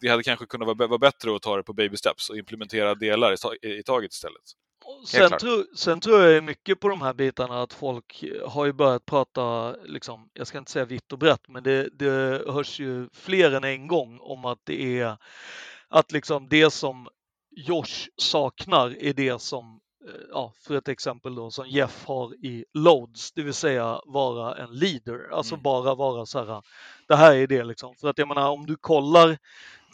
det 0.00 0.08
hade 0.08 0.22
kanske 0.22 0.46
kunnat 0.46 0.66
vara, 0.66 0.88
vara 0.88 0.98
bättre 0.98 1.36
att 1.36 1.42
ta 1.42 1.56
det 1.56 1.62
på 1.62 1.72
baby 1.72 1.96
steps 1.96 2.30
och 2.30 2.36
implementera 2.36 2.94
delar 2.94 3.32
i, 3.32 3.68
i 3.78 3.82
taget 3.82 4.12
istället. 4.12 4.42
Sen, 5.06 5.38
tro, 5.38 5.64
sen 5.76 6.00
tror 6.00 6.22
jag 6.22 6.44
mycket 6.44 6.80
på 6.80 6.88
de 6.88 7.02
här 7.02 7.14
bitarna 7.14 7.62
att 7.62 7.72
folk 7.72 8.24
har 8.46 8.66
ju 8.66 8.72
börjat 8.72 9.06
prata, 9.06 9.72
liksom, 9.72 10.30
jag 10.32 10.46
ska 10.46 10.58
inte 10.58 10.70
säga 10.70 10.84
vitt 10.84 11.12
och 11.12 11.18
brett, 11.18 11.48
men 11.48 11.62
det, 11.62 11.88
det 11.92 12.42
hörs 12.52 12.80
ju 12.80 13.08
fler 13.12 13.52
än 13.52 13.64
en 13.64 13.86
gång 13.86 14.18
om 14.20 14.44
att 14.44 14.58
det 14.64 15.00
är 15.00 15.16
att 15.88 16.12
liksom 16.12 16.48
det 16.48 16.70
som 16.70 17.08
Josh 17.56 18.08
saknar 18.16 18.96
är 19.00 19.12
det 19.12 19.42
som, 19.42 19.64
eh, 19.66 19.80
ja, 20.30 20.52
för 20.60 20.74
ett 20.74 20.88
exempel 20.88 21.34
då, 21.34 21.50
som 21.50 21.68
Jeff 21.68 22.04
har 22.06 22.34
i 22.34 22.64
loads, 22.74 23.32
det 23.32 23.42
vill 23.42 23.54
säga 23.54 24.00
vara 24.06 24.56
en 24.56 24.70
leader, 24.70 25.30
alltså 25.32 25.54
Mm. 25.54 25.62
bara 25.62 25.94
vara 25.94 26.26
så 26.26 26.44
här, 26.44 26.62
det 27.08 27.16
här 27.16 27.34
är 27.34 27.46
det 27.46 27.64
liksom. 27.64 27.94
För 27.96 28.08
att 28.08 28.18
jag 28.18 28.28
menar 28.28 28.50
om 28.50 28.66
du 28.66 28.76
kollar, 28.76 29.38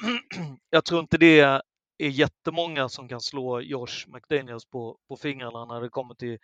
jag 0.71 0.85
tror 0.85 1.01
inte 1.01 1.19
det 1.19 1.41
är 1.41 1.63
jättemånga 1.99 2.89
som 2.89 3.09
kan 3.09 3.21
slå 3.21 3.61
Josh 3.61 4.07
McDaniels 4.07 4.65
på, 4.65 4.97
på 5.09 5.17
fingrarna 5.17 5.65
när 5.65 5.81
det 5.81 5.89
kommer 5.89 6.15
till 6.15 6.39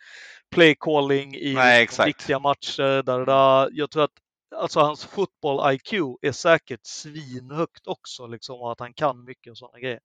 play 0.51 0.77
calling 0.81 1.35
i 1.35 1.55
Nej, 1.55 1.81
liksom 1.81 2.05
viktiga 2.05 2.39
matcher. 2.39 3.03
Där, 3.03 3.27
där. 3.27 3.69
Jag 3.73 3.91
tror 3.91 4.05
att 4.05 4.22
alltså, 4.57 4.80
hans 4.80 5.05
fotboll 5.05 5.74
IQ 5.74 5.92
är 6.22 6.32
säkert 6.32 6.80
svinhögt 6.82 7.86
också 7.86 8.26
liksom, 8.26 8.61
och 8.61 8.72
att 8.72 8.80
han 8.80 8.94
kan 8.94 9.24
mycket 9.24 9.57
sådana 9.57 9.78
grejer. 9.78 9.98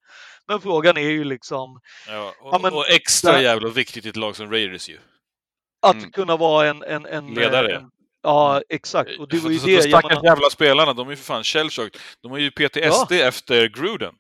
Men 0.47 0.61
frågan 0.61 0.97
är 0.97 1.09
ju 1.09 1.23
liksom 1.23 1.79
Ja, 2.07 2.33
och, 2.41 2.53
Ja, 2.53 2.59
men 2.61 2.73
och 2.73 2.89
extra 2.89 3.31
där- 3.31 3.39
jävla 3.41 3.69
viktigt 3.69 4.05
i 4.05 4.09
ett 4.09 4.15
lag 4.15 4.35
som 4.35 4.51
Raiders 4.51 4.89
ju. 4.89 4.97
att 5.81 5.95
Mm. 5.95 6.11
kunna 6.11 6.37
vara 6.37 6.67
en... 6.67 6.83
en, 6.83 7.05
en 7.05 7.27
Ledare. 7.33 7.75
En, 7.75 7.89
ja, 8.23 8.61
exakt. 8.69 9.19
Och 9.19 9.27
det 9.27 9.39
var 9.39 9.49
ju 9.51 9.59
Så- 9.59 9.65
det 9.65 9.71
jag 9.71 9.83
stackars 9.83 10.09
menar, 10.09 10.23
jävla 10.25 10.49
spelarna, 10.49 10.93
de 10.93 11.07
är 11.07 11.11
ju 11.11 11.15
för 11.17 11.23
fan 11.25 11.43
shellshocked. 11.43 12.01
De 12.21 12.31
har 12.31 12.37
ju 12.37 12.51
PTSD 12.51 13.11
efter 13.11 13.67
Gruden. 13.67 14.13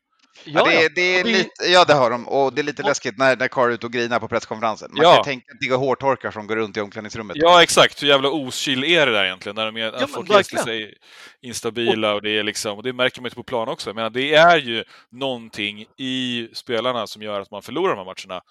Ja, 0.45 0.63
det, 0.65 0.83
är, 0.85 0.89
det 0.95 1.01
är 1.19 1.23
det- 1.23 1.31
lite, 1.31 1.49
ja, 1.65 1.85
det 1.85 1.93
har 1.93 2.09
de. 2.11 2.27
Och 2.27 2.53
det 2.53 2.61
är 2.61 2.63
lite 2.63 2.81
Och- 2.83 2.87
läskigt 2.89 3.17
när, 3.17 3.35
när 3.37 3.47
Carr 3.47 3.67
är 3.69 3.71
ute 3.73 3.85
och 3.85 3.91
grinar 3.93 4.19
på 4.19 4.27
presskonferensen. 4.27 4.91
Man 4.93 5.03
Ja. 5.03 5.15
kan 5.15 5.23
tänka 5.23 5.51
att 5.53 5.57
det 5.59 5.65
är 5.67 5.75
hårtorkar 5.77 6.31
som 6.31 6.47
går 6.47 6.55
runt 6.55 6.77
i 6.77 6.81
omklädningsrummet. 6.81 7.37
Ja, 7.39 7.63
exakt. 7.63 8.03
Hur 8.03 8.07
jävla 8.07 8.29
okyl 8.29 8.83
är 8.83 9.05
det 9.05 9.11
där 9.11 9.25
egentligen? 9.25 9.55
När, 9.55 9.65
de 9.65 9.77
är, 9.77 9.91
men 9.99 10.07
folk 10.07 10.53
är 10.53 10.57
sig 10.63 10.93
instabila 11.41 12.13
och 12.13 12.21
det 12.21 12.29
är 12.39 12.43
liksom, 12.43 12.77
och 12.77 12.83
det 12.83 12.93
märker 12.93 13.21
man 13.21 13.29
ju 13.29 13.35
på 13.35 13.43
plan 13.43 13.67
också. 13.67 13.93
Men 13.93 14.13
det 14.13 14.33
är 14.35 14.57
ju 14.57 14.83
någonting 15.11 15.85
i 15.97 16.47
spelarna 16.53 17.07
som 17.07 17.21
gör 17.21 17.41
att 17.41 17.51
man 17.51 17.61
förlorar 17.61 17.95
de 17.95 17.97
här 17.97 18.05
matcherna. 18.05 18.41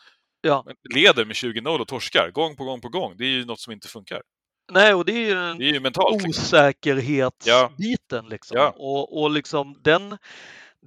Ja. 0.40 0.64
Leder 0.94 1.24
med 1.24 1.34
20-0 1.36 1.80
och 1.80 1.88
torskar 1.88 2.30
gång 2.30 2.56
på 2.56 2.64
gång 2.64 2.80
på 2.80 2.88
gång. 2.88 3.14
Det 3.16 3.24
är 3.24 3.28
ju 3.28 3.44
något 3.44 3.60
som 3.60 3.72
inte 3.72 3.88
funkar. 3.88 4.22
Nej, 4.72 4.94
och 4.94 5.04
det 5.04 5.12
är 5.12 5.16
ju 5.18 5.34
Det 5.34 5.64
är 5.64 5.72
ju 5.72 5.80
mentalt. 5.80 6.22
Liksom. 6.22 6.30
osäkerhetsbiten 6.42 8.28
liksom. 8.28 8.56
Ja. 8.56 8.74
Och, 8.76 9.22
och 9.22 9.30
liksom 9.30 9.80
den, 9.84 10.18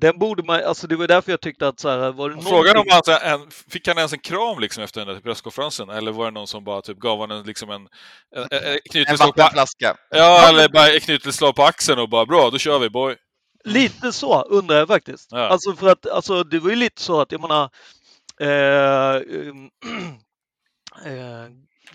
den 0.01 0.19
borde 0.19 0.43
man, 0.43 0.63
alltså 0.63 0.87
det 0.87 0.95
var 0.95 1.07
därför 1.07 1.31
jag 1.31 1.41
tyckte 1.41 1.67
att 1.67 1.79
så 1.79 1.89
här, 1.89 2.11
var 2.11 2.29
det 2.29 2.35
Och 2.35 2.43
Frågan 2.43 2.77
om 2.77 2.85
någonting- 2.87 2.93
han, 2.93 3.03
så 3.03 3.11
här, 3.11 3.33
en, 3.33 3.51
fick 3.69 3.87
han 3.87 3.97
ens 3.97 4.13
en 4.13 4.19
kram 4.19 4.59
liksom 4.59 4.83
efter 4.83 5.05
den 5.05 5.13
där 5.15 5.21
presskonferensen? 5.21 5.89
Eller 5.89 6.11
var 6.11 6.25
det 6.25 6.31
någon 6.31 6.47
som 6.47 6.63
bara 6.63 6.81
typ 6.81 6.97
gav 6.97 7.17
honom 7.17 7.37
en, 7.37 7.43
liksom 7.43 7.69
en, 7.69 7.81
en, 8.35 8.43
en, 8.51 8.63
en 8.63 8.73
En 8.73 8.79
knytelslag 8.91 9.35
på, 9.35 9.41
vattenflaska. 9.41 9.95
ja, 10.09 10.49
eller 10.49 10.69
bara 10.69 10.99
knytelslag 10.99 11.55
på 11.55 11.63
axeln 11.63 11.99
och 11.99 12.09
bara 12.09 12.25
bra, 12.25 12.49
då 12.49 12.57
kör 12.57 12.79
vi 12.79 12.89
boy. 12.89 13.15
Lite 13.63 14.11
så 14.13 14.41
undrar 14.41 14.77
jag 14.77 14.87
faktiskt. 14.87 15.27
Ja. 15.31 15.47
Alltså 15.47 15.73
för 15.75 15.89
att 15.89 16.07
alltså, 16.09 16.43
det 16.43 16.59
var 16.59 16.69
ju 16.69 16.75
lite 16.75 17.01
så 17.01 17.21
att 17.21 17.31
jag 17.31 17.41
menar 17.41 17.69
eh, 18.41 19.15
eh, 21.05 21.47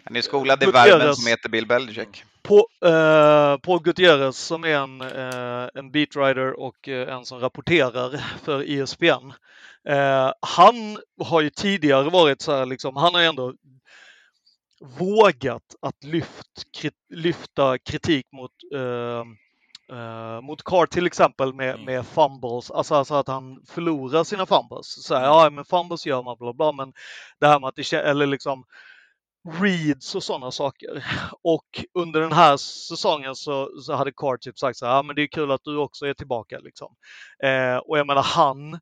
Han 0.05 0.17
är 0.17 0.21
skolad 0.21 0.63
i 0.63 0.67
värmen 0.67 1.17
som 1.17 1.27
heter 1.27 1.49
Bill 1.49 1.67
Belichick. 1.67 2.25
På, 2.49 2.69
eh, 2.89 3.57
Paul 3.59 3.83
Gutierrez 3.83 4.39
som 4.39 4.65
är 4.65 4.69
en, 4.77 5.01
eh, 5.01 5.69
en 5.75 5.91
beatwriter 5.91 6.61
och 6.61 6.89
eh, 6.89 7.15
en 7.15 7.25
som 7.25 7.41
rapporterar 7.41 8.17
för 8.43 8.71
ESPN. 8.71 9.33
Eh, 9.89 10.33
han 10.41 10.99
har 11.25 11.41
ju 11.41 11.51
tidigare 11.51 12.11
varit 12.11 12.43
så 12.43 12.53
här, 12.53 12.67
liksom, 12.67 12.97
han 12.97 13.15
har 13.15 13.23
ändå 13.23 13.55
vågat 14.99 15.75
att 15.83 16.05
lyft, 16.05 16.47
kri- 16.79 16.91
lyfta 17.15 17.79
kritik 17.79 18.27
mot 18.33 18.51
eh, 18.75 19.25
Eh, 19.93 20.41
mot 20.41 20.63
Carr 20.65 20.87
till 20.87 21.07
exempel 21.07 21.55
med, 21.55 21.75
Mm. 21.75 21.85
med 21.85 22.07
fumbles, 22.07 22.71
alltså, 22.71 22.95
alltså 22.95 23.15
att 23.15 23.29
han 23.29 23.63
förlorar 23.67 24.25
sina 24.25 24.47
fumbles. 24.47 25.05
Så 25.05 25.15
här, 25.15 25.25
ja, 25.25 25.51
men 25.51 25.65
fumbles 25.65 26.07
gör 26.07 26.23
man 26.23 26.37
bla 26.39 26.53
bla, 26.53 26.73
men 26.73 26.93
det 27.41 27.47
här 27.47 27.61
med 27.61 27.69
att 27.69 27.77
det 27.77 27.93
eller 27.93 28.27
liksom 28.27 28.65
reads 29.49 30.15
och 30.15 30.23
sådana 30.23 30.51
saker. 30.51 31.05
Och 31.43 31.85
under 31.95 32.21
den 32.21 32.33
här 32.33 32.57
säsongen 32.57 33.35
så, 33.35 33.81
så 33.81 33.95
hade 33.95 34.13
Carr 34.13 34.37
typ 34.37 34.59
sagt 34.59 34.79
så 34.79 34.87
här, 34.87 34.93
ja 34.95 35.03
men 35.03 35.17
det 35.17 35.23
är 35.23 35.27
kul 35.27 35.51
att 35.51 35.65
du 35.65 35.77
också 35.77 36.07
är 36.07 36.15
tillbaka 36.15 36.59
liksom. 36.59 36.95
Eh, 37.45 37.77
och 37.77 37.99
jag 37.99 38.07
menar 38.07 38.23
han 38.23 38.79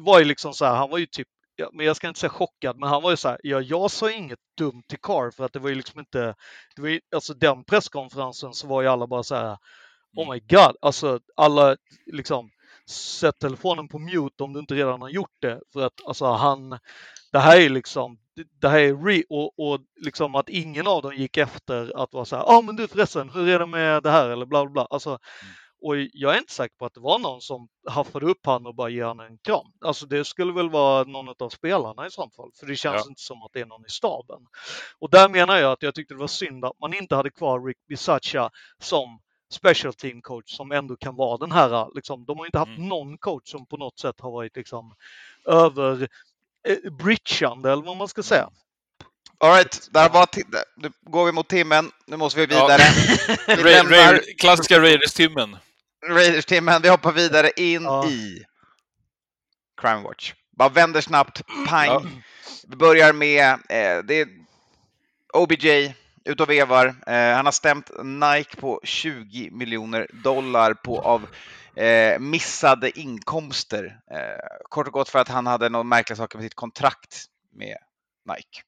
var 0.00 0.18
ju 0.18 0.24
liksom 0.24 0.54
så 0.54 0.64
här, 0.64 0.74
han 0.76 0.90
var 0.90 0.98
ju 0.98 1.06
typ 1.06 1.28
Ja, 1.56 1.70
men 1.72 1.86
jag 1.86 1.96
ska 1.96 2.08
inte 2.08 2.20
säga 2.20 2.30
chockad, 2.30 2.78
men 2.78 2.88
han 2.88 3.02
var 3.02 3.10
ju 3.10 3.16
så 3.16 3.28
här, 3.28 3.38
ja, 3.42 3.60
jag 3.60 3.90
sa 3.90 4.10
inget 4.10 4.38
dumt 4.58 4.82
till 4.88 4.98
Carr 5.02 5.30
för 5.30 5.44
att 5.44 5.52
det 5.52 5.58
var 5.58 5.68
ju 5.68 5.74
liksom 5.74 6.00
inte, 6.00 6.34
det 6.76 6.82
var 6.82 6.88
ju, 6.88 7.00
alltså 7.14 7.34
den 7.34 7.64
presskonferensen 7.64 8.52
så 8.52 8.66
var 8.66 8.82
ju 8.82 8.88
alla 8.88 9.06
bara 9.06 9.22
så 9.22 9.34
här, 9.34 9.58
oh 10.16 10.32
my 10.32 10.40
god, 10.40 10.76
alltså 10.80 11.20
alla 11.36 11.76
liksom 12.06 12.50
sätt 12.90 13.38
telefonen 13.40 13.88
på 13.88 13.98
mute 13.98 14.42
om 14.42 14.52
du 14.52 14.60
inte 14.60 14.74
redan 14.74 15.02
har 15.02 15.08
gjort 15.08 15.36
det 15.40 15.60
för 15.72 15.86
att 15.86 16.06
alltså 16.06 16.24
han, 16.24 16.78
det 17.32 17.38
här 17.38 17.60
är 17.60 17.68
liksom, 17.68 18.18
det 18.60 18.68
här 18.68 18.78
är 18.80 18.94
re, 19.06 19.22
och, 19.28 19.58
och 19.58 19.80
liksom 20.04 20.34
att 20.34 20.48
ingen 20.48 20.86
av 20.86 21.02
dem 21.02 21.14
gick 21.14 21.36
efter 21.36 22.02
att 22.02 22.12
vara 22.14 22.24
så 22.24 22.36
här, 22.36 22.42
ja 22.42 22.58
ah, 22.58 22.62
men 22.62 22.76
du 22.76 22.88
förresten, 22.88 23.30
hur 23.30 23.48
är 23.48 23.58
det 23.58 23.66
med 23.66 24.02
det 24.02 24.10
här 24.10 24.28
eller 24.30 24.46
bla 24.46 24.64
bla 24.64 24.70
bla. 24.72 24.86
Alltså, 24.90 25.18
och 25.84 25.96
jag 26.12 26.34
är 26.34 26.38
inte 26.38 26.52
säker 26.52 26.76
på 26.76 26.86
att 26.86 26.94
det 26.94 27.00
var 27.00 27.18
någon 27.18 27.40
som 27.40 27.68
haffade 27.90 28.26
upp 28.26 28.46
han 28.46 28.66
och 28.66 28.74
bara 28.74 28.88
ger 28.88 29.04
han 29.04 29.20
en 29.20 29.38
kram. 29.38 29.66
Alltså 29.84 30.06
det 30.06 30.24
skulle 30.24 30.52
väl 30.52 30.70
vara 30.70 31.04
någon 31.04 31.28
av 31.38 31.48
spelarna 31.48 32.06
i 32.06 32.10
sånt 32.10 32.34
fall, 32.36 32.50
för 32.60 32.66
det 32.66 32.76
känns 32.76 33.02
Ja. 33.04 33.08
inte 33.08 33.22
som 33.22 33.42
att 33.42 33.52
det 33.52 33.60
är 33.60 33.66
någon 33.66 33.86
i 33.86 33.90
staben. 33.90 34.46
Och 34.98 35.10
där 35.10 35.28
menar 35.28 35.56
jag 35.56 35.72
att 35.72 35.82
jag 35.82 35.94
tyckte 35.94 36.14
det 36.14 36.20
var 36.20 36.26
synd 36.26 36.64
att 36.64 36.78
man 36.80 36.94
inte 36.94 37.16
hade 37.16 37.30
kvar 37.30 37.66
Rick 37.66 37.78
Bisaccia 37.88 38.50
som 38.82 39.20
special 39.52 39.94
team 39.94 40.22
coach 40.22 40.56
som 40.56 40.72
ändå 40.72 40.96
kan 40.96 41.16
vara 41.16 41.36
den 41.38 41.52
här, 41.52 41.94
liksom, 41.94 42.24
de 42.24 42.38
har 42.38 42.46
inte 42.46 42.58
haft 42.58 42.76
Mm. 42.78 42.88
någon 42.88 43.18
coach 43.18 43.50
som 43.50 43.66
på 43.66 43.76
något 43.76 43.98
sätt 43.98 44.20
har 44.20 44.30
varit 44.30 44.56
liksom 44.56 44.94
över 45.46 46.08
eh, 46.68 46.92
bridgeande 46.92 47.72
eller 47.72 47.82
vad 47.82 47.96
man 47.96 48.08
ska 48.08 48.22
säga. 48.22 48.48
All 49.40 49.54
right, 49.54 49.88
där 49.92 50.08
var 50.08 50.26
nu 50.76 50.90
går 51.00 51.26
vi 51.26 51.32
mot 51.32 51.48
timmen. 51.48 51.90
Nu 52.06 52.16
måste 52.16 52.46
vi 52.46 52.54
Ja. 52.54 52.62
vidare. 52.66 52.82
Vi 53.46 53.54
Ra- 53.54 53.64
lämnar 53.64 54.14
Ra- 54.14 54.36
klassiska 54.38 54.80
Raiders-timmen. 54.80 55.56
Raiders-timmen. 56.06 56.82
Vi 56.82 56.88
hoppar 56.88 57.12
vidare 57.12 57.50
in 57.56 57.82
Ja. 57.82 58.06
i 58.08 58.44
Crime 59.80 60.02
Watch. 60.02 60.32
Bara 60.56 60.68
vänder 60.68 61.00
snabbt, 61.00 61.42
pang. 61.68 61.86
Ja. 61.86 62.02
Vi 62.68 62.76
börjar 62.76 63.12
med, 63.12 63.50
eh, 63.52 63.98
det 64.04 64.20
är 64.20 64.28
OBJ, 65.34 65.94
ut 66.24 66.40
och 66.40 66.50
vevar. 66.50 66.86
Eh, 67.06 67.34
han 67.36 67.44
har 67.44 67.52
stämt 67.52 67.90
Nike 68.04 68.56
på 68.56 68.80
20 68.84 69.50
miljoner 69.50 70.06
dollar 70.12 70.74
på 70.74 71.00
av 71.00 71.26
eh, 71.76 72.18
missade 72.18 72.98
inkomster. 73.00 74.00
Eh, 74.10 74.66
kort 74.68 74.86
och 74.86 74.92
gott 74.92 75.08
för 75.08 75.18
att 75.18 75.28
han 75.28 75.46
hade 75.46 75.68
några 75.68 75.82
märkliga 75.84 76.16
saker 76.16 76.38
med 76.38 76.44
sitt 76.44 76.54
kontrakt 76.54 77.24
med 77.52 77.76
Nike. 78.28 78.62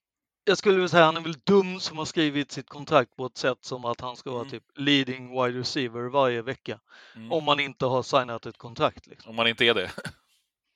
Jag 0.46 0.58
skulle 0.58 0.74
vilja 0.74 0.88
säga 0.88 1.04
han 1.04 1.16
är 1.16 1.20
väl 1.20 1.36
dum 1.44 1.80
som 1.80 1.98
har 1.98 2.04
skrivit 2.04 2.52
sitt 2.52 2.68
kontrakt 2.68 3.16
på 3.16 3.26
ett 3.26 3.36
sätt 3.36 3.58
som 3.60 3.84
att 3.84 4.00
han 4.00 4.16
ska 4.16 4.30
vara 4.30 4.40
Mm. 4.40 4.50
typ 4.50 4.64
leading 4.76 5.30
wide 5.30 5.58
receiver 5.60 6.08
varje 6.08 6.42
vecka. 6.42 6.78
Mm. 7.16 7.32
Om 7.32 7.44
man 7.44 7.60
inte 7.60 7.86
har 7.86 8.02
signat 8.02 8.46
ett 8.46 8.58
kontrakt. 8.58 9.06
Liksom. 9.06 9.30
Om 9.30 9.36
man 9.36 9.46
inte 9.48 9.64
är 9.64 9.74
det. 9.74 9.90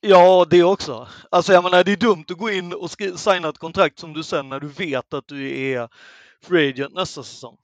Ja, 0.00 0.46
det 0.50 0.62
också. 0.62 1.08
Alltså 1.30 1.52
jag 1.52 1.64
menar, 1.64 1.84
det 1.84 1.92
är 1.92 1.96
dumt 1.96 2.24
att 2.28 2.38
gå 2.38 2.50
in 2.50 2.72
och 2.72 2.90
signa 3.16 3.48
ett 3.48 3.58
kontrakt 3.58 3.98
som 3.98 4.12
du 4.12 4.22
sen 4.22 4.48
när 4.48 4.60
du 4.60 4.66
vet 4.68 5.14
att 5.14 5.28
du 5.28 5.58
är 5.58 5.88
free 6.42 6.68
agent 6.70 6.94
nästa 6.94 7.22
säsong. 7.22 7.56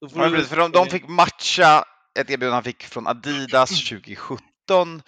Då 0.00 0.08
får 0.08 0.22
Ja, 0.22 0.28
du- 0.28 0.34
precis, 0.34 0.48
för 0.50 0.56
de, 0.56 0.70
de 0.72 0.86
fick 0.86 1.08
matcha 1.08 1.84
ett 2.20 2.30
erbjudande 2.30 2.54
han 2.54 2.64
fick 2.64 2.82
från 2.84 3.06
Adidas 3.06 3.70
2017. 3.88 5.02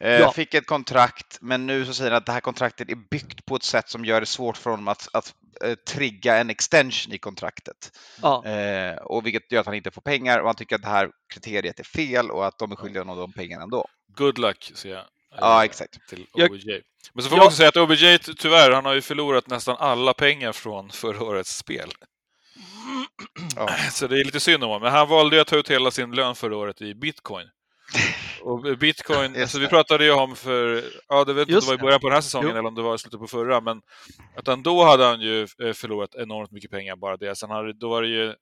Eh, 0.00 0.10
Ja. 0.20 0.32
Fick 0.32 0.54
ett 0.54 0.66
kontrakt, 0.66 1.38
men 1.40 1.66
nu 1.66 1.84
så 1.86 1.94
säger 1.94 2.10
han 2.10 2.18
att 2.18 2.26
det 2.26 2.32
här 2.32 2.40
kontraktet 2.40 2.90
är 2.90 2.94
byggt 3.10 3.46
på 3.46 3.56
ett 3.56 3.62
sätt 3.62 3.88
som 3.88 4.04
gör 4.04 4.20
det 4.20 4.26
svårt 4.26 4.56
för 4.56 4.70
honom 4.70 4.88
att, 4.88 5.08
att 5.12 5.34
eh, 5.64 5.74
trigga 5.74 6.36
en 6.36 6.50
extension 6.50 7.12
i 7.14 7.18
kontraktet. 7.18 7.98
Ja. 8.22 8.44
Eh, 8.44 8.96
och 8.96 9.26
vilket 9.26 9.52
gör 9.52 9.60
att 9.60 9.66
han 9.66 9.74
inte 9.74 9.90
får 9.90 10.02
pengar 10.02 10.38
och 10.40 10.46
han 10.46 10.54
tycker 10.56 10.76
att 10.76 10.82
det 10.82 10.88
här 10.88 11.10
kriteriet 11.34 11.80
är 11.80 11.84
fel 11.84 12.30
och 12.30 12.46
att 12.46 12.58
de 12.58 12.72
är 12.72 12.76
skyldiga 12.76 13.00
honom 13.02 13.16
de 13.18 13.32
pengarna 13.32 13.62
ändå. 13.62 13.86
Good 14.16 14.38
luck, 14.38 14.72
säger 14.74 14.94
jag. 14.94 15.04
Ja, 15.38 15.58
Eh, 15.60 15.64
exakt. 15.64 16.08
Till 16.08 16.26
Jag- 16.34 16.50
OBJ. 16.50 16.80
Men 17.12 17.22
så 17.22 17.28
får 17.28 17.36
man 17.36 17.42
Jag- 17.42 17.46
också 17.46 17.56
säga 17.56 17.68
att 17.68 17.76
OBJ, 17.76 18.18
ty- 18.18 18.34
tyvärr, 18.34 18.70
han 18.70 18.84
har 18.84 18.94
ju 18.94 19.02
förlorat 19.02 19.46
nästan 19.48 19.76
alla 19.78 20.14
pengar 20.14 20.52
från 20.52 20.90
förra 20.90 21.24
årets 21.24 21.56
spel. 21.56 21.90
Ja. 23.56 23.68
Så 23.90 24.06
det 24.06 24.20
är 24.20 24.24
lite 24.24 24.40
synd 24.40 24.64
om 24.64 24.70
honom. 24.70 24.82
Men 24.82 24.92
han 24.92 25.08
valde 25.08 25.36
ju 25.36 25.42
att 25.42 25.48
ta 25.48 25.56
ut 25.56 25.70
hela 25.70 25.90
sin 25.90 26.10
lön 26.10 26.34
förra 26.34 26.56
året 26.56 26.82
i 26.82 26.94
bitcoin. 26.94 27.48
Och 28.42 28.78
bitcoin, 28.78 29.36
alltså 29.42 29.58
vi 29.58 29.68
pratade 29.68 30.04
ju 30.04 30.12
om 30.12 30.36
för, 30.36 30.84
ja 31.08 31.24
det 31.24 31.32
vet 31.32 31.48
inte 31.48 31.54
om 31.54 31.60
det 31.60 31.66
var 31.66 31.74
i 31.74 31.78
början 31.78 32.00
på 32.00 32.06
den 32.06 32.14
här 32.14 32.20
säsongen 32.20 32.50
Jo. 32.50 32.58
eller 32.58 32.68
om 32.68 32.74
det 32.74 32.82
var 32.82 32.94
i 32.94 32.98
slutet 32.98 33.20
på 33.20 33.26
förra, 33.26 33.60
men 33.60 33.82
att 34.36 34.46
han 34.46 34.62
då 34.62 34.84
hade 34.84 35.04
han 35.04 35.20
ju 35.20 35.42
eh, 35.42 35.72
förlorat 35.72 36.14
enormt 36.14 36.50
mycket 36.50 36.70
pengar 36.70 36.96
bara 36.96 37.16
det. 37.16 37.36
Sen 37.36 37.50
hade, 37.50 37.72
då 37.72 37.88
var 37.88 38.02
det 38.02 38.08
ju, 38.08 38.34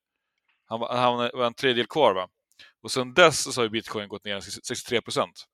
han 0.67 0.81
var, 0.81 0.97
han 0.97 1.17
var 1.17 1.47
en 1.47 1.55
tredjedel 1.55 1.87
kvar 1.87 2.15
va? 2.15 2.29
Och 2.83 2.91
sen 2.91 3.15
dess 3.15 3.55
så 3.55 3.61
har 3.61 3.65
ju 3.65 3.71
bitcoin 3.71 4.09
gått 4.09 4.25
ner 4.25 4.41
63 4.41 5.01
procent. 5.01 5.45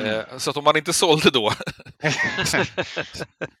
Eh, 0.00 0.38
så 0.38 0.50
att 0.50 0.56
om 0.56 0.64
man 0.64 0.76
inte 0.76 0.92
sålde 0.92 1.30
då 1.30 1.52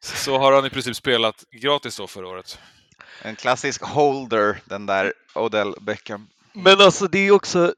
så 0.00 0.38
har 0.38 0.52
han 0.52 0.66
i 0.66 0.70
princip 0.70 0.96
spelat 0.96 1.44
gratis 1.50 1.96
då 1.96 2.06
förra 2.06 2.28
året. 2.28 2.58
En 3.22 3.36
klassisk 3.36 3.82
holder, 3.82 4.60
den 4.64 4.86
där 4.86 5.12
Odell 5.34 5.74
Beckham. 5.80 6.28
Men 6.52 6.80
alltså 6.80 7.06
det 7.06 7.18
är 7.18 7.30
också, 7.30 7.74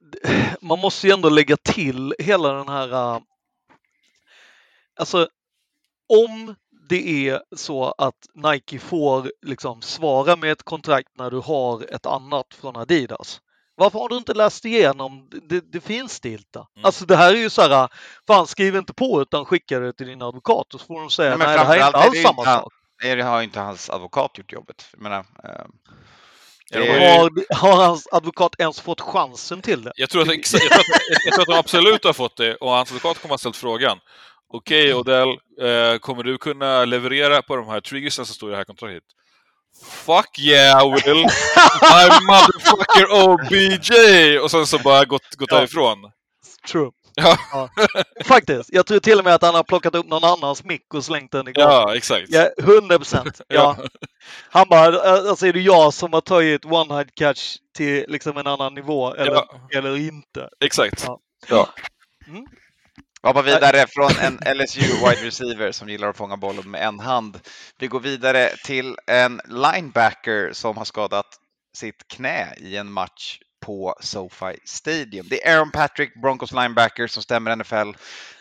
man 0.61 0.79
måste 0.79 1.07
ju 1.07 1.13
ändå 1.13 1.29
lägga 1.29 1.57
till 1.57 2.15
hela 2.19 2.53
den 2.53 2.69
här, 2.69 2.93
äh, 2.93 3.21
alltså 5.01 5.29
om 6.09 6.55
det 6.89 7.29
är 7.29 7.43
så 7.57 7.95
att 7.99 8.27
Nike 8.35 8.79
får 8.79 9.33
liksom 9.43 9.83
svara 9.83 10.37
med 10.37 10.53
ett 10.53 10.63
kontrakt 10.63 11.09
när 11.19 11.31
du 11.31 11.39
har 11.39 11.95
ett 11.95 12.07
annat 12.07 12.47
från 12.61 12.77
Adidas. 12.77 13.41
Varför 13.75 13.99
har 13.99 14.09
du 14.09 14.17
inte 14.17 14.35
läst 14.35 14.65
igenom 14.65 15.29
det, 15.49 15.73
det 15.73 15.81
finstilta? 15.81 16.67
Mm. 16.77 16.85
Alltså 16.85 17.05
det 17.05 17.17
här 17.17 17.35
är 17.35 17.39
ju 17.39 17.51
så 17.51 17.63
här, 17.63 17.89
fan 18.27 18.47
skriv 18.47 18.77
inte 18.77 18.95
på 18.95 19.23
utan 19.23 19.45
skicka 19.45 19.81
det 19.81 19.93
till 19.93 20.07
din 20.07 20.23
advokat 20.23 20.75
och 20.75 20.81
så 20.81 20.87
får 20.87 21.01
de 21.01 21.11
säga 21.11 21.37
Nej, 21.37 21.47
nej, 21.47 21.59
det 21.59 21.65
här 21.65 21.79
är 21.79 21.87
inte 21.87 21.99
alls 21.99 22.13
det 22.13 22.23
samma 22.23 22.43
inte 22.43 22.53
sak. 22.53 22.73
Det 23.03 23.23
har 23.23 23.43
inte 23.43 23.61
hans 23.61 23.91
advokat 23.91 24.39
gjort 24.39 24.53
jobbet. 24.53 24.89
Jag 24.93 25.01
menar, 25.03 25.19
eh, 25.19 25.65
har 26.75 27.55
Har, 27.55 27.73
hans 27.87 28.09
advokat 28.13 28.53
ens 28.59 28.81
fått 28.81 29.01
chansen 29.01 29.63
till 29.63 29.83
det? 29.83 29.93
Jag 29.97 30.11
tror, 30.11 30.23
att, 30.23 30.29
exa- 30.29 30.59
jag, 30.61 30.71
tror 30.71 30.81
att, 30.81 31.25
jag 31.25 31.33
tror 31.35 31.43
att 31.43 31.49
de 31.49 31.59
absolut 31.59 32.05
har 32.05 32.13
fått 32.13 32.37
det 32.37 32.55
och 32.55 32.71
hans 32.71 32.91
advokat 32.91 33.19
kommer 33.19 33.35
att 33.35 33.41
ha 33.41 33.53
ställt 33.53 33.57
frågan. 33.57 33.99
Okej 34.53 34.95
Odell, 34.95 35.29
eh, 35.61 35.99
kommer 36.01 36.23
du 36.23 36.39
kunna 36.39 36.85
leverera 36.85 37.43
på 37.43 37.57
de 37.57 37.69
här 37.69 37.81
triggersen 37.81 38.27
som 38.27 38.35
står 38.35 38.49
i 38.49 38.53
det 38.53 38.57
här 38.57 38.65
kontraktet? 38.65 39.03
Fuck 39.85 40.39
yeah 40.39 40.93
Will! 40.95 41.25
I'm 41.83 42.21
motherfucker 42.27 43.07
OBJ! 43.13 44.39
Och 44.39 44.51
sen 44.51 44.67
så 44.67 44.79
bara 44.79 45.05
gått, 45.05 45.35
gått 45.37 45.49
Ja. 45.51 45.57
därifrån. 45.59 45.99
True. 46.69 46.91
Ja. 47.17 47.69
Faktiskt. 48.25 48.71
Jag 48.73 48.87
tror 48.87 48.99
till 48.99 49.19
och 49.19 49.25
med 49.25 49.35
att 49.35 49.43
han 49.43 49.55
har 49.55 49.63
plockat 49.63 49.95
upp 49.95 50.07
någon 50.07 50.25
annans 50.25 50.65
mick 50.65 50.95
och 50.95 51.05
slängt 51.05 51.33
den 51.33 51.49
i 51.49 51.53
golvet. 51.53 51.73
Ja, 51.73 51.97
exakt. 51.97 52.27
Ja, 52.29 52.49
100 52.59 52.99
procent. 52.99 53.41
Ja. 53.49 53.77
Han 54.51 54.67
bara, 54.69 55.01
alltså 55.01 55.47
är 55.47 55.53
det 55.53 55.61
jag 55.61 55.95
som 55.95 56.13
har 56.13 56.21
tagit 56.21 56.65
one-hide 56.65 57.11
catch 57.15 57.57
till 57.77 58.05
liksom 58.09 58.37
en 58.37 58.47
annan 58.47 58.75
nivå 58.75 59.15
eller, 59.15 59.33
Ja. 59.33 59.61
eller 59.75 59.97
inte? 59.97 60.49
Exakt. 60.61 61.07
Ja. 61.49 61.69
Vi 63.23 63.29
hoppar 63.29 63.43
vidare 63.43 63.87
från 63.89 64.11
en 64.21 64.59
LSU 64.59 64.81
wide 64.81 65.27
receiver 65.27 65.73
som 65.73 65.89
gillar 65.89 66.09
att 66.09 66.17
fånga 66.17 66.37
bollen 66.37 66.71
med 66.71 66.83
en 66.83 67.01
hand. 67.01 67.41
Vi 67.79 67.87
går 67.87 68.01
vidare 68.01 68.51
till 68.65 68.97
en 69.07 69.41
linebacker 69.49 70.51
som 70.53 70.77
har 70.77 70.85
skadat 70.85 71.27
sitt 71.77 72.09
knä 72.09 72.55
i 72.57 72.77
en 72.77 72.93
match 72.93 73.39
på 73.67 73.95
SoFi 74.01 74.59
Stadium. 74.65 75.27
Det 75.31 75.47
är 75.47 75.57
Aaron 75.57 75.71
Patrick, 75.71 76.15
Broncos 76.23 76.53
linebacker, 76.53 77.07
som 77.07 77.23
stämmer 77.23 77.57
NFL 77.57 77.75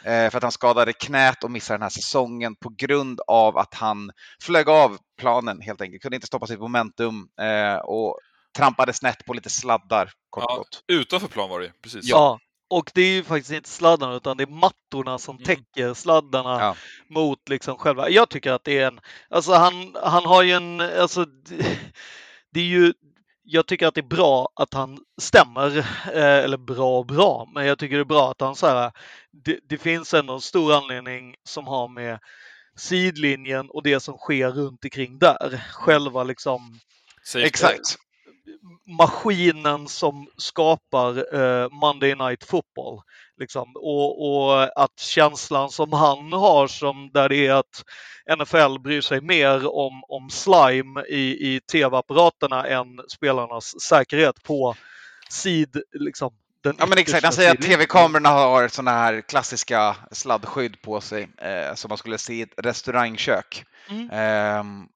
eh, 0.04 0.30
för 0.30 0.38
att 0.38 0.44
han 0.44 0.52
skadade 0.52 0.94
knät 0.94 1.44
och 1.44 1.52
missar 1.52 1.74
den 1.76 1.82
här 1.82 1.90
säsongen 1.90 2.56
på 2.56 2.70
grund 2.78 3.20
av 3.28 3.58
att 3.58 3.74
han 3.74 4.12
flög 4.42 4.70
av 4.70 4.98
planen 5.20 5.62
helt 5.62 5.82
enkelt. 5.82 6.02
Kunde 6.02 6.16
inte 6.16 6.28
stoppa 6.28 6.48
sitt 6.48 6.60
momentum 6.60 7.28
eh, 7.42 7.76
och 7.76 8.20
trampade 8.58 8.94
snett 8.94 9.26
på 9.26 9.34
lite 9.34 9.50
sladdar 9.50 10.12
kort 10.30 10.44
och 10.44 10.52
Ja, 10.52 10.58
gott. 10.58 10.84
utanför 10.88 11.28
plan 11.28 11.50
var 11.50 11.60
det 11.60 11.72
precis. 11.84 12.06
Ja. 12.06 12.40
Och 12.70 12.92
det 12.94 13.02
är 13.02 13.10
ju 13.12 13.24
faktiskt 13.24 13.52
inte 13.52 13.70
sladdarna 13.70 14.14
utan 14.16 14.38
det 14.38 14.44
är 14.44 14.48
mattorna 14.48 15.18
som 15.18 15.36
Mm. 15.36 15.46
täcker 15.46 15.94
sladdarna 15.94 16.60
Ja. 16.62 16.76
mot 17.10 17.50
liksom 17.50 17.78
själva. 17.78 18.10
Jag 18.10 18.30
tycker 18.30 18.52
att 18.52 18.64
det 18.64 18.78
är 18.80 18.88
en, 18.88 19.00
alltså 19.30 19.54
han, 19.54 19.96
han 20.04 20.26
har 20.26 20.44
ju 20.44 20.52
en, 20.52 20.82
alltså 20.82 21.26
det 22.52 22.60
är 22.60 22.64
ju, 22.66 22.94
jag 23.46 23.68
tycker 23.68 23.88
att 23.88 23.96
det 23.96 24.02
är 24.02 24.16
bra 24.16 24.50
att 24.56 24.74
han 24.74 25.00
stämmer, 25.22 25.78
eh, 26.14 26.44
eller 26.44 26.58
bra 26.58 27.00
och 27.00 27.06
bra, 27.06 27.50
men 27.54 27.66
jag 27.66 27.80
tycker 27.80 27.96
det 27.96 28.02
är 28.02 28.06
bra 28.06 28.32
att 28.32 28.42
han 28.42 28.56
så 28.56 28.68
här, 28.68 28.92
det, 29.32 29.60
det 29.70 29.78
finns 29.78 30.14
ändå 30.14 30.34
en 30.34 30.42
stor 30.42 30.74
anledning 30.74 31.36
som 31.44 31.68
har 31.68 31.88
med 31.88 32.20
sidlinjen 32.78 33.70
och 33.70 33.84
det 33.84 34.00
som 34.00 34.18
sker 34.18 34.52
runt 34.52 34.84
omkring 34.84 35.20
där. 35.20 35.64
Själva 35.72 36.24
liksom 36.24 36.80
Safety. 37.24 37.48
Exakt. 37.48 37.96
maskinen 39.00 39.88
som 39.88 40.28
skapar 40.38 41.36
eh, 41.36 41.70
Monday 41.70 42.16
Night 42.16 42.44
Football. 42.44 43.02
Liksom. 43.40 43.72
Och, 43.76 44.28
och, 44.28 44.84
att 44.84 45.00
känslan 45.00 45.70
som 45.70 45.94
han 45.94 46.34
har, 46.34 46.68
som 46.68 47.10
där 47.14 47.30
det 47.30 47.48
är 47.48 47.54
att 47.54 47.84
NFL 48.38 48.80
bryr 48.80 49.02
sig 49.02 49.22
mer 49.22 49.76
om, 49.76 50.04
om 50.08 50.30
slime 50.30 51.04
i, 51.10 51.56
i 51.56 51.62
tv-apparaterna 51.72 52.68
än 52.68 53.00
spelarnas 53.10 53.82
säkerhet 53.82 54.44
på 54.44 54.76
sid, 55.30 55.82
liksom, 55.94 56.34
Ja 56.78 56.86
men 56.86 56.98
exakt, 56.98 57.24
han 57.24 57.34
säger 57.34 57.52
att 57.52 57.62
tv-kamerorna 57.62 58.30
har 58.30 58.68
sådana 58.68 58.92
här 58.92 59.22
klassiska 59.22 59.96
sladdskydd 60.12 60.82
på 60.82 61.02
sig 61.02 61.28
eh, 61.38 61.76
som 61.76 61.90
man 61.90 61.98
skulle 61.98 62.18
se 62.18 62.34
i 62.34 62.42
ett 62.42 62.54
restaurangkök. 62.58 63.66
Mm. 63.90 64.10
Ehm, 64.12 64.88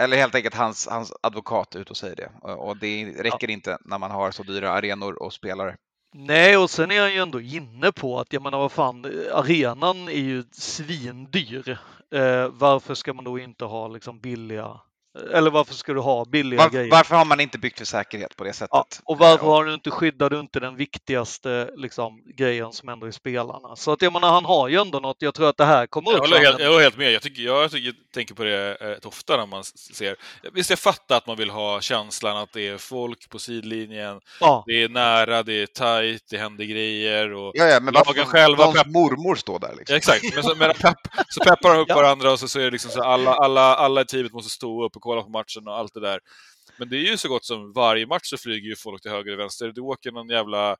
eller 0.00 0.16
helt 0.16 0.34
enkelt 0.34 0.54
hans, 0.54 0.88
hans 0.88 1.12
advokat 1.22 1.76
ute 1.76 1.90
och 1.90 1.96
säger 1.96 2.16
det. 2.16 2.30
Och, 2.42 2.68
och 2.68 2.76
det 2.76 3.04
räcker 3.18 3.50
inte 3.50 3.78
när 3.84 3.98
man 3.98 4.10
har 4.10 4.30
så 4.30 4.42
dyra 4.42 4.70
arenor 4.70 5.22
och 5.22 5.32
spelare. 5.32 5.76
Nej, 6.14 6.56
och 6.56 6.70
sen 6.70 6.90
är 6.90 7.00
han 7.00 7.12
ju 7.12 7.18
ändå 7.18 7.40
inne 7.40 7.92
på 7.92 8.20
att, 8.20 8.32
jag 8.32 8.42
menar 8.42 8.58
vad 8.58 8.72
fan, 8.72 9.04
arenan 9.32 10.08
är 10.08 10.12
ju 10.20 10.44
svindyr. 10.52 11.78
Eh, 12.10 12.48
varför 12.48 12.94
ska 12.94 13.12
man 13.14 13.24
då 13.24 13.38
inte 13.38 13.64
ha 13.64 13.88
liksom 13.88 14.20
billiga, 14.20 14.80
eller 15.34 15.50
varför 15.50 15.74
ska 15.74 15.92
du 15.92 16.00
ha 16.00 16.24
billiga 16.24 16.60
Var, 16.62 16.70
grejer? 16.70 16.90
varför 16.90 17.16
har 17.16 17.24
man 17.24 17.40
inte 17.40 17.58
byggt 17.58 17.78
för 17.78 17.84
säkerhet 17.84 18.36
på 18.36 18.44
det 18.44 18.52
sättet? 18.52 18.68
Ja, 18.72 18.86
och 19.04 19.18
varför 19.18 19.44
Eh, 19.46 19.50
har 19.50 19.64
du 19.64 19.74
inte, 19.74 19.90
skyddar 19.90 20.30
du 20.30 20.40
inte 20.40 20.60
den 20.60 20.76
viktigaste 20.76 21.70
liksom, 21.76 22.22
grejen 22.36 22.72
som 22.72 22.88
ändå 22.88 23.06
är 23.06 23.10
spelarna? 23.10 23.76
Så 23.76 23.92
att 23.92 24.02
jag 24.02 24.12
menar, 24.12 24.30
han 24.32 24.44
har 24.44 24.68
ju 24.68 24.76
ändå 24.76 24.98
något. 25.00 25.16
Jag 25.18 25.34
tror 25.34 25.48
att 25.48 25.56
det 25.56 25.64
här 25.64 25.86
kommer 25.86 26.12
Jag 26.12 26.18
håller 26.18 26.38
helt, 26.38 26.58
jag 26.60 26.68
håller 26.70 26.82
helt 26.82 26.96
med. 26.96 27.12
Jag, 27.12 27.22
tycker, 27.22 27.42
jag 27.42 27.70
tycker, 27.70 27.92
tänker 28.14 28.34
på 28.34 28.44
det 28.44 28.76
eh, 28.80 28.84
rätt 28.86 29.06
ofta 29.06 29.36
när 29.36 29.46
man 29.46 29.64
ser... 29.64 30.16
Visst, 30.52 30.70
jag 30.70 30.78
fattar 30.78 31.16
att 31.16 31.26
man 31.26 31.36
vill 31.36 31.50
ha 31.50 31.80
känslan 31.80 32.36
att 32.36 32.52
det 32.52 32.68
är 32.68 32.78
folk 32.78 33.28
på 33.30 33.38
sidlinjen, 33.38 34.20
Ja, 34.40 34.64
det 34.66 34.82
är 34.82 34.88
nära, 34.88 35.42
det 35.42 35.52
är 35.62 35.66
tajt, 35.66 36.22
det 36.30 36.38
händer 36.38 36.64
grejer 36.64 37.32
och... 37.32 37.52
Ja, 37.54 37.64
ja, 37.64 37.80
men 37.80 37.94
varför 37.94 38.24
själva 38.24 38.64
någons 38.64 38.78
pepp- 38.78 38.92
mormor 38.92 39.34
står 39.34 39.58
där 39.58 39.74
liksom? 39.78 39.92
Ja, 39.94 39.96
exakt, 39.96 40.34
men 40.34 40.42
så, 40.42 40.54
men 40.54 40.74
pepp, 40.74 40.96
så 41.28 41.40
peppar 41.44 41.74
de 41.74 41.80
upp 41.80 41.88
Ja. 41.92 41.94
varandra 41.96 42.32
och 42.32 42.38
så, 42.40 42.48
så 42.48 42.60
är 42.60 42.64
det 42.64 42.70
liksom 42.70 42.90
så 42.90 43.02
alla, 43.02 43.34
alla, 43.34 43.74
alla 43.76 44.00
i 44.00 44.04
teamet 44.04 44.32
måste 44.32 44.50
stå 44.50 44.84
upp 44.84 44.96
och 44.96 45.01
kolla 45.02 45.22
på 45.22 45.28
matchen 45.28 45.68
och 45.68 45.78
allt 45.78 45.94
det 45.94 46.00
där. 46.00 46.20
Men 46.76 46.88
det 46.88 46.96
är 46.96 47.10
ju 47.10 47.16
så 47.16 47.28
gott 47.28 47.44
som 47.44 47.72
varje 47.72 48.06
match 48.06 48.24
så 48.30 48.36
flyger 48.36 48.68
ju 48.68 48.76
folk 48.76 49.02
till 49.02 49.10
höger 49.10 49.32
och 49.32 49.38
vänster. 49.38 49.72
Du 49.74 49.80
åker 49.80 50.12
någon 50.12 50.28
jävla, 50.28 50.70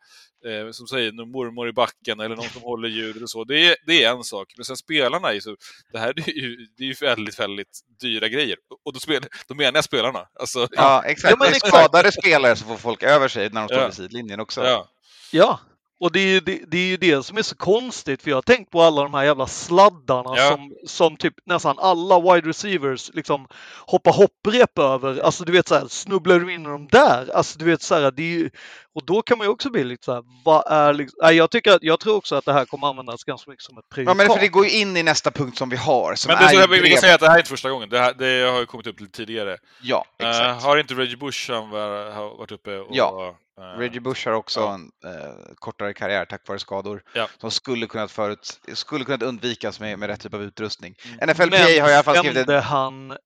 eh, 0.47 0.71
som 0.73 0.87
säger, 0.87 1.13
någon 1.13 1.31
mormor 1.31 1.69
i 1.69 1.73
backen 1.73 2.21
eller 2.21 2.37
någon 2.37 2.49
som 2.49 2.63
håller 2.63 2.89
ljudet 2.89 3.23
och 3.23 3.31
så. 3.31 3.45
Det 3.45 3.67
är, 3.71 3.77
det 3.87 4.05
är 4.05 4.13
en 4.13 4.25
sak. 4.25 4.53
Men 4.57 4.65
sen 4.65 4.77
spelarna 4.77 5.29
är 5.29 5.33
ju 5.33 5.41
så, 5.41 5.57
det 5.93 5.99
här 5.99 6.09
är 6.29 6.33
ju, 6.33 6.67
det 6.77 6.83
är 6.85 6.87
ju 6.87 6.95
väldigt, 7.01 7.41
väldigt 7.41 7.81
dyra 8.01 8.29
grejer. 8.29 8.57
Och 8.85 8.93
då, 8.93 9.01
spel, 9.01 9.23
då 9.49 9.55
menar 9.55 9.75
jag 9.75 9.85
spelarna. 9.85 10.29
Alltså, 10.41 10.69
Ja, 10.71 11.03
exakt. 11.07 11.31
Ja, 11.31 11.37
men 11.39 11.51
det 11.51 11.57
är 11.57 11.69
skadade 11.69 12.13
spelare 12.13 12.57
så 12.57 12.65
får 12.65 12.77
folk 12.77 13.03
över 13.03 13.29
sig 13.29 13.51
när 13.51 13.61
de 13.61 13.69
står 13.69 13.79
Ja. 13.79 13.87
vid 13.87 13.95
sidlinjen 13.95 14.41
också. 14.41 14.65
ja. 14.65 14.89
ja. 15.33 15.61
Och 16.03 16.13
det 16.13 16.21
är, 16.21 16.27
ju, 16.27 16.41
det, 16.41 16.61
det 16.69 16.77
är 16.79 16.87
ju 16.87 16.97
det 16.97 17.23
som 17.27 17.39
är 17.39 17.43
så 17.43 17.57
konstigt, 17.57 18.23
för 18.23 18.31
jag 18.31 18.37
har 18.37 18.43
tänkt 18.43 18.71
på 18.71 18.83
alla 18.83 19.03
de 19.03 19.15
här 19.15 19.25
jävla 19.25 19.47
sladdarna 19.47 20.35
Ja. 20.37 20.49
som, 20.51 20.73
som 20.87 21.17
typ 21.17 21.35
nästan 21.47 21.79
alla 21.79 22.21
wide 22.21 22.49
receivers 22.49 23.11
liksom 23.15 23.47
hoppar 23.87 24.13
hopprep 24.13 24.79
över. 24.79 25.21
Alltså 25.21 25.45
du 25.45 25.53
vet 25.53 25.69
så 25.69 25.75
här, 25.75 25.87
snubblar 25.89 26.39
du 26.39 26.55
in 26.55 26.61
i 26.63 26.65
dem 26.69 26.89
där? 26.93 27.31
Alltså 27.35 27.59
du 27.59 27.65
vet 27.65 27.83
så 27.83 27.95
här, 27.95 28.11
det 28.11 28.23
är 28.23 28.27
ju, 28.27 28.51
och 28.95 29.05
då 29.07 29.23
kan 29.23 29.39
man 29.39 29.47
ju 29.47 29.51
också 29.51 29.71
bli 29.71 29.85
lite 29.85 30.05
så 30.05 30.13
här, 30.13 30.23
vad 30.45 30.65
är 30.73 30.93
liksom, 30.93 31.19
nej, 31.23 31.35
jag 31.37 31.51
tycker 31.51 31.73
att, 31.73 31.83
jag 31.83 32.01
tror 32.01 32.17
också 32.17 32.35
att 32.37 32.45
det 32.45 32.53
här 32.53 32.65
kommer 32.65 32.87
användas 32.89 33.25
ganska 33.25 33.51
mycket 33.51 33.65
som 33.65 33.79
ett 33.79 33.85
Ja, 33.89 33.95
prejudikat. 33.95 34.17
men 34.17 34.27
för 34.27 34.41
det 34.41 34.49
går 34.49 34.65
ju 34.65 34.71
in 34.71 34.97
i 34.97 35.03
nästa 35.03 35.31
punkt 35.31 35.59
som 35.59 35.69
vi 35.69 35.77
har. 35.77 36.15
Som 36.15 36.29
Men 36.29 36.39
det 36.39 36.45
är 36.45 36.49
så, 36.49 36.55
jag, 36.57 36.69
vi 36.69 36.91
kan 36.91 37.01
säga 37.01 37.15
att 37.15 37.21
det 37.21 37.27
här 37.29 37.35
är 37.35 37.39
inte 37.39 37.51
första 37.51 37.71
gången. 37.71 37.89
Det, 37.89 37.99
här, 37.99 38.13
det 38.19 38.51
har 38.51 38.61
ju 38.61 38.67
kommit 38.67 38.87
upp 38.87 39.01
lite 39.01 39.13
tidigare. 39.17 39.57
Ja, 39.83 40.05
Eh, 40.19 40.29
exakt. 40.29 40.65
har 40.65 40.77
inte 40.77 40.95
Reggie 40.95 41.17
Bush 41.17 41.51
han 41.53 41.71
var, 41.71 42.37
varit 42.39 42.53
uppe 42.53 42.79
och... 42.79 42.89
Ja. 42.91 43.37
Eh, 43.63 43.79
Reggie 43.79 44.01
Bush 44.01 44.29
har 44.29 44.35
också 44.35 44.61
ja. 44.61 44.75
en 44.75 44.91
eh, 45.05 45.55
kortare 45.55 45.95
karriär 45.95 46.25
tack 46.25 46.49
vare 46.49 46.59
skador 46.59 47.03
Ja. 47.15 47.29
som 47.41 47.51
skulle 47.51 47.87
kunnat, 47.87 48.11
förut, 48.11 48.61
skulle 48.75 49.05
kunnat 49.05 49.23
undvikas 49.23 49.81
med, 49.81 49.99
med 49.99 50.09
rätt 50.09 50.21
typ 50.21 50.35
av 50.35 50.43
utrustning. 50.43 50.97
Mm. 51.05 51.31
NFLPA 51.31 51.59
har 51.59 51.71
i 51.71 51.81
alla 51.81 52.03
fall 52.03 52.17
skrivit, 52.17 52.43
stämde 52.43 52.61
han 52.61 53.17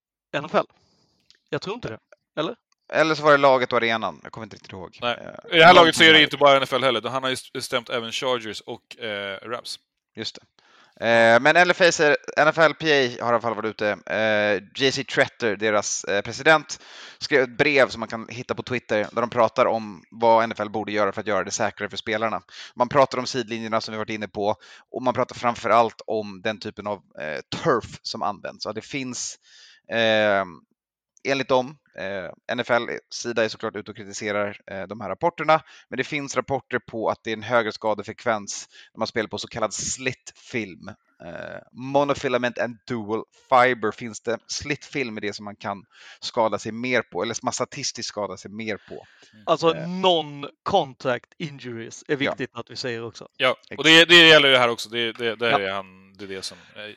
NFL? 0.42 0.64
Jag 1.50 1.62
tror 1.62 1.74
inte 1.74 1.88
det. 1.88 1.98
eller 2.92 3.14
så 3.14 3.22
var 3.22 3.30
det 3.30 3.36
laget 3.38 3.72
och 3.72 3.76
arenan, 3.76 4.20
jag 4.22 4.32
kommer 4.32 4.44
inte 4.44 4.56
riktigt 4.56 4.72
ihåg. 4.72 4.98
Nej. 5.02 5.18
Eh, 5.20 5.56
I 5.56 5.58
det 5.58 5.64
här 5.64 5.74
laget 5.74 5.96
så 5.96 6.02
är 6.04 6.12
det 6.12 6.22
inte 6.22 6.36
bara 6.36 6.60
NFL 6.60 6.82
heller. 6.84 7.08
Han 7.08 7.22
har 7.22 7.30
ju 7.30 7.60
stämt 7.60 7.90
även 7.90 8.12
Chargers 8.12 8.60
och 8.60 8.98
eh, 8.98 9.38
Rams. 9.48 9.78
Just 10.16 10.34
det. 10.34 10.42
Eh, 11.00 11.40
men 11.40 11.68
LFA 11.68 11.92
säger, 11.92 12.16
NFLPA 12.46 12.86
har 13.24 13.32
i 13.32 13.34
alla 13.34 13.40
fall 13.40 13.54
varit 13.54 13.70
ute. 13.70 13.90
Eh, 14.06 14.62
JC 14.74 15.06
Tretter, 15.14 15.56
deras 15.56 16.04
eh, 16.04 16.22
president, 16.22 16.80
skrev 17.18 17.42
ett 17.42 17.58
brev 17.58 17.88
som 17.88 18.00
man 18.00 18.08
kan 18.08 18.28
hitta 18.28 18.54
på 18.54 18.62
Twitter 18.62 19.06
där 19.12 19.20
de 19.20 19.30
pratar 19.30 19.66
om 19.66 20.02
vad 20.10 20.48
NFL 20.48 20.68
borde 20.68 20.92
göra 20.92 21.12
för 21.12 21.20
att 21.20 21.26
göra 21.26 21.44
det 21.44 21.50
säkrare 21.50 21.90
för 21.90 21.96
spelarna. 21.96 22.42
Man 22.74 22.88
pratar 22.88 23.18
om 23.18 23.26
sidlinjerna 23.26 23.80
som 23.80 23.92
vi 23.92 23.98
varit 23.98 24.10
inne 24.10 24.28
på 24.28 24.56
och 24.90 25.02
man 25.02 25.14
pratar 25.14 25.34
framför 25.34 25.70
allt 25.70 26.00
om 26.06 26.42
den 26.42 26.58
typen 26.58 26.86
av 26.86 27.02
turf 27.62 27.98
som 28.02 28.22
används. 28.22 28.62
Så 28.62 28.72
det 28.72 28.84
finns 28.84 29.38
enligt 31.24 31.48
dem, 31.48 31.76
eh, 31.98 32.54
NFL-sida 32.56 33.44
är 33.44 33.48
såklart 33.48 33.76
ute 33.76 33.90
och 33.90 33.96
kritiserar 33.96 34.60
eh, 34.70 34.82
de 34.86 35.00
här 35.00 35.08
rapporterna, 35.08 35.62
men 35.88 35.96
det 35.96 36.04
finns 36.04 36.36
rapporter 36.36 36.78
på 36.78 37.08
att 37.08 37.24
det 37.24 37.30
är 37.30 37.36
en 37.36 37.42
högre 37.42 37.72
skadefrekvens 37.72 38.68
när 38.94 38.98
man 38.98 39.06
spelar 39.06 39.28
på 39.28 39.38
så 39.38 39.48
kallad 39.48 39.74
slitfilm. 39.74 40.88
Eh, 41.24 41.58
monofilament 41.72 42.58
and 42.58 42.78
dual 42.86 43.24
fiber 43.48 43.90
finns 43.92 44.20
det. 44.20 44.38
Slitfilm 44.46 45.16
är 45.16 45.20
det 45.20 45.32
som 45.32 45.44
man 45.44 45.56
kan 45.56 45.84
skada 46.20 46.58
sig 46.58 46.72
mer 46.72 47.02
på, 47.02 47.22
eller 47.22 47.36
man 47.42 47.52
statistiskt 47.52 48.08
skada 48.08 48.36
sig 48.36 48.50
mer 48.50 48.76
på. 48.88 49.06
Alltså 49.46 49.74
Eh. 49.74 49.88
non-contact 49.88 51.32
injuries 51.38 52.04
är 52.08 52.16
viktigt 52.16 52.50
att 52.52 52.70
vi 52.70 52.76
säger 52.76 53.04
också. 53.04 53.28
Ja, 53.36 53.56
och 53.76 53.84
det, 53.84 54.04
det 54.04 54.28
gäller 54.28 54.48
ju 54.48 54.56
här 54.56 54.68
också. 54.68 54.88
Det, 54.88 55.12
det, 55.12 55.36
det, 55.36 55.50
Ja. 55.50 55.60
är, 55.60 55.70
han, 55.72 56.12
det 56.12 56.24
är 56.24 56.28
det 56.28 56.42
som 56.42 56.58
eh, 56.76 56.94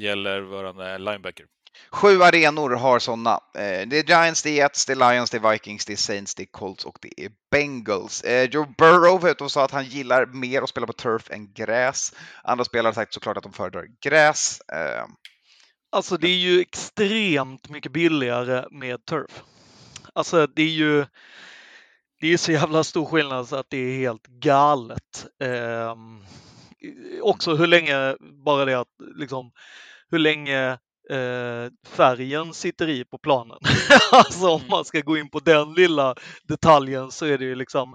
gäller 0.00 0.40
våran 0.40 1.04
linebacker. 1.04 1.46
Sju 1.90 2.22
arenor 2.22 2.70
har 2.70 2.98
sådana. 2.98 3.40
Det 3.52 3.98
är 3.98 4.04
Giants, 4.04 4.42
det 4.42 4.50
är 4.50 4.54
Jets, 4.54 4.86
det 4.86 4.92
är 4.92 5.12
Lions, 5.12 5.30
det 5.30 5.36
är 5.36 5.52
Vikings, 5.52 5.84
det 5.84 5.92
är 5.92 5.96
Saints, 5.96 6.34
det 6.34 6.42
är 6.42 6.46
Colts 6.46 6.84
och 6.84 6.98
det 7.00 7.24
är 7.24 7.30
Bengals. 7.50 8.24
Joe 8.50 8.66
Burrow 8.78 9.20
var 9.20 9.30
ute 9.30 9.44
och 9.44 9.50
sa 9.50 9.64
att 9.64 9.70
han 9.70 9.84
gillar 9.84 10.26
mer 10.26 10.62
att 10.62 10.68
spela 10.68 10.86
på 10.86 10.92
turf 10.92 11.30
än 11.30 11.52
gräs. 11.52 12.14
Andra 12.42 12.64
spelare 12.64 12.88
har 12.88 12.94
sagt 12.94 13.14
såklart 13.14 13.36
att 13.36 13.42
de 13.42 13.52
föredrar 13.52 13.86
gräs. 14.02 14.60
Alltså 15.92 16.16
det 16.16 16.28
är 16.28 16.36
ju 16.36 16.60
extremt 16.60 17.68
mycket 17.68 17.92
billigare 17.92 18.64
med 18.70 19.04
turf. 19.04 19.42
Alltså 20.12 20.46
det 20.46 20.62
är 20.62 20.66
ju 20.66 21.06
det 22.20 22.32
är 22.32 22.36
så 22.36 22.52
jävla 22.52 22.84
stor 22.84 23.06
skillnad 23.06 23.48
så 23.48 23.56
att 23.56 23.70
det 23.70 23.76
är 23.76 23.98
helt 23.98 24.26
galet. 24.26 25.26
Eh, 25.42 25.96
också 27.22 27.54
hur 27.54 27.66
länge, 27.66 28.16
bara 28.44 28.64
det 28.64 28.80
att 28.80 28.88
liksom, 29.16 29.52
hur 30.10 30.18
länge 30.18 30.78
eh, 31.10 31.70
färgen 31.86 32.54
sitter 32.54 32.88
i 32.88 33.04
på 33.04 33.18
planen. 33.18 33.58
alltså 34.12 34.48
om 34.48 34.60
Mm. 34.60 34.70
man 34.70 34.84
ska 34.84 35.00
gå 35.00 35.18
in 35.18 35.30
på 35.30 35.38
den 35.40 35.74
lilla 35.74 36.14
detaljen 36.48 37.10
så 37.10 37.26
är 37.26 37.38
det 37.38 37.44
ju 37.44 37.54
liksom. 37.54 37.94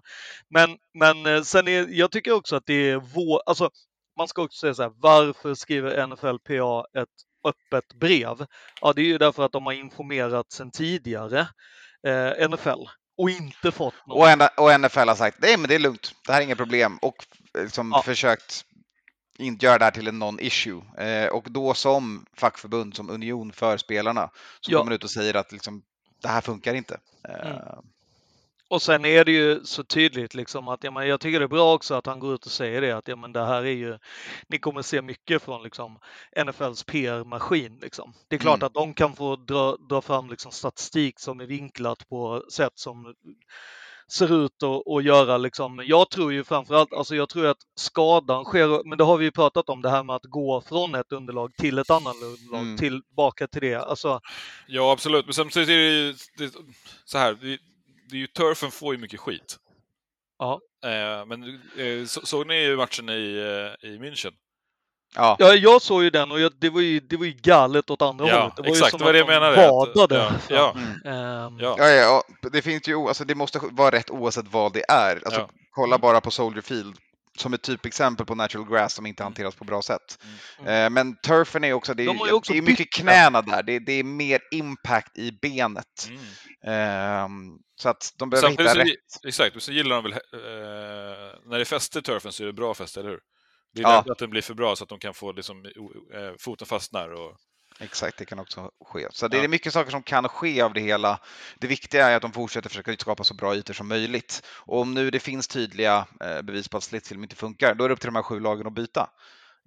Men, 0.49 0.78
men 0.99 1.26
eh, 1.36 1.41
sen 1.41 1.68
är, 1.68 1.88
jag 1.89 2.12
tycker 2.12 2.32
också 2.32 2.55
att 2.55 2.66
det 2.66 2.89
är 2.89 2.95
vår, 2.97 3.41
alltså 3.45 3.70
man 4.18 4.28
ska 4.28 4.41
också 4.41 4.60
säga 4.60 4.74
så 4.74 4.84
här, 4.84 4.91
varför 4.95 5.53
skriver 5.55 6.07
NFLPA 6.07 6.86
ett 7.01 7.10
öppet 7.47 7.93
brev? 7.99 8.45
Ja, 8.82 8.93
det 8.93 9.01
är 9.01 9.05
ju 9.05 9.18
därför 9.18 9.45
att 9.45 9.51
de 9.51 9.66
har 9.66 9.74
informerat 9.74 10.51
sedan 10.51 10.72
tidigare, 10.72 11.39
eh, 12.07 12.49
NFL, 12.49 12.80
och 13.18 13.30
inte 13.30 13.72
fått 13.72 13.93
någon. 14.07 14.41
och, 14.57 14.80
NFL 14.80 14.99
har 15.10 15.16
sagt 15.16 15.38
nej 15.41 15.57
men 15.57 15.68
det 15.70 15.76
är 15.76 15.80
lugnt, 15.80 16.12
det 16.28 16.34
här 16.34 16.39
är 16.41 16.45
inga 16.45 16.55
problem 16.55 16.97
och 17.01 17.16
liksom 17.60 17.91
Ja. 17.95 18.01
försökt 18.01 18.66
inte 19.40 19.66
göra 19.66 19.78
det 19.78 19.84
här 19.86 19.92
till 19.92 20.08
en 20.08 20.24
non-issue. 20.24 20.82
Eh, 20.98 21.28
och 21.30 21.52
då 21.52 21.74
som 21.74 22.26
fackförbund, 22.34 22.96
som 22.96 23.10
union 23.10 23.52
för 23.52 23.78
spelarna, 23.78 24.30
så 24.62 24.72
Ja. 24.72 24.84
man 24.84 24.94
ut 24.94 25.04
och 25.04 25.10
säger 25.12 25.34
att 25.34 25.52
liksom, 25.52 25.82
det 26.22 26.28
här 26.28 26.42
funkar 26.42 26.74
inte. 26.74 27.00
Eh, 27.30 27.50
Mm. 27.50 27.86
Och 28.72 28.82
sen 28.82 29.06
är 29.06 29.26
det 29.26 29.32
ju 29.32 29.64
så 29.64 29.84
tydligt 29.84 30.34
liksom 30.34 30.68
att 30.68 30.84
ja, 30.84 30.91
men 30.91 31.07
jag 31.07 31.20
tycker 31.20 31.40
det 31.40 31.45
är 31.45 31.48
bra 31.48 31.74
också 31.74 31.95
att 31.95 32.06
han 32.06 32.20
går 32.20 32.36
ut 32.36 32.45
och 32.45 32.52
säger 32.52 32.82
det 32.82 32.91
att 32.91 33.07
ja, 33.07 33.16
men 33.16 33.34
det 33.34 33.45
här 33.45 33.61
är 33.61 33.72
ju, 33.72 33.98
ni 34.48 34.60
kommer 34.60 34.82
se 34.82 35.02
mycket 35.02 35.41
från 35.44 35.64
liksom 35.64 35.99
NFLs 36.45 36.84
PR-maskin. 36.84 37.80
Liksom. 37.82 38.14
Det 38.28 38.36
är 38.36 38.40
klart 38.40 38.57
Mm. 38.57 38.68
att 38.68 38.74
de 38.74 38.94
kan 38.94 39.16
få 39.16 39.36
dra, 39.36 39.78
dra 39.90 40.02
fram 40.02 40.30
liksom 40.30 40.52
statistik 40.52 41.20
som 41.20 41.40
är 41.40 41.45
vinklat 41.45 42.10
på 42.10 42.44
sätt 42.52 42.74
som 42.76 43.16
ser 44.11 44.45
ut 44.45 44.64
att 44.64 44.84
och 44.86 45.02
göra 45.02 45.38
liksom. 45.38 45.84
Jag 45.86 46.10
tror 46.10 46.34
ju 46.34 46.44
framförallt, 46.44 46.94
alltså 46.94 47.15
jag 47.15 47.30
tror 47.30 47.45
att 47.48 47.57
skadan 47.76 48.45
sker, 48.45 48.84
men 48.90 48.98
det 48.98 49.03
har 49.03 49.18
vi 49.18 49.26
ju 49.26 49.31
pratat 49.31 49.69
om 49.69 49.81
det 49.81 49.90
här 49.90 50.03
med 50.03 50.15
att 50.15 50.26
gå 50.26 50.61
från 50.61 50.95
ett 50.95 51.11
underlag 51.11 51.56
till 51.57 51.77
ett 51.77 51.90
annat 51.90 52.15
underlag, 52.15 52.61
Mm. 52.61 52.77
tillbaka 52.77 53.48
till 53.48 53.61
det. 53.61 53.76
Alltså, 53.76 54.19
Ja, 54.68 54.91
absolut. 54.91 55.26
Men 55.26 55.34
samtidigt 55.34 55.69
är 55.69 55.77
det 55.77 55.90
ju 55.90 56.14
det, 56.38 56.53
så 57.06 57.18
här. 57.18 57.34
Det, 57.41 57.57
det 58.10 58.15
är 58.15 58.19
ju 58.19 58.27
turfen 58.27 58.72
får 58.72 58.94
ju 58.94 58.99
mycket 59.02 59.19
skit. 59.19 59.57
Ja. 60.40 60.61
Eh, 60.84 61.26
men 61.26 61.44
eh, 61.77 62.06
så, 62.06 62.26
såg 62.26 62.48
ni 62.48 62.56
ju 62.64 62.77
matchen 62.77 63.10
i, 63.10 63.14
eh, 63.84 63.90
i 63.90 63.98
München? 63.98 64.34
Ja, 65.15 65.36
Ja, 65.40 65.53
jag 65.53 65.81
såg 65.81 66.03
ju 66.03 66.10
den 66.10 66.31
och 66.31 66.40
jag, 66.40 66.52
det, 66.60 66.69
var 66.69 66.81
ju, 66.81 66.99
det 66.99 67.18
var 67.18 67.26
ju 67.26 67.31
galet 67.31 67.90
åt 67.90 68.02
andra 68.02 68.27
Ja, 68.27 68.40
hållet. 68.40 68.56
Det 68.56 68.61
var 68.61 68.68
ju 68.68 68.72
exakt, 68.73 68.91
som 68.91 68.99
det 68.99 69.06
var 69.06 69.14
det 69.14 69.22
att 69.22 69.27
jag 69.27 69.41
menade, 69.41 69.56
Badade. 69.95 70.15
ja, 70.15 70.31
ja. 70.49 70.76
Ja. 71.03 71.52
ja, 71.60 71.76
ja, 71.77 71.88
ja. 71.90 72.23
det 72.52 72.61
finns 72.61 72.88
ju, 72.88 72.95
alltså 73.07 73.26
det 73.26 73.36
måste 73.36 73.60
vara 73.72 73.91
rätt 73.91 74.10
oavsett 74.10 74.45
vad 74.52 74.73
det 74.73 74.84
är. 74.91 75.15
Alltså, 75.26 75.40
Ja. 75.41 75.49
Kolla 75.72 75.98
bara 75.98 76.22
på 76.22 76.31
Soldier 76.31 76.61
Field 76.61 76.95
som 77.38 77.53
ett 77.53 77.61
typexempel 77.61 78.26
på 78.26 78.36
natural 78.36 78.69
grass 78.69 78.94
som 78.94 79.06
inte 79.06 79.23
hanteras 79.23 79.56
på 79.56 79.64
bra 79.65 79.81
sätt. 79.81 80.19
Mm. 80.60 80.86
Eh, 80.86 80.90
Men 80.90 81.15
turfen 81.15 81.64
är 81.64 81.73
också, 81.73 81.94
det 81.94 82.03
är, 82.03 82.07
De 82.07 82.18
ju 82.18 82.31
också 82.31 82.52
det 82.53 82.57
är 82.57 82.61
mycket 82.61 82.94
knäna 82.94 83.41
där, 83.41 83.64
det 83.64 83.76
är, 83.76 83.80
det 83.80 83.91
är 83.94 84.03
mer 84.03 84.40
impact 84.52 85.18
i 85.18 85.31
benet. 85.41 86.10
Mm. 86.10 86.19
Ehm, 86.65 87.57
så 87.81 87.90
att 87.90 88.14
de 88.18 88.30
behöver 88.30 88.48
Samtidigt 88.48 88.72
hitta 88.72 88.84
så, 88.86 88.90
rätt. 88.90 89.26
exakt, 89.27 89.56
och 89.56 89.61
så 89.61 89.72
gillar 89.72 89.95
de 89.95 90.03
väl, 90.03 90.11
eh, 90.14 90.19
när 91.45 91.56
det 91.56 91.64
är 91.64 91.65
fäste 91.65 91.99
i 91.99 92.02
turfen 92.02 92.31
så 92.31 92.44
är 92.44 92.48
det 92.48 92.53
bra 92.53 92.73
fäste, 92.73 92.99
eller 92.99 93.10
hur? 93.10 93.19
Det 93.74 93.82
är 93.82 93.84
Ja. 93.84 94.06
att 94.12 94.18
den 94.18 94.30
blir 94.30 94.41
för 94.41 94.54
bra 94.54 94.76
så 94.76 94.84
att 94.84 94.90
de 94.90 95.00
kan 95.00 95.14
få 95.14 95.32
liksom, 95.32 95.66
eh, 95.66 96.34
foten 96.40 96.68
fastnar 96.68 97.10
och 97.10 97.36
Exakt, 97.82 98.18
det 98.18 98.26
kan 98.26 98.40
också 98.40 98.72
ske. 98.86 99.08
Så 99.12 99.28
det 99.28 99.38
Ja. 99.38 99.44
är 99.44 99.48
mycket 99.48 99.74
saker 99.74 99.91
som 99.91 100.04
kan 100.04 100.30
ske 100.30 100.62
av 100.62 100.74
det 100.74 100.82
hela. 100.82 101.20
Det 101.60 101.68
viktiga 101.68 102.08
är 102.08 102.16
att 102.16 102.22
de 102.22 102.32
fortsätter 102.32 102.70
försöka 102.70 102.96
skapa 102.98 103.24
så 103.24 103.34
bra 103.34 103.56
ytor 103.56 103.74
som 103.74 103.88
möjligt. 103.88 104.44
Och 104.66 104.82
om 104.82 104.94
nu 104.94 105.10
det 105.12 105.20
finns 105.20 105.48
tydliga 105.48 106.08
eh, 106.24 106.41
bevis 106.41 106.68
på 106.68 106.78
att 106.78 106.84
slitfilm 106.84 107.24
inte 107.24 107.36
funkar, 107.36 107.76
då 107.76 107.84
är 107.84 107.90
det 107.90 107.94
upp 107.94 108.00
till 108.00 108.08
de 108.08 108.16
här 108.16 108.24
sju 108.24 108.40
lagen 108.40 108.68
att 108.68 108.74
byta. 108.74 109.10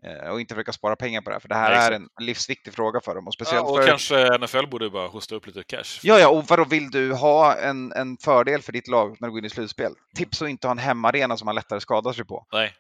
Eh, 0.07 0.31
och 0.31 0.41
inte 0.41 0.55
försöka 0.55 0.73
spara 0.73 0.97
pengar 0.97 1.21
på 1.21 1.31
det 1.31 1.35
här, 1.35 1.41
för 1.41 1.49
det 1.49 1.55
här 1.55 1.71
Nej, 1.71 1.79
är 1.79 1.91
exakt. 1.93 2.11
en 2.19 2.25
livsviktig 2.27 2.75
fråga 2.75 3.01
för 3.01 3.15
dem. 3.15 3.27
Och 3.29 3.35
Ja, 3.39 3.45
speciellt 3.45 3.69
och 3.69 3.77
för... 3.77 3.87
kanske 3.87 4.39
NFL 4.39 4.67
borde 4.67 4.91
bara 4.91 5.09
hosta 5.09 5.35
upp 5.35 5.47
lite 5.47 5.63
cash. 5.65 6.01
Ja, 6.03 6.19
ja, 6.19 6.29
och 6.29 6.45
vadå, 6.49 6.65
vill 6.65 6.91
du 6.91 7.13
ha 7.13 7.55
en, 7.57 7.93
en 7.93 8.17
fördel 8.17 8.63
för 8.63 8.73
ditt 8.73 8.89
lag 8.89 9.17
när 9.21 9.29
du 9.29 9.33
går 9.33 9.39
in 9.39 9.45
i 9.45 9.51
slutspel? 9.51 9.93
Tips 10.17 10.43
att 10.43 10.49
inte 10.49 10.67
ha 10.67 10.73
en 10.73 10.79
hemmaarena 10.79 11.37
som 11.37 11.47
man 11.47 11.55
lättare 11.55 11.81
skadar 11.81 12.13
sig 12.13 12.25
på. 12.25 12.47
Nej, 12.53 12.75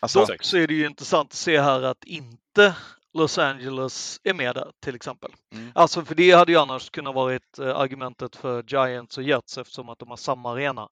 Alltså, 0.00 0.24
Dock 0.24 0.42
så 0.44 0.56
är 0.56 0.66
det 0.66 0.74
ju 0.74 0.86
intressant 0.86 1.26
att 1.30 1.32
se 1.36 1.60
här 1.60 1.82
att 1.82 2.04
inte 2.04 2.74
Los 3.14 3.38
Angeles 3.38 4.20
är 4.24 4.34
med 4.34 4.54
där 4.54 4.70
till 4.84 4.94
exempel. 4.94 5.30
Mm. 5.52 5.72
Alltså 5.74 6.04
för 6.04 6.14
det 6.14 6.30
hade 6.30 6.52
ju 6.52 6.58
annars 6.58 6.90
kunnat 6.90 7.14
varit 7.14 7.58
eh, 7.58 7.76
argumentet 7.76 8.36
för 8.36 8.62
Giants 8.66 9.18
och 9.18 9.24
Jets 9.24 9.58
eftersom 9.58 9.88
att 9.88 9.98
de 9.98 10.08
har 10.10 10.16
samma 10.16 10.52
arena. 10.52 10.88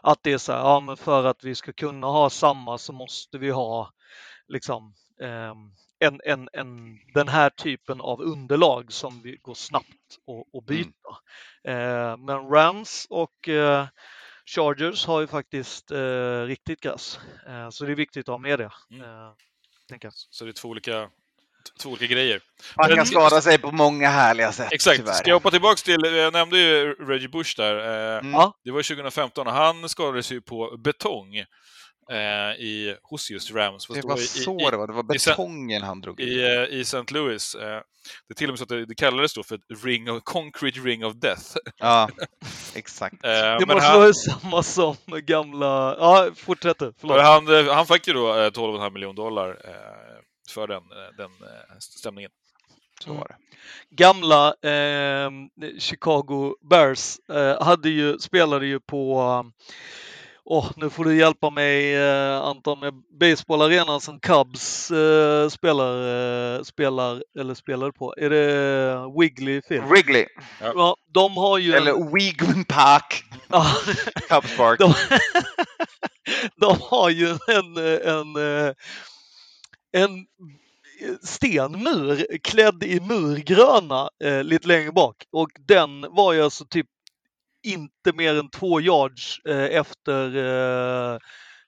Att 0.00 0.18
det 0.22 0.32
är 0.32 0.38
så 0.38 0.52
här, 0.52 0.58
ja 0.58 0.80
men 0.80 0.96
för 0.96 1.24
att 1.24 1.44
vi 1.44 1.54
ska 1.54 1.72
kunna 1.72 2.06
ha 2.06 2.30
samma 2.30 2.78
så 2.78 2.92
måste 2.92 3.38
vi 3.38 3.50
ha 3.50 3.90
liksom 4.48 4.94
ehm, 5.22 5.56
en, 5.98 6.20
en, 6.24 6.48
en, 6.52 6.98
den 7.14 7.28
här 7.28 7.50
typen 7.50 8.00
av 8.00 8.20
underlag 8.20 8.92
som 8.92 9.22
vi 9.22 9.36
går 9.42 9.54
snabbt 9.54 9.86
att- 10.26 10.58
att 10.58 10.66
byta. 10.66 11.10
Eh, 11.68 12.16
men 12.16 12.48
Rams 12.50 13.06
och 13.10 13.48
eh, 13.48 13.86
Chargers 14.46 15.06
har 15.06 15.20
ju 15.20 15.26
faktiskt 15.26 15.90
eh, 15.90 16.42
riktigt 16.42 16.80
gräs. 16.80 17.18
Eh, 17.48 17.70
så 17.70 17.84
det 17.84 17.92
är 17.92 17.96
viktigt 17.96 18.28
att 18.28 18.32
ha 18.32 18.38
med 18.38 18.58
det. 18.58 18.70
Mm. 18.90 19.02
Eh, 19.02 20.08
så 20.30 20.44
det 20.44 20.50
är 20.50 20.52
två 20.52 20.68
olika, 20.68 21.08
två 21.82 21.90
olika 21.90 22.06
grejer. 22.06 22.40
man 22.76 22.88
Men- 22.88 22.96
kan 22.96 23.06
skada 23.06 23.40
sig 23.40 23.58
på 23.58 23.70
många 23.72 24.08
härliga 24.08 24.52
sätt, 24.52 24.72
Exakt, 24.72 24.96
tyvärr. 24.96 25.12
ska 25.12 25.30
jag 25.30 25.36
hoppa 25.36 25.50
tillbaks 25.50 25.82
till, 25.82 26.00
jag 26.04 26.32
nämnde 26.32 26.58
ju 26.58 26.92
Reggie 26.94 27.28
Bush 27.28 27.54
där. 27.56 27.76
eh, 27.78 28.18
Mm. 28.18 28.32
Ja. 28.32 28.58
Det 28.64 28.70
var 28.70 28.82
2015 28.82 29.46
och 29.46 29.52
han 29.52 29.88
skadades 29.88 30.32
ju 30.32 30.40
på 30.40 30.76
betong 30.76 31.44
eh, 32.10 32.60
i, 32.64 32.96
hos 33.02 33.30
just 33.30 33.50
Rams. 33.50 33.86
Fast 33.86 34.02
Det 34.02 34.08
var 34.08 34.16
i- 34.16 34.26
så 34.26 34.60
i, 34.60 34.70
det 34.70 34.76
var, 34.76 34.86
det 34.86 34.92
var 34.92 35.02
i 35.02 35.06
betongen 35.06 35.82
han 35.82 36.00
drog 36.00 36.20
i. 36.20 36.24
i, 36.24 36.56
eh, 36.56 36.62
i 36.62 36.80
St. 36.80 37.04
Louis. 37.14 37.54
Eh, 37.54 37.80
det 38.28 38.32
är 38.32 38.34
till 38.34 38.48
och 38.48 38.52
med 38.52 38.58
så 38.58 38.62
att 38.62 38.68
det, 38.68 38.86
det 38.86 38.94
kallades 38.94 39.34
då 39.34 39.42
för 39.42 39.58
ring 39.84 40.10
of, 40.10 40.22
concrete 40.24 40.80
ring 40.80 41.04
of 41.04 41.14
death. 41.14 41.56
Ja, 41.76 42.08
exakt. 42.74 43.24
Eh, 43.24 43.30
Det 43.30 43.66
måste 43.66 43.82
han, 43.88 44.00
vara 44.00 44.12
samma 44.12 44.62
som 44.62 44.96
för 44.96 45.96
Ja, 45.98 46.30
fortsätter. 46.36 46.92
Förlåt. 46.98 47.20
han, 47.22 47.66
eh, 47.66 47.74
han 47.74 47.86
fick 47.86 48.06
ju 48.06 48.12
då 48.12 48.28
eh, 48.34 48.50
12,5 48.50 48.90
miljoner 48.90 49.14
dollar 49.16 49.48
eh, 49.64 50.22
för 50.50 50.66
den, 50.68 50.76
eh, 50.82 51.16
den 51.16 51.30
eh, 51.30 51.78
stämningen. 51.78 52.30
Så 53.04 53.12
var 53.12 53.28
det. 53.28 53.36
Gamla 53.90 54.48
eh, 54.48 55.30
Chicago 55.78 56.56
Bears 56.70 57.18
eh, 57.32 57.62
hade 57.62 57.88
ju, 57.88 58.18
spelade 58.18 58.66
ju 58.66 58.80
på 58.80 59.22
Åh, 60.48 60.70
nu 60.76 60.90
får 60.90 61.04
du 61.04 61.16
hjälpa 61.18 61.50
mig 61.50 61.94
eh, 61.94 62.36
Anton 62.42 62.80
med 62.80 62.92
baseballarenan 63.20 64.00
som 64.00 64.20
Cubs 64.20 64.90
eh, 64.90 65.48
spelar, 65.48 65.94
eh, 66.56 66.62
spelar 66.62 67.22
eller 67.38 67.54
spelade 67.54 67.92
på. 67.92 68.14
Är 68.16 68.30
det 68.30 69.20
Wiggly 69.20 69.62
Field? 69.62 69.84
Wrigley, 69.84 70.26
Ja, 70.60 70.96
de 71.14 71.36
har 71.36 71.58
ju 71.58 71.70
en- 71.72 71.76
eller 71.82 72.12
Weeghman 72.14 72.64
Park, 72.64 73.24
Ja, 73.48 73.66
Cubs 74.28 74.56
Park. 74.56 74.78
de, 74.78 74.94
de 76.60 76.76
har 76.80 77.10
ju 77.10 77.28
en, 77.30 77.76
en, 78.04 78.36
eh, 78.36 78.72
en 79.92 80.26
stenmur 81.22 82.38
klädd 82.42 82.84
i 82.84 83.00
murgröna 83.00 84.08
eh, 84.24 84.44
lite 84.44 84.68
längre 84.68 84.92
bak 84.92 85.16
och 85.32 85.48
den 85.68 86.06
var 86.10 86.32
ju 86.32 86.42
alltså 86.42 86.64
typ 86.64 86.86
inte 87.66 88.12
mer 88.14 88.34
än 88.34 88.50
två 88.50 88.80
yards 88.80 89.38
eh, 89.38 89.78
efter 89.78 90.36
eh, 90.36 91.18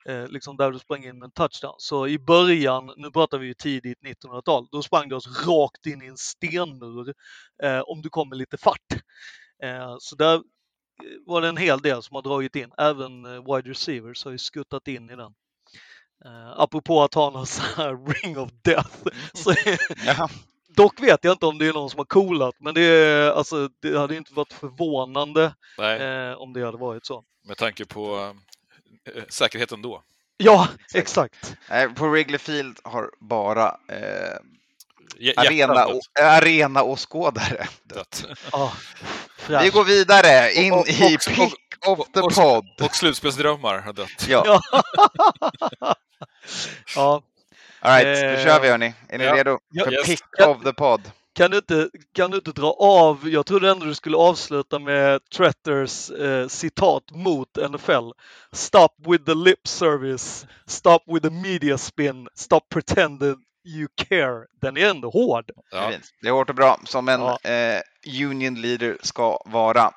eh, 0.09 0.29
liksom 0.29 0.57
där 0.57 0.71
du 0.71 0.79
sprang 0.79 1.05
in 1.05 1.19
med 1.19 1.27
en 1.27 1.31
touchdown. 1.31 1.75
Så 1.79 2.07
i 2.07 2.19
början, 2.19 2.93
nu 2.97 3.11
pratar 3.11 3.39
vi 3.39 3.47
ju 3.47 3.55
tidigt 3.55 3.99
1900-tal, 4.01 4.69
då 4.73 4.83
sprang 4.83 5.09
du 5.09 5.15
oss 5.15 5.47
rakt 5.47 5.87
in 5.87 6.03
i 6.03 6.07
en 6.07 6.17
stenmur 6.17 7.15
eh, 7.63 7.81
om 7.81 8.03
du 8.03 8.09
kom 8.09 8.29
med 8.29 8.39
lite 8.39 8.59
fart. 8.59 8.93
Eh, 9.63 9.97
så 9.99 10.17
där 10.17 10.35
eh, 10.35 10.41
var 11.27 11.43
det 11.43 11.49
en 11.49 11.57
hel 11.57 11.79
del 11.79 12.03
som 12.03 12.15
har 12.15 12.23
dragit 12.23 12.57
in. 12.57 12.73
Även 12.79 13.25
eh, 13.25 13.55
wide 13.55 13.71
receivers 13.71 14.25
har 14.25 14.33
ju 14.33 14.39
skuttat 14.39 14.89
in 14.89 15.11
i 15.11 15.17
den. 15.17 15.35
Uh, 16.27 16.61
apropå 16.61 17.03
att 17.03 17.15
ha 17.15 17.31
någon 17.31 17.47
sån 17.47 17.65
här 17.77 17.97
ring 18.23 18.39
of 18.39 18.51
death. 18.63 18.97
Så, 19.35 19.51
dock 20.83 21.01
vet 21.03 21.25
jag 21.25 21.33
inte 21.33 21.47
om 21.47 21.59
det 21.59 21.67
är 21.67 21.73
någon 21.73 21.91
som 21.91 21.99
har 21.99 22.05
coolat, 22.05 22.55
men 22.61 22.75
det, 22.75 22.81
är, 22.83 23.31
alltså, 23.31 23.69
det 23.83 23.99
hade 23.99 24.17
inte 24.17 24.35
varit 24.35 24.53
förvånande 24.53 25.55
eh, 26.33 26.39
om 26.39 26.53
det 26.53 26.65
hade 26.65 26.79
varit 26.79 27.07
så. 27.07 27.25
med 27.45 27.57
tanke 27.57 27.85
på 27.85 28.33
eh, 29.15 29.23
säkerheten 29.29 29.83
då. 29.83 30.03
Ja, 30.37 30.69
exakt. 30.95 31.57
Nej, 31.71 31.89
På 31.89 32.09
Wrigley 32.09 32.39
Field 32.39 32.79
har 32.85 33.11
bara 33.21 33.67
eh, 33.89 34.37
J- 35.19 35.35
arena, 35.37 35.87
och, 35.87 36.01
arena 36.21 36.83
åskådare. 36.83 37.69
dött. 37.85 38.25
Ja, 38.53 38.73
Vi 39.63 39.71
går 39.71 39.85
vidare 39.85 40.53
in 40.53 40.73
Och- 40.73 40.79
och- 40.81 40.89
i 40.89 41.17
och- 41.17 41.35
Pick 41.35 41.55
of 41.87 42.09
the 42.15 42.21
och- 42.21 42.35
Pod. 42.35 42.65
Och 42.83 42.95
slutspelsdrömmar 42.95 43.79
har 43.79 43.93
dött. 43.93 44.27
Ja, 44.29 44.61
ja. 46.95 47.23
all 47.89 48.05
right, 48.05 48.23
nu 48.23 48.35
Eh, 48.35 48.45
kör 48.45 48.61
vi 48.61 48.69
hörni. 48.69 48.95
Är 49.09 49.19
ni 49.19 49.25
ja. 49.25 49.35
redo 49.37 49.59
Ja. 49.71 49.85
för 49.85 49.93
Yes. 49.93 50.07
Pick 50.07 50.47
of 50.47 50.63
the 50.65 50.73
Pod? 50.73 51.11
Kan, 51.35 51.51
du 51.51 51.57
inte, 51.57 51.89
kan 52.15 52.31
du 52.31 52.37
inte 52.37 52.53
dra 52.53 52.71
av, 52.81 53.29
jag 53.29 53.47
trodde 53.47 53.71
ändå 53.71 53.87
du 53.87 53.95
skulle 53.95 54.17
avsluta 54.17 54.79
med 54.79 55.21
Tretters 55.37 56.11
eh, 56.11 56.49
citat 56.49 57.03
mot 57.11 57.49
NFL. 57.71 58.11
Stop 58.53 58.89
with 59.07 59.25
the 59.25 59.35
lip 59.35 59.69
service, 59.69 60.47
stop 60.67 60.99
with 61.07 61.23
the 61.29 61.31
media 61.35 61.79
spin, 61.79 62.29
stop 62.35 62.61
pretending 62.73 63.37
you 63.67 63.89
care. 64.09 64.45
Den 64.63 64.77
är 64.77 64.91
ändå 64.91 65.11
hård. 65.11 65.51
Ja. 65.71 65.93
Det 66.23 66.29
är 66.29 66.33
hårt 66.33 66.49
och 66.51 66.55
bra, 66.57 66.81
som 66.85 67.09
en 67.09 67.21
Ja. 67.21 67.39
eh, 67.51 67.81
union 68.31 68.55
leader 68.55 68.97
ska 69.03 69.43
vara. 69.47 69.91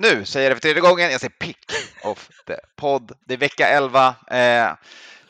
Nu 0.00 0.24
säger 0.24 0.46
jag 0.46 0.50
det 0.50 0.56
för 0.56 0.60
tredje 0.62 0.80
gången, 0.82 1.10
jag 1.10 1.20
säger 1.20 1.34
Pick 1.40 1.58
of 2.04 2.28
the 2.46 2.56
Pod. 2.76 3.12
Det 3.26 3.34
är 3.34 3.38
vecka 3.38 3.68
11. 3.68 4.14
Eh, 4.30 4.72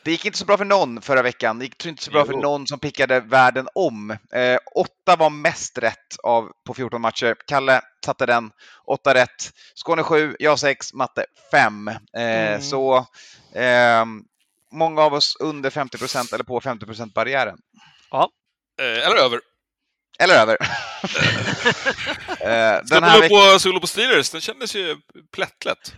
det 0.03 0.11
gick 0.11 0.25
inte 0.25 0.37
så 0.37 0.45
bra 0.45 0.57
för 0.57 0.65
någon 0.65 1.01
förra 1.01 1.21
veckan. 1.21 1.59
Det 1.59 1.65
gick 1.65 1.85
inte 1.85 2.03
så 2.03 2.11
bra 2.11 2.25
för 2.25 2.33
Jo. 2.33 2.41
någon 2.41 2.67
som 2.67 2.79
pickade 2.79 3.19
världen 3.19 3.67
om. 3.75 4.11
Eh, 4.11 4.57
åtta 4.75 5.15
var 5.15 5.29
mest 5.29 5.77
rätt 5.77 6.17
av, 6.23 6.51
på 6.65 6.73
14 6.73 7.01
matcher. 7.01 7.35
Kalle 7.47 7.81
satte 8.05 8.25
den. 8.25 8.51
Åtta 8.85 9.13
rätt. 9.13 9.51
Skåne 9.73 10.03
7, 10.03 10.35
jag 10.39 10.59
6, 10.59 10.93
matte 10.93 11.25
5. 11.51 11.87
Eh, 11.87 11.95
Mm. 12.13 12.61
Så 12.61 13.05
ehm, 13.55 14.23
många 14.71 15.01
av 15.01 15.13
oss 15.13 15.35
under 15.39 15.69
50% 15.69 16.33
eller 16.33 16.43
på 16.43 16.59
50% 16.59 17.13
barriären. 17.13 17.57
Eh, 18.81 19.07
eller 19.07 19.15
över. 19.17 19.39
Eller 20.19 20.35
över. 20.35 20.57
Eh, 22.41 22.79
den 22.85 23.03
här 23.03 23.21
veckan... 23.21 23.53
på, 23.53 23.59
solo 23.59 23.79
på 23.79 23.87
Steelers, 23.87 24.29
den 24.29 24.41
kändes 24.41 24.75
ju 24.75 24.97
plättlätt. 25.31 25.93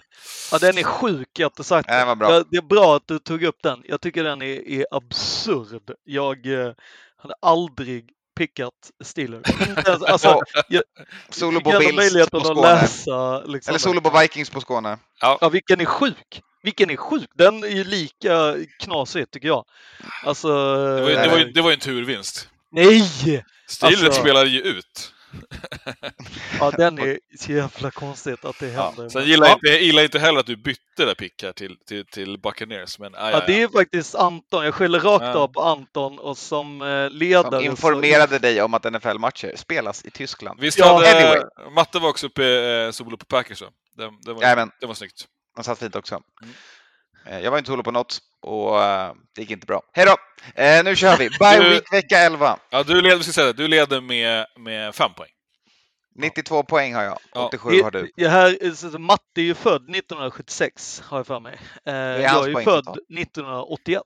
Ja, 0.52 0.58
den 0.58 0.78
är 0.78 0.84
sjuk, 0.84 1.40
jättesagt. 1.40 1.68
sagt. 1.68 1.90
Nej, 1.90 2.06
vad 2.06 2.18
bra. 2.18 2.44
Det- 2.44 2.58
är 2.58 2.62
bra 2.62 2.96
att 2.96 3.08
du 3.08 3.20
tog 3.20 3.44
upp 3.44 3.58
den. 3.64 3.82
Jag 3.86 4.02
tycker 4.02 4.24
den 4.24 4.42
är, 4.42 4.70
är 4.70 4.86
absurd. 4.92 5.92
Jag 6.04 6.46
eh, 6.46 6.74
hade 7.18 7.34
aldrig 7.42 8.10
pickat 8.38 8.74
Steelers. 9.04 9.46
Alltså, 9.86 10.30
Och 10.34 10.44
jag 10.70 10.84
solo 11.30 11.62
på 11.62 11.80
Bills 11.80 12.30
på 12.30 12.40
Skåne. 12.40 12.62
läsa. 12.62 13.44
Liksom, 13.44 13.72
Eller 13.72 13.80
solo 13.80 14.02
på 14.02 14.20
Vikings 14.20 14.50
på 14.50 14.62
Skåne. 14.62 14.98
Ja, 15.20 15.50
vilken 15.52 15.82
är 15.82 15.86
sjuk! 15.86 16.42
Vilken 16.64 16.90
är 16.90 16.98
sjuk! 16.98 17.30
Den 17.36 17.64
är 17.64 17.68
ju 17.68 17.84
lika 17.84 18.56
knasig 18.80 19.32
tycker 19.32 19.48
jag. 19.48 19.66
Alltså... 20.24 20.48
Det 20.96 21.02
var 21.02 21.10
ju, 21.10 21.16
det 21.16 21.30
var 21.30 21.38
ju, 21.38 21.52
det 21.52 21.62
var 21.62 21.70
ju 21.70 21.74
en 21.74 21.80
turvinst. 21.80 22.48
Nej! 22.72 23.44
Steelers 23.72 24.04
Alltså- 24.04 24.22
spelade 24.22 24.50
ju 24.50 24.62
ut. 24.62 25.14
Ja, 26.60 26.72
den 26.72 27.00
är 27.00 27.20
så 27.40 27.52
jävla 27.52 27.92
konstigt 27.92 28.46
att 28.46 28.60
det 28.60 28.68
händer. 28.68 29.10
Sen 29.10 29.22
Men- 29.22 29.30
gillar 29.30 29.46
ja. 29.48 29.50
jag 29.50 29.58
inte, 29.58 29.68
jag 29.68 29.82
gillar 29.82 30.04
inte 30.04 30.20
heller 30.20 30.40
att 30.40 30.46
du 30.46 30.56
bytte 30.56 31.06
där 31.06 31.16
pick 31.16 31.44
här 31.44 31.52
till, 31.54 31.78
till, 31.88 32.06
till 32.06 32.40
Buccaneers. 32.40 33.00
Men, 33.00 33.16
ah, 33.16 33.32
Ja, 33.32 33.44
det 33.48 33.62
är 33.62 33.68
faktiskt 33.68 34.16
Anton. 34.16 34.66
Jag 34.66 34.74
skyller 34.74 35.00
rakt 35.00 35.24
Ja. 35.26 35.34
av 35.34 35.48
på 35.48 35.62
Anton 35.62 36.20
och 36.20 36.38
som 36.38 36.82
eh, 36.82 37.10
ledare. 37.10 37.44
Som 37.52 37.60
så- 37.60 37.62
informerade 37.62 38.40
dig 38.40 38.62
om 38.62 38.74
att 38.74 38.84
NFL-matcher 38.84 39.54
spelas 39.56 40.06
i 40.06 40.12
Tyskland. 40.12 40.60
Visst 40.60 40.80
Ja, 40.80 40.94
hade 40.94 41.12
anyway. 41.16 41.72
Matte 41.76 42.00
var 42.00 42.10
också 42.10 42.28
uppe, 42.28 42.46
eh, 42.46 42.92
solo 42.92 43.18
på 43.18 43.26
Packers? 43.26 43.60
Det, 43.60 43.68
det, 44.26 44.34
var, 44.34 44.70
det 44.82 44.86
var 44.88 44.94
snyggt. 44.94 45.26
De 45.56 45.64
satt 45.64 45.80
fint 45.80 45.96
också. 45.96 46.22
Mm. 46.42 46.54
Eh, 47.26 47.40
Jag 47.44 47.52
var 47.52 47.58
inte 47.58 47.68
solo 47.72 47.84
på 47.84 47.92
något 47.92 48.20
och 48.42 48.84
eh, 48.84 49.14
det 49.36 49.42
gick 49.42 49.52
inte 49.52 49.66
bra. 49.68 49.82
Hej 49.94 50.06
då! 50.06 50.16
Eh, 50.62 50.84
nu 50.84 50.96
kör 50.96 51.18
vi! 51.18 51.30
Bye 51.30 51.60
Du- 51.60 51.70
week 51.70 51.94
vecka 51.94 52.18
11. 52.18 52.58
Ja, 52.70 52.84
du 52.84 53.02
leder, 53.02 53.20
ska 53.20 53.32
säga 53.32 53.48
det, 53.48 53.54
du 53.54 53.68
leder 53.68 54.02
med, 54.02 54.46
med 54.60 54.96
fem 54.96 55.14
poäng. 55.14 55.30
92 56.20 56.64
poäng 56.64 56.96
har 56.96 57.04
jag, 57.04 57.18
Ja. 57.34 57.48
87 57.48 57.82
har 57.84 57.92
du. 57.92 58.12
Det 58.16 58.28
här, 58.30 58.98
Matte 58.98 59.22
är 59.36 59.42
ju 59.42 59.56
född 59.56 59.82
1976, 59.96 61.02
har 61.06 61.18
jag 61.20 61.28
för 61.28 61.40
mig. 61.40 61.60
Eh, 61.88 61.94
jag 61.96 62.44
är 62.44 62.48
ju 62.48 62.54
född 62.64 62.84
totalt. 62.86 62.98
1981. 63.20 64.02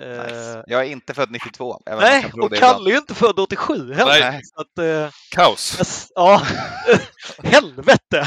Eh, 0.00 0.08
Nice. 0.08 0.64
Jag 0.66 0.80
är 0.80 0.84
inte 0.84 1.14
född 1.14 1.30
92. 1.30 1.80
även 1.86 1.98
om 1.98 2.04
jag 2.04 2.22
Nej, 2.38 2.44
och. 2.44 2.54
Kalle 2.54 2.90
är 2.90 2.92
ju 2.92 2.98
inte 2.98 3.14
född 3.14 3.38
87 3.38 3.92
heller. 3.94 4.20
Nej. 4.20 4.42
Att, 4.54 4.78
eh, 4.78 5.10
Kaos. 5.30 6.08
ja, 6.14 6.42
helvete! 7.42 8.26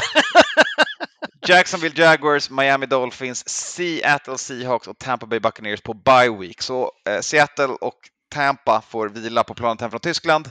Jacksonville 1.48 1.94
Jaguars, 1.96 2.50
Miami 2.50 2.86
Dolphins, 2.86 3.48
Seattle 3.48 4.38
Seahawks 4.38 4.88
och 4.88 4.98
Tampa 4.98 5.26
Bay 5.26 5.40
Buccaneers 5.40 5.80
på 5.80 5.94
bye 5.94 6.36
week. 6.40 6.62
Så 6.62 6.90
eh, 7.08 7.20
Seattle 7.20 7.64
och 7.80 7.94
Tampa 8.30 8.82
får 8.88 9.08
vila 9.08 9.44
på 9.44 9.54
planet 9.54 9.80
hem 9.80 9.90
från 9.90 10.00
Tyskland. 10.00 10.50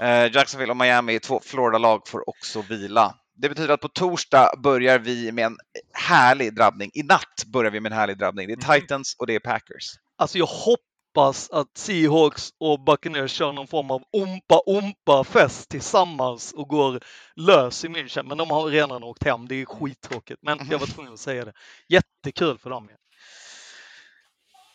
Eh, 0.00 0.34
Jacksonville 0.34 0.70
och 0.70 0.76
Miami, 0.76 1.20
två 1.20 1.40
Florida-lag, 1.44 2.08
får 2.08 2.28
också 2.28 2.62
vila. 2.62 3.14
Det 3.38 3.48
betyder 3.48 3.74
att 3.74 3.80
på 3.80 3.88
torsdag 3.88 4.50
börjar 4.62 4.98
vi 4.98 5.32
med 5.32 5.46
en 5.46 5.56
härlig 5.92 6.54
drabbning. 6.54 6.90
I 6.94 7.02
natt 7.02 7.44
börjar 7.46 7.70
vi 7.70 7.80
med 7.80 7.92
en 7.92 7.98
härlig 7.98 8.18
drabbning. 8.18 8.46
Det 8.46 8.52
är 8.52 8.68
Mhm. 8.68 8.80
Titans 8.80 9.16
och 9.18 9.26
det 9.26 9.34
är 9.34 9.40
Packers. 9.40 9.84
Alltså 10.18 10.38
jag 10.38 10.46
hoppas 10.46 10.80
att 11.18 11.76
Seahawks 11.76 12.50
och 12.60 12.80
Buccaneers 12.80 13.32
kör 13.32 13.52
någon 13.52 13.66
form 13.66 13.90
av 13.90 14.02
ompa-ompa-fest 14.12 15.68
tillsammans 15.70 16.52
och 16.52 16.68
går 16.68 17.00
lös 17.36 17.84
i 17.84 17.88
München. 17.88 18.28
Men 18.28 18.38
de 18.38 18.50
har 18.50 18.66
redan 18.66 19.02
åkt 19.02 19.24
hem. 19.24 19.48
Det 19.48 19.54
är 19.54 19.64
skittråkigt. 19.64 20.38
Men 20.42 20.58
jag 20.70 20.78
var 20.78 20.86
tvungen 20.86 21.12
att 21.12 21.20
säga 21.20 21.44
det. 21.44 21.52
Jättekul 21.88 22.58
för 22.58 22.70
dem. 22.70 22.88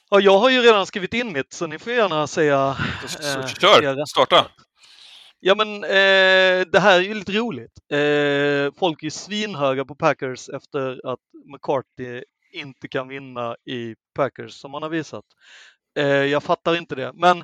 Ja, 0.09 0.19
jag 0.19 0.39
har 0.39 0.49
ju 0.49 0.61
redan 0.61 0.85
skrivit 0.85 1.13
in 1.13 1.33
mitt, 1.33 1.53
så 1.53 1.67
ni 1.67 1.79
får 1.79 1.93
gärna 1.93 2.27
säga 2.27 2.77
Eh, 3.03 3.47
kör, 3.47 4.05
starta. 4.05 4.47
Ja 5.39 5.55
men 5.55 5.83
eh, 5.83 6.65
det 6.71 6.79
här 6.79 6.95
är 6.95 7.01
ju 7.01 7.13
lite 7.13 7.31
roligt. 7.31 7.71
Eh, 7.91 8.79
folk 8.79 9.01
är 9.01 9.03
ju 9.03 9.11
svinhöga 9.11 9.85
på 9.85 9.95
Packers 9.95 10.49
efter 10.49 11.11
att 11.11 11.19
McCarthy 11.53 12.23
inte 12.53 12.87
kan 12.87 13.07
vinna 13.07 13.55
i 13.65 13.95
Packers 14.15 14.53
som 14.53 14.73
han 14.73 14.83
har 14.83 14.89
visat. 14.89 15.25
Eh, 15.95 16.05
jag 16.05 16.43
fattar 16.43 16.75
inte 16.75 16.95
det. 16.95 17.11
Men 17.13 17.43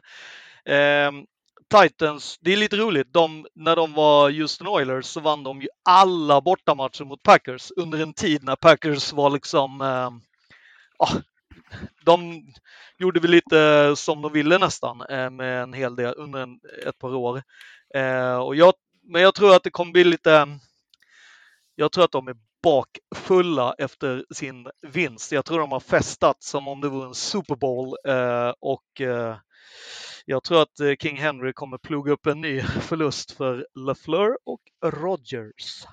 ehm, 0.65 1.26
Titans, 1.69 2.38
det 2.41 2.53
är 2.53 2.57
lite 2.57 2.78
roligt. 2.78 3.14
De, 3.14 3.45
när 3.56 3.76
de 3.76 3.94
var 3.94 4.32
Houston 4.32 4.68
Oilers 4.68 5.06
så 5.06 5.19
vann 5.19 5.44
de 5.44 5.61
ju 5.61 5.68
alla 5.90 6.41
bortamatcher 6.41 7.03
mot 7.03 7.24
Packers 7.24 7.72
under 7.76 7.99
en 7.99 8.14
tid 8.14 8.44
när 8.44 8.56
Packers 8.56 9.14
var 9.14 9.30
liksom 9.30 9.82
eh, 9.82 10.10
ah, 10.98 11.22
de 12.06 12.44
gjorde 12.98 13.19
väl 13.19 13.32
lite 13.32 13.94
som 13.95 14.22
de 14.22 14.34
ville 14.34 14.57
nästan 14.57 15.02
eh, 15.02 15.30
med 15.30 15.64
en 15.64 15.74
hel 15.74 15.95
del 15.95 16.14
under 16.18 16.40
en, 16.40 16.60
ett 16.86 16.98
par 16.98 17.15
år. 17.15 17.44
Eh, 17.95 18.38
och 18.38 18.56
jag, 18.56 18.74
men 19.03 19.22
jag 19.22 19.36
tror 19.36 19.56
att 19.56 19.64
det 19.64 19.69
kommer 19.69 19.91
bli 19.91 20.03
lite... 20.03 20.60
Jag 21.76 21.91
tror 21.91 22.03
att 22.03 22.11
de 22.11 22.28
är 22.28 22.36
bakfulla 22.68 23.76
efter 23.77 24.26
sin 24.35 24.68
vinst. 24.81 25.31
Jag 25.31 25.45
tror 25.45 25.60
de 25.60 25.72
har 25.72 25.80
festat 25.80 26.44
som 26.44 26.68
om 26.68 26.81
det 26.81 26.89
vore 26.89 27.07
en 27.07 27.14
Super 27.14 27.56
Bowl 27.56 27.95
eh, 28.07 28.53
och 28.60 29.02
eh, 29.02 29.38
jag 30.26 30.44
tror 30.44 30.61
att 30.61 30.80
eh, 30.80 30.94
King 30.99 31.18
Henry 31.18 31.53
kommer 31.53 31.77
plugga 31.77 32.11
upp 32.11 32.26
en 32.26 32.41
ny 32.41 32.61
förlust 32.81 33.31
för 33.31 33.68
LaFleur 33.76 34.38
och 34.45 34.61
Rogers. 34.85 35.85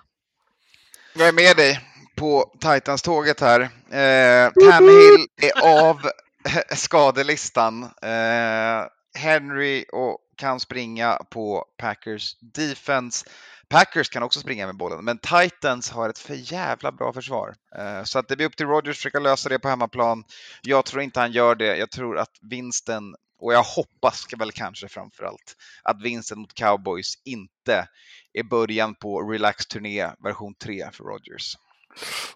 Jag 1.15 1.29
är 1.29 1.33
med 1.33 1.57
dig 1.57 1.81
på 2.17 2.53
Titans-tåget 2.61 3.41
här. 3.41 3.61
Eh, 3.61 4.53
Tannehill 4.53 5.27
är 5.43 5.81
av 5.81 6.01
skadelistan. 6.77 7.83
Eh, 7.83 8.87
Henry 9.19 9.85
och 9.93 10.19
kan 10.37 10.61
springa 10.61 11.19
på 11.31 11.65
Packers 11.79 12.37
defense. 12.41 13.27
Packers 13.69 14.09
kan 14.09 14.23
också 14.23 14.41
springa 14.41 14.67
med 14.67 14.77
bollen, 14.77 15.05
men 15.05 15.19
Titans 15.19 15.91
har 15.91 16.09
ett 16.09 16.19
för 16.19 16.53
jävla 16.53 16.93
bra 16.93 17.13
försvar. 17.13 17.55
Eh, 17.79 18.05
så 18.05 18.19
att 18.19 18.29
det 18.29 18.37
blir 18.37 18.47
upp 18.47 18.57
till 18.57 18.67
Rodgers 18.67 18.91
att 18.91 18.97
försöka 18.97 19.19
lösa 19.21 19.49
det 19.49 19.59
på 19.59 19.69
hemmaplan. 19.69 20.25
Jag 20.63 20.85
tror 20.85 21.03
inte 21.03 21.21
han 21.21 21.33
gör 21.33 21.55
det. 21.55 21.77
Jag 21.77 21.91
tror 21.91 22.19
att 22.19 22.31
vinsten, 22.51 23.15
och 23.41 23.55
jag 23.55 23.63
hoppas 23.63 24.27
väl 24.39 24.53
kanske 24.53 24.89
framför 24.89 25.25
allt, 25.25 25.57
att 25.83 26.03
vinsten 26.03 26.39
mot 26.39 26.55
Cowboys 26.55 27.15
inte 27.25 27.89
är 28.33 28.43
början 28.43 28.95
på 28.95 29.31
Relax 29.33 29.67
Turné 29.67 30.11
version 30.25 30.55
3 30.55 30.89
för 30.93 31.05
Rodgers. 31.05 31.57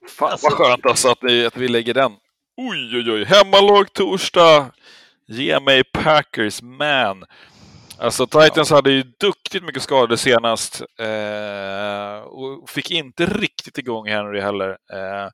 Fan 0.08 0.30
Alltså- 0.30 0.46
vad 0.46 0.52
skönt 0.58 0.86
alltså 0.86 1.08
att, 1.10 1.22
ni, 1.22 1.46
att 1.46 1.56
vi 1.56 1.68
lägger 1.68 1.94
den. 1.94 2.12
Oj, 2.56 2.96
oj, 2.96 3.10
oj. 3.12 3.24
Hemmalag 3.24 3.92
torsdag. 3.92 4.70
Ge 5.26 5.60
mig 5.60 5.84
Packers, 5.84 6.62
man. 6.62 7.24
Alltså 8.00 8.26
Titans 8.26 8.70
hade 8.70 8.90
ju 8.92 9.02
duktigt 9.02 9.64
mycket 9.64 9.82
skador 9.82 10.16
senast 10.16 10.82
eh, 10.98 12.18
och 12.20 12.70
fick 12.70 12.90
inte 12.90 13.26
riktigt 13.26 13.78
igång 13.78 14.08
Henry 14.08 14.40
heller. 14.40 14.68
Eh, 14.68 15.30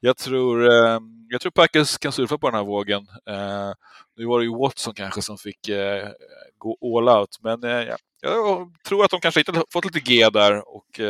jag, 0.00 0.16
tror, 0.16 0.68
eh, 0.70 1.00
jag 1.28 1.40
tror 1.40 1.50
Packers 1.50 1.98
kan 1.98 2.12
surfa 2.12 2.38
på 2.38 2.50
den 2.50 2.56
här 2.58 2.64
vågen. 2.64 3.06
Eh, 3.28 3.72
nu 4.16 4.26
var 4.26 4.38
det 4.38 4.44
ju 4.44 4.58
Watson 4.58 4.94
kanske 4.94 5.22
som 5.22 5.38
fick 5.38 5.68
eh, 5.68 6.08
gå 6.58 6.98
all 6.98 7.18
out, 7.18 7.38
men 7.40 7.64
eh, 7.64 7.70
ja, 7.70 7.96
jag 8.20 8.74
tror 8.88 9.04
att 9.04 9.10
de 9.10 9.20
kanske 9.20 9.40
inte 9.40 9.62
fått 9.72 9.84
lite 9.84 10.00
G 10.00 10.30
där 10.30 10.68
och 10.76 11.00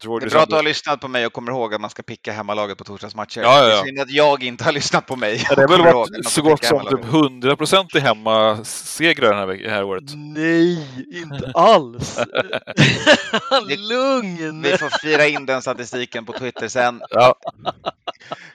Det 0.00 0.06
är 0.06 0.30
bra 0.30 0.40
att 0.42 0.48
du 0.48 0.54
har 0.54 0.62
lyssnat 0.62 1.00
på 1.00 1.08
mig 1.08 1.26
och 1.26 1.32
kommer 1.32 1.52
ihåg 1.52 1.74
att 1.74 1.80
man 1.80 1.90
ska 1.90 2.02
picka 2.02 2.32
hemmalaget 2.32 2.78
på 2.78 2.84
torsdagsmatcher. 2.84 3.40
Ja, 3.42 3.58
ja, 3.58 3.62
Det 3.64 3.70
ja. 3.74 3.80
är 3.80 3.84
synd 3.84 4.00
att 4.00 4.10
jag 4.10 4.42
inte 4.42 4.64
har 4.64 4.72
lyssnat 4.72 5.06
på 5.06 5.16
mig. 5.16 5.44
Ja, 5.48 5.54
det 5.54 5.60
har 5.60 5.68
väl 5.68 5.82
varit 5.94 6.28
så 6.28 6.42
gott 6.42 6.64
som 6.64 6.80
typ 6.86 7.04
100 7.04 7.56
procent 7.56 7.94
i 7.94 8.00
hemmasegrar 8.00 9.30
det 9.30 9.36
här, 9.36 9.46
det 9.46 9.70
här 9.70 9.84
året. 9.84 10.04
Nej, 10.14 10.86
inte 11.14 11.52
alls! 11.54 12.18
Lugn! 13.78 14.62
Vi 14.62 14.78
får 14.78 14.98
fira 15.02 15.26
in 15.26 15.46
den 15.46 15.62
statistiken 15.62 16.24
på 16.26 16.32
Twitter 16.32 16.68
sen. 16.68 17.00
Ja, 17.10 17.34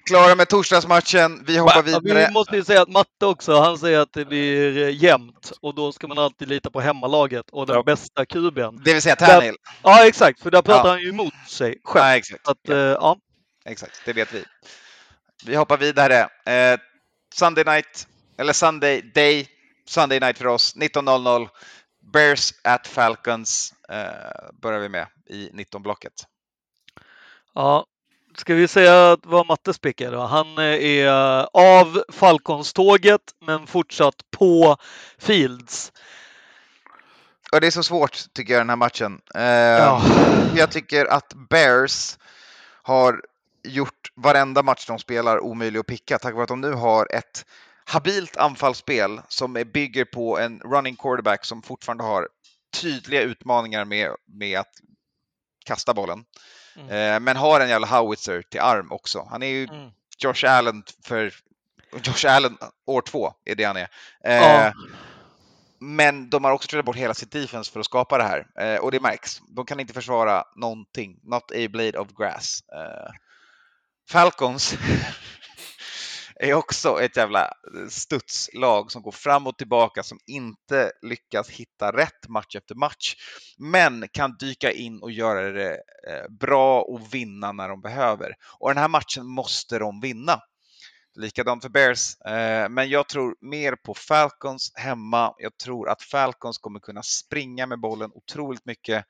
Klara 0.10 0.36
med 0.36 0.48
torsdagsmatchen. 0.50 1.44
Vi 1.48 1.58
hoppar 1.58 1.84
vidare. 1.84 2.28
vi 2.28 2.34
måste 2.34 2.56
ju 2.56 2.64
säga 2.64 2.82
att 2.82 2.90
Matte 2.90 3.26
också, 3.26 3.60
han 3.60 3.78
säger 3.78 4.00
att 4.00 4.14
det 4.14 4.26
blir 4.26 4.78
eh, 4.78 5.04
jämnt 5.04 5.52
och 5.62 5.76
då 5.76 5.92
ska 5.92 6.08
man 6.08 6.18
alltid 6.20 6.48
lita 6.48 6.70
på 6.70 6.82
hemmalaget 6.82 7.46
och 7.52 7.68
den 7.68 7.76
Ja. 7.76 7.84
bästa 7.84 8.26
kuben. 8.26 8.82
Det 8.86 8.94
vill 8.94 9.02
säga 9.02 9.16
Tannehill. 9.16 9.56
Ja, 9.84 10.08
exakt, 10.08 10.42
för 10.42 10.52
där 10.52 10.62
pratar 10.62 10.86
Ja. 10.86 10.90
han 10.92 11.02
ju 11.02 11.10
emot 11.10 11.27
sig 11.48 11.80
själv. 11.84 12.04
Nej, 12.04 12.18
exakt. 12.18 12.48
Att, 12.48 12.58
Ja, 12.62 12.74
eh, 12.74 12.80
ja. 12.80 13.18
exakt, 13.66 14.02
det 14.06 14.14
vet 14.14 14.34
vi. 14.34 14.46
Vi 15.46 15.56
hoppar 15.56 15.78
vidare. 15.78 16.30
Eh, 16.46 16.80
Sunday 17.36 17.64
night, 17.64 18.08
eller 18.38 18.54
Sunday 18.54 19.02
day, 19.02 19.48
Sunday 19.88 20.20
night 20.20 20.38
för 20.38 20.48
oss, 20.48 20.76
19.00. 20.76 21.50
Bears 22.14 22.54
at 22.64 22.88
Falcons 22.88 23.74
eh, 23.90 24.50
börjar 24.62 24.80
vi 24.80 24.90
med 24.90 25.08
i 25.30 25.50
19-blocket. 25.50 26.14
ja. 27.54 27.86
Ska 28.38 28.54
vi 28.54 28.68
säga 28.68 29.18
vad 29.24 29.48
Matte 29.48 29.74
spickar 29.74 30.12
då? 30.12 30.20
Han 30.22 30.58
eh, 30.58 30.64
är 30.64 31.08
av 31.54 32.04
Falcons-tåget 32.10 33.22
men 33.46 33.68
fortsatt 33.68 34.16
på 34.38 34.78
Fields. 35.20 35.92
Och 37.52 37.62
det 37.62 37.68
är 37.68 37.72
så 37.72 37.84
svårt 37.84 38.34
tycker 38.34 38.54
jag 38.54 38.62
den 38.62 38.70
här 38.70 38.76
matchen. 38.76 39.22
Eh, 39.36 39.42
Ja. 39.44 40.02
Jag 40.56 40.72
tycker 40.72 41.06
att 41.06 41.34
Bears 41.50 42.18
har 42.84 43.22
gjort 43.64 44.12
varenda 44.16 44.64
match 44.64 44.86
de 44.88 45.00
spelar 45.00 45.40
omöjlig 45.40 45.80
att 45.80 45.86
picka 45.86 46.20
tack 46.20 46.34
vare 46.34 46.44
att 46.44 46.50
de 46.50 46.62
nu 46.62 46.72
har 46.72 47.08
ett 47.16 47.46
habilt 47.86 48.38
anfallsspel 48.38 49.22
som 49.28 49.56
är, 49.58 49.64
bygger 49.66 50.06
på 50.06 50.40
en 50.40 50.60
running 50.60 50.96
quarterback 50.96 51.46
som 51.46 51.62
fortfarande 51.62 52.04
har 52.04 52.28
tydliga 52.82 53.22
utmaningar 53.22 53.86
med, 53.86 54.12
med 54.26 54.60
att 54.60 54.72
kasta 55.66 55.94
bollen. 55.94 56.26
Mm. 56.76 56.90
Eh, 56.90 57.20
men 57.20 57.38
har 57.38 57.60
en 57.60 57.70
jävla 57.70 57.88
howitzer 57.88 58.42
till 58.42 58.60
arm 58.60 58.92
också. 58.92 59.28
Han 59.32 59.44
är 59.44 59.48
ju 59.48 59.64
Mm. 59.64 59.90
Josh 60.20 60.46
Allen 60.46 60.84
för 61.04 61.34
Josh 62.04 62.32
Allen 62.36 62.58
år 62.86 63.02
två 63.02 63.34
är 63.46 63.56
det 63.56 63.64
han 63.64 63.78
är. 63.78 63.88
Eh, 64.24 64.36
Ja. 64.36 64.74
Men 65.80 66.30
de 66.30 66.44
har 66.44 66.52
också 66.52 66.68
trillat 66.68 66.86
bort 66.86 66.96
hela 66.96 67.14
sitt 67.14 67.32
defense 67.32 67.72
för 67.72 67.80
att 67.80 67.86
skapa 67.86 68.18
det 68.18 68.24
här 68.24 68.48
eh, 68.60 68.80
och 68.80 68.92
det 68.92 69.00
märks. 69.00 69.42
De 69.56 69.66
kan 69.66 69.80
inte 69.80 69.94
försvara 69.94 70.44
någonting. 70.56 71.20
Not 71.24 71.52
a 71.52 71.68
blade 71.70 72.00
of 72.00 72.08
grass. 72.18 72.60
Eh, 72.74 73.12
Falcons 74.10 74.78
är 76.36 76.54
också 76.54 77.02
ett 77.02 77.18
jävla 77.18 77.54
studslag 77.90 78.92
som 78.92 79.02
går 79.02 79.12
fram 79.12 79.48
och 79.48 79.58
tillbaka 79.58 80.04
som 80.04 80.20
inte 80.26 80.92
lyckas 81.02 81.50
hitta 81.50 81.92
rätt 81.92 82.28
match 82.28 82.56
efter 82.56 82.76
match, 82.76 83.16
men 83.58 84.08
kan 84.12 84.36
dyka 84.40 84.72
in 84.72 85.02
och 85.02 85.12
göra 85.12 85.52
det 85.52 85.74
eh, 86.10 86.30
bra 86.40 86.82
och 86.82 87.14
vinna 87.14 87.52
när 87.52 87.70
de 87.70 87.82
behöver. 87.82 88.34
Och 88.60 88.70
den 88.70 88.78
här 88.78 88.88
matchen 88.88 89.26
måste 89.26 89.80
de 89.80 90.02
vinna. 90.02 90.42
Likadant 91.18 91.64
för 91.64 91.70
Bears, 91.70 92.22
eh, 92.22 92.70
men 92.70 92.90
jag 92.90 93.10
tror 93.10 93.36
mer 93.42 93.76
på 93.76 93.94
Falcons 93.94 94.72
hemma. 94.76 95.34
Jag 95.38 95.58
tror 95.58 95.90
att 95.90 96.02
Falcons 96.02 96.58
kommer 96.58 96.80
kunna 96.80 97.04
springa 97.04 97.66
med 97.66 97.80
bollen 97.80 98.12
otroligt 98.14 98.66
mycket 98.66 99.06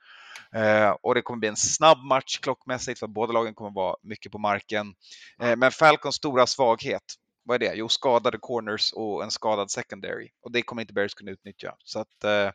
eh, 0.54 0.90
och 0.90 1.16
det 1.16 1.22
kommer 1.22 1.40
bli 1.40 1.50
en 1.50 1.56
snabb 1.56 1.98
match 1.98 2.40
klockmässigt 2.40 3.00
för 3.00 3.08
båda 3.08 3.34
lagen 3.34 3.54
kommer 3.54 3.72
vara 3.72 3.96
mycket 4.04 4.32
på 4.32 4.38
marken. 4.38 4.94
Eh, 5.42 5.56
men 5.56 5.72
Falcons 5.72 6.16
stora 6.16 6.48
svaghet, 6.48 7.04
vad 7.44 7.56
är 7.56 7.70
det? 7.70 7.76
Jo, 7.76 7.90
skadade 7.90 8.38
corners 8.38 8.94
och 8.94 9.24
en 9.24 9.32
skadad 9.32 9.72
secondary 9.72 10.30
och 10.42 10.52
det 10.52 10.62
kommer 10.62 10.82
inte 10.82 10.94
Bears 10.94 11.14
kunna 11.14 11.32
utnyttja. 11.32 11.76
Så 11.84 12.00
att 12.00 12.24
eh, 12.24 12.50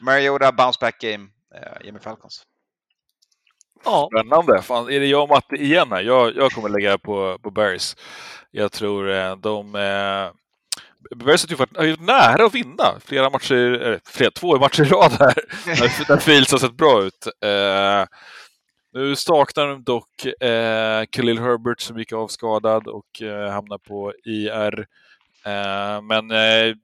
Mariota 0.00 0.52
bounce 0.52 0.78
back 0.80 1.00
game, 1.00 1.28
eh, 1.54 1.84
ge 1.84 1.92
mig 1.92 2.02
Falcons. 2.02 2.46
Ja, 3.84 4.08
Spännande. 4.12 4.62
Fan, 4.62 4.90
är 4.90 5.00
det 5.00 5.06
jag 5.06 5.22
och 5.22 5.28
Matte 5.28 5.54
igen 5.54 5.88
här? 5.90 6.02
Jag, 6.02 6.36
jag 6.36 6.52
kommer 6.52 6.68
lägga 6.68 6.98
på, 6.98 7.38
på 7.42 7.50
Bears. 7.50 7.96
Jag 8.50 8.72
tror 8.72 9.10
eh, 9.10 9.36
de... 9.36 9.74
Eh, 9.74 10.30
Bears 11.16 11.44
har 11.44 11.50
ju 11.50 11.56
varit, 11.56 12.00
nära 12.00 12.46
att 12.46 12.54
vinna 12.54 12.94
flera 13.04 13.30
matcher, 13.30 13.54
eller 13.54 14.00
flera, 14.04 14.30
två 14.30 14.58
matcher 14.58 14.82
i 14.82 14.88
rad 14.88 15.12
här, 15.12 15.34
när, 15.66 16.10
när 16.10 16.16
Fields 16.16 16.52
har 16.52 16.58
sett 16.58 16.76
bra 16.76 17.02
ut. 17.02 17.26
Eh, 17.44 18.04
nu 18.92 19.16
saknar 19.16 19.66
de 19.66 19.84
dock 19.84 20.24
eh, 20.24 21.04
Khalil 21.04 21.38
Herbert 21.38 21.80
som 21.80 21.98
gick 21.98 22.12
avskadad 22.12 22.86
och 22.86 23.22
eh, 23.22 23.50
hamnar 23.50 23.78
på 23.78 24.12
IR. 24.24 24.86
Eh, 25.44 26.02
men 26.02 26.30
eh, 26.30 26.74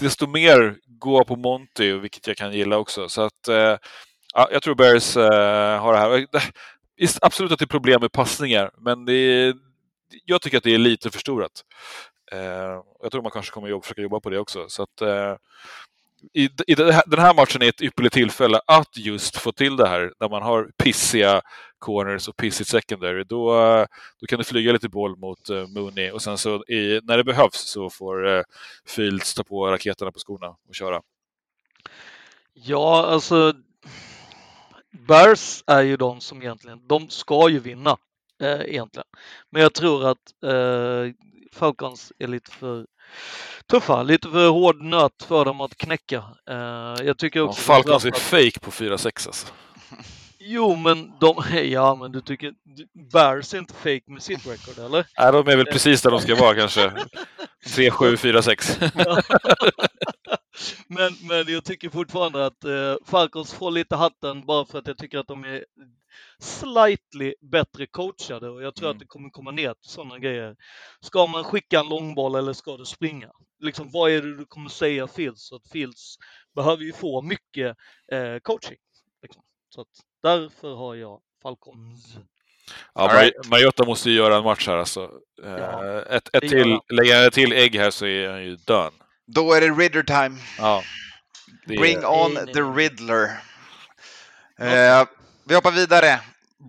desto 0.00 0.26
mer 0.26 0.76
gå 0.86 1.24
på 1.24 1.36
Monty, 1.36 1.92
vilket 1.92 2.26
jag 2.26 2.36
kan 2.36 2.52
gilla 2.52 2.76
också. 2.76 3.08
Så 3.08 3.22
att 3.22 3.48
eh, 3.48 3.76
Ja, 4.34 4.48
jag 4.52 4.62
tror 4.62 4.74
Bears 4.74 5.16
eh, 5.16 5.80
har 5.80 5.92
det 5.92 5.98
här. 5.98 6.26
Eh, 6.98 7.10
absolut 7.20 7.52
att 7.52 7.58
det 7.58 7.64
är 7.64 7.66
problem 7.66 8.00
med 8.00 8.12
passningar, 8.12 8.70
men 8.78 9.04
det 9.04 9.12
är, 9.12 9.54
jag 10.24 10.42
tycker 10.42 10.58
att 10.58 10.64
det 10.64 10.74
är 10.74 10.78
lite 10.78 11.10
förstorat. 11.10 11.64
Eh, 12.32 12.82
jag 13.02 13.12
tror 13.12 13.22
man 13.22 13.30
kanske 13.30 13.52
kommer 13.52 13.76
att 13.76 13.84
försöka 13.84 14.02
jobba 14.02 14.20
på 14.20 14.30
det 14.30 14.38
också. 14.38 14.68
Så 14.68 14.82
att, 14.82 15.00
eh, 15.02 15.36
i, 16.34 16.50
i 16.66 16.74
det 16.74 16.92
här, 16.92 17.02
den 17.06 17.18
här 17.18 17.34
matchen 17.34 17.62
är 17.62 17.68
ett 17.68 17.82
ypperligt 17.82 18.14
tillfälle 18.14 18.60
att 18.66 18.96
just 18.96 19.36
få 19.36 19.52
till 19.52 19.76
det 19.76 19.88
här, 19.88 20.12
när 20.20 20.28
man 20.28 20.42
har 20.42 20.70
pissiga 20.82 21.42
corners 21.78 22.28
och 22.28 22.36
pissigt 22.36 22.70
secondary. 22.70 23.24
Då, 23.24 23.60
eh, 23.60 23.86
då 24.20 24.26
kan 24.26 24.38
det 24.38 24.44
flyga 24.44 24.72
lite 24.72 24.88
boll 24.88 25.16
mot 25.16 25.50
uh, 25.50 25.66
Mooney 25.66 26.10
och 26.10 26.22
sen 26.22 26.38
så 26.38 26.64
i, 26.64 27.00
när 27.02 27.16
det 27.16 27.24
behövs 27.24 27.70
så 27.70 27.90
får 27.90 28.26
uh, 28.26 28.42
Fields 28.86 29.34
ta 29.34 29.44
på 29.44 29.66
raketerna 29.66 30.12
på 30.12 30.18
skorna 30.18 30.56
och 30.68 30.74
köra. 30.74 31.02
ja 32.54 33.06
alltså 33.06 33.54
Bears 35.08 35.64
är 35.66 35.82
ju 35.82 35.96
de 35.96 36.20
som 36.20 36.42
egentligen, 36.42 36.86
de 36.88 37.08
ska 37.08 37.48
ju 37.48 37.58
vinna 37.60 37.96
eh, 38.42 38.60
egentligen. 38.60 39.06
Men 39.52 39.62
jag 39.62 39.74
tror 39.74 40.06
att 40.10 40.18
eh, 40.44 41.12
Falcons 41.52 42.12
är 42.18 42.26
lite 42.28 42.50
för 42.50 42.86
tuffa, 43.70 44.02
lite 44.02 44.28
för 44.30 44.48
hård 44.48 44.82
nöt 44.82 45.22
för 45.28 45.44
dem 45.44 45.60
att 45.60 45.76
knäcka. 45.76 46.24
Eh, 46.50 46.56
jag 47.06 47.18
tycker 47.18 47.40
Ja, 47.40 47.44
också 47.46 47.60
Falcons 47.60 48.04
är 48.04 48.08
att- 48.08 48.18
fake 48.18 48.60
på 48.60 48.70
4-6 48.70 49.26
alltså. 49.26 49.46
Jo, 50.40 50.76
men 50.76 51.12
de, 51.20 51.42
ja, 51.70 51.94
men 51.94 52.12
du 52.12 52.20
tycker 52.20 52.52
Bears 53.12 53.54
är 53.54 53.58
inte 53.58 53.74
fake 53.74 54.02
med 54.06 54.22
sitt 54.22 54.46
record, 54.46 54.84
eller? 54.84 55.06
Nej, 55.18 55.32
de 55.32 55.48
är 55.48 55.56
väl 55.56 55.66
precis 55.66 56.02
där 56.02 56.10
de 56.10 56.20
ska 56.20 56.34
vara 56.34 56.54
kanske. 56.54 56.92
3, 57.74 57.90
7, 57.90 58.16
4, 58.16 58.42
6. 58.42 58.78
Men, 60.88 61.12
men 61.28 61.52
jag 61.52 61.64
tycker 61.64 61.90
fortfarande 61.90 62.46
att 62.46 62.64
eh, 62.64 62.94
Falcons 63.04 63.54
får 63.54 63.70
lite 63.70 63.96
hatten 63.96 64.46
bara 64.46 64.64
för 64.64 64.78
att 64.78 64.86
jag 64.86 64.98
tycker 64.98 65.18
att 65.18 65.26
de 65.28 65.44
är 65.44 65.64
slightly 66.40 67.34
bättre 67.40 67.86
coachade 67.86 68.48
och 68.48 68.62
jag 68.62 68.74
tror 68.74 68.86
Mm. 68.88 68.96
att 68.96 69.00
det 69.00 69.06
kommer 69.06 69.30
komma 69.30 69.50
ner 69.50 69.74
till 69.74 69.90
sådana 69.90 70.18
grejer. 70.18 70.56
Ska 71.00 71.26
man 71.26 71.44
skicka 71.44 71.80
en 71.80 71.88
långboll 71.88 72.34
eller 72.34 72.52
ska 72.52 72.76
du 72.76 72.84
springa? 72.84 73.30
Liksom, 73.60 73.90
vad 73.92 74.10
är 74.10 74.22
det 74.22 74.36
du 74.36 74.44
kommer 74.44 74.68
säga 74.70 75.06
Fields? 75.06 75.48
Så 75.48 75.56
att 75.56 75.68
Fields 75.72 76.16
behöver 76.54 76.82
ju 76.84 76.92
få 76.92 77.22
mycket 77.22 77.76
eh, 78.12 78.38
coaching. 78.42 78.76
Liksom. 79.22 79.42
Så 79.74 79.80
att 79.80 79.88
därför 80.22 80.74
har 80.74 80.94
jag 80.94 81.20
Falcons. 81.42 82.16
Ja, 82.94 83.10
right. 83.14 83.34
Mar- 83.36 83.50
Mariota 83.50 83.84
måste 83.86 84.10
ju 84.10 84.16
göra 84.16 84.36
en 84.36 84.44
match 84.44 84.66
här 84.66 84.76
alltså. 84.76 85.10
Eh, 85.44 85.50
Ja, 85.52 86.02
ett, 86.02 86.28
ett 86.32 86.42
gör 86.42 86.50
till, 86.50 86.78
lägger 86.96 87.16
han 87.16 87.26
ett 87.26 87.34
till 87.34 87.52
ägg 87.52 87.76
här 87.76 87.90
så 87.90 88.06
är 88.06 88.28
han 88.28 88.44
ju 88.44 88.56
done. 88.56 88.90
Då 89.34 89.52
är 89.52 89.60
det 89.60 89.68
Ridder 89.70 90.02
time. 90.02 90.36
Ja. 90.58 90.82
Det 91.66 91.74
är- 91.74 91.78
Bring 91.78 92.06
on 92.06 92.34
Nej, 92.34 92.42
nej, 92.44 92.54
the. 92.54 92.60
Riddler. 92.60 93.24
Eh, 94.58 95.06
vi 95.44 95.54
hoppar 95.54 95.70
vidare. 95.70 96.20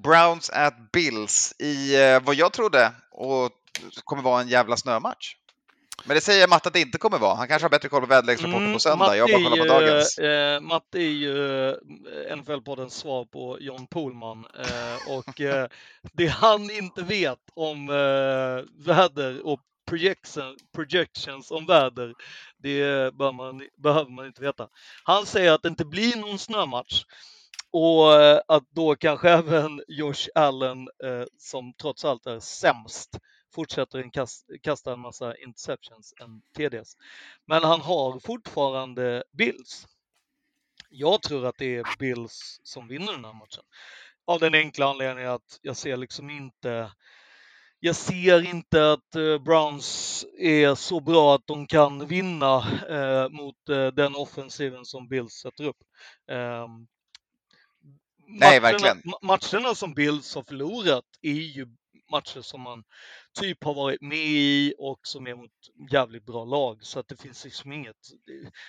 Browns 0.04 0.50
at 0.50 0.92
Bills 0.92 1.54
i 1.60 2.02
eh, 2.04 2.22
vad 2.24 2.36
jag 2.36 2.54
trodde 2.54 2.92
och 3.12 3.52
kommer 4.04 4.24
vara 4.24 4.42
en 4.42 4.48
jävla 4.48 4.78
snömatch. 4.78 5.36
Men 6.06 6.16
det 6.16 6.22
säger 6.22 6.48
Matt 6.48 6.68
att 6.68 6.74
det 6.74 6.80
inte 6.80 6.98
kommer 6.98 7.18
vara. 7.18 7.36
Han 7.36 7.48
kanske 7.48 7.64
har 7.66 7.70
bättre 7.70 7.90
koll 7.90 8.02
på 8.02 8.08
väderleksrapporten 8.08 8.62
Mm, 8.62 8.74
på 8.74 8.80
söndag. 8.80 9.18
Jag 9.18 9.30
bara 9.30 9.44
kollar 9.44 9.58
på 9.58 9.74
dagens. 9.74 10.18
Eh, 10.18 10.62
Matt 10.62 10.96
är 10.96 11.00
ju 11.00 11.68
eh, 11.70 11.76
NFL-poddens 12.36 12.90
svar 12.90 13.26
på 13.26 13.58
John 13.62 13.88
Pohlman 13.88 14.46
eh, 14.60 15.14
och 15.18 15.42
eh, 15.42 15.68
det 16.14 16.28
han 16.28 16.72
inte 16.72 17.02
vet 17.02 17.40
om 17.54 17.90
eh, 17.90 18.86
väder 18.86 19.46
och 19.48 19.60
projection, 19.90 20.58
projections 20.76 21.52
om 21.52 21.66
väder, 21.66 22.14
det 22.58 23.14
bör 23.14 23.32
man, 23.32 23.68
behöver 23.78 24.12
man 24.12 24.26
inte 24.26 24.42
veta. 24.42 24.70
Han 25.04 25.26
säger 25.26 25.52
att 25.52 25.62
det 25.62 25.70
inte 25.70 25.86
blir 25.86 26.16
någon 26.18 26.40
snömatch 26.40 27.04
och 27.72 28.14
eh, 28.14 28.42
att 28.48 28.64
då 28.70 28.96
kanske 28.96 29.30
även 29.40 29.82
Josh 29.88 30.28
Allen, 30.36 30.90
eh, 31.04 31.24
som 31.38 31.74
trots 31.82 32.06
allt 32.06 32.26
är 32.26 32.40
sämst, 32.40 33.10
fortsätter 33.56 34.00
en 34.00 34.12
kast, 34.12 34.48
kasta 34.64 34.94
en 34.94 35.00
massa 35.00 35.38
interceptions 35.38 36.14
än 36.22 36.42
TDs. 36.58 36.98
Men 37.46 37.64
han 37.64 37.82
har 37.82 38.20
fortfarande 38.20 39.24
Bills. 39.32 39.88
Jag 40.90 41.22
tror 41.22 41.46
att 41.46 41.58
det 41.58 41.76
är 41.76 41.98
Bills 42.00 42.60
som 42.64 42.88
vinner 42.88 43.12
den 43.12 43.26
här 43.26 43.34
matchen. 43.34 43.64
Av 44.28 44.40
den 44.40 44.56
enkla 44.56 44.86
anledningen 44.86 45.32
att 45.32 45.60
jag 45.62 45.78
ser 45.78 45.98
liksom 45.98 46.30
inte 46.30 46.92
jag 47.80 47.96
ser 47.96 48.46
inte 48.50 48.92
att 48.92 49.16
eh, 49.16 49.38
Browns 49.38 50.26
är 50.40 50.76
så 50.76 51.00
bra 51.00 51.36
att 51.36 51.48
de 51.48 51.68
kan 51.68 52.08
vinna 52.08 52.56
eh, 52.90 53.30
mot 53.30 53.70
eh, 53.70 53.88
den 53.88 54.16
offensiven 54.16 54.86
som 54.86 55.08
Bills 55.08 55.34
sätter 55.34 55.64
upp. 55.64 55.78
Ehm, 56.32 56.88
Nej, 58.28 58.60
matcherna- 58.60 58.62
verkligen. 58.62 58.98
ma- 58.98 59.20
Matcherna 59.22 59.76
som 59.76 59.94
Bills 59.94 60.36
har 60.36 60.44
förlorat 60.44 61.06
är 61.22 61.32
ju 61.32 61.68
matcher 62.12 62.42
som 62.42 62.62
man 62.62 62.84
typ 63.40 63.64
har 63.64 63.74
varit 63.74 64.02
med 64.02 64.18
i 64.28 64.74
och 64.78 65.00
som 65.04 65.28
är 65.28 65.36
mot 65.36 65.52
jävligt 65.92 66.26
bra 66.26 66.46
lag 66.46 66.80
så 66.86 67.00
att 67.00 67.08
det 67.08 67.22
finns 67.22 67.46
liksom 67.46 67.72
inget. 67.72 67.96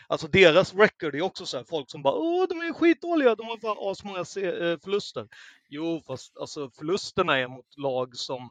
Alltså 0.09 0.29
deras 0.29 0.75
record 0.75 1.15
är 1.15 1.23
också 1.23 1.47
så 1.47 1.57
här 1.57 1.65
folk 1.65 1.91
som 1.91 2.03
bara 2.03 2.15
åh 2.15 2.47
de 2.49 2.61
är 2.61 2.73
skitdåliga, 2.73 3.35
de 3.35 3.47
har 3.47 3.59
fan 3.59 3.77
asmånga 3.91 4.19
eh, 4.19 4.79
förluster. 4.85 5.29
Jo 5.69 6.03
fast 6.07 6.37
alltså 6.37 6.71
förlusterna 6.71 7.39
är 7.39 7.49
mot 7.49 7.77
lag 7.79 8.17
som 8.17 8.51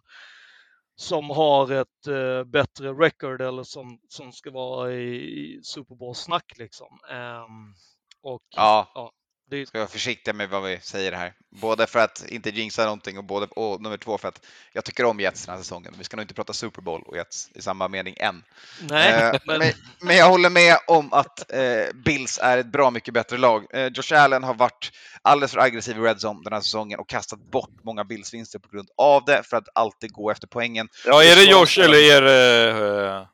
som 1.00 1.30
har 1.30 1.72
ett 1.72 2.08
eh, 2.08 2.44
bättre 2.44 2.94
record 2.94 3.42
eller 3.42 3.64
som, 3.64 4.00
som 4.08 4.32
ska 4.32 4.52
vara 4.52 4.94
i, 4.94 5.16
i 5.16 5.60
Super 5.64 5.96
Bowl-snack 5.96 6.54
liksom. 6.58 7.00
Ehm, 7.12 7.74
och 8.22 8.44
Ja, 8.56 9.12
det, 9.50 9.66
ska 9.66 9.78
vara 9.78 9.88
försiktiga 9.88 10.34
med 10.34 10.50
vad 10.50 10.64
vi 10.64 10.80
säger 10.82 11.12
här. 11.12 11.34
Både 11.50 11.88
för 11.88 12.00
att 12.00 12.26
inte 12.30 12.50
jinxa 12.50 12.84
någonting 12.84 13.18
och, 13.18 13.24
både, 13.24 13.46
och 13.46 13.82
nummer 13.82 13.98
två 13.98 14.18
för 14.18 14.28
att 14.28 14.46
jag 14.74 14.86
tycker 14.86 15.06
om 15.06 15.20
Jets 15.20 15.46
den 15.46 15.56
här 15.56 15.64
säsongen. 15.64 15.94
Vi 15.98 16.04
ska 16.04 16.18
nog 16.18 16.24
inte 16.24 16.34
prata 16.34 16.54
Super 16.54 16.82
Bowl 16.82 17.04
och 17.06 17.18
Jets 17.18 17.50
i 17.54 17.62
samma 17.62 17.88
mening 17.88 18.16
än. 18.18 18.44
nej, 18.90 19.14
Eh, 19.14 19.40
men, 19.46 19.60
men, 19.60 19.72
men 20.02 20.18
jag 20.18 20.30
håller 20.30 20.50
med 20.50 20.78
om 20.88 21.14
att 21.14 21.52
eh, 21.52 21.94
Bills 22.06 22.40
är 22.44 22.58
ett 22.58 22.72
bra 22.72 22.92
mycket 22.92 23.14
bättre 23.14 23.38
lag. 23.38 23.66
Eh, 23.74 23.88
Josh 23.88 24.14
Allen 24.14 24.44
har 24.44 24.54
varit 24.54 24.92
alldeles 25.22 25.52
för 25.52 25.60
aggressiv 25.60 25.98
i 25.98 26.00
Red 26.00 26.18
Zone 26.18 26.42
den 26.44 26.54
här 26.54 26.62
säsongen 26.62 27.00
och 27.00 27.10
kastat 27.10 27.52
bort 27.52 27.84
många 27.84 28.04
Bills-vinster 28.04 28.60
på 28.60 28.70
grund 28.70 28.90
av 28.98 29.26
det 29.26 29.44
för 29.44 29.58
att 29.58 29.68
alltid 29.76 30.12
gå 30.12 30.32
efter 30.32 30.48
poängen. 30.48 30.90
Ja, 31.06 31.24
är 31.24 31.36
det 31.36 31.44
Josh 31.44 31.86
eller 31.86 31.98
är 31.98 32.22
det 32.22 33.10
eh, 33.10 33.28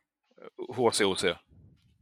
HCOC? 0.76 1.24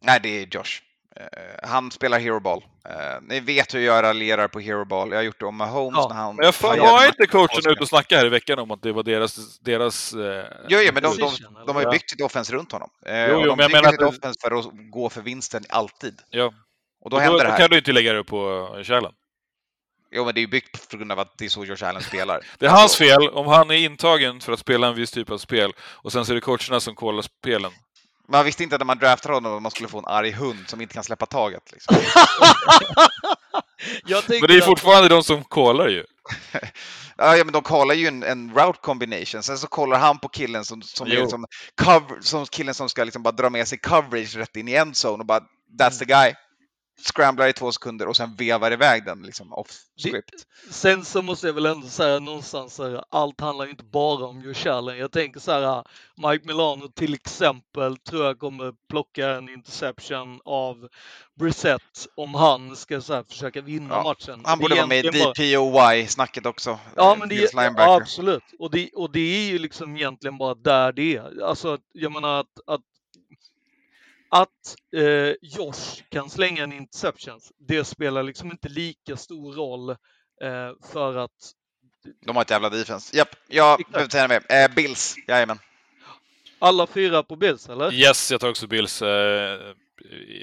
Nej, 0.01 0.19
det 0.23 0.29
är 0.29 0.47
Josh. 0.51 0.81
Eh, 1.15 1.69
han 1.69 1.91
spelar 1.91 2.19
Hero 2.19 2.39
Ball. 2.39 2.63
Eh, 2.89 2.95
ni 3.21 3.39
vet 3.39 3.73
hur 3.73 3.79
jag 3.79 4.03
raljerar 4.03 4.47
på 4.47 4.59
Hero 4.59 4.85
Ball. 4.85 5.09
Jag 5.09 5.17
har 5.17 5.23
gjort 5.23 5.39
det 5.39 5.45
om 5.45 5.55
Mahomes 5.55 5.97
Ja, 5.97 6.07
när 6.09 6.15
han... 6.15 6.35
Men 6.35 6.45
jag 6.45 6.53
han 6.69 6.79
var 6.79 7.05
inte 7.07 7.27
coachen 7.27 7.71
ute 7.71 7.81
och 7.81 7.87
snackade 7.87 8.19
här 8.19 8.25
i 8.25 8.29
veckan 8.29 8.59
om 8.59 8.71
att 8.71 8.81
det 8.81 8.91
var 8.91 9.03
deras... 9.03 9.59
deras 9.59 10.13
eh, 10.13 10.45
Jo, 10.67 10.79
jo, 10.81 10.91
men 10.93 11.03
de, 11.03 11.17
de, 11.17 11.31
de 11.67 11.75
har 11.75 11.83
ju 11.83 11.89
byggt 11.89 12.09
sitt 12.09 12.21
offense 12.21 12.53
runt 12.53 12.71
honom. 12.71 12.89
Eh, 13.05 13.25
Jo, 13.29 13.35
och 13.35 13.41
jo, 13.41 13.47
de 13.47 13.55
men 13.57 13.63
jag 13.63 13.71
menar 13.71 13.91
sitt 13.91 14.01
att- 14.01 14.17
offense 14.19 14.39
för 14.41 14.59
att 14.59 14.65
gå 14.91 15.09
för 15.09 15.21
vinsten 15.21 15.63
alltid. 15.69 16.19
Ja. 16.29 16.53
Och 17.01 17.09
då 17.09 17.15
då, 17.17 17.21
händer 17.21 17.37
då 17.39 17.43
det 17.43 17.51
här. 17.51 17.57
kan 17.59 17.69
du 17.69 17.77
inte 17.77 17.91
lägga 17.91 18.13
det 18.13 18.23
på 18.23 18.69
Kärlen. 18.83 19.11
Jo, 20.15 20.25
men 20.25 20.33
det 20.33 20.39
är 20.39 20.41
ju 20.41 20.47
byggt 20.47 20.89
på 20.89 20.97
grund 20.97 21.11
av 21.11 21.19
att 21.19 21.37
det 21.37 21.45
är 21.45 21.49
så 21.49 21.65
Josh 21.65 21.83
Allen 21.85 22.01
spelar. 22.01 22.39
Det 22.59 22.65
är 22.65 22.69
hans 22.69 22.95
fel 22.95 23.29
om 23.29 23.47
han 23.47 23.71
är 23.71 23.75
intagen 23.75 24.39
för 24.41 24.53
att 24.53 24.59
spela 24.59 24.87
en 24.87 24.95
viss 24.95 25.11
typ 25.11 25.29
av 25.29 25.37
spel 25.37 25.73
och 25.79 26.11
sen 26.11 26.25
så 26.25 26.31
är 26.31 26.35
det 26.35 26.41
coacherna 26.41 26.79
som 26.79 26.95
kollar 26.95 27.21
spelen. 27.21 27.71
Man 28.29 28.45
visste 28.45 28.63
inte 28.63 28.77
när 28.77 28.85
man 28.85 28.97
draftade 28.99 29.33
honom 29.33 29.55
att 29.55 29.61
man 29.61 29.71
skulle 29.71 29.89
få 29.89 29.97
en 29.99 30.05
arg 30.07 30.31
hund 30.31 30.59
som 30.67 30.81
inte 30.81 30.93
kan 30.93 31.03
släppa 31.03 31.25
taget. 31.25 31.71
Liksom. 31.71 31.95
Jag 34.05 34.23
Men 34.29 34.41
det 34.41 34.53
är 34.53 34.57
att- 34.57 34.65
fortfarande 34.65 35.09
de 35.09 35.23
som 35.23 35.43
kollar 35.43 35.87
ju. 35.87 36.03
Ja, 37.17 37.35
men 37.37 37.51
de 37.51 37.61
kollar 37.61 37.95
ju 37.95 38.07
en, 38.07 38.23
en 38.23 38.53
route 38.55 38.79
combination, 38.81 39.43
sen 39.43 39.57
så 39.57 39.67
kollar 39.67 39.99
han 39.99 40.19
på 40.19 40.29
killen 40.29 40.65
som, 40.65 40.81
som, 40.81 41.07
liksom 41.07 41.45
cover, 41.81 42.21
som 42.21 42.45
killen 42.45 42.73
som 42.73 42.89
ska 42.89 43.03
liksom 43.03 43.23
bara 43.23 43.31
dra 43.31 43.49
med 43.49 43.67
sig 43.67 43.77
coverage 43.77 44.35
rätt 44.37 44.55
in 44.55 44.67
i 44.67 44.73
endzone 44.73 45.21
och 45.21 45.25
bara 45.25 45.39
that's 45.79 45.99
the 45.99 46.05
guy. 46.05 46.33
Scramblar 47.03 47.47
i 47.47 47.53
två 47.53 47.71
sekunder 47.71 48.07
och 48.07 48.17
sen 48.17 48.35
vevar 48.35 48.71
iväg 48.71 49.05
den 49.05 49.21
liksom 49.21 49.53
off 49.53 49.67
script. 49.97 50.47
Sen 50.69 51.05
så 51.05 51.21
måste 51.21 51.47
jag 51.47 51.53
väl 51.53 51.65
ändå 51.65 51.87
säga 51.87 52.19
någonstans 52.19 52.73
så 52.73 53.03
allt 53.09 53.41
handlar 53.41 53.69
inte 53.69 53.83
bara 53.83 54.25
om 54.25 54.41
Josh 54.41 54.67
Allen. 54.67 54.97
Jag 54.97 55.11
tänker 55.11 55.39
så 55.39 55.51
här, 55.51 55.83
Mike 56.15 56.47
Milano 56.47 56.87
till 56.87 57.13
exempel 57.13 57.97
tror 57.97 58.25
jag 58.25 58.39
kommer 58.39 58.73
plocka 58.89 59.29
en 59.29 59.49
interception 59.49 60.39
av 60.45 60.87
Brissett 61.39 62.07
om 62.15 62.35
han 62.35 62.75
ska 62.75 63.01
så 63.01 63.23
försöka 63.23 63.61
vinna 63.61 63.95
Ja, 63.95 64.03
matchen. 64.03 64.41
Han 64.45 64.59
borde 64.59 64.75
vara 64.75 64.87
med 64.87 65.05
i 65.05 65.09
DPOY-snacket 65.09 66.45
också. 66.45 66.79
Ja, 66.95 67.13
eh, 67.13 67.19
men 67.19 67.29
det, 67.29 67.53
ja, 67.53 67.95
absolut. 67.95 68.43
Och 68.59 68.71
det, 68.71 68.89
och 68.93 69.11
det 69.11 69.19
är 69.19 69.51
ju 69.51 69.59
liksom 69.59 69.97
egentligen 69.97 70.37
bara 70.37 70.55
där 70.55 70.91
det 70.91 71.15
är. 71.15 71.43
Alltså, 71.43 71.77
jag 71.93 72.11
menar 72.11 72.39
att, 72.39 72.59
att, 72.67 72.81
att 74.33 74.75
eh, 74.95 75.33
Josh 75.41 76.03
kan 76.09 76.29
slänga 76.29 76.63
en 76.63 76.73
interception, 76.73 77.39
det 77.67 77.85
spelar 77.85 78.23
liksom 78.23 78.51
inte 78.51 78.69
lika 78.69 79.17
stor 79.17 79.53
roll 79.53 79.89
eh, 79.89 80.71
för 80.91 81.15
att 81.17 81.51
De 82.25 82.35
har 82.35 82.41
ett 82.43 82.49
jävla 82.49 82.69
defense. 82.69 83.17
Japp, 83.17 83.29
jag 83.47 83.79
Exakt. 83.79 83.91
behöver 83.91 84.05
inte 84.05 84.17
säga 84.17 84.27
mer. 84.27 84.63
Eh, 84.69 84.75
Bills, 84.75 85.15
jajamän. 85.27 85.59
alla 86.59 86.87
fyra 86.87 87.23
på 87.23 87.35
Bills, 87.35 87.69
eller? 87.69 87.93
Yes, 87.93 88.31
jag 88.31 88.41
tar 88.41 88.49
också 88.49 88.67
Bills. 88.67 89.01
Eh, 89.01 89.59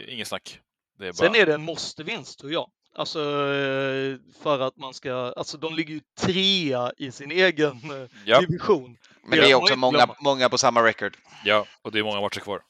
ingen 0.09 0.27
snack. 0.27 0.61
Det 0.99 1.05
är 1.07 1.13
bara... 1.13 1.17
Sen 1.17 1.35
är 1.35 1.47
det 1.47 1.55
en 1.55 1.63
måste-vinst, 1.63 2.39
tror 2.39 2.53
jag. 2.53 2.71
Alltså 2.95 3.19
eh, 3.21 4.17
för 4.43 4.61
att 4.61 4.77
man 4.77 4.95
ska, 4.95 5.13
alltså 5.37 5.59
de 5.59 5.75
ligger 5.75 5.95
ju 5.95 6.01
trea 6.21 6.93
i 6.97 7.13
sin 7.13 7.31
egen 7.31 7.73
eh, 7.73 8.09
Ja, 8.25 8.41
division. 8.41 8.97
Men 9.25 9.39
Det 9.39 9.51
är 9.51 9.55
också 9.55 9.77
många, 9.77 10.15
många 10.21 10.49
på 10.49 10.59
samma 10.59 10.83
record. 10.85 11.17
ja, 11.45 11.67
och 11.83 11.93
det 11.93 11.99
är 11.99 12.03
många 12.03 12.21
matcher 12.21 12.41
kvar. 12.41 12.63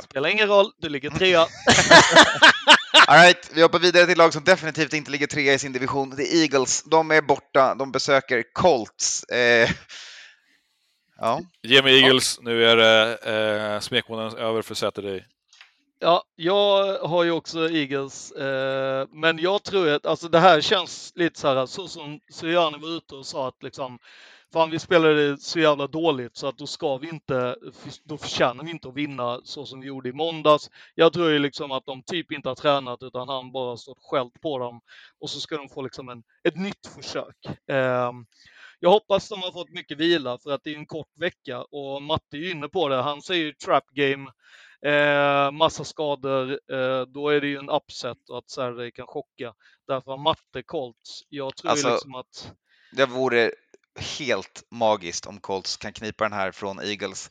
Spelar 0.00 0.28
ingen 0.28 0.48
roll, 0.48 0.72
du 0.78 0.88
ligger 0.88 1.10
trea. 1.10 1.40
All 3.06 3.16
right, 3.16 3.50
vi 3.54 3.62
hoppar 3.62 3.78
vidare 3.78 4.06
till 4.06 4.18
lag 4.18 4.32
som 4.32 4.44
definitivt 4.44 4.92
inte 4.92 5.10
ligger 5.10 5.26
trea 5.26 5.54
i 5.54 5.58
sin 5.58 5.72
division. 5.72 6.10
Det 6.10 6.22
är 6.22 6.42
Eagles. 6.42 6.82
De 6.82 7.10
är 7.10 7.22
borta. 7.22 7.74
De 7.74 7.92
besöker 7.92 8.44
Colts. 8.52 9.24
Eh, 9.24 9.70
ja, 11.18 11.40
Ge 11.62 11.82
mig 11.82 12.02
Eagles, 12.02 12.38
nu 12.40 12.64
är 12.64 12.76
det 12.76 13.18
eh, 13.74 13.80
smekmånaden 13.80 14.38
över 14.38 14.62
för 14.62 14.74
Saturday. 14.74 15.24
Ja, 15.98 16.24
jag 16.36 16.98
har 16.98 17.24
ju 17.24 17.30
också 17.30 17.70
Eagles, 17.70 18.32
eh, 18.32 19.06
men 19.12 19.38
jag 19.38 19.62
tror 19.62 19.88
att 19.88 20.06
alltså 20.06 20.28
det 20.28 20.38
här 20.38 20.60
känns 20.60 21.12
lite 21.14 21.40
så 21.40 21.48
här, 21.48 21.66
så 21.66 21.88
som 21.88 22.20
Sirianni 22.32 22.78
var 22.78 22.96
ute 22.96 23.14
och 23.14 23.26
sa 23.26 23.48
att 23.48 23.62
liksom, 23.62 23.98
fan 24.52 24.70
vi 24.70 24.78
spelade 24.78 25.38
så 25.38 25.60
jävla 25.60 25.86
dåligt 25.86 26.36
så 26.36 26.46
att 26.46 26.58
då 26.58 26.66
ska 26.66 26.96
vi 26.96 27.08
inte, 27.08 27.56
då 28.04 28.18
förtjänar 28.18 28.64
vi 28.64 28.70
inte 28.70 28.88
att 28.88 28.94
vinna 28.94 29.40
så 29.44 29.66
som 29.66 29.80
vi 29.80 29.86
gjorde 29.86 30.08
i 30.08 30.12
måndags. 30.12 30.70
Jag 30.94 31.12
tror 31.12 31.30
ju 31.30 31.38
liksom 31.38 31.72
att 31.72 31.86
de 31.86 32.02
typ 32.02 32.32
inte 32.32 32.48
har 32.48 32.56
tränat 32.56 33.02
utan 33.02 33.28
han 33.28 33.52
bara 33.52 33.76
stått 33.76 33.98
skällt 34.00 34.40
på 34.40 34.58
dem 34.58 34.80
och 35.20 35.30
så 35.30 35.40
ska 35.40 35.56
de 35.56 35.68
få 35.68 35.82
liksom 35.82 36.08
en, 36.08 36.22
ett 36.44 36.56
nytt 36.56 36.86
försök. 36.96 37.36
Eh, 37.70 38.12
jag 38.80 38.90
hoppas 38.90 39.28
de 39.28 39.42
har 39.42 39.52
fått 39.52 39.70
mycket 39.70 39.98
vila 39.98 40.38
för 40.38 40.50
att 40.52 40.64
det 40.64 40.70
är 40.70 40.76
en 40.76 40.86
kort 40.86 41.12
vecka 41.18 41.62
och 41.62 42.02
Matte 42.02 42.36
är 42.36 42.40
ju 42.40 42.50
inne 42.50 42.68
på 42.68 42.88
det. 42.88 43.02
Han 43.02 43.22
säger 43.22 43.44
ju 43.44 43.52
trap 43.52 43.84
game 43.90 44.30
Eh, 44.86 45.50
massa 45.50 45.84
skador, 45.84 46.50
eh, 46.50 47.02
då 47.06 47.28
är 47.28 47.40
det 47.40 47.46
ju 47.46 47.56
en 47.58 47.70
upset 47.70 48.28
och 48.30 48.38
att 48.38 48.50
Saturday 48.50 48.90
kan 48.90 49.06
chocka. 49.06 49.54
Därför 49.86 50.10
har 50.10 50.18
matte 50.18 50.62
Colts. 50.62 51.22
Jag 51.28 51.56
tror 51.56 51.70
Alltså- 51.70 51.90
liksom 51.90 52.14
att... 52.14 52.52
det 52.92 53.06
vore 53.06 53.52
helt 54.00 54.62
magiskt 54.70 55.26
om 55.26 55.40
Colts 55.40 55.76
kan 55.76 55.92
knipa 55.92 56.24
den 56.24 56.32
här 56.32 56.50
från 56.52 56.80
Eagles. 56.80 57.30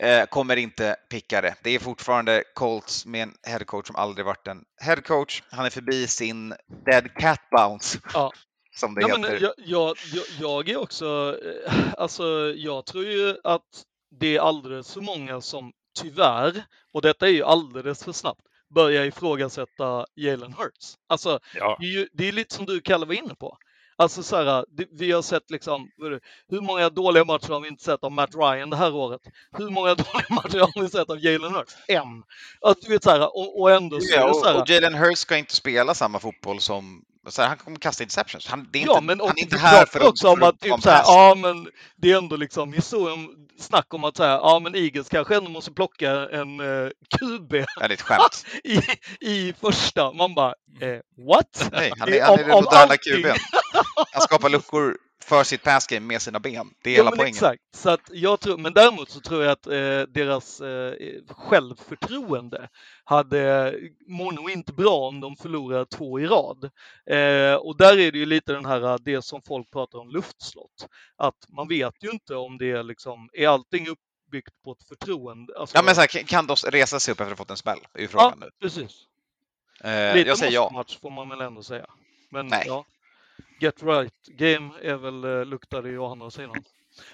Eh, 0.00 0.26
kommer 0.26 0.56
inte 0.56 0.96
picka 1.10 1.40
det. 1.40 1.54
Det 1.62 1.70
är 1.70 1.78
fortfarande 1.78 2.44
Colts 2.54 3.06
med 3.06 3.22
en 3.22 3.34
headcoach 3.46 3.86
som 3.86 3.96
aldrig 3.96 4.26
varit 4.26 4.46
en 4.46 4.64
headcoach. 4.82 5.42
Han 5.50 5.66
är 5.66 5.70
förbi 5.70 6.06
sin 6.06 6.54
dead 6.86 7.14
cat 7.14 7.40
bounce, 7.50 7.98
Ja. 8.14 8.32
som 8.76 8.94
det 8.94 9.00
Ja, 9.00 9.06
heter. 9.08 9.20
men 9.20 9.30
jag, 9.40 9.52
jag, 9.58 9.96
jag, 10.12 10.24
jag 10.40 10.68
är 10.68 10.76
också... 10.76 11.38
eh, 11.66 11.72
Alltså, 11.98 12.52
jag 12.56 12.86
tror 12.86 13.04
ju 13.04 13.36
att 13.44 13.84
det 14.20 14.36
är 14.36 14.40
alldeles 14.40 14.92
för 14.94 15.00
många 15.00 15.40
som 15.40 15.72
tyvärr, 16.00 16.64
och 16.92 17.02
detta 17.02 17.26
är 17.26 17.30
ju 17.32 17.42
alldeles 17.44 18.04
för 18.04 18.12
snabbt, 18.12 18.40
börjar 18.74 19.04
ifrågasätta 19.04 20.06
Jalen 20.14 20.52
Hurts. 20.52 20.94
Alltså, 21.08 21.40
Ja, 21.54 21.76
Det 21.80 21.86
är, 21.86 21.90
ju, 21.90 22.08
det 22.12 22.28
är 22.28 22.32
lite 22.32 22.54
som 22.54 22.66
du 22.66 22.80
Kalle 22.80 23.06
var 23.06 23.14
inne 23.14 23.34
på. 23.34 23.56
Alltså 23.96 24.22
så 24.22 24.36
här, 24.36 24.64
vi 24.92 25.12
har 25.12 25.22
sett 25.22 25.50
liksom, 25.50 25.90
hur 26.48 26.60
många 26.60 26.90
dåliga 26.90 27.24
matcher 27.24 27.48
har 27.48 27.60
vi 27.60 27.68
inte 27.68 27.84
sett 27.84 28.04
av 28.04 28.12
Matt 28.12 28.34
Ryan 28.34 28.70
det 28.70 28.76
här 28.76 28.94
året? 28.94 29.20
Hur 29.58 29.70
många 29.70 29.88
dåliga 29.94 30.26
matcher 30.30 30.58
har 30.58 30.82
vi 30.82 30.88
sett 30.88 31.10
av 31.10 31.24
Jalen 31.24 31.54
Hurts? 31.54 31.76
En. 31.88 32.22
Att 32.60 32.80
du 32.80 32.88
vet 32.88 33.02
så 33.04 33.10
här, 33.10 33.36
och, 33.36 33.60
och 33.60 33.70
ändå 33.70 34.00
så 34.00 34.14
Ja, 34.14 34.26
det 34.26 34.34
så 34.34 34.40
och, 34.40 34.46
här, 34.46 34.62
och 34.62 34.68
Jalen 34.68 34.94
Hurts 34.94 35.20
ska 35.20 35.36
inte 35.36 35.54
spela 35.54 35.94
samma 35.94 36.18
fotboll 36.18 36.60
som... 36.60 37.04
Så 37.26 37.42
här, 37.42 37.48
han 37.48 37.58
kommer 37.58 37.78
kasta 37.78 38.02
interceptions. 38.02 38.46
Han, 38.46 38.68
det 38.72 38.82
är 38.82 38.86
ja, 38.86 38.92
inte, 38.92 39.04
men 39.04 39.20
han 39.20 39.28
är 39.28 39.42
inte 39.42 39.58
här 39.58 39.86
för 39.86 40.00
att... 40.00 40.06
också 40.06 40.28
om 40.28 40.42
att 40.42 40.48
att 40.48 40.68
ha 40.68 40.76
typ 40.76 40.82
så 40.82 40.90
här, 40.90 41.02
ja 41.06 41.34
men 41.34 41.68
det 41.96 42.12
är 42.12 42.18
ändå 42.18 42.36
liksom 42.36 42.72
historien, 42.72 43.28
snack 43.58 43.94
om 43.94 44.04
att 44.04 44.16
så 44.16 44.24
här, 44.24 44.30
ja 44.30 44.58
men 44.58 44.74
Eagles 44.74 45.08
kanske 45.08 45.36
ändå 45.36 45.50
måste 45.50 45.72
plocka 45.72 46.10
en 46.10 46.60
uh, 46.60 46.90
QB 47.18 47.54
Ja, 47.54 47.64
det 47.76 47.84
är 47.84 47.90
ett 47.92 48.02
skämt. 48.02 48.46
i, 48.64 48.80
i 49.20 49.54
första. 49.60 50.12
Man 50.12 50.34
bara, 50.34 50.54
eh, 50.80 51.26
what? 51.28 51.68
Nej, 51.72 51.92
han 51.98 52.08
är, 52.08 52.22
han 52.22 52.32
är 52.32 52.32
av- 52.32 52.38
den 52.38 52.48
moderna 52.48 52.92
allting. 52.92 53.14
QB'n. 53.14 53.38
Han 54.12 54.22
skapar 54.22 54.48
luckor 54.48 54.96
för 55.24 55.44
sitt 55.44 55.62
pass 55.62 55.86
game 55.86 56.06
med 56.06 56.22
sina 56.22 56.40
ben. 56.40 56.74
Det 56.82 56.90
är 56.90 56.94
Ja, 56.94 56.98
hela 56.98 57.10
men 57.10 57.16
poängen. 57.16 57.34
exakt. 57.34 57.62
Så 57.74 57.90
att 57.90 58.00
jag 58.12 58.40
tror, 58.40 58.58
men 58.58 58.72
däremot 58.74 59.10
så 59.10 59.20
tror 59.20 59.42
jag 59.42 59.52
att 59.52 59.66
eh, 59.66 59.72
deras 60.14 60.60
eh, 60.60 60.94
självförtroende 61.28 62.68
hade 63.04 63.74
mår 64.06 64.32
nog 64.32 64.50
inte 64.50 64.72
bra 64.72 65.08
om 65.08 65.20
de 65.20 65.36
förlorar 65.36 65.84
två 65.84 66.20
i 66.20 66.26
rad. 66.26 66.64
Eh, 67.06 67.54
och 67.54 67.76
där 67.76 67.98
är 67.98 68.12
det 68.12 68.18
ju 68.18 68.26
lite 68.26 68.52
den 68.52 68.64
här, 68.66 68.98
det 69.04 69.22
som 69.22 69.42
folk 69.42 69.70
pratar 69.70 69.98
om 69.98 70.10
luftslott. 70.10 70.88
Att 71.16 71.36
man 71.48 71.68
vet 71.68 71.94
ju 72.00 72.10
inte 72.10 72.34
om 72.36 72.58
det 72.58 72.70
är 72.70 72.82
liksom, 72.82 73.28
är 73.32 73.48
allting 73.48 73.86
uppbyggt 73.88 74.62
på 74.64 74.72
ett 74.72 74.88
förtroende? 74.88 75.58
Alltså, 75.58 75.76
Ja, 75.76 75.82
men 75.82 75.94
så 75.94 76.00
här, 76.00 76.08
kan- 76.08 76.46
de 76.46 76.56
resa 76.56 77.00
sig 77.00 77.12
upp 77.12 77.20
efter 77.20 77.32
att 77.32 77.38
ha 77.38 77.44
fått 77.44 77.50
en 77.50 77.56
smäll? 77.56 77.78
är 77.94 78.06
frågan 78.06 78.38
nu. 78.40 78.50
precis. 78.60 78.92
Eh, 79.80 80.14
Lite 80.14 80.28
jag 80.28 80.38
säger 80.38 80.52
ja. 80.52 80.70
match 80.72 80.98
får 81.02 81.10
man 81.10 81.28
väl 81.28 81.40
ändå 81.40 81.62
säga. 81.62 81.86
Men 82.30 82.46
Nej. 82.46 82.64
ja, 82.66 82.84
get 83.60 83.82
right 83.82 84.26
game 84.26 84.70
är 84.82 84.94
väl, 84.96 85.24
eh, 85.24 85.44
luktar 85.44 85.82
det 85.82 85.88
ju 85.88 85.98
å 85.98 86.12
andra 86.12 86.30
sidan. 86.30 86.64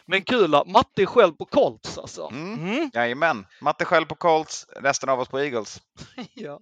Men 0.07 0.25
kul 0.25 0.55
att 0.55 0.67
Matte 0.67 1.03
är 1.03 1.07
själv 1.07 1.33
på 1.33 1.45
Colts 1.45 1.99
alltså. 1.99 2.29
Mm. 2.33 2.55
Mm. 2.55 2.91
Jajamän. 2.95 3.47
Matte 3.61 3.85
själv 3.85 4.07
på 4.07 4.15
Colts, 4.15 4.67
resten 4.77 5.09
av 5.09 5.21
oss 5.21 5.29
på 5.29 5.41
Eagles. 5.41 5.81
ja. 6.35 6.61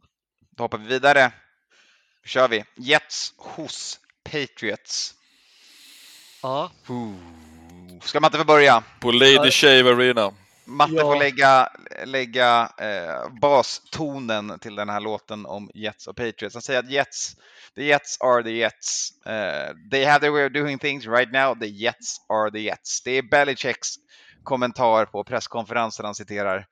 Då 0.51 0.65
hoppar 0.65 0.79
vi 0.79 0.87
vidare. 0.87 1.33
Då 2.23 2.29
kör 2.29 2.49
vi. 2.49 2.65
Jets 2.77 3.35
hos 3.37 4.01
Patriots. 4.25 5.15
ja. 6.43 6.71
Ska 8.03 8.21
Matte 8.21 8.39
få 8.39 8.45
börja? 8.45 8.83
på 9.01 9.11
Lady. 9.11 9.51
Shave 9.51 9.91
Arena. 9.91 10.33
Matte 10.69 10.93
Ja. 10.95 11.03
får 11.03 11.17
lägga, 11.17 11.69
lägga 12.05 12.73
eh, 12.79 13.41
bastonen 13.41 14.59
till 14.59 14.75
den 14.75 14.89
här 14.89 15.01
låten 15.01 15.47
om 15.47 15.71
Jets 15.75 16.07
och 16.07 16.17
Patriots. 16.17 16.55
Han 16.55 16.63
säger 16.63 16.81
att 16.81 16.91
Jets, 16.91 17.37
the 17.75 17.85
Jets 17.85 18.21
are 18.21 18.43
the 18.43 18.51
Jets. 18.53 19.11
Eh, 19.27 19.75
they 19.91 20.05
have 20.05 20.21
their 20.21 20.31
way 20.31 20.47
of 20.47 20.53
doing 20.53 20.79
things 20.79 21.07
right 21.07 21.33
now. 21.33 21.55
The 21.61 21.67
Jets 21.67 22.17
are 22.29 22.51
the 22.51 22.61
Jets. 22.61 23.03
Det 23.03 23.11
är 23.11 23.23
Belichicks 23.23 23.89
kommentar 24.43 25.07
på 25.07 25.25
presskonferensen 25.25 26.05
han 26.05 26.15
citerar. 26.15 26.67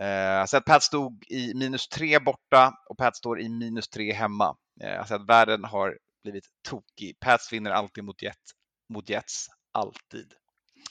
Eh, 0.00 0.44
så 0.46 0.56
att 0.56 0.64
Pat 0.64 0.82
stod 0.82 1.24
i 1.28 1.54
minus 1.54 1.88
tre 1.88 2.18
borta 2.18 2.72
och 2.88 2.98
Pat 2.98 3.16
står 3.16 3.40
i 3.40 3.48
minus 3.48 3.88
tre 3.88 4.12
hemma. 4.12 4.56
Eh, 4.82 4.98
alltså 4.98 5.14
att 5.14 5.28
världen 5.28 5.64
har 5.64 5.98
blivit 6.22 6.44
tokig. 6.68 7.20
Pats 7.20 7.52
vinner 7.52 7.70
alltid 7.70 8.04
mot 8.04 8.22
Jets. 8.22 8.52
Mot 8.88 9.08
Jets. 9.08 9.46
Alltid. 9.72 10.32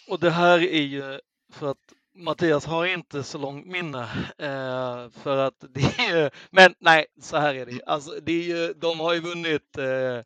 Och 0.08 0.20
det 0.20 0.32
här 0.32 0.60
är 0.60 0.82
ju 0.82 1.20
för 1.54 1.72
att 1.72 1.78
Mattias 2.16 2.66
har 2.66 2.86
inte 2.86 3.24
så 3.24 3.38
långt 3.38 3.66
minne. 3.66 4.04
Eh, 4.38 5.10
för 5.10 5.38
att 5.38 5.64
det 5.70 6.00
är, 6.00 6.18
ju, 6.24 6.30
men 6.52 6.74
nej, 6.80 7.06
så 7.22 7.38
här 7.38 7.56
är 7.56 7.66
det. 7.66 7.84
Alltså, 7.86 8.12
det 8.22 8.32
är 8.32 8.44
ju, 8.44 8.74
de 8.74 9.00
har 9.00 9.14
ju 9.14 9.20
vunnit 9.20 9.78
eh, 9.78 10.22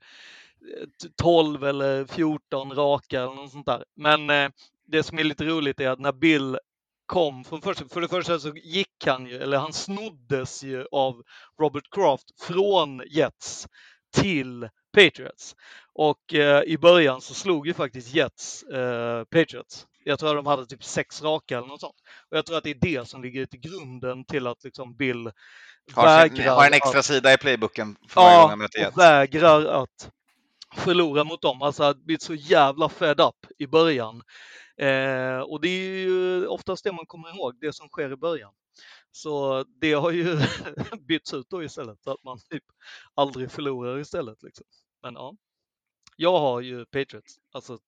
12 1.21 1.63
eller 1.63 2.05
14 2.05 2.75
raka 2.75 3.21
eller 3.21 3.35
något 3.35 3.51
sånt 3.51 3.65
där. 3.65 3.83
Men 3.95 4.29
eh, 4.29 4.49
det 4.87 5.03
som 5.03 5.19
är 5.19 5.23
lite 5.23 5.45
roligt 5.45 5.79
är 5.79 5.89
att 5.89 5.99
när 5.99 6.11
Bill 6.11 6.57
kom 7.05 7.43
för, 7.43 7.57
första, 7.57 7.85
för 7.89 8.01
det 8.01 8.07
första 8.07 8.39
så 8.39 8.49
gick 8.55 9.05
han 9.05 9.25
ju, 9.25 9.37
eller 9.37 9.57
han 9.57 9.73
snoddes 9.73 10.63
ju 10.63 10.85
av 10.91 11.23
Robert 11.61 11.89
Kraft 11.91 12.41
från 12.41 13.01
Jets 13.09 13.67
till 14.17 14.69
Patriots. 14.93 15.55
Och 15.93 16.33
eh, 16.33 16.63
i 16.63 16.77
början 16.77 17.21
så 17.21 17.33
slog 17.33 17.67
ju 17.67 17.73
faktiskt 17.73 18.13
Jets 18.13 18.63
eh, 18.63 19.23
Patriots. 19.23 19.87
Jag 20.09 20.19
tror 20.19 20.29
att 20.29 20.35
de 20.35 20.45
hade 20.45 20.65
typ 20.65 20.83
sex 20.83 21.21
raka 21.21 21.57
eller 21.57 21.67
något 21.67 21.79
sånt. 21.79 21.95
Och 22.31 22.37
jag 22.37 22.45
tror 22.45 22.57
att 22.57 22.63
det 22.63 22.69
är 22.69 22.77
det 22.81 23.07
som 23.07 23.23
ligger 23.23 23.45
till 23.45 23.59
grunden 23.59 24.25
till 24.25 24.47
att 24.47 24.63
liksom 24.63 24.95
Bill 24.95 25.31
Har, 25.93 26.03
vägrar 26.03 26.55
har 26.55 26.65
en 26.65 26.73
extra 26.73 26.99
att, 26.99 27.05
sida 27.05 27.33
i 27.33 27.37
playbooken 27.37 27.95
för 28.07 28.21
varje 28.21 28.41
gång 28.41 28.49
han 28.49 28.59
möter 28.59 28.79
Jets. 28.79 28.97
vägrar 28.97 29.65
att 29.65 30.11
förlora 30.75 31.23
mot 31.23 31.41
dem. 31.41 31.61
Alltså 31.61 31.83
att 31.83 31.97
bli 31.97 32.17
så 32.19 32.33
jävla 32.33 32.89
fed 32.89 33.19
up 33.19 33.45
i 33.57 33.67
början. 33.67 34.21
Eh, 34.77 35.39
och 35.39 35.61
det 35.61 35.67
är 35.67 35.97
ju 35.97 36.47
oftast 36.47 36.83
det 36.83 36.91
man 36.91 37.05
kommer 37.05 37.35
ihåg, 37.35 37.57
det 37.61 37.73
som 37.73 37.87
sker 37.87 38.11
i 38.11 38.15
början. 38.15 38.51
Så 39.11 39.65
det 39.81 39.93
har 39.93 40.11
ju 40.11 40.37
bytts 41.07 41.33
ut 41.33 41.49
då 41.49 41.63
istället, 41.63 42.03
så 42.03 42.11
att 42.11 42.23
man 42.23 42.39
typ 42.49 42.63
aldrig 43.15 43.51
förlorar 43.51 43.99
istället. 43.99 44.43
Liksom. 44.43 44.65
Men 45.03 45.13
ja, 45.13 45.35
jag 46.15 46.39
har 46.39 46.61
ju 46.61 46.85
Patriots. 46.85 47.35
Alltså, 47.51 47.79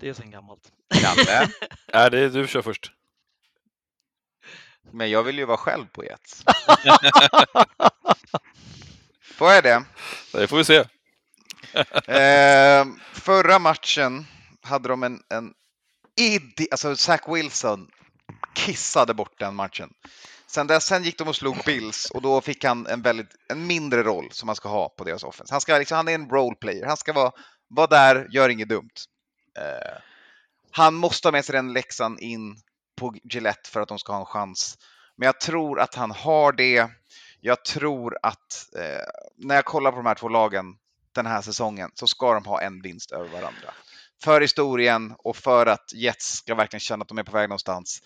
det 0.00 0.08
är 0.08 0.12
sen 0.12 0.30
gammalt. 0.30 0.72
Kalle, 1.02 1.48
Nej, 1.94 2.10
det 2.10 2.18
är 2.18 2.28
du 2.28 2.46
kör 2.46 2.62
först. 2.62 2.92
men 4.92 5.10
jag 5.10 5.22
vill 5.22 5.38
ju 5.38 5.44
vara 5.44 5.56
själv 5.56 5.86
på 5.86 6.04
Jets. 6.04 6.44
Får 9.34 9.52
jag 9.52 9.64
det? 9.64 9.84
Det 10.32 10.46
får 10.46 10.56
vi 10.56 10.64
se. 10.64 10.84
Eh, 12.12 12.86
förra 13.12 13.58
matchen 13.58 14.26
hade 14.62 14.88
de 14.88 15.02
en, 15.02 15.20
en 15.28 15.52
idi, 16.20 16.68
alltså 16.70 16.96
Zach 16.96 17.20
Wilson 17.28 17.88
kissade 18.54 19.14
bort 19.14 19.38
den 19.38 19.54
matchen. 19.54 19.90
Sen, 20.46 20.66
dess, 20.66 20.84
sen 20.84 21.04
gick 21.04 21.18
de 21.18 21.28
och 21.28 21.36
slog 21.36 21.56
Bills 21.66 22.10
och 22.10 22.22
då 22.22 22.40
fick 22.40 22.64
han 22.64 22.86
en, 22.86 23.02
väldigt, 23.02 23.30
en 23.48 23.66
mindre 23.66 24.02
roll 24.02 24.28
som 24.32 24.48
han 24.48 24.56
ska 24.56 24.68
ha 24.68 24.88
på 24.88 25.04
deras 25.04 25.24
offense. 25.24 25.54
Han, 25.54 25.60
ska, 25.60 25.78
liksom, 25.78 25.96
han 25.96 26.08
är 26.08 26.14
en 26.14 26.30
role 26.30 26.56
player. 26.56 26.86
Han 26.86 26.96
ska 26.96 27.12
vara, 27.12 27.32
vara 27.68 27.86
där, 27.86 28.26
gör 28.30 28.48
inget 28.48 28.68
dumt. 28.68 28.90
Eh, 29.58 29.98
han 30.70 30.94
måste 30.94 31.28
ha 31.28 31.32
med 31.32 31.44
sig 31.44 31.52
den 31.52 31.72
läxan 31.72 32.18
in 32.18 32.56
på 32.96 33.14
Gillette 33.22 33.70
för 33.70 33.80
att 33.80 33.88
de 33.88 33.98
ska 33.98 34.12
ha 34.12 34.20
en 34.20 34.26
chans. 34.26 34.78
Men 35.16 35.26
jag 35.26 35.40
tror 35.40 35.80
att 35.80 35.94
han 35.94 36.10
har 36.10 36.52
det. 36.52 36.90
Jag 37.40 37.64
tror 37.64 38.18
att 38.22 38.74
eh, 38.76 39.06
när 39.36 39.54
jag 39.54 39.64
kollar 39.64 39.90
på 39.90 39.96
de 39.96 40.06
här 40.06 40.14
två 40.14 40.28
lagen 40.28 40.76
den 41.12 41.26
här 41.26 41.42
säsongen 41.42 41.90
så 41.94 42.06
ska 42.06 42.34
de 42.34 42.44
ha 42.44 42.60
en 42.60 42.82
vinst 42.82 43.12
över 43.12 43.28
varandra. 43.28 43.74
För 44.22 44.40
historien 44.40 45.14
och 45.18 45.36
för 45.36 45.66
att 45.66 45.92
Jets 45.94 46.26
ska 46.26 46.54
verkligen 46.54 46.80
känna 46.80 47.02
att 47.02 47.08
de 47.08 47.18
är 47.18 47.22
på 47.22 47.32
väg 47.32 47.48
någonstans. 47.48 48.02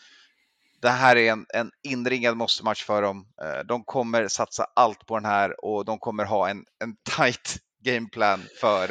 Det 0.80 0.90
här 0.90 1.16
är 1.16 1.32
en, 1.32 1.46
en 1.54 1.70
inringad 1.82 2.36
måste-match 2.36 2.84
för 2.84 3.02
dem. 3.02 3.26
Eh, 3.42 3.64
De 3.64 3.84
kommer 3.84 4.28
satsa 4.28 4.66
allt 4.76 5.06
på 5.06 5.16
den 5.16 5.24
här 5.24 5.64
och 5.64 5.84
de 5.84 5.98
kommer 5.98 6.24
ha 6.24 6.48
en, 6.48 6.64
en 6.84 6.96
tight 7.16 7.58
gameplan 7.82 8.42
för 8.60 8.90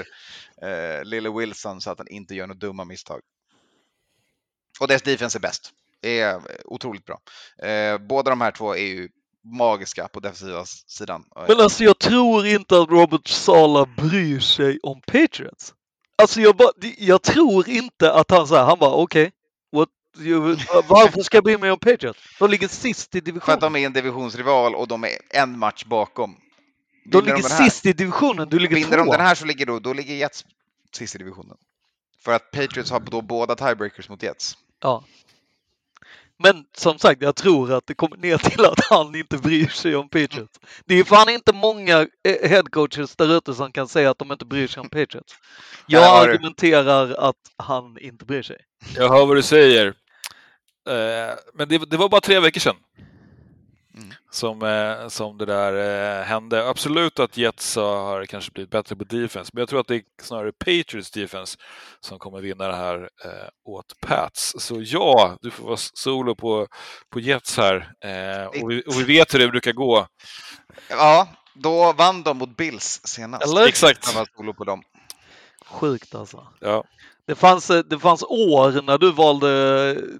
eh, 0.62 1.04
Lille 1.04 1.30
Wilson 1.30 1.82
så 1.82 1.90
att 1.92 1.98
han 1.98 2.08
inte 2.08 2.36
gör 2.36 2.48
några 2.48 2.60
dumma 2.60 2.86
misstag. 2.86 3.20
Och 4.80 4.88
deras 4.88 5.02
defense 5.02 5.38
är 5.38 5.40
bäst. 5.40 5.72
Det 6.02 6.20
är 6.20 6.36
eh, 6.36 6.42
otroligt 6.66 7.06
bra. 7.06 7.20
Eh, 7.68 7.98
båda 7.98 8.30
de 8.30 8.42
här 8.42 8.52
två 8.52 8.76
är 8.76 8.86
ju 8.86 9.10
magiska 9.58 10.08
på 10.08 10.20
defensiva 10.20 10.66
sidan. 10.88 11.24
Men 11.48 11.60
alltså 11.60 11.84
jag 11.84 12.00
tror 12.00 12.46
inte 12.48 12.80
att 12.82 12.90
Robert 12.90 13.28
Sala 13.28 13.86
bryr 13.98 14.40
sig 14.40 14.80
om 14.84 15.02
Patriots. 15.02 15.74
Alltså 16.16 16.42
jag, 16.42 16.56
bara, 16.58 16.72
jag 16.98 17.22
tror 17.22 17.70
inte 17.70 18.14
att 18.14 18.32
han 18.32 18.48
säger, 18.48 18.64
han 18.64 18.80
bara 18.80 18.94
okej, 18.94 19.32
what, 19.72 19.90
you- 20.18 20.84
varför 20.88 21.22
ska 21.22 21.38
jag 21.38 21.44
bry 21.44 21.58
mig 21.58 21.72
om 21.72 21.80
Patriots? 21.80 22.20
De 22.40 22.50
ligger 22.50 22.68
sist 22.68 23.08
i 23.08 23.12
För 23.12 23.18
att 23.20 23.26
divisionen. 23.26 23.60
de 23.60 23.76
är 23.76 23.86
en 23.86 23.94
divisionsrival 23.94 24.76
och 24.76 24.88
de 24.88 25.04
är 25.04 25.18
en 25.30 25.60
match 25.60 25.84
bakom. 25.86 26.36
De 27.06 27.22
Vinner 27.22 27.36
ligger 27.38 27.50
här- 27.50 27.64
sist 27.70 27.86
i 27.86 27.94
divisionen, 27.94 28.50
du 28.50 28.60
ligger 28.60 28.76
Vinner 28.76 28.98
de 28.98 29.04
tvåa. 29.06 29.18
den 29.18 29.26
här 29.26 29.36
så 29.36 29.46
ligger 29.46 29.66
då, 29.66 29.80
då 29.80 29.94
ligger 29.94 30.16
Jets 30.16 30.46
sist 30.96 31.16
i 31.16 31.18
divisionen. 31.18 31.58
För 32.26 32.32
att 32.32 32.52
Patriots 32.52 32.92
har 32.92 33.00
då 33.00 33.22
båda 33.22 33.56
tiebreakers 33.56 34.10
mot 34.10 34.24
Jets. 34.24 34.58
Ja. 34.82 35.04
Men 36.44 36.66
som 36.78 37.00
sagt, 37.00 37.22
jag 37.22 37.36
tror 37.36 37.72
att 37.74 37.88
det 37.88 37.94
kommer 37.94 38.18
ner 38.18 38.38
till 38.38 38.66
att 38.66 38.86
han 38.90 39.16
inte 39.16 39.38
bryr 39.38 39.68
sig 39.68 39.96
om 39.96 40.10
Patriots. 40.10 40.60
Det 40.86 40.96
är 40.96 41.04
fan 41.04 41.30
inte 41.30 41.54
många 41.54 42.00
eh, 42.24 42.50
headcoaches 42.50 43.16
där 43.16 43.38
ute 43.38 43.54
som 43.54 43.72
kan 43.72 43.88
säga 43.88 44.10
att 44.12 44.18
de 44.20 44.32
inte 44.32 44.46
bryr 44.46 44.68
sig 44.68 44.82
om 44.82 44.90
Patriots. 44.90 45.34
Jag 45.88 46.02
har 46.02 46.28
du. 46.28 46.34
argumenterar 46.34 47.14
att 47.30 47.36
han 47.58 47.98
inte 48.00 48.26
bryr 48.26 48.42
sig. 48.42 48.58
Jag 48.96 49.10
hör 49.10 49.26
vad 49.26 49.36
du 49.36 49.42
säger. 49.42 49.88
Eh, 50.90 51.36
men 51.54 51.70
det, 51.70 51.78
det 51.78 51.98
var 51.98 52.10
bara 52.10 52.22
tre 52.22 52.40
veckor 52.40 52.60
sedan 52.60 52.76
Mm. 53.96 54.14
som, 54.32 54.62
eh, 54.62 55.08
som 55.08 55.38
det 55.38 55.46
där 55.46 55.74
eh, 56.20 56.26
hände. 56.26 56.70
Absolut 56.70 57.20
att 57.20 57.38
Jets 57.38 57.76
har 57.76 58.26
kanske 58.26 58.52
blivit 58.52 58.72
bättre 58.72 58.96
på 58.96 59.04
defense, 59.04 59.52
men 59.54 59.62
jag 59.62 59.70
tror 59.70 59.80
att 59.80 59.88
det 59.88 59.96
är 59.96 60.04
snarare 60.22 60.52
Patriots 60.52 61.12
defense 61.12 61.58
som 62.00 62.20
kommer 62.20 62.42
vinna 62.42 62.68
det 62.68 62.76
här 62.76 63.10
eh, 63.26 63.50
åt 63.66 64.00
Pats. 64.02 64.56
Så 64.58 64.82
ja, 64.82 65.38
du 65.42 65.52
får 65.52 65.64
vara 65.64 65.78
solo 65.78 66.36
på, 66.36 66.68
på 67.10 67.20
Jets 67.20 67.58
här. 67.58 67.92
Och, 68.48 68.72
vi, 68.72 68.84
och 68.88 69.00
vi 69.00 69.04
vet 69.04 69.34
hur 69.34 69.40
det 69.40 69.48
brukar 69.48 69.72
gå. 69.72 70.08
Ja, 70.90 71.28
då 71.54 71.94
vann 71.94 72.24
de 72.24 72.38
mot 72.38 72.58
Bills 72.58 73.02
senast. 73.04 73.44
Eller? 73.44 73.68
Exakt. 73.68 74.08
Jag 74.08 74.14
var 74.14 74.28
solo 74.38 74.54
på 74.54 74.64
dem. 74.64 74.84
Sjukt 75.66 76.16
alltså. 76.16 76.48
Ja. 76.60 76.84
Det 77.26 77.36
fanns, 77.36 77.70
eh, 77.70 77.80
det 77.80 78.00
fanns 78.00 78.24
år 78.24 78.82
när 78.82 78.98
du 78.98 79.12
valde, 79.12 79.48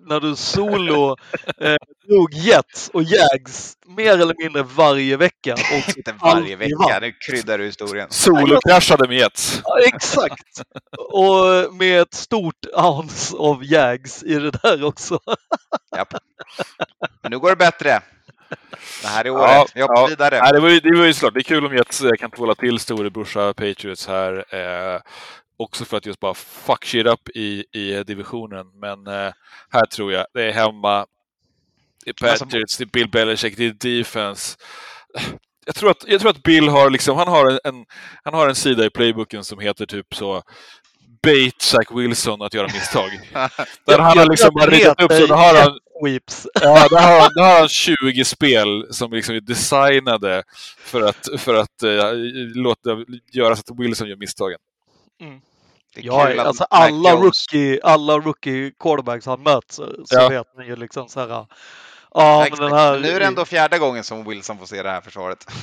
när 0.02 0.20
du 0.20 0.36
solo 0.36 1.16
eh, 1.62 1.76
drog 2.08 2.34
Jets 2.34 2.90
och 2.94 3.04
Jags 3.04 3.78
mer 3.88 4.14
eller 4.14 4.36
mindre 4.38 4.64
varje 4.64 5.18
vecka. 5.18 5.54
Och 5.54 5.98
Inte 5.98 6.14
varje 6.22 6.56
vecka, 6.56 6.76
vann. 6.80 7.02
nu 7.02 7.12
kryddar 7.12 7.58
du 7.58 7.66
historien. 7.66 8.08
Solo-kraschade 8.12 9.08
med 9.08 9.18
Jets. 9.18 9.62
Ja, 9.66 9.80
exakt! 9.80 10.62
Och 10.98 11.74
med 11.74 12.02
ett 12.02 12.14
stort 12.14 12.66
ounce 12.74 13.38
av 13.38 13.66
Jags 13.66 14.24
i 14.24 14.34
det 14.34 14.52
där 14.52 14.84
också. 14.84 15.20
Japp. 15.96 16.14
Men 17.22 17.32
nu 17.32 17.40
går 17.40 17.50
det 17.50 17.56
bättre. 17.56 18.02
Det 19.02 19.08
här 19.08 19.26
är 19.26 19.30
året. 19.30 19.50
Ja, 19.52 19.68
Vi 19.76 19.82
hoppar 19.82 20.02
ja. 20.02 20.08
vidare. 20.08 20.40
Nej, 20.42 20.54
det, 20.54 20.60
var 20.60 20.70
ju, 20.70 20.80
det 20.80 20.98
var 20.98 21.06
ju 21.06 21.14
såklart, 21.14 21.34
det 21.34 21.40
är 21.40 21.44
kul 21.44 21.66
om 21.66 21.76
Jets 21.76 22.02
eh, 22.02 22.12
kan 22.20 22.32
tvåla 22.32 22.56
till 22.56 22.80
storebrorsa 22.80 23.54
Patriots 23.54 24.08
här. 24.08 24.46
Eh, 24.56 25.02
också 25.62 25.86
för 25.86 25.98
att 25.98 26.06
just 26.06 26.20
bara 26.20 26.34
fuck 26.34 26.86
shit 26.86 27.06
up 27.08 27.30
i, 27.36 27.66
i 27.72 28.04
divisionen. 28.04 28.66
Men 28.80 29.08
eh, 29.08 29.32
här 29.70 29.86
tror 29.86 30.14
jag, 30.14 30.26
det 30.34 30.44
är 30.44 30.52
hemma. 30.52 31.06
Det 32.06 32.22
är 32.22 32.30
Alltså- 32.30 32.46
Patriots, 32.46 32.78
det 32.78 32.84
är 32.84 32.86
Bill 32.86 33.10
Belichick, 33.10 33.58
det 33.58 33.66
är 33.66 33.98
defense. 34.00 34.58
Jag 35.66 35.76
tror 35.76 35.92
att, 35.92 36.04
jag 36.08 36.22
tror 36.22 36.32
att 36.32 36.44
Bill 36.44 36.70
har, 36.70 36.90
liksom, 36.90 37.18
han 37.18 37.28
har, 37.28 37.60
en, 37.64 37.86
han 38.24 38.34
har 38.34 38.50
en 38.50 38.56
sida 38.56 38.86
i 38.86 38.90
playbooken 38.90 39.44
som 39.44 39.60
heter 39.60 39.86
typ 39.86 40.16
så 40.16 40.44
Bait 41.24 41.62
Zach 41.62 41.92
Wilson 41.96 42.42
att 42.42 42.54
göra 42.54 42.68
misstag. 42.68 43.10
Där 43.86 44.00
han 44.00 44.18
har 44.18 44.30
liksom 44.30 44.56
ritat 44.60 45.02
upp 45.02 45.12
så, 45.12 45.26
då 45.28 45.36
har 45.36 45.56
han, 45.62 45.80
Weeps. 46.06 46.48
Ja, 46.62 46.88
där 46.90 47.02
har, 47.02 47.20
han- 47.22 47.30
där 47.36 47.44
har 47.44 47.60
han 47.60 47.68
20 47.70 48.26
spel 48.26 48.88
som 48.92 49.12
liksom 49.14 49.36
är 49.36 49.40
designade 49.42 50.44
för 50.80 51.02
att, 51.02 51.28
för 51.38 51.54
att 51.54 51.84
eh, 51.84 52.14
låta 52.56 52.90
göra 53.32 53.56
så 53.56 53.60
att 53.74 53.80
Wilson 53.80 54.08
gör 54.10 54.16
misstagen. 54.16 54.60
Är 55.20 55.42
Ja, 55.96 56.42
alltså 56.42 56.64
alla 56.70 57.16
rookie, 57.16 57.80
alla 57.84 58.18
rookie 58.20 58.72
quarterbacks 58.80 59.26
han 59.26 59.44
mött 59.44 59.72
så, 59.72 59.86
så 60.06 60.16
Ja. 60.16 60.30
vet 60.30 60.56
man 60.56 60.66
ju 60.68 60.76
liksom 60.76 61.10
så 61.10 61.20
här. 61.20 61.46
Ja, 62.14 62.48
men 62.50 62.60
den 62.60 62.72
här. 62.78 63.00
Nu 63.00 63.08
är 63.08 63.20
det 63.20 63.26
ändå 63.26 63.46
fjärde 63.46 63.80
gången 63.80 64.04
som 64.04 64.24
Wilson 64.30 64.58
får 64.58 64.66
se 64.66 64.84
det 64.84 64.90
här 64.90 65.02
försvaret. 65.02 65.46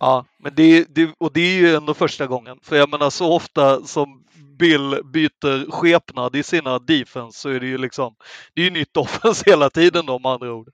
Ja, 0.00 0.24
men 0.38 0.54
det, 0.54 0.84
det, 0.94 1.10
och 1.18 1.32
det 1.32 1.40
är 1.40 1.56
ju 1.56 1.74
ändå 1.74 1.94
första 1.94 2.26
gången. 2.26 2.58
För 2.62 2.76
jag 2.76 2.88
menar 2.90 3.10
så 3.10 3.32
ofta 3.32 3.82
som 3.84 4.24
Bill 4.58 5.00
byter 5.04 5.70
skepnad 5.70 6.36
i 6.36 6.42
sina 6.42 6.78
defense 6.78 7.40
så 7.40 7.48
är 7.48 7.60
det 7.60 7.66
ju 7.66 7.78
liksom, 7.78 8.14
det 8.54 8.60
är 8.60 8.64
ju 8.64 8.70
nytt 8.70 8.96
offense 8.96 9.42
hela 9.46 9.70
tiden 9.70 10.06
då 10.06 10.18
med 10.18 10.32
andra 10.32 10.52
ord. 10.52 10.68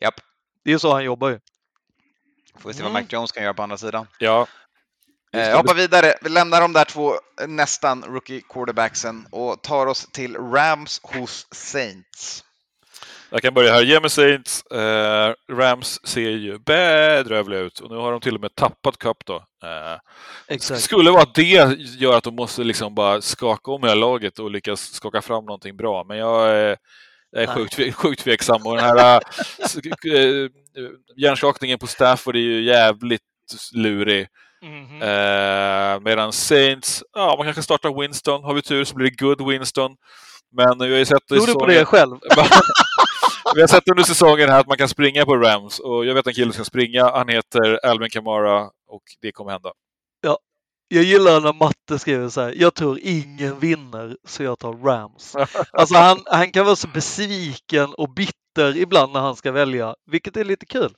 Japp. 0.00 0.14
Det 0.64 0.72
är 0.72 0.78
så 0.78 0.92
han 0.92 1.04
jobbar 1.04 1.28
ju. 1.28 1.40
Får 2.58 2.68
vi 2.68 2.74
se 2.74 2.82
vad 2.82 2.90
Mm. 2.90 3.02
Mac 3.02 3.08
Jones 3.10 3.32
kan 3.32 3.42
göra 3.42 3.54
på 3.54 3.62
andra 3.62 3.76
sidan. 3.76 4.06
Ja, 4.18 4.40
Eh, 4.40 4.46
jag 5.40 5.56
hoppar 5.56 5.74
vidare. 5.74 6.14
Vi 6.22 6.28
lämnar 6.28 6.60
de 6.60 6.72
där 6.72 6.84
två 6.84 7.14
eh, 7.40 7.48
nästan 7.48 8.04
rookie 8.04 8.40
quarterbacksen 8.48 9.26
och 9.30 9.62
tar 9.62 9.86
oss 9.86 10.06
till 10.12 10.36
Rams 10.36 11.00
hos 11.02 11.46
Saints. 11.52 12.44
jag 13.30 13.42
kan 13.42 13.54
börja 13.54 13.72
här. 13.72 13.82
Ge 13.82 14.00
mig 14.00 14.10
Saints. 14.10 14.66
Eh, 14.66 15.34
Rams 15.52 16.06
ser 16.06 16.30
ju 16.30 16.58
bedrövliga 16.58 17.60
ut 17.60 17.80
och 17.80 17.90
nu 17.90 17.96
har 17.96 18.12
de 18.12 18.20
till 18.20 18.34
och 18.34 18.40
med 18.40 18.54
tappat 18.54 18.98
Cup 18.98 19.16
då. 19.26 19.36
Eh, 19.36 19.98
Exakt. 20.48 20.80
skulle 20.80 21.10
vara 21.10 21.22
att 21.22 21.34
det 21.34 21.42
gör 21.98 22.16
att 22.16 22.24
de 22.24 22.34
måste 22.34 22.64
liksom 22.64 22.94
bara 22.94 23.20
skaka 23.20 23.70
om 23.70 23.82
hela 23.82 23.94
laget 23.94 24.38
och 24.38 24.50
lyckas 24.50 24.80
skaka 24.80 25.22
fram 25.22 25.44
någonting 25.44 25.76
bra. 25.76 26.04
Men 26.04 26.18
jag 26.18 26.48
är, 26.48 26.76
jag 27.30 27.42
är 27.42 27.46
sjukt, 27.46 27.94
sjukt 27.94 28.24
tveksam. 28.24 28.66
Och 28.66 28.76
den 28.76 28.84
här 28.84 29.16
äh, 29.16 30.48
hjärnskakningen 31.16 31.78
på 31.78 31.86
Stafford 31.86 32.36
är 32.36 32.40
ju 32.40 32.62
jävligt 32.62 33.22
lurig. 33.74 34.28
Mhm. 34.64 35.02
Eh, 35.02 36.00
medan 36.00 36.32
Saints, 36.32 37.02
ja 37.12 37.34
man 37.38 37.46
kanske 37.46 37.62
startar 37.62 38.00
Winston. 38.00 38.44
Har 38.44 38.54
vi 38.54 38.62
tur 38.62 38.84
så 38.84 38.94
blir 38.94 39.10
det 39.10 39.16
good 39.24 39.48
Winston. 39.48 39.96
Men 40.56 40.78
vi 40.78 40.92
har 40.92 40.98
ju 40.98 41.04
sett 41.04 41.22
i 41.32 41.34
Tror 41.34 41.46
du 41.46 41.54
på 41.54 41.66
det 41.66 41.84
själv? 41.84 42.16
vi 43.54 43.60
har 43.60 43.68
sett 43.68 43.88
under 43.88 44.02
säsongen 44.02 44.48
här 44.48 44.60
att 44.60 44.66
man 44.66 44.76
kan 44.76 44.88
springa 44.88 45.24
på 45.24 45.36
Rams 45.36 45.78
och 45.78 46.06
jag 46.06 46.14
vet 46.14 46.26
en 46.26 46.34
kille 46.34 46.52
som 46.52 46.64
ska 46.64 46.64
springa. 46.64 47.10
Han 47.10 47.28
heter 47.28 47.86
Alvin 47.86 48.10
Kamara 48.10 48.60
och 48.88 49.02
det 49.20 49.32
kommer 49.32 49.50
hända. 49.50 49.72
jag 50.88 51.04
gillar 51.04 51.40
när 51.40 51.52
Matte 51.52 51.98
skriver 51.98 52.28
så 52.28 52.40
här, 52.40 52.54
jag 52.56 52.74
tror 52.74 52.98
ingen 53.02 53.58
vinner 53.58 54.16
så 54.28 54.42
jag 54.42 54.58
tar 54.58 54.72
Rams. 54.72 55.36
Alltså 55.72 55.94
han, 55.94 56.18
han 56.26 56.52
kan 56.52 56.64
vara 56.64 56.76
så 56.76 56.88
besviken 56.88 57.94
och 57.94 58.14
bitter 58.14 58.76
ibland 58.76 59.12
när 59.12 59.20
han 59.20 59.36
ska 59.36 59.52
välja, 59.52 59.94
vilket 60.10 60.36
är 60.36 60.44
lite 60.44 60.66
kul. 60.66 60.94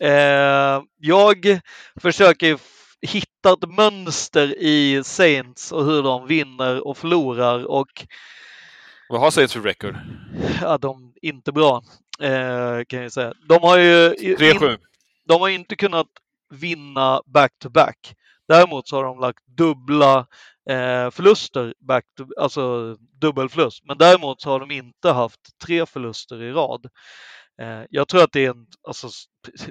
Eh, 0.00 0.82
jag 0.98 1.60
försöker 2.02 2.58
f- 3.02 3.10
hitta 3.10 3.52
ett 3.52 3.68
mönster 3.76 4.54
i 4.58 5.02
Saints 5.04 5.72
och 5.72 5.84
hur 5.84 6.02
de 6.02 6.26
vinner 6.26 6.86
och 6.86 6.98
förlorar 6.98 7.64
och 7.64 8.06
Vad 9.08 9.20
har 9.20 9.30
Saints 9.30 9.52
för 9.52 9.60
record? 9.60 9.96
ja, 10.60 10.78
de 10.78 11.12
är 11.22 11.28
inte 11.28 11.52
bra 11.52 11.82
eh, 12.20 12.84
kan 12.88 13.02
jag 13.02 13.12
säga. 13.12 13.34
De 13.48 13.58
har 13.62 13.78
ju 13.78 14.14
i- 14.14 14.36
3-7. 14.36 14.78
de 15.28 15.40
har 15.40 15.48
inte 15.48 15.76
kunnat 15.76 16.06
vinna 16.50 17.22
back-to-back. 17.26 18.14
Däremot 18.48 18.88
så 18.88 18.96
har 18.96 19.04
de 19.04 19.20
lagt 19.20 19.46
dubbla 19.46 20.18
eh, 20.70 21.10
förluster, 21.10 21.74
back 21.80 22.04
to, 22.16 22.26
alltså 22.40 22.94
dubbelförlust. 23.20 23.84
Men 23.84 23.98
däremot 23.98 24.40
så 24.40 24.50
har 24.50 24.60
de 24.60 24.70
inte 24.70 25.10
haft 25.10 25.40
tre 25.64 25.86
förluster 25.86 26.42
i 26.42 26.52
rad. 26.52 26.86
Eh, 27.62 27.82
jag 27.90 28.08
tror 28.08 28.22
att 28.22 28.32
det 28.32 28.44
är 28.46 28.50
en, 28.50 28.66
alltså, 28.88 29.08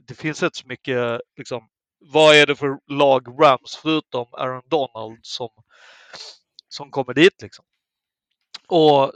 det 0.08 0.14
finns 0.16 0.44
inte 0.44 0.58
så 0.60 0.68
mycket, 0.68 1.22
liksom, 1.38 1.64
vad 2.02 2.36
är 2.36 2.46
det 2.46 2.56
för 2.56 2.78
lag 2.88 3.28
Rams 3.42 3.76
förutom 3.82 4.26
Aaron 4.34 4.62
Donald 4.70 5.20
som, 5.22 5.50
som 6.70 6.92
kommer 6.92 7.14
dit 7.14 7.42
liksom? 7.42 7.66
Och 8.68 9.12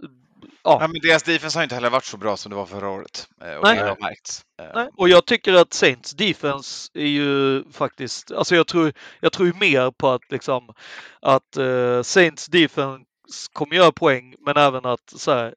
Ja, 0.64 0.88
men 0.88 1.02
deras 1.02 1.24
defense 1.24 1.57
har 1.60 1.64
inte 1.64 1.76
heller 1.76 1.90
varit 1.90 2.06
så 2.06 2.18
bra 2.18 2.38
som 2.38 2.49
det 2.49 2.56
var 2.56 2.66
förra 2.66 2.90
året. 2.90 3.28
eh, 3.41 3.56
Och 3.56 3.64
Nej. 3.64 3.76
det 3.78 3.84
har 3.90 3.98
märkts. 4.02 4.41
Eh, 4.62 4.68
Nej, 4.76 4.90
och 4.98 5.10
jag 5.10 5.26
tycker 5.26 5.53
att 5.53 5.74
Saints 5.74 6.12
defense 6.12 6.91
är 6.94 7.06
ju 7.07 7.64
faktiskt, 7.72 8.32
alltså 8.32 8.56
jag 8.56 8.68
tror, 8.68 8.94
jag 9.20 9.32
tror 9.32 9.53
mer 9.60 9.91
på 9.91 10.10
att 10.10 10.32
liksom 10.32 10.74
att 11.22 11.57
eh, 11.57 12.02
Saints 12.02 12.45
defense 12.45 13.06
kommer 13.53 13.76
göra 13.76 13.91
poäng, 13.91 14.36
men 14.40 14.57
även 14.57 14.86
att 14.86 15.10
så 15.16 15.32
här, 15.32 15.56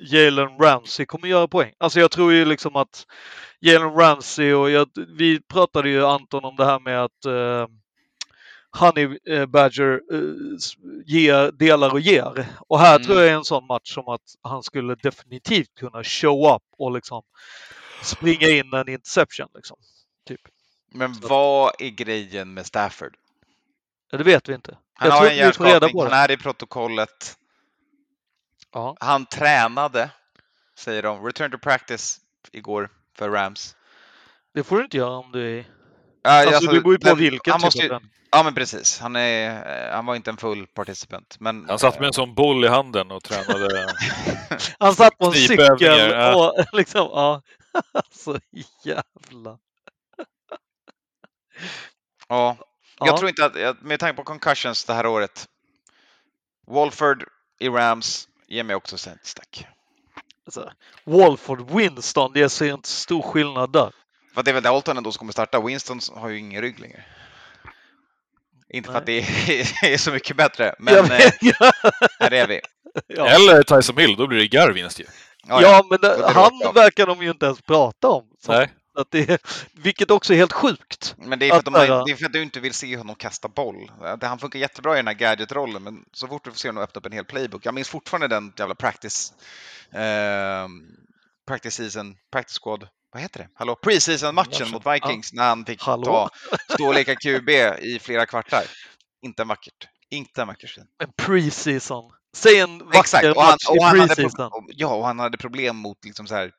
Jalen 0.00 0.58
Ramsey 0.58 1.06
kommer 1.06 1.28
göra 1.28 1.48
poäng. 1.48 1.72
Alltså 1.78 2.00
jag 2.00 2.10
tror 2.10 2.32
ju 2.32 2.44
liksom 2.44 2.76
att 2.76 3.06
Jalen 3.60 3.92
Ramsey 3.94 4.52
och 4.52 4.70
jag, 4.70 4.88
vi 5.18 5.40
pratade 5.40 5.88
ju 5.88 6.06
Anton 6.06 6.44
om 6.44 6.56
det 6.56 6.64
här 6.64 6.80
med 6.80 7.04
att 7.04 7.24
eh, 7.24 7.66
Honey 8.78 9.18
eh, 9.28 9.46
Badger 9.46 10.00
eh, 10.12 10.20
ger, 11.06 11.52
delar 11.52 11.92
och 11.92 12.00
ger. 12.00 12.46
Och 12.68 12.78
här 12.78 12.96
Mm. 12.96 13.06
tror 13.06 13.20
jag 13.20 13.28
är 13.28 13.34
en 13.34 13.44
sån 13.44 13.66
match 13.66 13.94
som 13.94 14.08
att 14.08 14.22
han 14.42 14.62
skulle 14.62 14.94
definitivt 14.94 15.74
kunna 15.74 16.04
show 16.04 16.54
up 16.56 16.62
och 16.78 16.92
liksom 16.92 17.22
springa 18.02 18.48
in 18.48 18.72
en 18.74 18.88
interception. 18.88 19.48
Liksom. 19.54 19.76
Typ. 20.28 20.40
Men 20.92 21.12
vad 21.20 21.72
är 21.78 21.88
grejen 21.88 22.54
med 22.54 22.66
Stafford? 22.66 23.16
Det 24.10 24.22
vet 24.22 24.48
vi 24.48 24.54
inte. 24.54 24.78
Han 24.94 25.08
jag 25.08 25.16
har 25.16 25.26
en 25.26 25.36
hjärnskakning, 25.36 26.00
han 26.02 26.12
är 26.12 26.30
i 26.30 26.36
protokollet. 26.36 27.36
Ja. 28.72 28.96
Han 29.00 29.26
tränade, 29.26 30.10
säger 30.78 31.02
de, 31.02 31.26
return 31.26 31.50
to 31.50 31.58
practice 31.58 32.20
igår 32.52 32.90
för 33.18 33.30
Rams. 33.30 33.76
Det 34.54 34.64
får 34.64 34.76
du 34.76 34.84
inte 34.84 34.96
göra 34.96 35.16
om 35.16 35.32
du 35.32 35.58
är... 35.58 35.64
Ja, 36.22 36.30
Alltså, 36.30 36.72
det 36.72 36.80
beror 36.80 36.92
ju 36.94 36.98
på 36.98 37.08
men 37.08 37.18
vilken 37.18 37.52
han 37.52 37.60
typ 37.60 37.64
måste 37.64 37.82
ju, 37.82 37.88
träning. 37.88 38.10
Ja 38.32 38.42
men 38.42 38.54
precis, 38.54 39.00
han, 39.00 39.16
är, 39.16 39.88
eh, 39.88 39.94
han 39.94 40.06
var 40.06 40.16
inte 40.16 40.30
en 40.30 40.36
full 40.36 40.66
participant. 40.66 41.36
Men, 41.40 41.68
Han 41.68 41.78
satt 41.78 41.98
med 41.98 42.06
en 42.06 42.12
sån 42.12 42.34
boll 42.34 42.64
i 42.64 42.68
handen 42.68 43.10
och 43.10 43.24
tränade. 43.24 43.94
Han 44.78 44.94
satt 44.94 45.18
på 45.18 45.26
en 45.26 45.32
cykel 45.32 45.76
ja. 45.80 46.34
och 46.34 46.64
liksom, 46.72 47.08
ja. 47.12 47.42
Så 48.10 48.38
jävla... 48.84 49.58
ja. 52.28 52.56
Ja. 52.98 53.06
Jag 53.06 53.16
tror 53.16 53.28
inte 53.28 53.44
att, 53.44 53.82
med 53.82 54.00
tanke 54.00 54.16
på 54.16 54.24
concussions 54.24 54.84
det 54.84 54.94
här 54.94 55.06
året. 55.06 55.48
Walford 56.66 57.24
i 57.60 57.68
Rams 57.68 58.28
ger 58.50 58.62
mig 58.62 58.76
också 58.76 58.98
Saints, 58.98 59.34
tack. 59.34 59.66
Alltså, 60.46 60.72
Walford, 61.04 61.70
Winston, 61.70 62.32
det 62.32 62.48
ser 62.48 62.74
inte 62.74 62.88
stor 62.88 63.22
skillnad 63.22 63.72
där. 63.72 63.92
För 64.34 64.40
att 64.40 64.44
det 64.44 64.50
är 64.50 64.52
väl 64.52 64.62
Dalton 64.62 64.96
ändå 64.96 65.12
som 65.12 65.18
kommer 65.18 65.32
starta. 65.32 65.60
Winston 65.60 66.00
har 66.14 66.28
ju 66.28 66.38
ingen 66.38 66.62
rygg 66.62 66.80
längre. 66.80 67.04
Inte 68.68 68.92
för 68.92 68.98
att 68.98 69.06
det 69.06 69.18
är, 69.18 69.84
är 69.84 69.96
så 69.96 70.10
mycket 70.10 70.36
bättre, 70.36 70.74
men 70.78 70.94
eh, 70.94 71.32
här 72.20 72.32
är 72.32 72.46
vi. 72.46 72.60
Ja. 73.06 73.26
Eller 73.28 73.62
Tyson 73.62 73.98
Hill, 73.98 74.16
då 74.16 74.26
blir 74.26 74.38
det 74.38 74.48
Garvinst 74.48 75.00
ju. 75.00 75.04
Ja, 75.46 75.62
ja, 75.62 75.86
men 75.90 76.00
det, 76.00 76.16
det 76.16 76.30
han 76.30 76.74
verkar 76.74 77.06
de 77.06 77.22
ju 77.22 77.30
inte 77.30 77.46
ens 77.46 77.60
prata 77.60 78.08
om. 78.08 78.24
Så 78.38 78.52
Nej. 78.52 78.72
Att 79.00 79.10
det, 79.10 79.42
vilket 79.72 80.10
också 80.10 80.32
är 80.32 80.36
helt 80.36 80.52
sjukt. 80.52 81.14
Men 81.18 81.38
det 81.38 81.46
är, 81.46 81.50
för 81.50 81.58
att 81.58 81.64
de 81.64 81.74
Att- 81.74 82.06
det 82.06 82.12
är 82.12 82.16
för 82.16 82.26
att 82.26 82.32
du 82.32 82.42
inte 82.42 82.60
vill 82.60 82.74
se 82.74 82.96
honom 82.96 83.14
kasta 83.16 83.48
boll. 83.48 83.90
Han 84.22 84.38
funkar 84.38 84.58
jättebra 84.58 84.94
i 84.94 84.96
den 84.96 85.06
här 85.06 85.14
gadget-rollen, 85.14 85.82
men 85.82 86.04
så 86.12 86.28
fort 86.28 86.44
du 86.44 86.50
får 86.50 86.58
se 86.58 86.68
honom 86.68 86.82
öppna 86.82 86.98
upp 86.98 87.06
en 87.06 87.12
hel 87.12 87.24
playbook. 87.24 87.66
Jag 87.66 87.74
minns 87.74 87.88
fortfarande 87.88 88.28
den 88.28 88.52
jävla 88.56 88.74
practice, 88.74 89.32
eh, 89.92 90.68
practice 91.48 91.74
season, 91.74 92.16
practice 92.32 92.58
squad, 92.62 92.88
vad 93.12 93.22
heter 93.22 93.38
det? 93.40 93.48
Hallå? 93.54 93.76
Preseason-matchen 93.82 94.70
mot 94.70 94.86
Vikings 94.86 95.32
när 95.32 95.48
han 95.48 95.64
fick 95.64 95.82
Hallå? 95.82 96.04
ta, 96.04 96.30
stå 96.74 96.86
och 96.88 96.94
leka 96.94 97.14
QB 97.16 97.48
i 97.80 97.98
flera 98.02 98.26
kvartar. 98.26 98.62
Inte 99.22 99.42
en 99.42 99.48
vackert. 99.48 99.88
Inte 100.10 100.42
en 100.42 100.48
vacker 100.48 100.66
syn. 100.68 100.84
En 101.02 101.12
preseason. 101.16 102.10
Säg 102.36 102.58
en 102.60 102.78
vacker 102.78 102.98
Exakt, 103.00 103.24
och 103.36 103.42
han, 103.42 103.50
match 103.52 103.68
och 103.68 103.76
i 103.76 104.06
preseason. 104.08 104.50
ja, 104.68 104.94
och 104.94 105.06
han 105.06 105.18
hade 105.18 105.38
problem 105.38 105.76
mot 105.76 106.04
liksom 106.04 106.26
så 106.26 106.34
här 106.34 106.50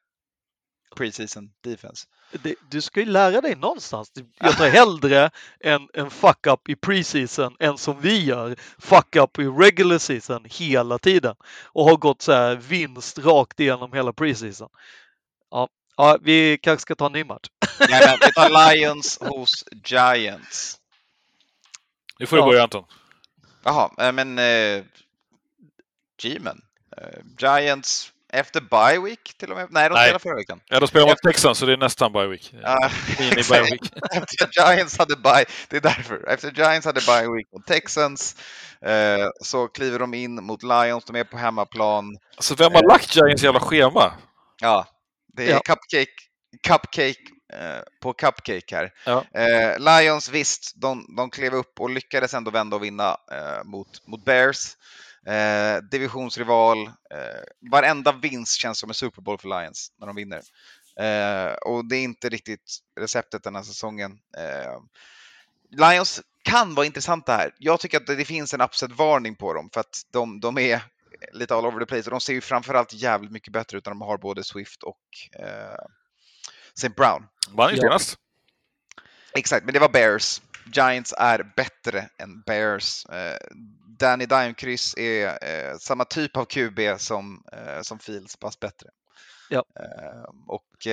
preseason 0.96 1.50
defense. 1.64 2.08
Det, 2.44 2.56
du 2.70 2.82
ska 2.82 3.00
ju 3.00 3.06
lära 3.06 3.42
dig 3.42 3.56
någonstans. 3.56 4.12
Jag 4.40 4.58
tar 4.58 4.70
hellre 4.70 5.30
en, 5.60 5.88
en 5.94 6.10
fuck-up 6.10 6.70
i 6.70 6.76
preseason 6.76 7.56
än 7.60 7.78
som 7.78 8.02
vi 8.02 8.26
gör, 8.26 8.56
fuck-up 8.80 9.40
i 9.40 9.44
regular 9.44 9.98
season 9.98 10.46
hela 10.50 11.00
tiden. 11.00 11.36
Och 11.66 11.86
har 11.86 11.98
gått 11.98 12.22
så 12.22 12.32
här 12.32 12.56
vinst 12.56 13.20
rakt 13.20 13.60
igenom 13.60 13.94
hela 13.94 14.14
preseason. 14.14 14.70
Ja, 15.52 15.70
ja 15.98 16.18
vi 16.22 16.58
kanske 16.62 16.82
ska 16.82 16.96
ta 16.96 17.06
en 17.06 17.12
ny 17.12 17.24
match. 17.24 17.48
Nej, 17.80 18.02
men 18.08 18.18
vi 18.22 18.34
tar 18.34 18.74
Lions 18.76 19.18
hos 19.22 19.64
Giants. 19.86 20.78
Nu 22.20 22.26
får 22.26 22.38
du 22.38 22.42
Ja. 22.44 22.48
börja 22.48 22.64
Anton. 22.64 22.86
Jaha, 23.64 23.92
eh, 23.98 24.12
men 24.12 24.40
eh, 24.40 24.84
G-men. 26.22 26.62
Eh, 26.98 27.20
Giants 27.40 28.12
efter 28.34 28.62
bye 28.62 29.00
week 29.10 29.34
till 29.38 29.52
och 29.52 29.58
med? 29.58 29.68
Nej, 29.70 29.90
de 29.90 29.94
Nej. 29.94 30.04
spelade 30.04 30.20
förra 30.24 30.36
veckan. 30.36 30.60
Ja, 30.66 30.80
de 30.80 30.88
spelar 30.88 31.08
mot 31.08 31.18
Texans 31.18 31.58
så 31.58 31.66
det 31.66 31.74
är 31.74 31.78
nästan 31.78 32.14
bye 32.14 32.28
week. 32.28 32.54
Ja, 32.64 32.90
Mini 33.20 33.36
bye 33.50 33.62
week. 33.62 33.82
Efter 34.12 34.50
Giants 34.52 34.98
hade 34.98 35.16
bye, 35.16 35.46
det 35.70 35.78
är 35.78 35.82
därför. 35.82 36.30
Efter 36.30 36.52
Giants 36.52 36.86
hade 36.86 37.02
bye 37.02 37.36
week 37.36 37.48
mot 37.54 37.68
Texans 37.68 38.36
eh, 38.86 39.28
så 39.44 39.68
kliver 39.68 40.00
de 40.00 40.14
in 40.14 40.44
mot 40.44 40.64
Lions, 40.64 41.06
de 41.06 41.16
är 41.16 41.24
på 41.24 41.38
hemmaplan. 41.38 42.18
Alltså 42.38 42.56
vem 42.56 42.74
har 42.74 42.84
lagt 42.90 43.16
Giants 43.16 43.44
jävla 43.44 43.60
schema? 43.60 44.14
Ja, 44.62 44.86
det 45.34 45.44
är 45.46 45.50
Ja. 45.50 45.60
cupcake, 45.60 46.12
cupcake 46.68 47.20
eh, 47.54 47.82
på 48.02 48.14
cupcake 48.14 48.76
här. 48.76 48.90
Ja. 49.06 49.26
Eh, 49.42 49.80
Lions, 49.80 50.30
visst, 50.30 50.72
de, 50.82 51.06
de 51.18 51.30
klev 51.30 51.54
upp 51.54 51.80
och 51.80 51.90
lyckades 51.90 52.34
ändå 52.34 52.52
vända 52.52 52.76
och 52.76 52.84
vinna 52.84 53.18
eh, 53.32 53.64
mot, 53.64 54.08
mot 54.08 54.26
Bears. 54.26 54.76
Eh, 55.28 55.78
divisionsrival. 55.92 56.88
Eh, 56.88 57.70
varenda 57.72 58.12
vinst 58.12 58.60
känns 58.60 58.80
som 58.80 58.90
en 58.90 58.94
Super 58.94 59.22
Bowl 59.22 59.38
för 59.38 59.62
Lions 59.62 59.92
när 60.00 60.08
de 60.08 60.16
vinner. 60.16 60.42
Eh, 61.00 61.54
och 61.54 61.86
det 61.86 61.96
är 61.96 62.04
inte 62.04 62.30
riktigt 62.30 62.80
receptet 63.00 63.44
den 63.44 63.56
här 63.56 63.64
säsongen. 63.64 64.12
Eh, 64.38 64.80
Lions 65.70 66.22
kan 66.44 66.76
vara 66.76 66.86
intressanta 66.86 67.34
här. 67.34 67.56
Jag 67.58 67.80
tycker 67.80 67.98
att 67.98 68.08
det, 68.08 68.26
finns 68.26 68.54
en 68.54 68.62
upset-varning 68.62 69.36
på 69.36 69.54
dem 69.54 69.70
för 69.74 69.80
att 69.80 70.02
de, 70.12 70.40
de 70.40 70.58
är 70.58 70.82
lite 71.34 71.56
all 71.56 71.66
over 71.66 71.80
the 71.80 71.86
place 71.86 72.04
och 72.10 72.12
de 72.12 72.22
ser 72.22 72.34
ju 72.34 72.42
framförallt 72.42 72.94
jävligt 72.94 73.32
mycket 73.32 73.54
bättre 73.54 73.78
ut 73.78 73.86
när 73.86 73.92
de 73.92 74.02
har 74.02 74.18
både 74.18 74.44
Swift 74.44 74.84
och 74.84 75.00
eh, 75.40 75.86
St. 76.76 76.90
Brown. 76.90 77.28
Vann 77.50 77.72
ju 77.72 77.78
senast. 77.78 78.18
Exakt, 79.34 79.66
men 79.66 79.74
det 79.74 79.80
var 79.80 79.90
Bears. 79.90 80.42
Giants 80.74 81.14
är 81.18 81.54
bättre 81.56 82.10
än 82.18 82.42
Bears. 82.42 83.06
Eh, 83.06 83.38
Danny 84.00 84.26
Dimekryss 84.26 84.98
är 84.98 85.28
eh, 85.28 85.78
samma 85.78 86.06
typ 86.06 86.38
av 86.38 86.46
QB 86.46 86.80
som, 86.98 87.44
eh, 87.52 87.82
som 87.82 88.00
Fields, 88.00 88.38
fast 88.42 88.60
bättre. 88.60 88.90
Ja. 89.50 89.64
Och 90.48 90.88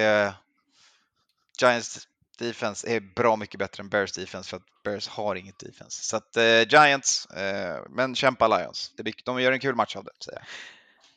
Giants 1.60 2.08
defense 2.38 2.88
är 2.88 3.00
bra 3.00 3.36
mycket 3.36 3.58
bättre 3.58 3.82
än 3.82 3.88
Bears 3.88 4.12
defense 4.12 4.50
för 4.50 4.56
att 4.56 4.82
Bears 4.84 5.08
har 5.08 5.34
inget 5.34 5.58
defense. 5.58 6.04
Så 6.04 6.16
att 6.16 6.36
Giants, 6.72 7.28
men 7.88 8.14
kämpa 8.14 8.48
Lions. 8.48 8.92
De 9.24 9.42
gör 9.42 9.52
en 9.52 9.60
kul 9.60 9.74
match 9.74 9.96
av 9.96 10.04
det, 10.04 10.10
säger 10.24 10.38
jag. 10.38 10.46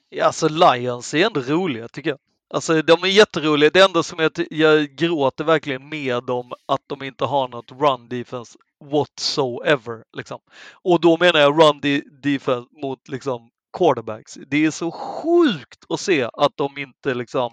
Ja, 0.10 0.26
alltså 0.26 0.48
Lions 0.48 1.14
är 1.14 1.26
ändå 1.26 1.42
roliga 1.42 1.88
tycker 1.88 2.10
jag. 2.10 2.20
Alltså 2.54 2.82
de 2.82 3.04
är 3.04 3.08
jätteroliga. 3.08 3.70
Det 3.74 3.82
enda 3.82 4.04
som 4.04 4.20
jag, 4.20 4.32
jag 4.50 4.90
gråter 4.90 5.44
verkligen 5.44 5.90
med 5.90 6.24
dem 6.24 6.52
att 6.66 6.82
de 6.88 7.04
inte 7.04 7.26
har 7.26 7.48
något 7.48 7.72
run 7.72 8.10
defense 8.10 8.58
whatsoever. 8.92 10.04
Liksom. 10.18 10.40
Och 10.72 11.02
då 11.02 11.18
menar 11.18 11.40
jag 11.40 11.62
run 11.62 11.80
de- 11.82 12.04
defense 12.22 12.70
mot 12.82 13.08
liksom 13.08 13.50
quarterbacks. 13.78 14.38
Det 14.48 14.66
är 14.66 14.72
så 14.72 14.92
sjukt 14.92 15.86
att 15.90 16.00
se 16.00 16.30
att 16.34 16.58
de 16.58 16.78
inte 16.78 17.14
liksom 17.14 17.52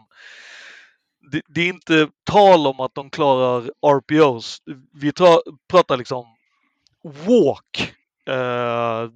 det, 1.33 1.43
det 1.49 1.61
är 1.61 1.69
inte 1.69 2.09
tal 2.25 2.67
om 2.67 2.81
att 2.81 2.95
de 2.95 3.11
klarar 3.11 3.71
RPOs. 3.87 4.63
Vi 4.93 5.13
tra, 5.13 5.39
pratar 5.69 5.97
liksom 5.97 6.25
walk 7.03 7.95
Eh, 8.29 9.09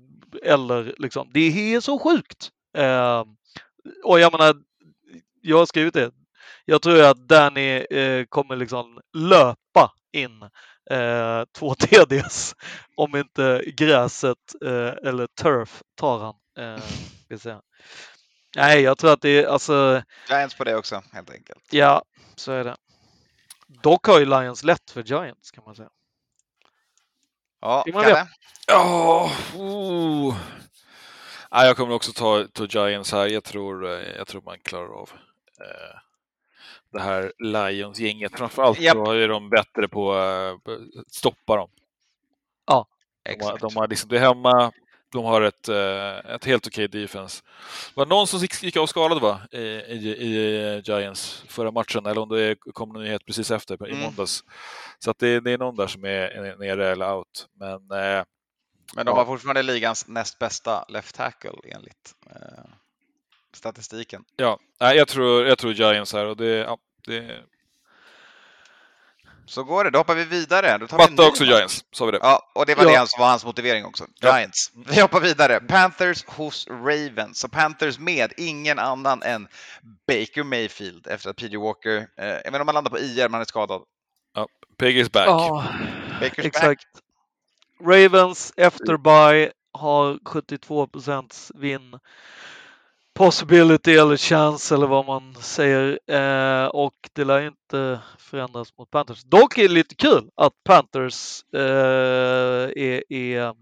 eller 0.42 0.94
liksom, 0.98 1.30
det 1.34 1.74
är 1.74 1.80
så 1.80 1.98
sjukt. 1.98 2.50
Eh, 2.78 3.24
och 4.04 4.20
jag 4.20 4.32
menar, 4.32 4.54
jag 5.42 5.58
har 5.58 5.66
skrivit 5.66 5.94
det. 5.94 6.10
Jag 6.64 6.82
tror 6.82 7.02
att 7.02 7.28
Danny 7.28 7.76
eh, 7.76 8.24
kommer 8.24 8.56
liksom 8.56 9.00
löpa 9.12 9.92
in 10.12 10.42
eh, 10.90 11.44
två 11.58 11.74
TDs 11.74 12.54
om 12.96 13.16
inte 13.16 13.62
gräset 13.66 14.38
eh, 14.64 15.08
eller 15.08 15.26
turf 15.26 15.82
tar 15.94 16.18
han. 16.18 16.34
Eh, 16.58 16.82
vill 17.28 17.40
säga. 17.40 17.60
Nej, 18.56 18.80
jag 18.80 18.98
tror 18.98 19.12
att 19.12 19.20
det 19.20 19.44
är 19.44 19.46
alltså, 19.46 20.02
Giants 20.28 20.54
på 20.54 20.64
det 20.64 20.76
också, 20.76 21.02
helt 21.12 21.30
enkelt. 21.30 21.64
ja, 21.70 22.02
så 22.36 22.52
är 22.52 22.64
det. 22.64 22.76
Dock 23.82 24.06
har 24.06 24.18
ju 24.18 24.24
Lions 24.24 24.64
lätt 24.64 24.90
för 24.90 25.02
Giants 25.02 25.50
kan 25.50 25.64
man 25.64 25.74
säga. 25.74 25.88
Ja, 27.60 27.84
Kalle? 27.92 28.28
Ja, 28.66 29.30
oh. 29.56 30.36
Nej, 31.50 31.66
jag 31.66 31.76
kommer 31.76 31.94
också 31.94 32.12
ta, 32.12 32.46
ta 32.52 32.66
Giants 32.66 33.12
här. 33.12 33.26
Jag 33.26 33.44
tror, 33.44 33.86
eh, 33.86 34.16
jag 34.16 34.26
tror 34.26 34.42
man 34.42 34.58
klarar 34.58 35.00
av 35.00 35.10
eh, 35.62 35.98
det 36.92 37.00
här 37.00 37.32
Lions-gänget. 37.38 38.32
Framförallt 38.38 38.80
Japp. 38.80 38.94
så 39.06 39.12
är 39.12 39.28
de 39.28 39.50
bättre 39.50 39.88
på 39.88 40.14
eh, 40.16 40.52
att 41.00 41.12
stoppa 41.12 41.56
dem. 41.56 41.70
De 42.64 42.72
har, 42.74 42.86
Exakt. 43.34 43.60
de 43.60 43.76
har 43.76 43.88
liksom, 43.88 44.08
det 44.08 44.16
är 44.16 44.20
hemma, 44.20 44.72
de 45.12 45.24
har 45.24 45.42
ett, 45.42 45.68
eh, 45.68 46.34
ett 46.34 46.44
helt 46.44 46.66
okej 46.66 46.88
defense. 46.88 47.42
Det 47.94 48.00
var 48.00 48.06
någon 48.06 48.26
som 48.26 48.40
gick 48.62 48.76
av 48.76 48.86
skadad 48.86 49.20
va? 49.20 49.40
I, 49.52 49.58
i, 49.58 50.08
i 50.26 50.82
Giants 50.84 51.44
förra 51.48 51.70
matchen, 51.70 52.06
eller 52.06 52.20
om 52.20 52.28
det 52.28 52.56
kom 52.72 52.96
en 52.96 53.02
nyhet 53.02 53.26
precis 53.26 53.50
efter 53.50 53.88
i 53.88 53.90
Mm. 53.92 54.02
måndags. 54.04 54.44
Så 54.98 55.10
att 55.10 55.18
det, 55.18 55.40
det 55.40 55.50
är 55.52 55.58
någon 55.58 55.76
där 55.76 55.86
som 55.86 56.04
är 56.04 56.08
är 56.08 56.56
nere 56.56 56.88
eller 56.92 57.12
out. 57.14 57.48
Men 57.52 57.74
eh, 57.90 58.24
Men 58.94 59.06
de 59.06 59.10
Ja. 59.10 59.14
har 59.14 59.24
fortfarande 59.24 59.62
ligans 59.62 60.08
näst 60.08 60.38
bästa 60.38 60.84
left 60.88 61.14
tackle 61.16 61.50
enligt 61.64 62.14
eh, 62.30 62.64
statistiken. 63.56 64.24
Ja, 64.36 64.58
jag 64.78 65.08
tror, 65.08 65.46
jag 65.46 65.58
tror 65.58 65.72
Giants 65.72 66.12
här 66.12 66.26
och 66.26 66.36
det, 66.36 66.46
ja, 66.56 66.78
det 67.06 67.40
Så 69.46 69.64
går 69.64 69.84
det, 69.84 69.90
då 69.90 69.98
hoppar 69.98 70.14
vi 70.14 70.24
vidare. 70.24 70.78
Då 70.78 70.86
tar 70.86 70.98
vi 70.98 71.04
också 71.04 71.42
match. 71.44 71.50
Giants, 71.50 71.84
sa 71.92 72.04
vi 72.06 72.12
det. 72.12 72.18
Ja, 72.22 72.50
och 72.54 72.66
det 72.66 72.74
var 72.74 72.84
Ja. 72.84 73.00
det 73.00 73.06
som 73.08 73.20
var 73.20 73.28
hans 73.28 73.44
motivering 73.44 73.84
också. 73.84 74.06
Ja. 74.20 74.38
Giants. 74.38 74.70
Vi 74.86 75.00
hoppar 75.00 75.20
vidare. 75.20 75.60
Panthers 75.60 76.24
hos 76.24 76.66
Ravens. 76.68 77.38
Så 77.38 77.48
Panthers 77.48 77.98
med 77.98 78.32
ingen 78.36 78.78
annan 78.78 79.22
än 79.22 79.48
Baker 80.08 80.42
Mayfield 80.42 81.06
efter 81.06 81.30
att 81.30 81.36
PJ 81.36 81.56
Walker, 81.56 81.96
eh, 81.96 82.26
jag 82.26 82.34
vet 82.36 82.46
inte 82.46 82.60
om 82.60 82.68
han 82.68 82.74
landar 82.74 82.90
på 82.90 82.98
IR, 82.98 83.22
men 83.22 83.32
han 83.32 83.40
är 83.40 83.44
skadad. 83.44 83.82
Peggy 84.78 85.00
is 85.00 85.12
back. 85.12 85.26
Ja, 85.26 85.64
Baker's 86.20 86.36
back. 86.36 86.38
exakt. 86.46 86.86
Ravens 87.84 88.52
efter 88.56 88.96
by 88.96 89.50
har 89.72 90.18
72 90.24 90.86
procents 90.86 91.52
vinn. 91.54 91.98
Possibility 93.14 93.96
eller 93.96 94.16
chance 94.16 94.74
eller 94.74 94.86
vad 94.86 95.06
man 95.06 95.34
säger. 95.34 95.98
Eh, 96.06 96.66
och 96.66 96.94
det 97.12 97.24
lär 97.24 97.46
inte 97.46 98.00
förändras 98.18 98.78
mot 98.78 98.90
Panthers. 98.90 99.22
Dock 99.22 99.58
är 99.58 99.62
det 99.62 99.74
lite 99.74 99.94
kul 99.94 100.30
att 100.34 100.52
Panthers 100.64 101.44
eh, 101.54 101.60
är, 102.76 103.12
är 103.12 103.54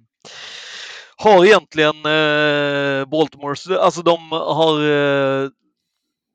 har 1.17 1.45
egentligen 1.45 1.97
eh, 1.97 3.05
Baltimore, 3.05 3.79
alltså 3.81 4.03
de 4.03 4.33
har 4.33 4.83
eh, 4.83 5.49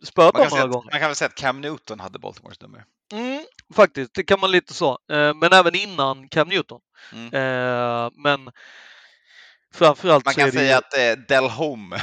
spöat 0.03 0.33
dem 0.33 0.47
några 0.49 0.67
gånger. 0.67 0.89
man 0.91 0.99
kan 0.99 1.09
väl 1.09 1.15
säga 1.15 1.27
att 1.27 1.35
Cam 1.35 1.61
Newton 1.61 1.99
hade 1.99 2.19
Baltimores 2.19 2.61
nummer. 2.61 2.85
Mm, 3.13 3.45
faktiskt, 3.73 4.13
det 4.13 4.23
kan 4.23 4.39
man 4.39 4.51
lite 4.51 4.73
så. 4.73 4.91
Eh, 5.11 5.33
men 5.33 5.53
även 5.53 5.75
innan 5.75 6.29
Cam 6.29 6.47
Newton. 6.47 6.81
Mm. 7.13 7.25
Eh, 7.33 8.11
men 8.15 8.51
framförallt 9.75 10.25
Man 10.25 10.33
kan 10.33 10.51
säga 10.51 10.71
ju... 10.71 10.73
att 10.73 10.97
eh, 10.97 11.25
Del 11.27 11.49
Home 11.49 12.01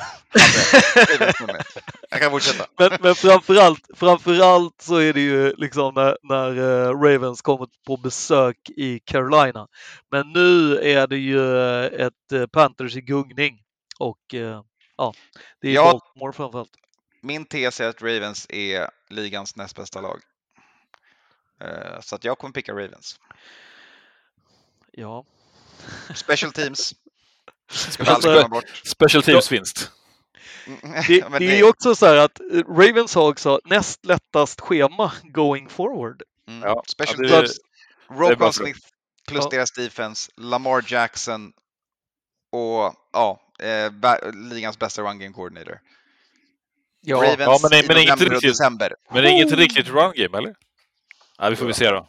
hade. 1.41 1.65
Jag 2.11 2.21
kan 2.21 2.31
fortsätta. 2.31 2.67
Men, 2.79 2.99
men 3.01 3.15
framförallt, 3.15 3.87
framförallt 3.95 4.83
så 4.83 4.97
är 4.97 5.13
det 5.13 5.21
ju 5.21 5.55
liksom 5.57 5.95
när, 5.95 6.17
när 6.23 6.59
eh, 6.59 7.01
Ravens 7.01 7.43
kommer 7.43 7.69
på 7.87 7.97
besök 7.97 8.71
i 8.77 8.99
Carolina. 8.99 9.69
Men 10.11 10.33
nu 10.33 10.79
är 10.79 11.07
det 11.07 11.17
ju 11.17 11.59
eh, 11.59 12.07
ett 12.07 12.33
eh, 12.33 12.47
Panthers 12.47 12.97
i 12.97 13.01
gungning. 13.01 13.63
Och 13.99 14.35
ja, 14.97 15.15
det 15.61 15.69
är 15.69 15.73
Ja. 15.73 15.93
Baltimore 15.93 16.33
framförallt. 16.33 16.71
Min 17.23 17.47
tes 17.47 17.81
är 17.81 17.89
att 17.89 18.03
Ravens 18.03 18.47
är 18.49 18.91
ligans 19.11 19.57
näst 19.57 19.77
bästa 19.77 20.01
lag. 20.01 20.21
Så 22.01 22.15
att 22.15 22.25
jag 22.25 22.39
kommer 22.39 22.53
picka 22.53 22.73
Ravens. 22.73 23.21
Ja. 24.93 25.25
Special 26.15 26.53
teams. 26.53 26.95
Alltså, 27.71 28.03
aldrig 28.03 28.33
glömma 28.35 28.49
bort. 28.49 28.65
Special 28.85 29.23
teams-vinst. 29.23 29.91
Det, 31.09 31.25
Men 31.31 31.41
det 31.43 31.53
är 31.53 31.57
ju 31.57 31.65
också 31.65 31.95
så 31.95 32.07
här 32.07 32.17
att 32.17 32.41
Ravens 32.69 33.15
har 33.15 33.29
också 33.29 33.61
näst 33.65 34.07
lättast 34.07 34.61
schema 34.61 35.13
going 35.23 35.69
forward. 35.69 36.23
Mm. 36.49 36.63
Ja, 36.63 36.83
Special 36.87 37.17
ja, 37.19 37.23
det- 37.23 37.29
teams. 37.37 37.59
det 38.09 38.15
Roquan. 38.15 38.53
Smith 38.53 38.79
plus 39.29 39.45
Ja. 39.45 39.49
deras 39.51 39.71
defense, 39.73 40.31
Lamar 40.37 40.85
Jackson 40.87 41.53
och 42.53 42.95
ja, 43.13 43.41
eh, 43.61 43.93
ligans 44.51 44.79
bästa 44.79 45.03
run 45.03 45.19
game 45.19 45.33
coordinator. 45.35 45.81
Ravens 47.09 47.39
Ja, 47.39 47.59
men 47.63 47.71
det- 47.71 47.79
i 47.79 47.87
men 47.89 47.97
det 47.97 48.03
november 48.03 48.27
och 48.27 48.33
riktigt- 48.33 48.51
december. 48.51 48.95
Men 49.13 49.23
det 49.23 49.31
inget 49.31 49.53
riktigt 49.53 49.89
run 49.89 50.13
game, 50.17 50.39
eller? 50.39 50.55
Ja, 51.39 51.51
vi 51.51 51.57
får 51.57 51.67
vi 51.67 51.73
se 51.75 51.91
då. 51.91 52.09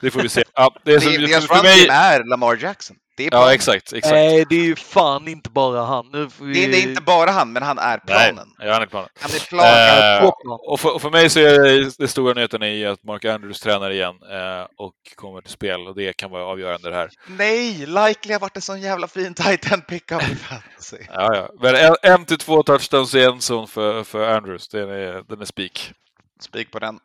Det 0.00 0.10
får 0.10 0.20
vi 0.20 0.28
se. 0.28 0.42
Ja, 0.54 0.74
det 0.84 0.94
är 0.94 1.00
så, 1.00 1.08
Det, 1.10 1.16
deras 1.26 1.46
för 1.46 1.62
mig... 1.62 1.86
är 1.90 2.24
Lamar 2.24 2.56
Jackson. 2.56 2.96
Det 3.16 3.26
är 3.26 3.30
planen. 3.30 3.48
Ja, 3.48 3.54
exakt. 3.54 3.92
exakt. 3.92 4.12
Nej, 4.14 4.44
det 4.50 4.56
är 4.56 4.64
ju 4.64 4.76
fan 4.76 5.28
inte 5.28 5.50
bara 5.50 5.84
han. 5.84 6.06
Nu 6.12 6.28
vi... 6.40 6.52
Det, 6.54 6.64
är- 6.64 6.68
det 6.70 6.76
är 6.78 6.88
inte 6.88 7.02
bara 7.02 7.30
han, 7.30 7.52
men 7.52 7.62
han 7.62 7.78
är 7.78 8.00
Nej, 8.06 8.30
planen. 8.32 8.48
ja, 8.58 8.72
han 8.72 8.82
är 8.82 8.86
planen. 8.86 9.08
Han 9.20 9.30
är 9.30 9.46
planen. 9.48 10.24
Eh, 10.24 10.30
och, 10.68 10.80
för, 10.80 10.94
och 10.94 11.02
för 11.02 11.10
mig 11.10 11.30
så 11.30 11.40
är 11.40 11.58
det, 11.58 11.90
det 11.98 12.08
stora 12.08 12.34
nyheten 12.34 12.62
är 12.62 12.86
att 12.88 13.04
Mark 13.04 13.24
Andrews 13.24 13.60
tränar 13.60 13.90
igen 13.90 14.14
eh, 14.30 14.66
och 14.76 14.94
kommer 15.16 15.40
till 15.40 15.50
spel 15.52 15.80
och 15.86 15.94
det 15.96 16.12
kan 16.16 16.30
vara 16.30 16.44
avgörande 16.44 16.90
det 16.90 16.96
här. 16.96 17.10
Nej, 17.26 17.72
likely 17.86 18.32
har 18.32 18.40
varit 18.40 18.56
en 18.56 18.62
sån 18.62 18.80
jävla 18.80 19.08
fin 19.08 19.34
tight 19.34 19.72
end 19.72 19.86
pickup 19.86 20.22
i 20.22 20.34
fantasy. 20.36 20.96
Ja, 21.08 21.34
ja. 21.36 21.48
Men 21.60 21.74
en, 21.74 21.94
en 22.02 22.24
till 22.24 22.38
två 22.38 22.62
touchdowns 22.62 23.14
i 23.14 23.22
en 23.24 23.40
zon 23.40 23.68
för, 23.68 24.04
för 24.04 24.36
Andrews, 24.36 24.68
den 24.68 24.90
är, 24.90 25.28
den 25.28 25.40
är 25.40 25.44
spik. 25.44 25.92
Spik 26.40 26.70
på 26.70 26.78
den. 26.78 26.98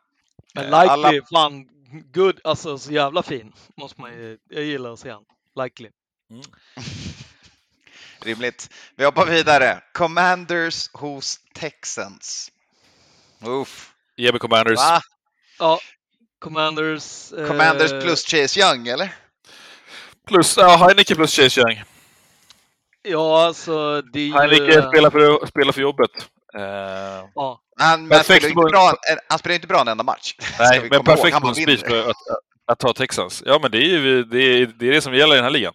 Men 0.54 0.64
Eh, 0.64 0.80
likely, 0.80 0.88
alla- 0.92 1.12
fan, 1.32 1.64
good, 2.14 2.40
alltså 2.44 2.78
så 2.78 2.92
jävla 2.92 3.22
fin. 3.22 3.52
Måste 3.76 4.00
man 4.00 4.10
ju, 4.12 4.38
jag 4.50 4.64
gillar 4.64 4.92
att 4.92 5.00
se 5.00 5.10
han. 5.10 5.24
Likely. 5.64 5.90
Rimligt. 8.22 8.70
Vi 8.96 9.04
hoppar 9.04 9.26
vidare. 9.26 9.82
Commanders 9.92 10.88
hos 10.92 11.40
Texans. 11.54 12.52
Uff. 13.46 13.92
Ge 14.16 14.32
mig 14.32 14.40
Commanders. 14.40 14.78
Va? 14.78 15.00
Ja, 15.58 15.78
Commanders. 16.38 17.32
eh, 17.32 17.46
Commanders 17.46 17.90
plus 17.90 18.24
Chase 18.26 18.60
Young, 18.60 18.88
eller? 18.88 19.14
Plus, 20.26 20.56
ja, 20.56 20.76
Heineke 20.76 21.14
plus 21.14 21.36
Chase 21.36 21.60
Young. 21.60 21.82
Ja, 23.02 23.44
alltså 23.46 24.02
det 24.02 24.20
är 24.20 24.24
ju... 24.26 24.32
Heineke 24.32 24.88
spelar 24.88 25.10
för, 25.10 25.46
spelar 25.46 25.72
för 25.72 25.80
jobbet. 25.80 26.10
Eh, 26.54 27.28
Ja, 27.34 27.60
Han, 27.76 28.06
men 28.08 28.24
spelar 28.24 28.40
ju 28.40 28.48
inte 28.48 28.60
bra, 28.70 28.92
han 29.28 29.38
spelar 29.38 29.54
inte 29.54 29.66
bra 29.66 29.80
en 29.80 29.88
enda 29.88 30.04
match. 30.04 30.34
Nej, 30.58 30.80
men 30.80 30.92
ihåg. 30.92 31.04
perfekt 31.04 31.42
mot 31.42 31.56
speech 31.56 31.80
för 31.80 32.00
att, 32.00 32.06
att, 32.08 32.14
att 32.66 32.78
ta 32.78 32.92
Texans. 32.92 33.42
Ja, 33.46 33.58
men 33.62 33.70
det 33.70 33.78
är 33.78 33.88
ju 33.98 34.24
det, 34.24 34.38
är, 34.42 34.66
det, 34.66 34.88
är 34.88 34.92
det 34.92 35.00
som 35.00 35.14
gäller 35.14 35.34
i 35.34 35.36
den 35.36 35.44
här 35.44 35.50
ligan. 35.50 35.74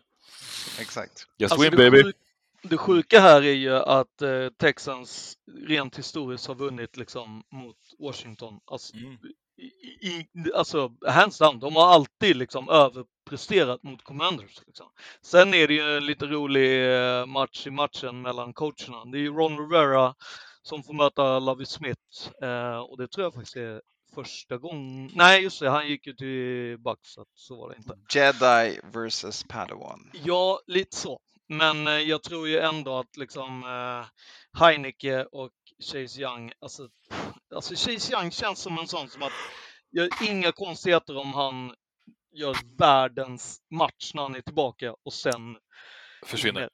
Exakt. 0.80 1.26
Just 1.38 1.52
alltså, 1.54 1.70
win 1.70 1.78
det, 1.80 1.92
baby. 1.92 2.04
sjuk- 2.04 2.14
det 2.62 2.78
sjuka 2.78 3.20
här 3.20 3.42
är 3.42 3.54
ju 3.54 3.76
att 3.76 4.22
eh, 4.22 4.30
Texans 4.62 5.34
rent 5.68 5.98
historiskt 5.98 6.48
har 6.48 6.56
vunnit 6.56 6.98
liksom 6.98 7.44
mot 7.52 7.78
Washington. 8.00 8.60
Alltså, 8.72 8.96
Mm. 8.98 9.18
i, 10.02 10.08
i, 10.08 10.28
alltså 10.56 10.92
hands 11.08 11.38
down, 11.38 11.60
de 11.60 11.76
har 11.76 11.88
alltid 11.94 12.36
liksom 12.36 12.70
överpresterat 12.70 13.84
mot 13.84 14.04
Commanders. 14.04 14.62
Liksom. 14.68 14.86
Sen 15.22 15.54
är 15.54 15.68
det 15.68 15.74
ju 15.74 15.98
en 15.98 16.06
lite 16.06 16.26
rolig 16.26 16.96
eh, 16.96 17.26
match 17.26 17.68
i 17.68 17.72
matchen 17.72 18.22
mellan 18.22 18.54
coacherna. 18.54 19.06
Det 19.06 19.18
är 19.18 19.22
ju 19.22 19.34
Ron 19.34 19.58
Rivera 19.60 20.14
som 20.68 20.84
får 20.84 20.94
möta 20.94 21.40
Lovie 21.40 21.66
Smith 21.66 22.44
eh, 22.44 22.78
och 22.78 22.98
det 22.98 23.08
tror 23.08 23.24
jag 23.24 23.34
faktiskt 23.34 23.56
är 23.56 23.82
första 24.16 24.58
gången. 24.58 25.12
Nej, 25.16 25.44
just 25.44 25.60
det, 25.60 25.70
han 25.70 25.88
gick 25.88 26.08
ju 26.08 26.14
till 26.14 26.78
Bucks 26.80 27.14
så 27.14 27.26
så 27.34 27.56
var 27.56 27.70
det 27.70 27.76
inte. 27.76 27.98
Jedi 28.14 28.80
versus 28.94 29.44
Padawan. 29.44 30.12
Ja, 30.24 30.60
lite 30.68 30.98
så. 30.98 31.20
Men 31.48 31.88
eh, 31.88 31.94
jag 31.94 32.24
tror 32.24 32.48
ju 32.48 32.60
ändå 32.60 32.98
att 32.98 33.18
liksom 33.18 33.64
eh, 33.64 34.06
Heineke 34.62 35.26
och 35.26 35.52
Chase 35.92 36.22
Young, 36.22 36.52
alltså, 36.60 36.90
alltså 37.56 37.74
Chase 37.76 38.14
Young 38.14 38.32
känns 38.32 38.60
som 38.60 38.78
en 38.78 38.88
sån 38.88 39.10
som 39.10 39.24
att 39.24 39.32
gör 39.92 40.10
inga 40.30 40.52
konstigheter 40.52 41.18
om 41.18 41.34
han 41.34 41.74
gör 42.36 42.56
världens 42.78 43.60
match 43.72 44.12
när 44.14 44.22
han 44.22 44.36
är 44.36 44.42
tillbaka 44.42 44.96
och 45.06 45.14
sen 45.14 45.58
Försvinner. 46.26 46.70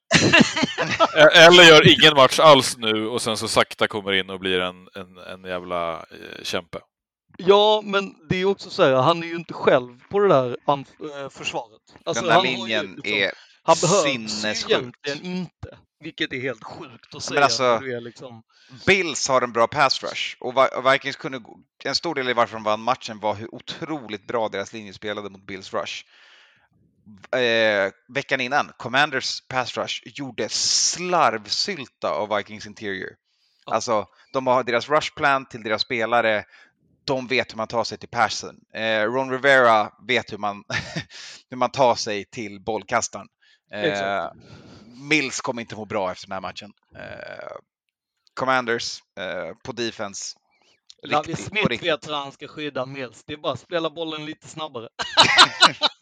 Eller 1.36 1.64
gör 1.64 1.88
ingen 2.02 2.16
match 2.16 2.40
alls 2.40 2.78
nu 2.78 3.08
och 3.08 3.22
sen 3.22 3.38
så 3.38 3.48
sakta 3.48 3.88
kommer 3.88 4.12
in 4.14 4.30
och 4.30 4.40
blir 4.40 4.60
en, 4.60 4.88
en, 4.96 5.18
en 5.18 5.44
jävla 5.50 5.94
eh, 6.00 6.44
kämpe. 6.44 6.80
Ja, 7.38 7.82
men 7.86 8.16
det 8.30 8.38
är 8.38 8.46
också 8.46 8.70
så 8.70 8.84
här, 8.84 8.94
han 8.94 9.24
är 9.24 9.28
ju 9.28 9.36
inte 9.36 9.54
själv 9.54 10.00
på 10.10 10.20
det 10.20 10.28
där 10.28 10.58
eh, 10.68 11.30
försvaret. 11.30 11.82
Alltså, 12.06 12.24
Den 12.24 12.30
där 12.30 12.36
han 12.36 12.46
har 12.46 12.52
ju 12.54 12.58
linjen 12.58 12.86
liksom- 12.96 13.14
är 13.20 13.32
Han 13.64 13.76
behövs 13.82 14.06
ju 14.46 14.50
egentligen 14.50 15.26
inte, 15.26 15.78
vilket 16.04 16.34
är 16.34 16.42
helt 16.42 16.64
sjukt 16.64 17.16
att 17.16 17.24
säga. 17.24 17.44
alltså- 17.44 17.80
du 17.80 17.96
är 17.98 18.02
liksom... 18.02 18.44
Bills 18.86 19.28
har 19.28 19.42
en 19.42 19.52
bra 19.54 19.68
pass 19.68 20.04
rush 20.04 20.36
och 20.40 20.54
Vi- 20.58 20.70
och 20.78 20.94
Vikings 20.94 21.16
kunde, 21.16 21.40
gå- 21.40 21.60
en 21.84 21.96
stor 21.96 22.16
del 22.16 22.30
i 22.30 22.34
varför 22.34 22.54
de 22.54 22.64
vann 22.64 22.82
matchen 22.82 23.20
var 23.20 23.36
hur 23.36 23.56
otroligt 23.56 24.28
bra 24.28 24.50
deras 24.50 24.74
linje 24.74 24.94
spelade 24.94 25.30
mot 25.30 25.46
Bills 25.46 25.74
rush. 25.74 26.06
Eh, 27.36 27.92
veckan 28.08 28.42
innan, 28.42 28.72
Commanders 28.78 29.42
pass 29.48 29.78
rush 29.78 30.02
gjorde 30.06 30.50
slarvsylta 30.50 32.10
av 32.10 32.38
Vikings 32.38 32.66
interior. 32.66 33.10
Ja. 33.66 33.74
Alltså, 33.74 34.06
de 34.34 34.48
har 34.48 34.64
deras 34.64 34.90
rush 34.90 35.16
plan 35.16 35.46
till 35.46 35.64
deras 35.64 35.82
spelare. 35.82 36.46
De 37.06 37.28
vet 37.28 37.52
hur 37.52 37.58
man 37.58 37.68
tar 37.68 37.84
sig 37.84 37.98
till 37.98 38.10
passen. 38.10 38.56
Eh, 38.74 39.04
Ron 39.04 39.32
Rivera 39.32 39.92
vet 40.08 40.34
hur 40.34 40.38
man, 40.38 40.64
hur 41.50 41.58
man 41.58 41.72
tar 41.72 41.96
sig 41.96 42.26
till 42.26 42.62
bollkastaren. 42.62 43.28
Eh. 43.72 44.32
Mills 45.10 45.42
kommer 45.42 45.62
inte 45.62 45.76
må 45.76 45.86
bra 45.86 46.12
efter 46.12 46.28
den 46.28 46.34
här 46.34 46.42
matchen. 46.42 46.72
Eh, 46.96 47.58
Commanders 48.34 49.00
eh, 49.20 49.56
på 49.64 49.72
defense. 49.72 50.36
Riktigt, 51.04 51.40
Smith 51.40 51.84
vet 51.84 52.08
hur 52.08 52.14
han 52.14 52.32
ska 52.32 52.48
skydda 52.48 52.86
Mills. 52.86 53.24
Det 53.26 53.34
är 53.34 53.38
bara 53.38 53.54
att 53.54 53.60
spela 53.60 53.90
bollen 53.90 54.26
lite 54.26 54.48
snabbare. 54.48 54.90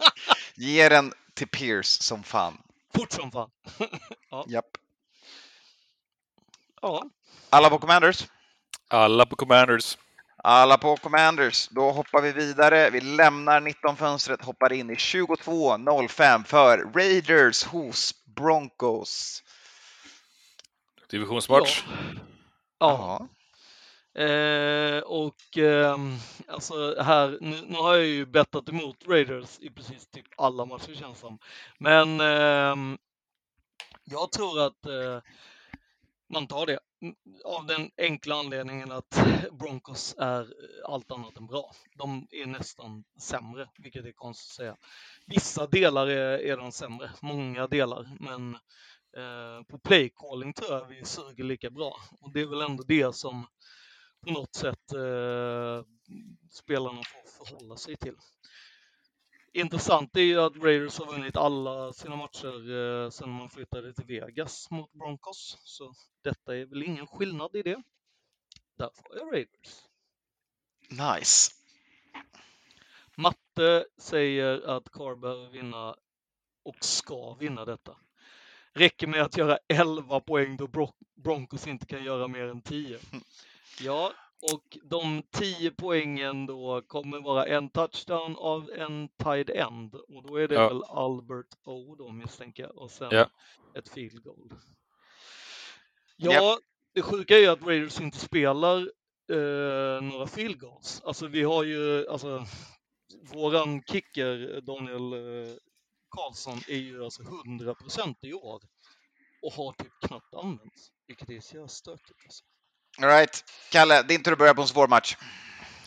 Ge 0.59 0.89
den 0.89 1.13
till 1.33 1.47
Pierce 1.47 2.03
som 2.03 2.23
fan. 2.23 2.61
Fort 2.95 3.11
som 3.11 3.31
fan. 3.31 3.49
Japp. 4.47 4.65
Ja, 6.81 7.03
Alla 7.49 7.69
på 7.69 7.79
Commanders? 7.79 8.27
Alla 8.87 9.25
på 9.25 9.35
Commanders. 9.35 9.97
Alla 10.37 10.77
på 10.77 10.97
Commanders. 10.97 11.67
Då 11.67 11.91
hoppar 11.91 12.21
vi 12.21 12.31
vidare. 12.31 12.89
Vi 12.89 13.01
lämnar 13.01 13.61
19-fönstret, 13.61 14.45
hoppar 14.45 14.73
in 14.73 14.89
i 14.89 14.93
22.05 14.93 16.43
för 16.43 16.77
Raiders 16.77 17.63
hos 17.63 18.25
Broncos. 18.25 19.43
Divisionsmatch. 21.09 21.83
ja. 22.79 23.27
Eh, 24.19 24.99
och 24.99 25.57
eh, 25.57 25.97
alltså 26.47 27.01
här, 27.01 27.37
nu, 27.41 27.61
nu 27.67 27.75
har 27.75 27.95
jag 27.95 28.05
ju 28.05 28.25
bettat 28.25 28.69
emot 28.69 29.07
Raiders 29.07 29.59
i 29.59 29.69
precis 29.69 30.07
typ 30.07 30.25
alla 30.37 30.65
matcher 30.65 30.93
känns 30.93 31.19
som. 31.19 31.39
Men 31.77 32.19
eh, 32.19 32.97
jag 34.03 34.31
tror 34.31 34.61
att 34.61 34.85
eh, 34.85 35.21
man 36.29 36.47
tar 36.47 36.65
det 36.65 36.79
av 37.45 37.65
den 37.65 37.91
enkla 37.97 38.35
anledningen 38.35 38.91
att 38.91 39.25
Broncos 39.51 40.15
är 40.17 40.53
allt 40.85 41.11
annat 41.11 41.37
än 41.37 41.47
bra. 41.47 41.71
De 41.97 42.27
är 42.31 42.45
nästan 42.45 43.03
sämre, 43.19 43.69
vilket 43.77 44.05
är 44.05 44.11
konstigt 44.11 44.49
att 44.51 44.55
säga. 44.55 44.77
Vissa 45.25 45.67
delar 45.67 46.07
är, 46.07 46.39
är 46.39 46.57
de 46.57 46.71
sämre, 46.71 47.11
många 47.21 47.67
delar, 47.67 48.09
men 48.19 48.55
eh, 49.17 49.63
på 49.67 49.79
playcalling 49.79 50.53
tror 50.53 50.71
jag 50.71 50.87
vi 50.87 51.05
suger 51.05 51.43
lika 51.43 51.69
bra. 51.69 51.95
Och 52.21 52.33
det 52.33 52.41
är 52.41 52.45
väl 52.45 52.61
ändå 52.61 52.83
det 52.83 53.15
som 53.15 53.45
på 54.21 54.31
något 54.31 54.55
sätt 54.55 54.93
eh, 54.93 55.83
spelarna 56.51 57.01
får 57.03 57.45
förhålla 57.45 57.75
sig 57.75 57.97
till. 57.97 58.15
Intressant 59.53 60.15
är 60.17 60.21
ju 60.21 60.39
att 60.41 60.55
Raiders 60.63 60.99
har 60.99 61.05
vunnit 61.05 61.35
alla 61.37 61.93
sina 61.93 62.15
matcher 62.15 62.71
eh, 62.71 63.09
sedan 63.09 63.29
man 63.29 63.49
flyttade 63.49 63.93
till 63.93 64.05
Vegas 64.05 64.71
mot 64.71 64.93
Broncos. 64.93 65.57
Så 65.63 65.93
detta 66.23 66.55
är 66.57 66.65
väl 66.65 66.83
ingen 66.83 67.07
skillnad 67.07 67.55
i 67.55 67.61
det. 67.61 67.83
Därför 68.77 69.03
har 69.09 69.15
jag 69.17 69.33
Raiders. 69.33 69.83
Nice. 70.89 71.51
Matte 73.15 73.85
säger 73.97 74.61
att 74.61 74.91
Carr 74.91 75.15
behöver 75.15 75.49
vinna 75.49 75.95
och 76.63 76.75
ska 76.79 77.33
vinna 77.33 77.65
detta. 77.65 77.97
Räcker 78.73 79.07
med 79.07 79.21
att 79.21 79.37
göra 79.37 79.57
11 79.67 80.19
poäng 80.19 80.57
då 80.57 80.67
Bro- 80.67 80.93
Broncos 81.15 81.67
inte 81.67 81.85
kan 81.85 82.03
göra 82.03 82.27
mer 82.27 82.47
än 82.47 82.61
10. 82.61 82.99
Ja, 83.81 84.13
och 84.53 84.77
de 84.83 85.23
10 85.31 85.71
poängen 85.71 86.45
då 86.45 86.81
kommer 86.87 87.19
vara 87.19 87.45
en 87.45 87.69
touchdown 87.69 88.35
av 88.35 88.71
en 88.71 89.09
tied 89.09 89.49
end 89.49 89.95
och 89.95 90.27
då 90.27 90.35
är 90.35 90.47
det 90.47 90.55
Ja. 90.55 90.67
väl 90.67 90.83
Albert 90.83 91.47
O 91.63 91.95
då 91.95 92.11
misstänker 92.11 92.63
jag 92.63 92.77
och 92.77 92.91
sen 92.91 93.09
Ja. 93.11 93.29
ett 93.75 93.89
field 93.89 94.23
goal. 94.23 94.53
Ja, 96.17 96.59
det 96.93 97.01
sjuka 97.01 97.35
är 97.35 97.39
ju 97.39 97.47
att 97.47 97.61
Raiders 97.63 97.99
inte 98.01 98.17
spelar 98.17 98.77
eh, 99.31 100.01
några 100.01 100.27
field 100.27 100.59
goals. 100.59 101.01
Alltså 101.05 101.27
vi 101.27 101.43
har 101.43 101.63
ju, 101.63 102.07
alltså 102.09 102.45
våran 103.33 103.83
kicker 103.83 104.61
Daniel 104.61 105.13
eh, 105.13 105.55
Karlsson 106.09 106.57
är 106.67 106.77
ju 106.77 107.03
alltså 107.03 107.23
100% 107.23 108.15
i 108.21 108.33
år 108.33 108.61
och 109.41 109.53
har 109.53 109.73
typ 109.73 109.91
knappt 110.07 110.33
använts, 110.33 110.91
vilket 111.07 111.29
är 111.29 111.39
så 111.39 111.55
jävla 111.55 111.67
stökigt. 111.67 112.19
Alltså. 112.25 112.43
All 113.03 113.09
right. 113.09 113.43
Kalle, 113.71 114.01
din 114.03 114.23
tur 114.23 114.31
att 114.31 114.37
börja 114.37 114.53
på 114.53 114.61
en 114.61 114.67
svår 114.67 114.87
match. 114.87 115.15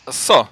Så. 0.07 0.47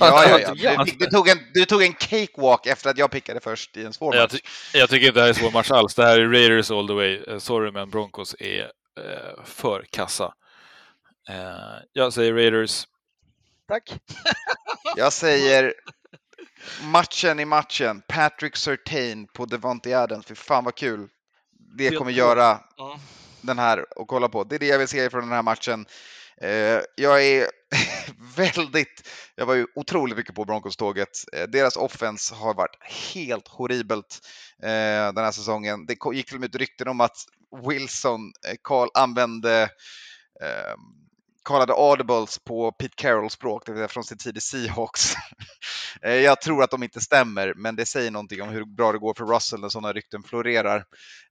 Ja, 0.00 0.28
ja, 0.28 0.52
ja. 0.56 0.84
Du, 0.84 0.90
du, 0.92 1.06
tog 1.06 1.28
en, 1.28 1.38
du 1.54 1.64
tog 1.64 1.82
en 1.82 1.92
cakewalk 1.92 2.66
efter 2.66 2.90
att 2.90 2.98
jag 2.98 3.10
pickade 3.10 3.40
först 3.40 3.76
i 3.76 3.84
en 3.84 3.92
svår 3.92 4.14
Jag, 4.16 4.22
match. 4.22 4.32
ty- 4.72 4.78
jag 4.78 4.90
tycker 4.90 5.06
inte 5.06 5.20
det 5.20 5.22
här 5.22 5.28
är 5.30 5.34
svår 5.34 5.50
match 5.50 5.70
alls. 5.70 5.94
Det 5.94 6.04
här 6.04 6.18
är 6.20 6.28
Raiders 6.28 6.70
all 6.70 6.86
the 6.88 6.94
way. 6.94 7.24
Eh, 7.28 7.38
Sorry, 7.38 7.70
men 7.72 7.90
Broncos 7.90 8.34
är 8.38 8.60
eh, 9.00 9.44
för 9.44 9.84
kassa. 9.90 10.34
Eh, 11.28 11.36
jag 11.92 12.12
säger 12.12 12.32
Raiders. 12.34 12.86
Tack! 13.68 13.94
Jag 14.96 15.12
säger 15.12 15.74
matchen 16.82 17.40
i 17.40 17.44
matchen. 17.44 18.02
Patrick 18.08 18.56
Surtain 18.56 19.26
på 19.26 19.46
Devontae 19.46 19.98
Adams. 19.98 20.26
Fy 20.26 20.34
fan 20.34 20.64
vad 20.64 20.74
kul. 20.74 21.08
Det 21.78 21.90
kommer 21.90 22.10
göra 22.12 22.60
Ja, 22.76 22.98
den 23.46 23.58
här 23.58 23.98
och 23.98 24.08
kolla 24.08 24.28
på. 24.28 24.44
Det 24.44 24.54
är 24.54 24.58
det 24.58 24.66
jag 24.66 24.78
vill 24.78 24.88
se 24.88 25.10
från 25.10 25.20
den 25.20 25.32
här 25.32 25.42
matchen. 25.42 25.86
Eh, 26.40 26.80
jag 26.96 27.26
är 27.26 27.46
väldigt, 28.36 29.08
jag 29.34 29.46
var 29.46 29.54
ju 29.54 29.66
otroligt 29.74 30.16
mycket 30.16 30.34
på 30.34 30.44
Broncos-tåget. 30.44 31.24
Eh, 31.32 31.42
deras 31.42 31.76
offense 31.76 32.34
har 32.34 32.54
varit 32.54 32.76
helt 33.14 33.48
horribelt 33.48 34.20
eh, 34.62 35.12
den 35.14 35.24
här 35.24 35.32
säsongen. 35.32 35.86
Det 35.86 35.96
gick 36.12 36.26
till 36.26 36.36
och 36.36 36.40
med 36.40 36.48
ett 36.48 36.60
rykten 36.60 36.88
om 36.88 37.00
att 37.00 37.16
Wilson, 37.68 38.32
Carl, 38.62 38.88
använde 38.94 39.62
ehm, 40.42 41.05
kallade 41.46 41.72
audibles 41.72 42.38
på 42.38 42.72
Pete 42.72 42.94
Carrolls 42.96 43.32
språk, 43.32 43.62
det 43.66 43.72
vill 43.72 43.78
säga 43.78 43.88
från 43.88 44.04
sin 44.04 44.18
tid 44.18 44.36
i 44.36 44.40
Seahawks. 44.40 45.14
Eh, 46.02 46.14
jag 46.14 46.40
tror 46.40 46.62
att 46.62 46.70
de 46.70 46.82
inte 46.82 47.00
stämmer, 47.00 47.54
men 47.56 47.76
det 47.76 47.86
säger 47.86 48.10
någonting 48.10 48.42
om 48.42 48.48
hur 48.48 48.64
bra 48.64 48.92
det 48.92 48.98
går 48.98 49.14
för 49.14 49.24
Russell 49.24 49.60
när 49.60 49.68
sådana 49.68 49.92
rykten 49.92 50.22
florerar. 50.22 50.84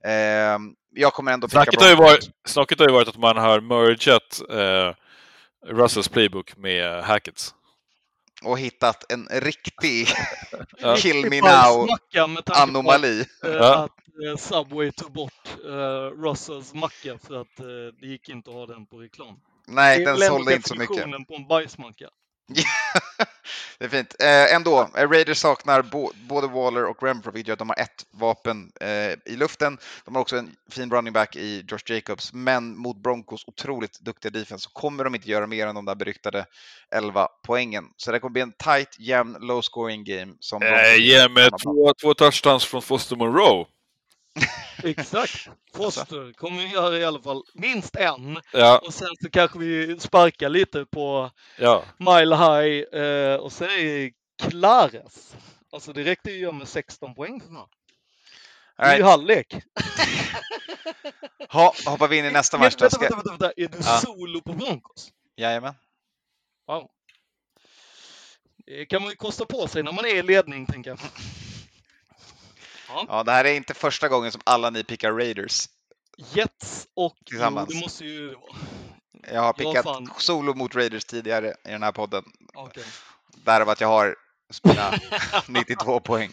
Eh, 0.06 0.60
jag 0.96 1.14
kommer 1.14 1.32
ändå 1.32 1.48
Snacket 1.48 1.82
har, 1.82 1.90
ju 1.90 1.96
varit, 1.96 2.30
snacket 2.48 2.80
har 2.80 2.88
ju 2.88 2.94
varit 2.94 3.08
att 3.08 3.18
man 3.18 3.38
har 3.38 3.62
mergat 3.62 4.42
eh, 4.50 4.94
Russells 5.76 6.10
playbook 6.10 6.58
med 6.58 7.04
Hackets. 7.04 7.54
och 8.44 8.60
hittat 8.60 9.12
en 9.12 9.28
riktig 9.32 10.08
kill 10.98 11.30
me 11.30 11.42
now 11.42 11.88
på 12.46 12.54
anomali. 12.54 13.26
att, 13.42 13.48
eh, 13.48 13.72
att 13.72 13.92
eh, 14.28 14.38
Subway 14.38 14.92
tog 14.92 15.12
bort 15.12 15.58
eh, 15.66 16.24
Russells 16.24 16.74
macka 16.74 17.18
för 17.28 17.42
att 17.42 17.58
det 18.02 18.08
gick 18.08 18.30
inte 18.30 18.50
att 18.50 18.56
ha 18.56 18.66
den 18.66 18.86
på 18.86 18.98
reklam. 18.98 19.40
Nej, 19.68 20.00
det 20.00 20.06
den 20.06 20.18
sålde 20.18 20.54
inte 20.54 20.70
så 20.70 20.76
mycket. 20.76 20.96
definitionen 20.96 21.26
på 21.26 21.36
en 21.36 21.48
bajsmacka. 21.48 22.10
det 23.80 23.86
är 23.86 23.90
fint. 23.90 24.16
Eh, 24.20 24.56
ändå, 24.56 24.90
eh, 24.98 25.10
Raiders 25.10 25.38
saknar 25.38 25.82
bo- 25.82 26.12
både 26.30 26.48
Waller 26.48 26.86
och 26.86 27.04
Renfro, 27.04 27.32
vilket 27.32 27.48
gör 27.48 27.54
att 27.54 27.60
de 27.60 27.70
har 27.70 27.80
ett 27.80 28.06
vapen 28.12 28.72
eh, 28.82 29.34
i 29.34 29.36
luften. 29.36 29.78
De 30.06 30.16
har 30.16 30.22
också 30.22 30.38
en 30.38 30.56
fin 30.72 30.92
running 30.92 31.14
back 31.14 31.36
i 31.36 31.66
Josh 31.68 31.92
Jacobs, 31.92 32.34
men 32.34 32.78
mot 32.78 32.98
Broncos 32.98 33.44
otroligt 33.48 34.00
duktiga 34.00 34.30
defense 34.32 34.64
så 34.64 34.70
kommer 34.70 35.04
de 35.04 35.16
inte 35.16 35.30
göra 35.30 35.48
mer 35.48 35.68
än 35.68 35.76
de 35.76 35.86
där 35.86 35.96
beryktade 35.96 36.46
11 36.96 37.28
poängen. 37.48 37.86
Så 37.98 38.12
det 38.12 38.20
kommer 38.20 38.32
bli 38.32 38.42
en 38.42 38.54
tight, 38.54 39.00
jämn, 39.00 39.38
low 39.40 39.62
scoring 39.62 40.04
game. 40.04 40.34
Som 40.40 40.60
Broncos 40.60 40.98
ge 40.98 41.30
mig 41.30 41.50
två, 41.64 41.94
två 42.02 42.14
touchdowns 42.14 42.66
från 42.66 42.82
Foster 42.82 43.16
Monroe. 43.16 43.66
Exakt. 44.84 45.50
Foster 45.74 46.34
kommer 46.34 46.58
vi 46.62 46.68
göra 46.68 46.98
i 46.98 47.06
alla 47.06 47.22
fall 47.22 47.44
minst 47.54 47.96
en 47.96 48.42
Ja, 48.52 48.78
och 48.80 48.94
sen 48.94 49.08
så 49.24 49.30
kanske 49.30 49.60
vi 49.60 50.00
sparkar 50.00 50.50
lite 50.50 50.86
på 50.86 51.32
ja. 51.60 51.84
Mile 51.98 52.36
High 52.36 53.00
eh, 53.02 53.36
och 53.36 53.52
sen 53.52 53.70
är 53.70 53.84
det 53.84 54.12
Clares. 54.50 55.36
Alltså 55.72 55.94
det 55.94 56.04
räckte 56.04 56.32
ju 56.32 56.52
med 56.52 56.68
16 56.68 57.16
poäng 57.16 57.42
för 57.42 57.48
fan. 57.48 57.68
Det 58.78 58.84
är 58.84 58.98
ju 58.98 59.04
halvlek. 59.04 59.56
Ha, 61.50 61.74
hoppar 61.86 62.08
vi 62.08 62.18
in 62.18 62.26
i 62.26 62.32
nästa 62.32 62.58
match 62.58 62.76
då. 62.76 62.84
vänta, 62.84 63.00
vänta, 63.00 63.16
vänta, 63.16 63.32
vänta. 63.32 63.52
Är 63.58 63.68
du 63.68 63.78
Ja. 63.78 64.00
solo 64.04 64.42
på 64.42 64.54
Broncos? 64.54 65.12
Jajamän. 65.38 65.74
Wow. 66.68 66.90
Det 68.66 68.86
kan 68.86 69.02
man 69.02 69.12
ju 69.12 69.16
kosta 69.16 69.46
på 69.46 69.68
sig 69.68 69.84
när 69.84 69.92
man 69.92 70.06
är 70.06 70.16
i 70.16 70.24
ledning, 70.24 70.66
tänker 70.66 70.90
jag. 70.90 71.00
Ja. 72.96 73.06
Ja, 73.10 73.24
det 73.24 73.32
här 73.32 73.46
är 73.46 73.54
inte 73.54 73.74
första 73.74 74.08
gången 74.08 74.32
som 74.32 74.42
alla 74.46 74.70
ni 74.70 74.84
pickar 74.84 75.12
Raiders. 75.12 75.66
Jets 76.34 76.88
och... 76.96 77.16
Jo, 77.20 77.24
Tillsammans. 77.26 77.70
det 77.70 77.80
måste 77.80 78.06
ju. 78.06 78.36
Jag 79.32 79.42
har 79.42 79.48
Ja, 79.48 79.54
pickat 79.54 79.84
fan. 79.84 80.10
solo 80.18 80.54
mot 80.54 80.76
Raiders 80.76 81.06
tidigare 81.06 81.48
i 81.68 81.72
den 81.72 81.84
här 81.84 81.92
podden. 81.92 82.24
Okej. 82.54 82.84
Därav 83.46 83.70
att 83.70 83.82
jag 83.82 83.88
har 83.88 84.16
spela 84.54 84.94
92 85.48 86.00
poäng. 86.04 86.32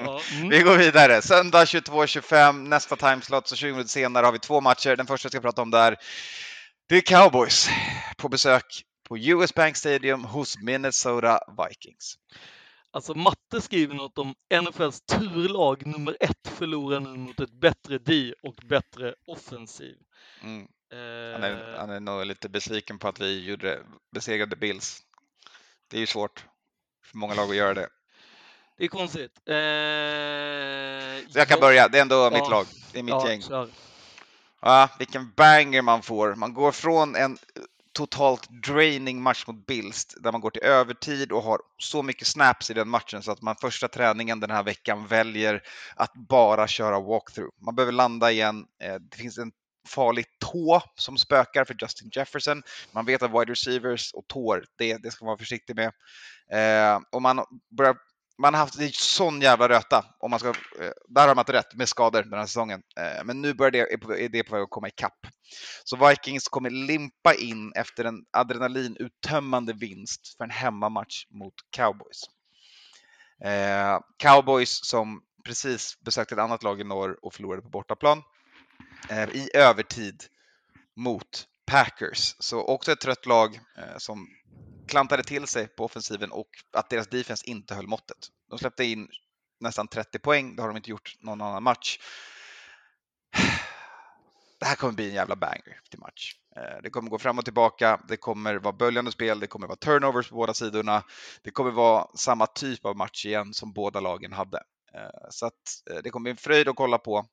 Ja, 0.00 0.20
mm. 0.32 0.48
Vi 0.48 0.58
går 0.62 0.76
vidare. 0.76 1.22
Söndag 1.22 1.64
22.25, 1.64 2.68
nästa 2.68 2.96
timeslot, 2.96 3.48
så 3.48 3.56
20 3.56 3.70
minuter 3.72 3.88
senare 3.90 4.24
har 4.24 4.32
vi 4.32 4.38
två 4.38 4.60
matcher. 4.60 4.96
Den 4.96 5.06
första 5.06 5.26
jag 5.26 5.32
ska 5.32 5.40
prata 5.40 5.62
om 5.62 5.70
där, 5.70 5.96
det 6.88 6.96
är 6.96 7.00
Cowboys 7.00 7.68
på 8.16 8.28
besök 8.28 8.82
på 9.08 9.18
US 9.18 9.54
Bank 9.54 9.76
Stadium 9.76 10.24
hos 10.24 10.58
Minnesota 10.62 11.40
Vikings. 11.68 12.14
Alltså 12.96 13.14
Matte 13.14 13.60
skriver 13.60 13.94
något 13.94 14.18
om 14.18 14.34
NFLs 14.62 15.00
turlag 15.00 15.86
nummer 15.86 16.16
ett 16.20 16.48
förlorar 16.48 17.00
nu 17.00 17.08
mot 17.08 17.40
ett 17.40 17.52
bättre 17.52 17.98
D 17.98 18.34
och 18.42 18.54
bättre 18.64 19.14
offensiv. 19.26 19.96
Mm. 20.42 20.62
Eh, 20.62 21.32
Han, 21.32 21.42
är, 21.42 21.76
han 21.78 21.90
är 21.90 22.00
nog 22.00 22.26
lite 22.26 22.48
besviken 22.48 22.98
på 22.98 23.08
att 23.08 23.20
vi 23.20 23.44
gjorde, 23.44 23.80
besegrade 24.10 24.56
Bills. 24.56 25.02
Det 25.88 25.96
är 25.96 26.00
ju 26.00 26.06
svårt 26.06 26.44
för 27.04 27.18
många 27.18 27.34
lag 27.34 27.50
att 27.50 27.56
göra 27.56 27.74
det. 27.74 27.88
Det 28.76 28.84
är 28.84 28.88
konstigt. 28.88 29.32
Eh, 29.46 29.54
Så 31.32 31.38
jag 31.38 31.48
kan 31.48 31.60
börja, 31.60 31.88
det 31.88 31.98
är 31.98 32.02
ändå 32.02 32.30
mitt 32.30 32.38
Ja. 32.38 32.48
lag, 32.50 32.66
det 32.92 32.98
är 32.98 33.02
mitt 33.02 33.12
ja, 33.12 33.28
gäng. 33.30 33.42
Ja, 34.60 34.88
vilken 34.98 35.32
banger 35.36 35.82
man 35.82 36.02
får. 36.02 36.34
Man 36.34 36.54
går 36.54 36.72
från 36.72 37.16
en 37.16 37.38
totalt 37.96 38.48
draining 38.66 39.22
match 39.22 39.46
mot 39.46 39.66
Bills 39.66 40.06
där 40.06 40.32
man 40.32 40.40
går 40.40 40.50
till 40.50 40.62
övertid 40.62 41.32
och 41.32 41.42
har 41.42 41.60
så 41.78 42.02
mycket 42.02 42.26
snaps 42.26 42.70
i 42.70 42.74
den 42.74 42.88
matchen 42.88 43.22
så 43.22 43.32
att 43.32 43.42
man 43.42 43.56
första 43.60 43.88
träningen 43.88 44.40
den 44.40 44.50
här 44.50 44.62
veckan 44.62 45.06
väljer 45.06 45.62
att 45.96 46.12
bara 46.14 46.68
köra 46.68 47.00
walkthrough. 47.00 47.54
Man 47.64 47.74
behöver 47.74 47.92
landa 47.92 48.30
igen. 48.30 48.64
Eh, 48.82 48.94
det 48.94 49.16
finns 49.16 49.38
en 49.38 49.52
farlig 49.88 50.26
tå 50.38 50.82
som 50.94 51.18
spökar 51.18 51.64
för 51.64 51.76
Justin 51.82 52.10
Jefferson. 52.12 52.62
Man 52.92 53.04
vet 53.04 53.22
att 53.22 53.30
wide 53.30 53.52
receivers 53.52 54.12
och 54.14 54.26
tår, 54.26 54.64
det, 54.78 54.96
det 54.96 55.10
ska 55.10 55.24
man 55.24 55.30
vara 55.30 55.38
försiktig 55.38 55.76
med. 55.76 55.92
Eh, 56.52 57.00
och 57.12 57.22
man 57.22 57.44
börjar 57.76 57.96
man 58.38 58.54
har 58.54 58.60
haft 58.60 58.78
en 58.80 58.92
sån 58.92 59.40
jävla 59.40 59.68
röta, 59.68 60.04
om 60.18 60.30
man 60.30 60.40
ska, 60.40 60.48
eh, 60.48 60.90
där 61.08 61.28
har 61.28 61.34
man 61.34 61.42
inte 61.42 61.52
rätt, 61.52 61.74
med 61.74 61.88
skador 61.88 62.22
den 62.22 62.38
här 62.38 62.46
säsongen. 62.46 62.82
Eh, 63.00 63.24
men 63.24 63.42
nu 63.42 63.54
börjar 63.54 63.70
det, 63.70 63.92
är 63.92 63.96
på- 63.96 64.28
det 64.30 64.42
på 64.44 64.54
väg 64.54 64.62
att 64.62 64.70
komma 64.70 64.88
ikapp. 64.88 65.18
Så 65.84 66.08
Vikings 66.08 66.48
kommer 66.48 66.70
limpa 66.70 67.34
in 67.34 67.72
efter 67.72 68.04
en 68.04 68.24
adrenalinuttömmande 68.32 69.72
vinst 69.72 70.36
för 70.36 70.44
en 70.44 70.50
hemmamatch 70.50 71.26
mot 71.30 71.54
Cowboys. 71.70 72.22
Eh, 73.44 73.98
Cowboys 74.18 74.80
som 74.86 75.20
precis 75.44 76.00
besökte 76.04 76.34
ett 76.34 76.40
annat 76.40 76.62
lag 76.62 76.80
i 76.80 76.84
norr 76.84 77.18
och 77.22 77.34
förlorade 77.34 77.62
på 77.62 77.68
bortaplan 77.68 78.22
i 79.32 79.56
övertid 79.56 80.22
mot 80.96 81.46
Packers. 81.66 82.34
Så 82.38 82.60
också 82.62 82.92
ett 82.92 83.00
trött 83.00 83.26
lag 83.26 83.60
som 83.98 84.26
klantade 84.88 85.22
till 85.22 85.46
sig 85.46 85.68
på 85.68 85.84
offensiven 85.84 86.32
och 86.32 86.48
att 86.72 86.90
deras 86.90 87.06
defense 87.06 87.46
inte 87.46 87.74
höll 87.74 87.86
måttet. 87.86 88.18
De 88.50 88.58
släppte 88.58 88.84
in 88.84 89.08
nästan 89.60 89.88
30 89.88 90.18
poäng, 90.18 90.56
det 90.56 90.62
har 90.62 90.68
de 90.68 90.76
inte 90.76 90.90
gjort 90.90 91.16
någon 91.20 91.40
annan 91.40 91.62
match. 91.62 91.98
Det 94.58 94.66
här 94.66 94.76
kommer 94.76 94.92
bli 94.92 95.08
en 95.08 95.14
jävla 95.14 95.36
banger 95.36 95.80
till 95.90 95.98
match. 95.98 96.34
Eh, 96.56 96.82
det 96.82 96.90
kommer 96.90 97.10
gå 97.10 97.18
fram 97.18 97.38
och 97.38 97.44
tillbaka, 97.44 98.00
det 98.08 98.16
kommer 98.16 98.54
vara 98.54 98.72
böljande 98.72 99.12
spel, 99.12 99.40
det 99.40 99.46
kommer 99.46 99.66
vara 99.66 99.76
turnovers 99.76 100.28
på 100.28 100.34
båda 100.34 100.54
sidorna. 100.54 101.02
Det 101.42 101.50
kommer 101.50 101.70
vara 101.70 102.06
samma 102.14 102.46
typ 102.46 102.84
av 102.84 102.96
match 102.96 103.26
igen 103.26 103.54
som 103.54 103.72
båda 103.72 104.00
lagen 104.00 104.32
hade. 104.32 104.62
Eh, 104.94 105.28
så 105.30 105.46
att 105.46 105.52
eh, 105.90 105.96
det 106.04 106.10
kommer 106.10 106.22
bli 106.22 106.30
en 106.30 106.36
fröjd 106.36 106.68
att 106.68 106.76
kolla 106.76 106.98
på. 106.98 107.26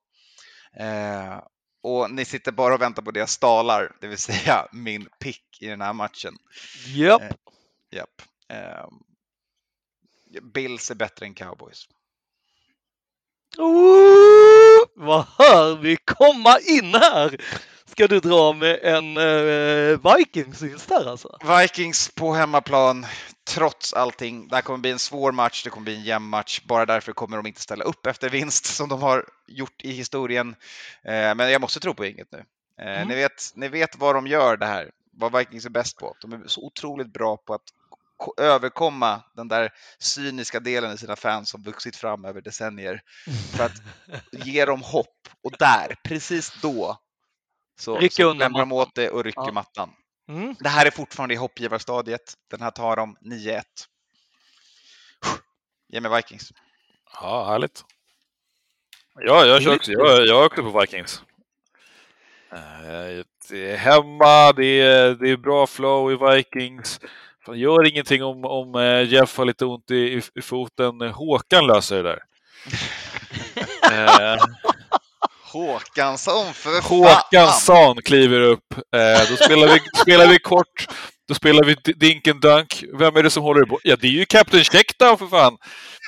Eh, 1.83 1.89
Och 1.89 2.11
ni 2.11 2.25
sitter 2.25 2.51
bara 2.51 2.73
och 2.73 2.81
väntar 2.81 3.01
på 3.01 3.11
det 3.11 3.19
jag 3.19 3.29
stalar, 3.29 3.95
det 4.01 4.07
vill 4.07 4.17
säga 4.17 4.67
min 4.71 5.09
pick 5.19 5.61
i 5.61 5.67
den 5.67 5.81
här 5.81 5.93
matchen. 5.93 6.37
Japp. 6.87 7.21
Eh, 7.21 7.29
Japp. 7.91 8.21
Ehm, 8.49 8.93
Bills 10.53 10.91
är 10.91 10.95
bättre 10.95 11.25
än 11.25 11.33
cowboys. 11.33 11.87
Ooh, 13.57 14.85
vad 14.95 15.25
hör 15.37 15.75
vi 15.75 15.97
komma 16.05 16.59
in 16.59 16.93
här? 16.93 17.41
Ska 17.93 18.07
du 18.07 18.19
dra 18.19 18.53
med 18.53 18.79
en 18.83 19.17
uh, 19.17 19.99
Vikings 20.17 20.59
där 20.87 21.09
alltså? 21.09 21.37
Vikings 21.61 22.11
på 22.15 22.33
hemmaplan, 22.33 23.05
trots 23.47 23.93
allting. 23.93 24.47
Det 24.47 24.55
här 24.55 24.61
kommer 24.61 24.79
bli 24.79 24.91
en 24.91 24.99
svår 24.99 25.31
match, 25.31 25.63
det 25.63 25.69
kommer 25.69 25.83
bli 25.85 25.95
en 25.95 26.03
jämn 26.03 26.25
match. 26.29 26.61
Bara 26.65 26.85
därför 26.85 27.13
kommer 27.13 27.37
de 27.37 27.45
inte 27.45 27.61
ställa 27.61 27.83
upp 27.83 28.05
efter 28.05 28.29
vinst 28.29 28.65
som 28.65 28.89
de 28.89 29.01
har 29.01 29.25
gjort 29.47 29.81
i 29.83 29.91
historien. 29.91 30.55
Eh, 31.03 31.35
Men 31.35 31.51
jag 31.51 31.61
måste 31.61 31.79
tro 31.79 31.93
på 31.93 32.05
inget 32.05 32.31
nu. 32.31 32.37
Eh, 32.37 32.43
Mm. 32.93 33.07
Ni, 33.07 33.15
vet, 33.15 33.51
ni 33.55 33.67
vet 33.67 33.95
vad 33.97 34.15
de 34.15 34.27
gör 34.27 34.57
det 34.57 34.65
här, 34.65 34.91
vad 35.11 35.37
Vikings 35.37 35.65
är 35.65 35.69
bäst 35.69 35.97
på. 35.97 36.15
De 36.21 36.33
är 36.33 36.41
så 36.47 36.61
otroligt 36.65 37.13
bra 37.13 37.37
på 37.37 37.53
att 37.53 37.61
ko- 38.17 38.33
överkomma 38.37 39.21
den 39.35 39.47
där 39.47 39.69
cyniska 39.99 40.59
delen 40.59 40.91
i 40.93 40.97
sina 40.97 41.15
fans 41.15 41.49
som 41.49 41.63
vuxit 41.63 41.95
fram 41.95 42.25
över 42.25 42.41
decennier. 42.41 43.01
För 43.55 43.63
att 43.63 43.71
ge 44.45 44.65
dem 44.65 44.81
hopp. 44.81 45.27
Och 45.43 45.51
där, 45.59 45.95
precis 46.03 46.51
då, 46.61 46.97
så, 47.79 47.97
Rycka 47.97 48.13
så 48.15 48.23
undan 48.29 48.37
klämmer 48.49 48.59
de 48.59 48.71
åt 48.71 48.95
det 48.95 49.09
och 49.09 49.23
rycker 49.23 49.41
Ja. 49.45 49.51
mattan. 49.51 49.89
Mm. 50.29 50.55
Det 50.59 50.69
här 50.69 50.85
är 50.85 50.91
fortfarande 50.91 51.33
i 51.35 51.37
hoppgivarstadiet. 51.37 52.33
Den 52.51 52.61
här 52.61 52.71
tar 52.71 52.95
de 52.95 53.17
9-1. 53.21 53.61
Ge 55.89 56.01
mig 56.01 56.15
Vikings. 56.15 56.51
Ja, 57.21 57.45
härligt. 57.47 57.81
Ja, 59.15 59.45
jag 59.45 59.61
kör 59.63 59.75
också, 59.75 59.91
jag, 59.91 60.27
jag 60.27 60.41
är 60.41 60.45
också 60.45 60.63
på 60.71 60.79
Vikings. 60.79 61.21
Eh, 62.51 63.23
Det 63.49 63.71
är 63.71 63.77
hemma, 63.77 64.53
det 64.53 64.81
är, 64.81 65.15
det 65.15 65.29
är 65.29 65.37
bra 65.37 65.67
flow 65.67 66.11
i 66.11 66.35
Vikings. 66.35 66.99
Fan, 67.45 67.59
Gör 67.59 67.87
ingenting 67.87 68.23
om, 68.23 68.45
om 68.45 68.75
eh, 68.75 69.01
Jeff 69.13 69.37
har 69.37 69.45
lite 69.45 69.65
ont 69.65 69.91
i, 69.91 69.95
i, 69.95 70.21
i 70.35 70.41
foten. 70.41 71.01
Håkan 71.01 71.67
löser 71.67 71.95
det 71.95 72.09
där. 72.09 72.19
Eh, 73.91 74.37
Håkansson 75.53 76.53
för 76.53 76.81
fan! 76.81 76.99
Håkansson 76.99 77.97
kliver 78.01 78.39
upp. 78.41 78.73
Eh, 78.95 79.29
då 79.29 79.35
spelar 79.35 79.67
vi, 79.67 79.79
spelar 80.01 80.27
vi 80.27 80.39
kort. 80.39 80.87
Då 81.27 81.33
spelar 81.35 81.63
vi 81.63 81.73
D- 81.73 81.93
Dink 81.95 82.27
and 82.27 82.41
Dunk. 82.41 82.83
Vem 82.99 83.15
är 83.15 83.23
det 83.23 83.29
som 83.29 83.43
håller 83.43 83.61
i 83.61 83.77
Ja, 83.83 83.95
det 84.01 84.07
är 84.07 84.11
ju 84.11 84.25
Captain 84.25 84.63
Checkdown 84.63 85.17
för 85.17 85.27
fan! 85.27 85.57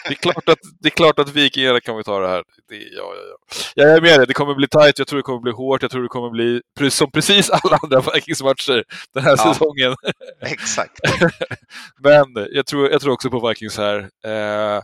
Det 0.08 0.14
är 0.14 0.16
klart 0.16 0.50
att, 0.50 0.58
det 0.82 0.88
är 0.88 0.92
klart 0.92 1.20
att 1.20 1.30
vikingarna 1.30 1.80
kan 1.82 1.98
vi 1.98 2.04
ta 2.04 2.20
det 2.20 2.28
här. 2.28 2.44
Det, 2.70 2.76
ja, 2.76 2.82
ja, 3.16 3.22
ja. 3.30 3.56
Jag 3.76 3.90
är 3.92 4.02
med 4.02 4.20
dig. 4.20 4.28
Det 4.28 4.34
kommer 4.34 4.56
bli 4.56 4.68
tight. 4.68 5.00
Jag 5.00 5.08
tror 5.08 5.18
det 5.20 5.24
kommer 5.24 5.40
bli 5.40 5.52
hårt. 5.52 5.82
Jag 5.82 5.92
tror 5.92 6.02
det 6.02 6.08
kommer 6.08 6.30
bli 6.30 6.62
som 6.92 7.12
precis 7.12 7.50
alla 7.50 7.80
andra 7.84 8.00
Vikings-matcher 8.14 8.84
den 9.14 9.24
här 9.24 9.36
Ja. 9.38 9.54
säsongen. 9.54 9.96
Exakt. 10.42 11.00
Men 12.04 12.48
jag 12.52 12.66
tror, 12.66 12.92
jag 12.92 13.02
tror 13.02 13.14
också 13.14 13.30
på 13.30 13.48
Vikings 13.50 13.78
här. 13.78 13.98
Eh, 14.26 14.82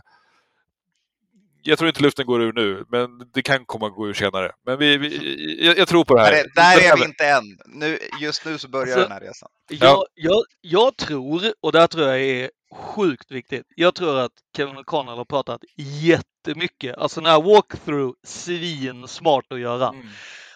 jag 1.62 1.78
tror 1.78 1.88
inte 1.88 2.02
luften 2.02 2.26
går 2.26 2.42
ur 2.42 2.52
nu, 2.52 2.84
men 2.88 3.08
det 3.34 3.42
kan 3.42 3.64
komma 3.64 3.86
att 3.86 3.94
gå 3.94 4.08
ur 4.08 4.14
senare. 4.14 4.52
Men 4.66 4.78
vi, 4.78 4.96
vi, 4.96 5.66
jag, 5.66 5.78
jag 5.78 5.88
tror 5.88 6.04
på 6.04 6.14
det 6.14 6.20
här. 6.20 6.32
Där 6.32 6.38
är, 6.40 6.48
där 6.54 6.92
är 6.92 6.96
vi 6.96 7.04
inte 7.04 7.26
än. 7.26 7.44
Nu, 7.66 7.98
just 8.20 8.44
nu 8.44 8.58
så 8.58 8.68
börjar 8.68 8.86
Alltså- 8.86 9.00
den 9.02 9.12
här 9.12 9.20
resan. 9.20 9.48
Jag, 9.70 10.04
jag, 10.14 10.42
jag 10.60 10.96
tror, 10.96 11.42
och 11.62 11.72
det 11.72 11.80
här 11.80 11.86
tror 11.86 12.06
jag 12.08 12.20
är 12.20 12.50
sjukt 12.74 13.30
viktigt, 13.30 13.66
jag 13.76 13.94
tror 13.94 14.18
att 14.18 14.32
Kevin 14.56 14.76
O'Connell 14.76 15.16
har 15.16 15.24
pratat 15.24 15.60
jättemycket, 15.76 16.96
alltså 16.98 17.20
den 17.20 17.30
här 17.30 17.42
walkthrough, 17.42 18.14
svin 18.26 19.08
smart 19.08 19.44
att 19.50 19.60
göra. 19.60 19.88
Mm. 19.88 20.06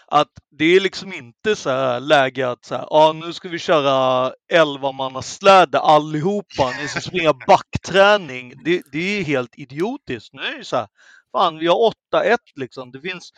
Att 0.09 0.31
det 0.51 0.65
är 0.65 0.81
liksom 0.81 1.13
inte 1.13 1.57
så 1.57 1.71
här 1.71 2.01
läge 2.01 2.51
att 2.51 2.65
så 2.65 2.75
här, 2.75 2.87
ah, 2.91 3.13
nu 3.13 3.33
ska 3.33 3.49
vi 3.49 3.59
köra 3.59 4.33
11 4.53 4.93
manna 4.93 5.23
släde 5.23 5.81
allihopa, 5.81 6.71
ni 6.81 6.89
ska 6.89 7.01
springa 7.01 7.33
backträning. 7.47 8.53
Det, 8.65 8.83
det 8.93 9.19
är 9.19 9.25
helt 9.25 9.59
idiotiskt. 9.59 10.33
Nu 10.33 10.43
är 10.43 10.59
det 10.59 10.65
så 10.65 10.77
här, 10.77 10.89
fan 11.33 11.59
vi 11.59 11.67
har 11.67 11.93
8-1 12.15 12.37
liksom. 12.55 12.93
Det 12.93 13.01
finns, 13.01 13.33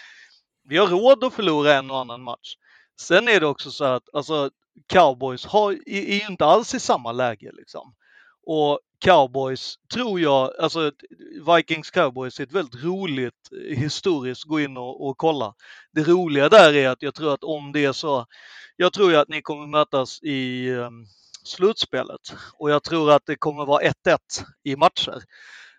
vi 0.69 0.77
har 0.79 0.87
råd 0.87 1.25
att 1.25 1.35
förlora 1.35 1.75
en 1.75 1.91
och 1.91 1.99
annan 1.99 2.23
match. 2.23 2.55
Sen 3.01 3.29
är 3.29 3.41
det 3.41 3.47
också 3.47 3.71
så 3.71 3.85
att 3.85 4.15
alltså, 4.15 4.51
cowboys 4.93 5.47
har, 5.47 5.73
är 5.73 6.15
ju 6.15 6.27
inte 6.27 6.45
alls 6.45 6.75
i 6.75 6.81
samma 6.81 7.13
läge 7.13 7.51
liksom. 7.53 7.95
Och 8.51 8.81
cowboys 9.05 9.75
tror 9.95 10.21
jag, 10.21 10.53
alltså 10.59 10.93
Vikings 11.57 11.91
cowboys 11.91 12.41
är 12.41 12.45
ett 12.45 12.53
väldigt 12.53 12.85
roligt 12.85 13.49
eh, 13.53 13.79
historiskt 13.79 14.45
gå 14.45 14.61
in 14.61 14.77
och, 14.77 15.09
och 15.09 15.19
kolla. 15.19 15.55
Det 15.93 16.03
roliga 16.03 16.49
där 16.49 16.75
är 16.75 16.89
att 16.89 17.03
jag 17.03 17.15
tror 17.15 17.35
att 17.35 17.45
om 17.45 17.73
det 17.73 17.85
är 17.85 17.93
så, 17.93 18.27
jag 18.77 18.93
tror 18.93 19.11
ju 19.11 19.17
att 19.17 19.29
ni 19.29 19.43
kommer 19.43 19.67
mötas 19.67 20.23
i 20.23 20.71
um, 20.71 21.07
slutspelet 21.45 22.35
och 22.59 22.71
jag 22.71 22.83
tror 22.83 23.13
att 23.13 23.27
det 23.27 23.37
kommer 23.37 23.67
vara 23.67 23.83
1-1 23.83 23.93
i 24.65 24.77
matcher 24.77 25.23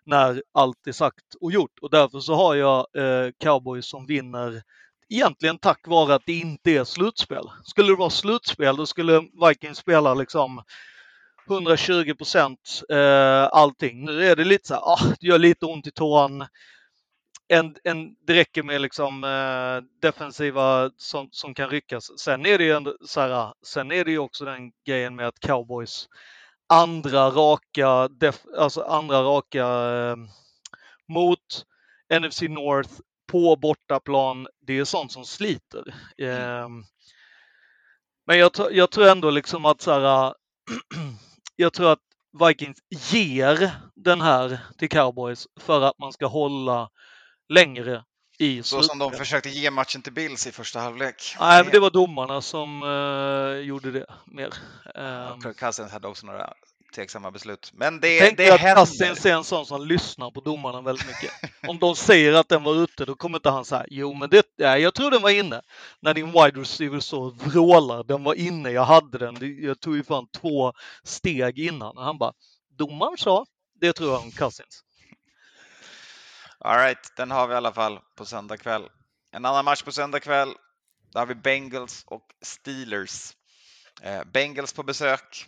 när 0.06 0.44
allt 0.54 0.88
är 0.88 0.92
sagt 0.92 1.36
och 1.42 1.52
gjort 1.52 1.80
och 1.82 1.90
därför 1.90 2.20
så 2.20 2.36
har 2.36 2.56
jag 2.56 2.88
eh, 2.98 3.32
cowboys 3.40 3.86
som 3.86 4.06
vinner 4.06 4.62
egentligen 5.10 5.58
tack 5.58 5.88
vare 5.88 6.16
att 6.16 6.26
det 6.26 6.40
inte 6.40 6.72
är 6.72 6.84
slutspel. 6.84 7.44
Skulle 7.64 7.88
det 7.88 7.96
vara 7.96 8.10
slutspel 8.10 8.76
då 8.76 8.86
skulle 8.86 9.22
Vikings 9.48 9.78
spela 9.78 10.14
liksom 10.14 10.62
120 11.50 12.14
procent 12.14 12.82
eh, 12.90 13.44
allting. 13.52 14.06
Nu 14.06 14.26
är 14.26 14.36
det 14.36 14.44
lite 14.44 14.68
så 14.68 14.74
här, 14.74 14.82
ah, 14.82 15.14
det 15.20 15.28
gör 15.28 15.40
lite 15.40 15.66
ont 15.66 15.88
i 15.88 15.92
tån. 15.92 16.46
En, 17.48 17.76
en, 17.84 18.16
det 18.28 18.34
räcker 18.34 18.64
med 18.64 18.82
liksom 18.82 19.24
eh, 19.24 19.90
defensiva 20.02 20.92
som, 20.98 21.30
som 21.32 21.54
kan 21.54 21.70
ryckas. 21.70 22.20
Sen 22.20 22.46
är 22.46 22.58
det 22.58 22.64
ju 22.64 22.72
ändå 22.72 22.98
så 23.06 23.22
här, 23.22 23.54
sen 23.66 23.92
är 23.92 24.06
det 24.06 24.12
ju 24.12 24.20
också 24.20 24.46
den 24.46 24.72
grejen 24.86 25.16
med 25.16 25.28
att 25.28 25.40
cowboys 25.40 26.08
andra 26.70 27.30
raka, 27.30 28.08
def, 28.08 28.46
alltså 28.58 28.82
andra 28.82 29.22
raka 29.22 29.66
eh, 29.66 30.16
mot 31.08 31.66
NFC 32.20 32.42
North 32.42 32.94
på 33.32 33.56
bortaplan. 33.56 34.48
Det 34.62 34.80
är 34.80 34.86
sånt 34.86 35.12
som 35.12 35.26
sliter. 35.26 35.96
Eh, 36.18 36.70
men 38.28 38.38
jag, 38.38 38.52
jag 38.72 38.92
tror 38.92 39.08
ändå 39.08 39.30
liksom 39.30 39.66
att 39.66 39.82
så 39.82 39.92
här, 39.92 40.34
jag 41.60 41.74
tror 41.74 41.92
att 41.92 42.00
Vikings 42.48 42.78
ger 43.12 43.72
den 43.96 44.22
här 44.22 44.60
till 44.78 44.90
Cowboys 44.90 45.48
för 45.60 45.82
att 45.82 46.00
man 46.00 46.14
ska 46.14 46.26
hålla 46.28 46.90
längre 47.50 48.04
i 48.38 48.64
Så 48.64 48.84
som 48.84 49.00
de 49.00 49.12
försökte 49.12 49.50
ge 49.50 49.72
matchen 49.72 50.02
till 50.02 50.14
Bills 50.14 50.48
i 50.48 50.52
första 50.52 50.80
halvlek. 50.80 51.36
Nej, 51.40 51.64
men 51.64 51.72
det 51.72 51.80
var 51.80 51.90
domarna 51.90 52.42
som 52.42 52.84
eh, 52.84 53.68
gjorde 53.68 53.92
det 53.92 54.06
mer. 54.26 54.54
Um, 54.96 55.42
Kirk 55.42 55.58
Cousins 55.58 55.92
hade 55.92 56.08
också 56.08 56.26
några 56.26 56.54
tveksamma 56.96 57.32
beslut. 57.32 57.72
Men 57.74 58.00
det, 58.00 58.20
Tänk 58.20 58.38
det 58.38 58.52
att 58.52 58.60
händer. 58.60 58.86
Cousins 58.86 59.26
är 59.26 59.34
en 59.34 59.44
sån 59.44 59.66
som 59.66 59.88
lyssnar 59.88 60.32
på 60.32 60.42
domarna 60.42 60.82
väldigt 60.82 61.08
mycket. 61.08 61.32
Om 61.68 61.80
de 61.80 61.96
säger 61.96 62.34
att 62.34 62.50
den 62.50 62.64
var 62.64 62.76
ute, 62.76 63.06
då 63.06 63.16
kommer 63.16 63.38
inte 63.38 63.50
han 63.50 63.66
säga 63.66 63.86
jo 63.90 64.14
men 64.14 64.30
det, 64.30 64.46
ja, 64.56 64.78
jag 64.78 64.94
tror 64.94 65.12
den 65.12 65.22
var 65.22 65.30
inne. 65.30 65.62
När 66.00 66.14
din 66.14 66.32
wide 66.32 66.62
receiver 66.62 67.00
så 67.00 67.30
vrålar, 67.30 68.04
den 68.04 68.24
var 68.24 68.34
inne, 68.34 68.72
jag 68.72 68.86
hade 68.86 69.18
den, 69.18 69.64
jag 69.64 69.80
tog 69.80 69.96
ju 69.96 70.04
fan 70.04 70.28
två 70.28 70.74
steg 71.04 71.60
innan. 71.60 71.98
Och 71.98 72.04
han 72.04 72.18
bara, 72.18 72.34
domaren 72.78 73.18
sa, 73.18 73.46
det 73.82 73.94
tror 73.94 74.12
jag 74.12 74.22
om 74.22 74.32
Cousins. 74.32 74.84
All 76.60 76.78
right, 76.78 77.16
den 77.18 77.32
har 77.32 77.48
vi 77.48 77.54
i 77.54 77.58
alla 77.58 77.74
fall 77.74 78.00
på 78.16 78.26
söndag 78.26 78.58
kväll. 78.58 78.90
En 79.32 79.46
annan 79.46 79.66
match 79.66 79.84
på 79.84 79.92
söndag 79.92 80.20
kväll. 80.20 80.54
Där 81.14 81.20
har 81.20 81.28
vi 81.28 81.36
Bengals 81.36 82.04
och 82.08 82.26
Steelers. 82.42 83.34
Eh, 84.02 84.24
Bengals 84.24 84.74
på 84.74 84.84
besök 84.84 85.48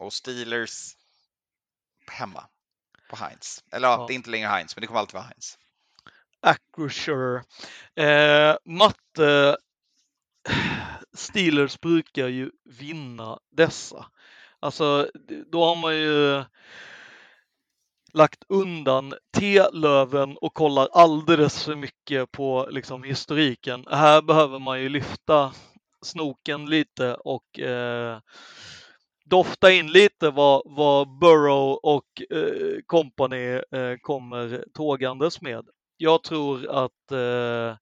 och 0.00 0.12
Steelers 0.12 0.96
hemma 2.10 2.44
på 3.10 3.16
Heinz. 3.16 3.64
Eller 3.72 3.88
ja, 3.88 4.04
det 4.08 4.12
är 4.12 4.14
inte 4.14 4.30
längre 4.30 4.48
Heinz, 4.48 4.76
men 4.76 4.80
det 4.80 4.86
kommer 4.86 5.00
alltid 5.00 5.14
vara 5.14 5.24
Heinz. 5.24 5.58
Acrisure. 6.40 7.42
Eh, 7.94 8.56
matte 8.64 9.56
Steelers 11.12 11.80
brukar 11.80 12.28
ju 12.28 12.50
vinna 12.64 13.38
dessa. 13.50 14.06
Alltså, 14.60 15.10
då 15.52 15.64
har 15.64 15.76
man 15.76 15.96
ju 15.96 16.44
lagt 18.12 18.44
undan 18.48 19.14
T-löven 19.36 20.36
och 20.36 20.54
kollar 20.54 20.88
alldeles 20.92 21.64
för 21.64 21.74
mycket 21.74 22.32
på 22.32 22.68
liksom, 22.70 23.02
historiken. 23.02 23.86
Här 23.90 24.22
behöver 24.22 24.58
man 24.58 24.80
ju 24.80 24.88
lyfta 24.88 25.52
snoken 26.02 26.66
lite 26.66 27.14
och 27.14 27.58
eh, 27.58 28.18
dofta 29.30 29.72
in 29.72 29.92
lite 29.92 30.30
vad, 30.30 30.62
vad 30.64 31.18
Burrow 31.18 31.80
och 31.82 32.22
eh, 32.30 32.80
company 32.86 33.60
eh, 33.72 33.96
kommer 34.00 34.64
tågandes 34.74 35.40
med. 35.40 35.64
Jag 35.96 36.22
tror 36.22 36.68
att 36.68 37.12
eh, 37.12 37.76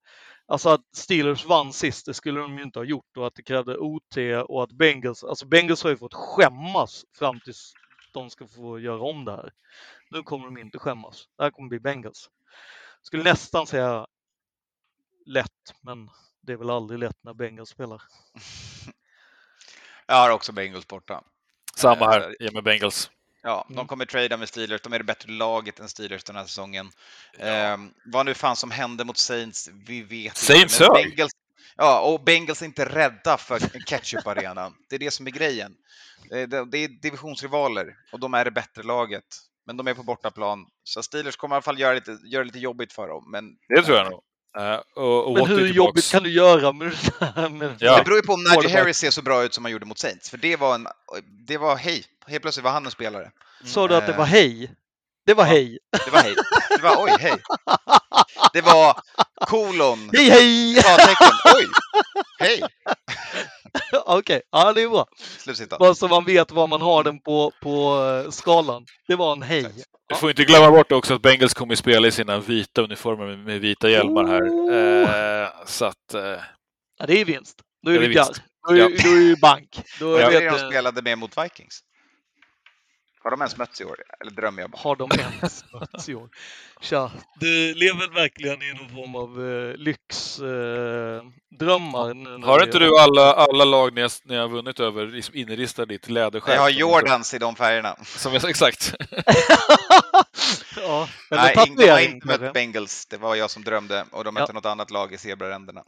Alltså 0.51 0.69
att 0.69 0.95
Steelers 0.95 1.45
vann 1.45 1.73
sist, 1.73 2.05
det 2.05 2.13
skulle 2.13 2.39
de 2.39 2.57
ju 2.57 2.63
inte 2.63 2.79
ha 2.79 2.83
gjort 2.83 3.17
och 3.17 3.27
att 3.27 3.35
det 3.35 3.43
krävde 3.43 3.77
OT 3.77 4.17
och 4.47 4.63
att 4.63 4.71
Bengals, 4.71 5.23
alltså 5.23 5.45
Bengals 5.45 5.83
har 5.83 5.89
ju 5.89 5.97
fått 5.97 6.13
skämmas 6.13 7.05
fram 7.19 7.39
tills 7.39 7.73
de 8.13 8.29
ska 8.29 8.47
få 8.47 8.79
göra 8.79 9.01
om 9.01 9.25
det 9.25 9.31
här. 9.31 9.53
Nu 10.11 10.23
kommer 10.23 10.45
de 10.45 10.57
inte 10.57 10.79
skämmas. 10.79 11.27
Det 11.37 11.43
här 11.43 11.51
kommer 11.51 11.69
bli 11.69 11.79
Bengals. 11.79 12.29
Skulle 13.01 13.23
nästan 13.23 13.67
säga 13.67 14.07
lätt, 15.25 15.75
men 15.81 16.09
det 16.41 16.53
är 16.53 16.57
väl 16.57 16.69
aldrig 16.69 16.99
lätt 16.99 17.17
när 17.21 17.33
Bengals 17.33 17.69
spelar. 17.69 18.01
Jag 20.07 20.15
har 20.15 20.31
också 20.31 20.51
Bengals 20.51 20.87
borta. 20.87 21.23
Samma 21.79 22.05
Eh, 22.05 22.11
här, 22.11 22.35
ge 22.39 22.51
mig 22.51 22.61
Bengals. 22.61 23.09
Ja, 23.41 23.65
de 23.67 23.73
Mm. 23.73 23.87
kommer 23.87 24.05
trada 24.05 24.37
med 24.37 24.49
Steelers. 24.49 24.81
De 24.81 24.93
är 24.93 24.97
det 24.97 25.03
bättre 25.03 25.31
laget 25.31 25.79
än 25.79 25.89
Steelers 25.89 26.23
den 26.23 26.35
här 26.35 26.45
säsongen. 26.45 26.91
Ehm, 27.37 27.91
vad 28.05 28.25
nu 28.25 28.33
fan 28.33 28.55
som 28.55 28.71
hände 28.71 29.05
mot 29.05 29.17
Saints, 29.17 29.69
vi 29.87 30.01
vet 30.01 30.37
Saints 30.37 30.81
inte. 30.81 30.93
Bengals, 30.93 31.31
ja, 31.77 31.99
och 32.01 32.23
Bengals 32.23 32.61
är 32.61 32.65
inte 32.65 32.85
rädda 32.85 33.37
för 33.37 33.59
ketchup-arenan. 33.59 34.73
Det 34.89 34.95
är 34.95 34.99
det 34.99 35.11
som 35.11 35.27
är 35.27 35.31
grejen. 35.31 35.75
Eh, 36.31 36.47
Det 36.47 36.65
det 36.65 36.77
är 36.77 36.87
divisionsrivaler 36.87 37.95
och 38.11 38.19
de 38.19 38.33
är 38.33 38.45
det 38.45 38.51
bättre 38.51 38.83
laget. 38.83 39.23
Men 39.65 39.77
de 39.77 39.87
är 39.87 39.93
på 39.93 40.03
bortaplan. 40.03 40.65
Så 40.83 41.03
Steelers 41.03 41.35
kommer 41.35 41.55
i 41.55 41.57
alla 41.57 41.61
fall 41.61 41.79
göra 41.79 41.93
lite, 41.93 42.11
göra 42.23 42.43
det 42.43 42.47
lite 42.47 42.59
jobbigt 42.59 42.93
för 42.93 43.07
dem. 43.07 43.31
Men 43.31 43.55
Det 43.69 43.81
tror 43.81 43.97
jag 43.97 44.11
nog. 44.11 44.21
Eh, 44.57 44.79
och, 44.95 45.27
och 45.27 45.33
Men 45.33 45.45
hur 45.47 45.67
jobbigt 45.67 46.11
kan 46.11 46.23
du 46.23 46.29
göra 46.29 46.71
med 46.73 46.91
det? 47.35 47.49
Med 47.49 47.75
Ja. 47.79 47.97
det 47.97 48.03
beror 48.03 48.17
ju 48.17 48.21
på 48.23 48.33
om 48.33 48.43
Quarterback. 48.45 48.71
Harris 48.71 48.97
ser 48.97 49.11
så 49.11 49.21
bra 49.21 49.43
ut 49.43 49.53
som 49.53 49.65
han 49.65 49.71
gjorde 49.71 49.85
mot 49.85 49.99
Saints. 49.99 50.29
För 50.29 50.37
det 50.37 50.55
var 50.55 50.75
en, 50.75 50.87
det 51.47 51.57
var 51.57 51.75
hej, 51.75 52.03
helt 52.27 52.41
plötsligt 52.41 52.63
var 52.63 52.71
han 52.71 52.85
en 52.85 52.91
spelare. 52.91 53.31
Sa 53.65 53.87
du 53.87 53.95
att 53.95 54.05
det 54.05 54.11
Eh, 54.11 54.17
var 54.17 54.25
hej? 54.25 54.71
Det 55.29 55.35
var 55.35 55.45
ja. 55.45 55.51
hej. 55.51 55.77
Det 56.05 56.11
var 56.11 56.21
hej. 56.21 56.35
Det 56.69 56.83
var 56.83 57.03
oj, 57.03 57.11
hej. 57.19 57.37
Det 58.53 58.61
var 58.61 58.97
kolon, 59.47 60.09
Hej 60.13 60.29
hej! 60.29 60.75
citattecken, 60.75 61.33
oj, 61.55 61.67
hej, 62.39 62.61
Okej, 64.05 64.41
ja 64.51 64.73
det 64.73 64.81
är 64.81 64.89
bra. 64.89 65.05
Bara 65.79 65.95
så 65.95 66.07
man 66.07 66.25
vet 66.25 66.51
var 66.51 66.67
man 66.67 66.81
har 66.81 67.03
den 67.03 67.19
på, 67.21 67.51
på 67.61 68.03
eh, 68.25 68.31
skalan. 68.31 68.85
Det 69.07 69.15
var 69.15 69.31
en 69.31 69.41
hej. 69.41 69.65
Du 70.09 70.15
får 70.15 70.29
inte 70.29 70.43
glömma 70.43 70.71
bort 70.71 70.91
också 70.91 71.13
att 71.13 71.21
Bengals 71.21 71.53
kommer 71.53 71.73
att 71.73 71.79
spela 71.79 72.07
i 72.07 72.11
sina 72.11 72.39
vita 72.39 72.81
uniformer 72.81 73.25
med, 73.25 73.39
med 73.39 73.59
vita 73.59 73.89
hjälmar 73.89 74.27
här. 74.27 74.41
Oh. 74.41 75.43
Eh, 75.43 75.49
så 75.65 75.85
att... 75.85 76.13
Eh, 76.13 76.21
Ja, 76.99 77.05
det 77.05 77.21
är 77.21 77.25
vinst. 77.25 77.55
Då 77.85 77.91
är 77.91 77.95
Ja, 77.95 77.99
det 78.01 78.05
är 78.05 78.09
vinst. 78.09 78.41
Då 78.67 78.73
är, 78.73 78.77
Ja. 78.77 78.87
då 79.03 79.09
är 79.09 79.21
ju 79.21 79.35
bank. 79.35 79.81
Då 79.99 80.15
är 80.15 80.29
vet 80.29 80.39
det 80.39 80.49
de 80.49 80.69
spelade 80.69 81.01
med 81.01 81.17
mot 81.17 81.37
Vikings? 81.37 81.79
Har 83.29 83.37
de 83.37 83.41
ens 83.41 83.57
mötts 83.57 83.81
i 83.81 83.85
år? 83.85 84.03
Eller 84.19 84.31
drömmer 84.31 84.61
jag 84.61 84.69
bara? 84.69 84.81
har 84.81 84.95
de 84.95 85.09
ens 85.11 85.63
mötts 85.73 86.09
i 86.09 86.15
år. 86.15 86.29
Tja, 86.81 87.11
det 87.39 87.73
lever 87.73 88.13
verkligen 88.13 88.61
i 88.61 88.73
någon 88.73 88.89
form 88.89 89.15
av 89.15 89.49
eh, 89.49 89.75
lyxdrömmar. 89.75 92.09
Eh, 92.09 92.45
har 92.45 92.63
inte 92.63 92.79
du 92.79 92.99
alla, 92.99 93.33
alla 93.33 93.65
lag 93.65 93.93
ni 93.93 94.01
har, 94.01 94.11
ni 94.23 94.35
har 94.35 94.47
vunnit 94.47 94.79
över 94.79 95.07
liksom 95.07 95.35
inristade 95.35 95.93
i 95.93 95.97
ditt 95.97 96.09
läderskärp? 96.09 96.55
Jag 96.55 96.61
har 96.61 96.69
Jordans 96.69 97.33
i 97.33 97.37
de 97.37 97.55
färgerna. 97.55 97.95
Som 98.03 98.33
är, 98.33 98.49
exakt. 98.49 98.93
ja, 100.75 101.07
Nej, 101.31 101.55
de 101.77 101.89
har 101.89 101.99
inte 101.99 102.27
mött 102.27 102.53
Bengals. 102.53 103.05
Det 103.05 103.17
var 103.17 103.35
jag 103.35 103.51
som 103.51 103.63
drömde 103.63 104.05
och 104.11 104.23
de 104.23 104.33
mötte 104.33 104.53
något 104.53 104.65
annat 104.65 104.91
lag 104.91 105.13
i 105.13 105.17
zebraränderna. 105.17 105.83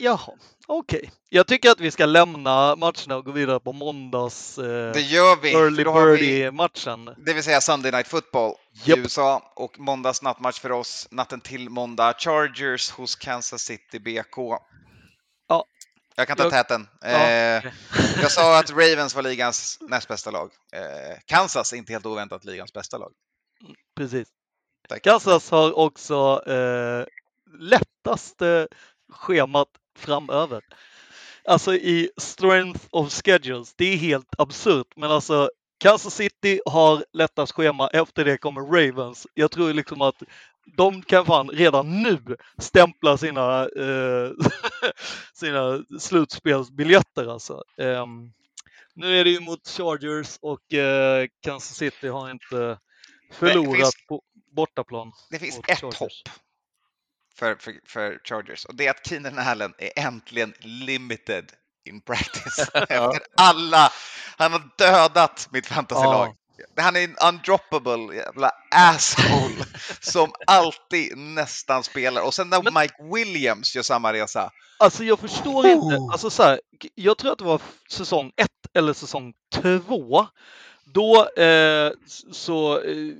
Jaha, 0.00 0.32
okej. 0.66 1.10
Jag 1.28 1.46
tycker 1.46 1.70
att 1.70 1.80
vi 1.80 1.90
ska 1.90 2.06
lämna 2.06 2.76
matcherna 2.76 3.16
och 3.16 3.24
gå 3.24 3.30
vidare 3.32 3.60
på 3.60 3.72
måndags 3.72 4.58
eh, 4.58 4.92
Det 4.92 5.00
gör 5.00 5.36
vi. 5.42 5.52
early 5.54 5.84
birdie-matchen. 5.84 7.14
det 7.26 7.32
vill 7.32 7.42
säga 7.44 7.60
Sunday 7.60 7.92
Night 7.92 8.08
Football 8.08 8.50
i 8.86 8.90
Japp. 8.90 8.98
USA 8.98 9.52
och 9.56 9.78
måndags 9.80 10.22
nattmatch 10.22 10.60
för 10.60 10.72
oss. 10.72 11.08
Natten 11.10 11.40
till 11.40 11.70
måndag 11.70 12.14
Chargers 12.18 12.90
hos 12.90 13.16
Kansas 13.16 13.62
City 13.62 13.98
BK. 13.98 14.36
Ja. 15.48 15.64
Jag 16.16 16.26
kan 16.28 16.36
ta 16.36 16.42
Jag- 16.42 16.52
täten. 16.52 16.88
Ja, 17.00 17.08
Eh, 17.08 17.64
jag 18.22 18.30
sa 18.30 18.58
att 18.58 18.70
Ravens 18.70 19.14
var 19.14 19.22
ligans 19.22 19.78
näst 19.80 20.08
bästa 20.08 20.30
lag. 20.30 20.50
Eh, 20.72 21.18
Kansas, 21.26 21.72
inte 21.72 21.92
helt 21.92 22.06
oväntat, 22.06 22.44
ligans 22.44 22.72
bästa 22.72 22.98
lag. 22.98 23.12
Precis. 23.96 24.28
Tack. 24.88 25.02
Kansas 25.02 25.50
har 25.50 25.78
också 25.78 26.42
eh, 26.46 27.06
lättaste 27.60 28.68
schemat 29.10 29.68
framöver. 29.98 30.62
Alltså 31.44 31.74
i 31.74 32.10
strength 32.16 32.80
of 32.90 33.12
schedules, 33.12 33.74
det 33.76 33.84
är 33.92 33.96
helt 33.96 34.34
absurt. 34.38 34.86
Men 34.96 35.10
alltså 35.10 35.50
Kansas 35.80 36.14
City 36.14 36.60
har 36.66 37.04
lättast 37.12 37.52
schema, 37.52 37.88
efter 37.88 38.24
det 38.24 38.38
kommer 38.38 38.60
Ravens. 38.60 39.26
Jag 39.34 39.50
tror 39.50 39.72
liksom 39.72 40.02
att 40.02 40.22
de 40.76 41.02
kan 41.02 41.26
fan 41.26 41.48
redan 41.50 42.02
nu 42.02 42.36
stämpla 42.58 43.18
sina, 43.18 43.62
eh, 43.62 44.30
sina 45.34 45.82
slutspelsbiljetter 46.00 47.32
alltså. 47.32 47.62
Ehm, 47.78 48.32
nu 48.94 49.20
är 49.20 49.24
det 49.24 49.30
ju 49.30 49.40
mot 49.40 49.68
Chargers 49.68 50.38
och 50.40 50.74
eh, 50.74 51.26
Kansas 51.42 51.76
City 51.76 52.08
har 52.08 52.30
inte 52.30 52.78
förlorat 53.32 53.76
finns- 53.76 54.06
på 54.08 54.22
bortaplan. 54.56 55.12
Det 55.30 55.38
finns 55.38 55.58
ett 55.58 55.78
Chargers. 55.80 55.98
hopp 55.98 56.10
för, 57.38 57.54
för, 57.54 57.74
för 57.86 58.20
Chargers 58.24 58.64
och 58.64 58.74
det 58.74 58.86
är 58.86 58.90
att 58.90 59.06
Keenan 59.06 59.38
Allen 59.38 59.74
är 59.78 59.90
äntligen 59.96 60.54
limited 60.60 61.52
in 61.84 62.00
practice. 62.00 62.58
Efter 62.74 63.20
alla, 63.36 63.92
han 64.36 64.52
har 64.52 64.62
dödat 64.78 65.48
mitt 65.50 65.66
fantasylag. 65.66 66.34
Han 66.76 66.96
är 66.96 67.04
en 67.04 67.16
undroppable 67.28 68.16
jävla 68.16 68.50
asshole 68.70 69.64
som 70.00 70.32
alltid 70.46 71.18
nästan 71.18 71.82
spelar. 71.82 72.22
Och 72.22 72.34
sen 72.34 72.48
när 72.50 72.62
Men- 72.62 72.74
Mike 72.74 72.94
Williams 73.14 73.76
gör 73.76 73.82
samma 73.82 74.12
resa. 74.12 74.50
Alltså 74.78 75.04
jag 75.04 75.18
förstår 75.18 75.66
inte. 75.66 75.96
Oh. 75.96 76.12
Alltså 76.12 76.30
så 76.30 76.42
här, 76.42 76.60
jag 76.94 77.18
tror 77.18 77.32
att 77.32 77.38
det 77.38 77.44
var 77.44 77.60
säsong 77.90 78.32
ett 78.36 78.48
eller 78.74 78.92
säsong 78.92 79.32
två. 79.52 80.26
Då 80.84 81.28
eh, 81.42 81.92
så 82.32 82.80
eh, 82.80 83.14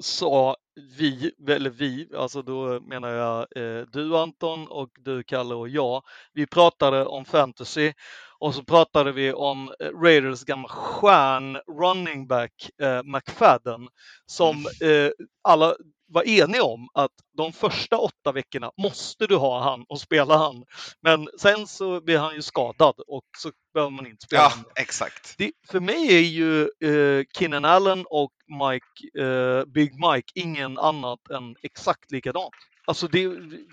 sa 0.00 0.56
vi, 0.98 1.32
eller 1.48 1.70
vi, 1.70 2.08
alltså 2.16 2.42
då 2.42 2.80
menar 2.80 3.08
jag 3.08 3.38
eh, 3.56 3.86
du 3.92 4.16
Anton 4.16 4.66
och 4.68 4.90
du 4.98 5.22
Kalle 5.22 5.54
och 5.54 5.68
jag. 5.68 6.02
Vi 6.32 6.46
pratade 6.46 7.06
om 7.06 7.24
fantasy 7.24 7.92
och 8.40 8.54
så 8.54 8.64
pratade 8.64 9.12
vi 9.12 9.32
om 9.32 9.72
eh, 9.80 9.86
Raiders 10.02 10.44
gamla 10.44 10.68
stjärn 10.68 11.56
running 11.80 12.26
back 12.26 12.70
eh, 12.82 13.02
McFadden 13.04 13.88
som 14.26 14.66
eh, 14.82 15.10
alla 15.42 15.74
var 16.12 16.28
eniga 16.28 16.62
om 16.64 16.88
att 16.94 17.10
de 17.36 17.52
första 17.52 17.98
åtta 17.98 18.32
veckorna 18.32 18.70
måste 18.82 19.26
du 19.26 19.36
ha 19.36 19.62
han 19.62 19.84
och 19.88 20.00
spela 20.00 20.36
han. 20.36 20.64
Men 21.02 21.28
sen 21.38 21.66
så 21.66 22.00
blir 22.00 22.18
han 22.18 22.34
ju 22.34 22.42
skadad 22.42 22.94
och 23.06 23.24
så 23.38 23.50
behöver 23.74 23.90
man 23.90 24.06
inte 24.06 24.26
spela 24.26 24.42
Ja, 24.42 24.48
honom. 24.48 24.64
exakt. 24.76 25.34
Det, 25.38 25.52
för 25.68 25.80
mig 25.80 26.16
är 26.16 26.20
ju 26.20 26.62
eh, 26.62 27.24
Keenan 27.38 27.64
Allen 27.64 28.04
och 28.10 28.32
Mike, 28.60 29.24
eh, 29.24 29.64
Big 29.64 29.92
Mike 29.94 30.32
ingen 30.34 30.78
annat 30.78 31.30
än 31.30 31.56
exakt 31.62 32.10
likadant. 32.10 32.54
Alltså 32.86 33.06
det, 33.08 33.28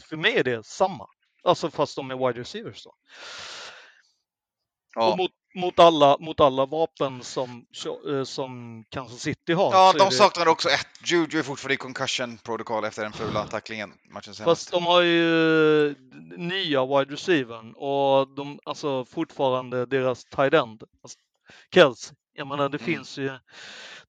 för 0.09 0.15
mig 0.17 0.37
är 0.37 0.43
det 0.43 0.65
samma. 0.65 1.07
Alltså 1.43 1.71
fast 1.71 1.95
de 1.95 2.11
är 2.11 2.27
wide 2.27 2.39
receivers 2.41 2.83
då. 2.83 2.93
Ja. 4.99 5.11
Och 5.11 5.17
mot, 5.17 5.31
mot, 5.55 5.79
alla, 5.79 6.17
mot 6.19 6.39
alla 6.39 6.65
vapen 6.65 7.23
som, 7.23 7.65
eh, 8.09 8.23
som 8.23 8.83
Kansas 8.89 9.19
City 9.21 9.53
har. 9.53 9.71
Ja, 9.73 9.93
de 9.93 10.05
det- 10.05 10.11
saknar 10.11 10.47
också 10.47 10.69
ett. 10.69 10.87
Juju 11.11 11.39
är 11.39 11.43
fortfarande 11.43 11.73
i 11.73 11.77
concussion 11.77 12.37
protocol 12.37 12.85
efter 12.85 13.03
den 13.03 13.13
fula 13.13 13.47
tacklingen 13.47 13.93
matchen 14.09 14.33
senast. 14.35 14.43
Fast 14.43 14.71
de 14.71 14.85
har 14.85 15.01
ju 15.01 15.95
nya 16.37 16.85
wide 16.85 17.13
receivern 17.13 17.73
och 17.73 18.27
de, 18.35 18.59
alltså 18.65 19.05
fortfarande 19.05 19.85
deras 19.85 20.25
tight 20.25 20.53
end. 20.53 20.83
Alltså, 21.03 21.17
Kels, 21.73 22.13
jag 22.33 22.47
menar 22.47 22.69
det 22.69 22.81
Mm. 22.81 22.95
finns 22.95 23.17
ju. 23.17 23.31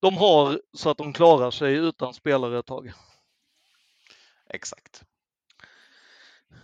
De 0.01 0.17
har 0.17 0.61
så 0.77 0.91
att 0.91 0.99
de 0.99 1.13
klarar 1.13 1.51
sig 1.51 1.75
utan 1.75 2.15
spelare 2.15 2.59
ett 2.59 2.67
tag. 2.67 2.93
Exakt. 4.51 5.03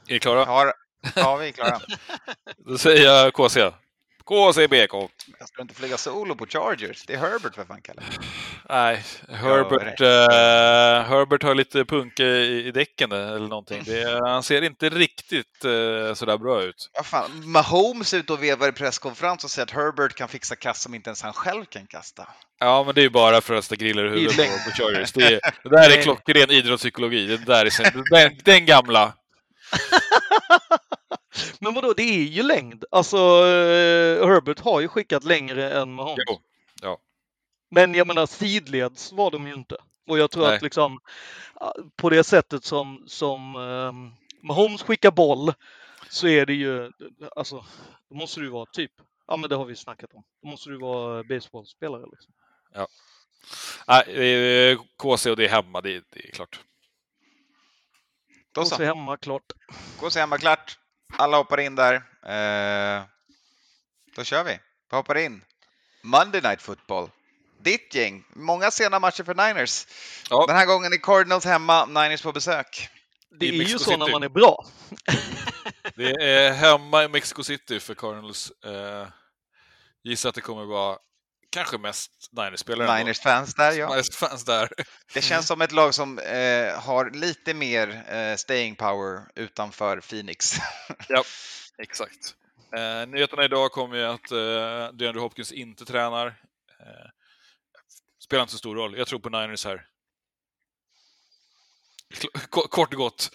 Är 0.09 0.13
ni 0.13 0.19
klara? 0.19 0.45
Har... 0.45 0.73
Ja, 1.17 1.37
vi 1.37 1.49
är 1.49 1.53
klara. 1.53 1.79
Då 2.57 2.79
säger 2.79 3.05
jag 3.05 3.33
KC. 3.35 3.71
KCBK. 4.25 5.11
Jag 5.39 5.49
ska 5.49 5.63
inte 5.63 5.75
flyga 5.75 5.97
solo 5.97 6.35
på 6.37 6.47
Chargers. 6.47 7.05
Det 7.07 7.15
är 7.15 7.19
Herbert 7.19 7.55
för 7.55 7.65
fan 7.65 7.83
Kalle. 7.83 8.03
Nej, 8.69 9.03
Herbert, 9.29 10.01
eh, 10.01 11.09
Herbert 11.11 11.43
har 11.43 11.55
lite 11.55 11.85
punka 11.85 12.25
i, 12.25 12.67
i 12.67 12.71
däcken 12.71 13.13
eller 13.13 13.49
någonting. 13.49 13.83
Det, 13.87 14.21
han 14.29 14.43
ser 14.43 14.63
inte 14.63 14.89
riktigt 14.89 15.65
eh, 15.65 16.15
sådär 16.15 16.39
bra 16.39 16.63
ut. 16.63 16.91
Vad 16.95 17.07
fan, 17.07 17.51
Mahomes 17.51 18.15
ute 18.15 18.33
och 18.33 18.43
vevar 18.43 18.69
i 18.69 18.73
presskonferens 18.73 19.45
och 19.45 19.51
säger 19.51 19.67
att 19.67 19.73
Herbert 19.73 20.15
kan 20.15 20.29
fixa 20.29 20.57
kast 20.57 20.83
som 20.83 20.95
inte 20.95 21.09
ens 21.09 21.23
han 21.23 21.33
själv 21.33 21.65
kan 21.65 21.87
kasta. 21.87 22.29
Ja, 22.61 22.85
men 22.85 22.95
det 22.95 23.01
är 23.01 23.03
ju 23.03 23.11
bara 23.11 23.41
för 23.41 23.55
att 23.55 23.65
sätta 23.65 23.77
grillar 23.77 24.07
i 24.07 24.09
huvudet 24.09 24.37
på, 24.37 24.71
på 24.71 24.77
Chargers. 24.77 25.13
Det, 25.13 25.25
är, 25.25 25.41
det 25.63 25.69
där 25.69 25.99
är 25.99 26.03
klockren 26.03 26.51
idrottspsykologi. 26.51 27.27
Det 27.27 27.37
där 27.37 27.67
är, 27.67 28.03
den, 28.11 28.39
den 28.45 28.67
gamla. 28.67 29.13
Men 31.61 31.75
vadå, 31.75 31.93
det 31.93 32.03
är 32.03 32.25
ju 32.25 32.43
längd. 32.43 32.85
Alltså 32.91 33.17
eh, 33.17 34.27
Herbert 34.27 34.61
har 34.61 34.81
ju 34.81 34.89
skickat 34.89 35.25
längre 35.25 35.73
än 35.73 35.93
Mahomes. 35.93 36.25
Jo. 36.27 36.41
Men 37.75 37.95
jag 37.95 38.07
menar 38.07 38.27
sidleds 38.27 39.13
var 39.13 39.31
de 39.31 39.47
ju 39.47 39.55
inte. 39.55 39.77
Och 40.07 40.19
jag 40.19 40.31
tror 40.31 40.47
Nej. 40.47 40.57
att 40.57 40.63
liksom 40.63 41.01
ah, 41.55 41.73
på 41.97 42.11
det 42.11 42.25
sättet 42.25 42.65
som, 42.65 43.05
som 43.07 43.57
um, 43.57 44.15
Mahomes 44.43 44.83
skickar 44.83 45.11
boll 45.11 45.53
så 46.11 46.29
är 46.29 46.47
det 46.47 46.55
ju, 46.55 46.93
alltså, 47.37 47.65
då 48.09 48.15
måste 48.15 48.41
du 48.41 48.49
vara 48.49 48.67
typ, 48.67 48.93
ja 49.27 49.37
men 49.37 49.51
det 49.51 49.57
har 49.57 49.65
vi 49.65 49.77
snackat 49.77 50.15
om, 50.15 50.25
då 50.43 50.49
måste 50.49 50.71
du 50.71 50.79
vara 50.79 51.25
baseballspelare. 51.25 52.07
Liksom. 52.13 52.33
Nej, 53.89 54.71
eh, 54.73 54.79
KC 54.97 55.31
och 55.31 55.37
det 55.37 55.45
är 55.45 55.49
hemma, 55.49 55.81
det, 55.81 56.05
det 56.11 56.29
är 56.29 56.31
klart. 56.31 56.61
Då 58.53 58.61
Och 58.61 58.67
så, 58.69 58.77
så 58.77 58.83
hemma, 58.83 59.17
klart. 59.17 59.53
se 60.11 60.21
hemma 60.21 60.39
klart. 60.39 60.79
Alla 61.17 61.37
hoppar 61.37 61.61
in 61.61 61.75
där. 61.75 61.95
Eh, 62.27 63.03
då 64.17 64.25
kör 64.25 64.45
vi. 64.45 64.59
Vi 64.91 64.97
hoppar 64.97 65.19
in. 65.19 65.45
Monday 66.03 66.41
Night 66.41 66.63
Football. 66.63 67.11
Ditt 67.61 67.95
gäng. 67.95 68.25
Många 68.37 68.71
sena 68.71 68.99
matcher 68.99 69.25
för 69.25 69.35
Niners. 69.35 69.87
Ja. 70.31 70.47
Den 70.47 70.57
här 70.57 70.67
gången 70.67 70.93
är 70.93 70.97
Cardinals 70.97 71.45
hemma, 71.45 71.87
Niners 71.87 72.23
på 72.23 72.33
besök. 72.33 72.89
Det 73.39 73.49
är 73.49 73.53
ju 73.53 73.59
Mexico 73.59 73.79
så 73.79 73.91
när 73.97 74.07
City. 74.07 74.13
man 74.13 74.23
är 74.23 74.29
bra. 74.29 74.67
Det 75.97 76.11
är 76.11 76.53
hemma 76.53 77.05
i 77.05 77.09
Mexico 77.09 77.43
City 77.43 77.81
för 77.81 77.95
Cardinals. 77.95 78.51
Eh, 78.65 79.07
gissar 80.05 80.29
att 80.29 80.35
det 80.35 80.41
kommer 80.41 80.65
vara 80.65 80.99
kanske 81.55 81.79
mest 81.79 82.11
Niners-spelare. 82.33 82.99
Niners-fans 82.99 83.55
där, 83.55 83.73
ja. 83.73 83.89
Niners-fans 83.89 84.45
där. 84.45 84.69
Det 85.15 85.23
känns 85.23 85.47
som 85.47 85.61
ett 85.61 85.73
lag 85.73 85.95
som 85.95 86.19
eh, 86.19 86.81
har 86.81 87.11
lite 87.11 87.55
mer 87.55 88.05
eh, 88.09 88.37
staying 88.37 88.77
power 88.77 89.21
utanför 89.35 90.01
Phoenix. 90.01 90.57
Ja, 91.09 91.25
exakt. 91.79 92.35
Eh, 92.77 93.07
nyheterna 93.07 93.45
idag 93.45 93.73
kommer 93.73 93.97
ju 93.97 94.05
att 94.05 94.31
eh, 94.31 94.97
DeAndre 94.97 95.21
Hopkins 95.21 95.53
inte 95.53 95.85
tränar. 95.85 96.27
Eh, 96.81 97.11
spelar 98.25 98.43
inte 98.43 98.53
så 98.53 98.59
stor 98.59 98.77
roll. 98.77 98.99
Jag 98.99 99.07
tror 99.07 99.19
på 99.19 99.29
Niners 99.31 99.65
här. 99.65 99.87
Kort 102.51 102.93
och 102.93 102.99
gott. 102.99 103.31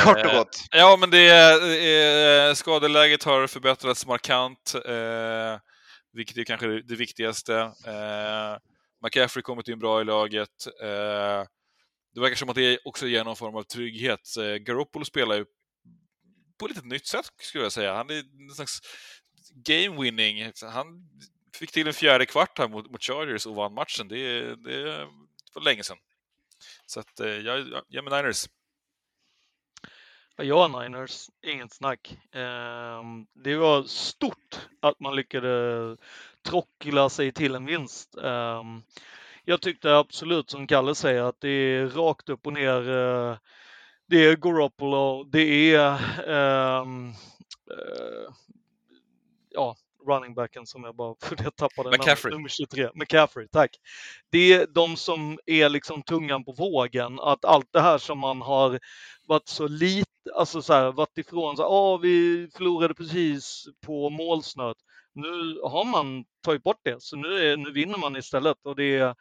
Kort 0.00 0.16
och 0.16 0.30
Eh, 0.30 0.36
gott. 0.36 0.64
Ja, 0.70 0.96
men 1.00 1.10
det 1.10 1.28
är, 1.28 2.48
eh, 2.48 2.54
skadeläget 2.54 3.24
har 3.24 3.46
förbättrats 3.46 4.06
markant, 4.06 4.74
eh, 4.74 5.60
vilket 6.16 6.36
är 6.36 6.44
kanske 6.44 6.66
det, 6.66 6.96
viktigaste. 6.96 7.54
Eh, 7.86 8.58
McCaffrey 9.04 9.42
kommit 9.42 9.68
in 9.68 9.78
bra 9.78 10.00
i 10.00 10.04
laget. 10.04 10.66
Eh, 10.82 11.44
det 12.14 12.20
verkar 12.20 12.36
som 12.36 12.48
att 12.48 12.56
det 12.56 12.78
också 12.84 13.06
ger 13.06 13.24
någon 13.24 13.36
form 13.36 13.56
av 13.56 13.62
trygghet. 13.62 14.36
Eh, 14.36 14.54
Garoppolo 14.54 15.04
spelar 15.04 15.36
ju 15.36 15.44
på 16.58 16.66
lite 16.66 16.86
nytt 16.86 17.06
sätt, 17.06 17.26
skulle 17.40 17.64
jag 17.64 17.72
säga. 17.72 17.94
Han 17.94 18.10
är 18.10 18.18
en 18.18 18.54
slags 18.54 18.80
game-winning. 19.54 20.52
Han 20.62 21.08
fick 21.54 21.72
till 21.72 21.86
en 21.86 21.94
fjärde 21.94 22.26
kvart 22.26 22.58
här 22.58 22.68
mot, 22.68 22.90
mot 22.90 23.04
Chargers 23.04 23.46
och 23.46 23.54
vann 23.54 23.74
matchen. 23.74 24.08
Det, 24.08 24.40
det 24.56 25.08
var 25.54 25.62
länge 25.62 25.82
sedan. 25.82 25.98
Så 26.86 27.00
att, 27.00 27.20
eh, 27.20 27.28
jag, 27.28 27.58
jag, 27.68 27.82
jag 27.88 28.04
med 28.04 28.12
Niners. 28.12 28.46
Ja, 30.36 30.68
Niners, 30.68 31.26
inget 31.46 31.72
snack. 31.72 32.18
Ehm, 32.32 33.26
Det 33.34 33.56
var 33.56 33.82
stort 33.82 34.68
att 34.82 35.00
man 35.00 35.16
lyckades 35.16 35.98
trockla 36.48 37.08
sig 37.08 37.32
till 37.32 37.54
en 37.54 37.66
vinst. 37.66 38.16
Ehm, 38.16 38.82
Jag 39.44 39.60
tyckte 39.62 39.96
absolut, 39.96 40.50
som 40.50 40.66
Kalle 40.66 40.94
säger, 40.94 41.22
att 41.22 41.40
det 41.40 41.48
är 41.48 41.88
rakt 41.88 42.28
upp 42.28 42.46
och 42.46 42.52
ner. 42.52 42.90
eh, 42.90 43.36
Det 44.06 44.16
är 44.26 44.36
Garoppolo, 44.36 45.24
det 45.24 45.74
är 45.74 45.90
ehm, 46.28 47.08
eh, 47.70 48.32
ja, 49.50 49.76
running 50.06 50.34
backen 50.34 50.66
som 50.66 50.84
jag 50.84 50.96
bara, 50.96 51.14
för 51.22 51.36
jag 51.44 51.56
tappade 51.56 51.90
McCaffrey. 51.90 52.34
nummer 52.34 52.48
23, 52.48 52.90
McCaffrey, 52.94 53.48
tack. 53.48 53.70
Det 54.30 54.52
är 54.52 54.66
de 54.66 54.96
som 54.96 55.38
är 55.46 55.68
liksom 55.68 56.02
tungan 56.02 56.44
på 56.44 56.52
vågen, 56.52 57.20
att 57.20 57.44
allt 57.44 57.68
det 57.72 57.80
här 57.80 57.98
som 57.98 58.18
man 58.18 58.42
har 58.42 58.80
varit 59.26 59.48
så 59.48 59.68
lite, 59.68 60.10
alltså 60.34 60.62
så 60.62 60.72
här, 60.72 60.92
varit 60.92 61.18
ifrån, 61.18 61.56
så 61.56 61.62
här, 61.62 61.70
"Åh, 61.70 62.00
vi 62.00 62.48
förlorade 62.56 62.94
precis 62.94 63.64
på 63.86 64.10
målsnöret. 64.10 64.76
Nu 65.14 65.60
har 65.62 65.84
man 65.84 66.24
tagit 66.44 66.62
bort 66.62 66.80
det, 66.82 67.02
så 67.02 67.16
nu, 67.16 67.52
är, 67.52 67.56
nu 67.56 67.72
vinner 67.72 67.98
man 67.98 68.16
istället. 68.16 68.56
Och 68.64 68.76
det 68.76 68.96
är, 68.98 69.14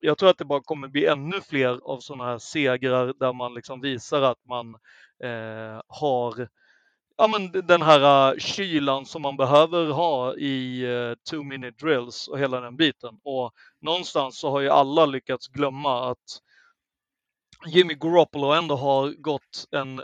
jag 0.00 0.18
tror 0.18 0.30
att 0.30 0.38
det 0.38 0.44
bara 0.44 0.62
kommer 0.62 0.88
bli 0.88 1.06
ännu 1.06 1.40
fler 1.40 1.80
av 1.82 2.00
sådana 2.00 2.24
här 2.24 2.38
segrar 2.38 3.14
där 3.18 3.32
man 3.32 3.54
liksom 3.54 3.80
visar 3.80 4.22
att 4.22 4.44
man 4.48 4.74
eh, 5.24 5.80
har 5.88 6.48
ja, 7.18 7.28
men 7.28 7.66
den 7.66 7.82
här 7.82 8.32
uh, 8.32 8.38
kylan 8.38 9.06
som 9.06 9.22
man 9.22 9.36
behöver 9.36 9.86
ha 9.86 10.34
i 10.34 10.86
uh, 10.86 11.14
two 11.30 11.42
minute 11.44 11.86
drills 11.86 12.28
och 12.28 12.38
hela 12.38 12.60
den 12.60 12.76
biten. 12.76 13.18
Och 13.24 13.52
någonstans 13.80 14.38
så 14.38 14.50
har 14.50 14.60
ju 14.60 14.68
alla 14.68 15.06
lyckats 15.06 15.48
glömma 15.48 16.10
att 16.10 16.40
Jimmy 17.66 17.94
Garoppolo 17.94 18.52
ändå 18.52 18.76
har 18.76 19.10
gått 19.10 19.66
en 19.70 20.02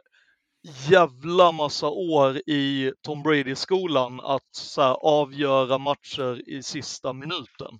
jävla 0.65 1.53
massa 1.53 1.89
år 1.89 2.36
i 2.47 2.93
Tom 3.03 3.23
Brady-skolan 3.23 4.20
att 4.20 4.55
så 4.55 4.82
här, 4.82 4.97
avgöra 5.03 5.78
matcher 5.78 6.49
i 6.49 6.62
sista 6.62 7.12
minuten. 7.12 7.78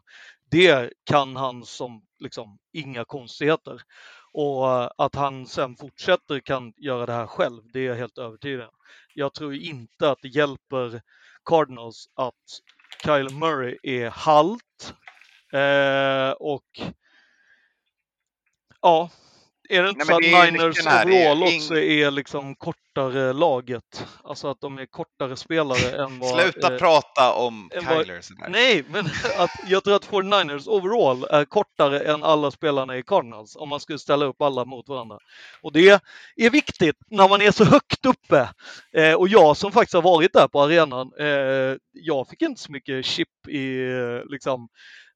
Det 0.51 0.93
kan 1.05 1.36
han 1.36 1.65
som 1.65 2.02
liksom 2.19 2.59
inga 2.73 3.05
konstigheter. 3.05 3.81
Och 4.32 4.70
eh, 4.70 4.90
att 4.98 5.15
han 5.15 5.47
sen 5.47 5.77
fortsätter 5.77 6.40
kan 6.40 6.73
göra 6.77 7.06
det 7.06 7.12
här 7.12 7.27
själv, 7.27 7.62
det 7.73 7.81
är 7.81 7.85
jag 7.85 7.97
helt 7.97 8.19
övertygad 8.19 8.69
om. 8.69 8.74
Jag 9.15 9.35
tror 9.35 9.55
inte 9.55 10.11
att 10.11 10.19
det 10.23 10.28
hjälper 10.28 11.02
Cardinals 11.44 12.09
att 12.15 12.61
Kyle 13.05 13.35
Murray 13.35 13.78
är 13.82 14.11
halt. 14.11 14.94
Eh, 15.52 16.31
och 16.31 16.81
ja, 18.81 19.11
är 19.69 19.82
det 19.82 19.89
inte 19.91 20.07
så 20.07 20.15
att 20.15 20.24
är 20.24 20.53
Niners 20.53 20.86
är 20.86 21.07
overall 21.07 21.43
ing- 21.43 21.57
också 21.57 21.77
är 21.77 22.11
liksom 22.11 22.55
kortare 22.55 23.32
laget? 23.32 24.07
Alltså 24.24 24.49
att 24.49 24.61
de 24.61 24.78
är 24.78 24.86
kortare 24.86 25.36
spelare 25.36 25.97
än 26.05 26.19
vad... 26.19 26.41
Sluta 26.41 26.73
eh, 26.73 26.78
prata 26.78 27.32
om 27.32 27.70
en 27.74 27.85
vad-. 27.85 28.23
Nej, 28.49 28.85
men 28.89 29.07
att 29.39 29.51
jag 29.66 29.85
tror 29.85 29.97
att 29.97 30.09
49ers 30.09 30.69
overall 30.69 31.24
är 31.31 31.45
kortare 31.45 32.01
än 32.01 32.23
alla 32.23 32.51
spelarna 32.51 32.97
i 32.97 33.03
Cardinals 33.03 33.57
om 33.57 33.69
man 33.69 33.81
skulle 33.81 33.99
ställa 33.99 34.24
upp 34.24 34.43
alla 34.43 34.65
mot 34.65 34.89
varandra. 34.89 35.19
Och 35.62 35.73
det 35.73 36.01
är 36.36 36.51
viktigt 36.51 36.97
när 37.11 37.28
man 37.28 37.43
är 37.43 37.51
så 37.51 37.65
högt 37.65 38.07
uppe. 38.07 38.49
Eh, 38.93 39.15
och 39.15 39.28
jag 39.28 39.57
som 39.57 39.73
faktiskt 39.73 39.95
har 39.95 40.03
varit 40.03 40.32
där 40.32 40.49
på 40.49 40.62
arenan, 40.62 41.12
eh, 41.19 41.77
jag 41.93 42.28
fick 42.28 42.43
inte 42.43 42.61
så 42.61 42.73
mycket 42.73 43.05
chip 43.05 43.49
i 43.49 43.91
eh, 43.91 44.31
liksom 44.31 44.69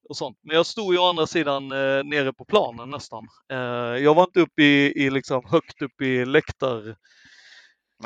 och 0.09 0.17
sånt. 0.17 0.37
Men 0.41 0.55
jag 0.55 0.65
stod 0.65 0.93
ju 0.93 0.99
å 0.99 1.09
andra 1.09 1.27
sidan 1.27 1.71
eh, 1.71 2.03
nere 2.03 2.33
på 2.33 2.45
planen 2.45 2.89
nästan. 2.89 3.27
Eh, 3.51 3.57
jag 4.03 4.15
var 4.15 4.23
inte 4.23 4.39
uppe 4.39 4.63
i, 4.63 4.93
i 5.05 5.09
liksom 5.09 5.45
högt 5.45 5.81
upp 5.81 6.01
i 6.01 6.25
läktar 6.25 6.81
Nej. 6.83 6.95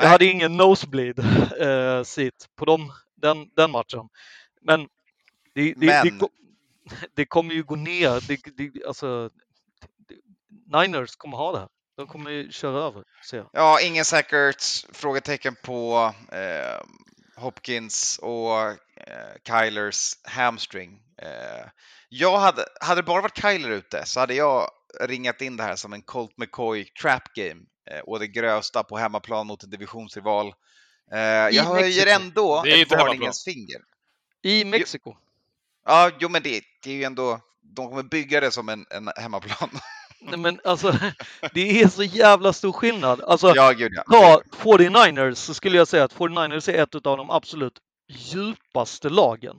jag 0.05 0.09
hade 0.09 0.25
ingen 0.25 0.57
nosebleed 0.57 1.19
eh, 1.59 2.03
seat 2.03 2.33
på 2.55 2.65
dem, 2.65 2.91
den, 3.15 3.49
den 3.55 3.71
matchen. 3.71 4.09
Men 4.61 4.87
det, 5.55 5.73
det, 5.73 5.73
det, 5.73 6.03
Men- 6.03 6.19
ko- 6.19 6.29
det 7.15 7.25
kommer 7.25 7.53
ju 7.53 7.63
gå 7.63 7.75
ner. 7.75 8.27
Det, 8.27 8.39
det, 8.57 8.85
alltså, 8.85 9.29
det, 10.07 10.15
Niners 10.77 11.15
kommer 11.15 11.37
ha 11.37 11.51
det 11.51 11.59
här. 11.59 11.69
De 11.97 12.07
kommer 12.07 12.31
ju 12.31 12.51
köra 12.51 12.83
över, 12.83 13.03
ser 13.29 13.37
jag. 13.37 13.49
Ja, 13.53 13.81
ingen 13.81 14.05
säkert 14.05 14.63
frågetecken 14.93 15.55
på 15.63 16.11
eh, 16.31 16.85
Hopkins 17.41 18.19
och 18.21 18.61
eh, 18.67 19.33
Kylers 19.47 20.13
hamstring. 20.23 21.02
Eh, 21.23 21.69
jag 22.09 22.37
hade, 22.37 22.65
hade 22.81 23.01
det 23.01 23.05
bara 23.05 23.21
varit 23.21 23.41
Kyler 23.41 23.69
ute 23.69 24.05
så 24.05 24.19
hade 24.19 24.33
jag 24.33 24.69
ringat 25.01 25.41
in 25.41 25.57
det 25.57 25.63
här 25.63 25.75
som 25.75 25.93
en 25.93 26.01
Colt 26.01 26.37
McCoy 26.37 26.85
trap 26.85 27.33
game 27.33 27.61
eh, 27.91 27.99
och 27.99 28.19
det 28.19 28.27
grövsta 28.27 28.83
på 28.83 28.97
hemmaplan 28.97 29.47
mot 29.47 29.63
en 29.63 29.69
divisionsrival. 29.69 30.53
Eh, 31.11 31.19
jag 31.51 31.63
höjer 31.63 32.07
ändå 32.07 32.63
ett 32.67 32.91
varningens 32.91 33.43
finger. 33.43 33.81
I 34.43 34.65
Mexiko. 34.65 35.15
Ja, 35.85 36.11
jo 36.19 36.29
men 36.29 36.43
det, 36.43 36.61
det 36.83 36.91
är 36.91 36.95
ju 36.95 37.03
ändå, 37.03 37.39
de 37.61 37.89
kommer 37.89 38.03
bygga 38.03 38.39
det 38.39 38.51
som 38.51 38.69
en, 38.69 38.85
en 38.89 39.09
hemmaplan. 39.15 39.69
Nej, 40.21 40.39
men 40.39 40.59
alltså, 40.63 40.91
det 41.53 41.81
är 41.81 41.87
så 41.87 42.03
jävla 42.03 42.53
stor 42.53 42.71
skillnad. 42.71 43.21
Alltså, 43.21 43.55
ja, 43.55 43.71
gud 43.71 43.91
ja. 43.95 44.03
ta 44.03 44.41
49ers 44.57 45.33
så 45.33 45.53
skulle 45.53 45.77
jag 45.77 45.87
säga 45.87 46.03
att 46.03 46.15
49ers 46.15 46.69
är 46.69 46.83
ett 46.83 46.95
av 46.95 47.17
de 47.17 47.29
absolut 47.29 47.79
djupaste 48.09 49.09
lagen. 49.09 49.55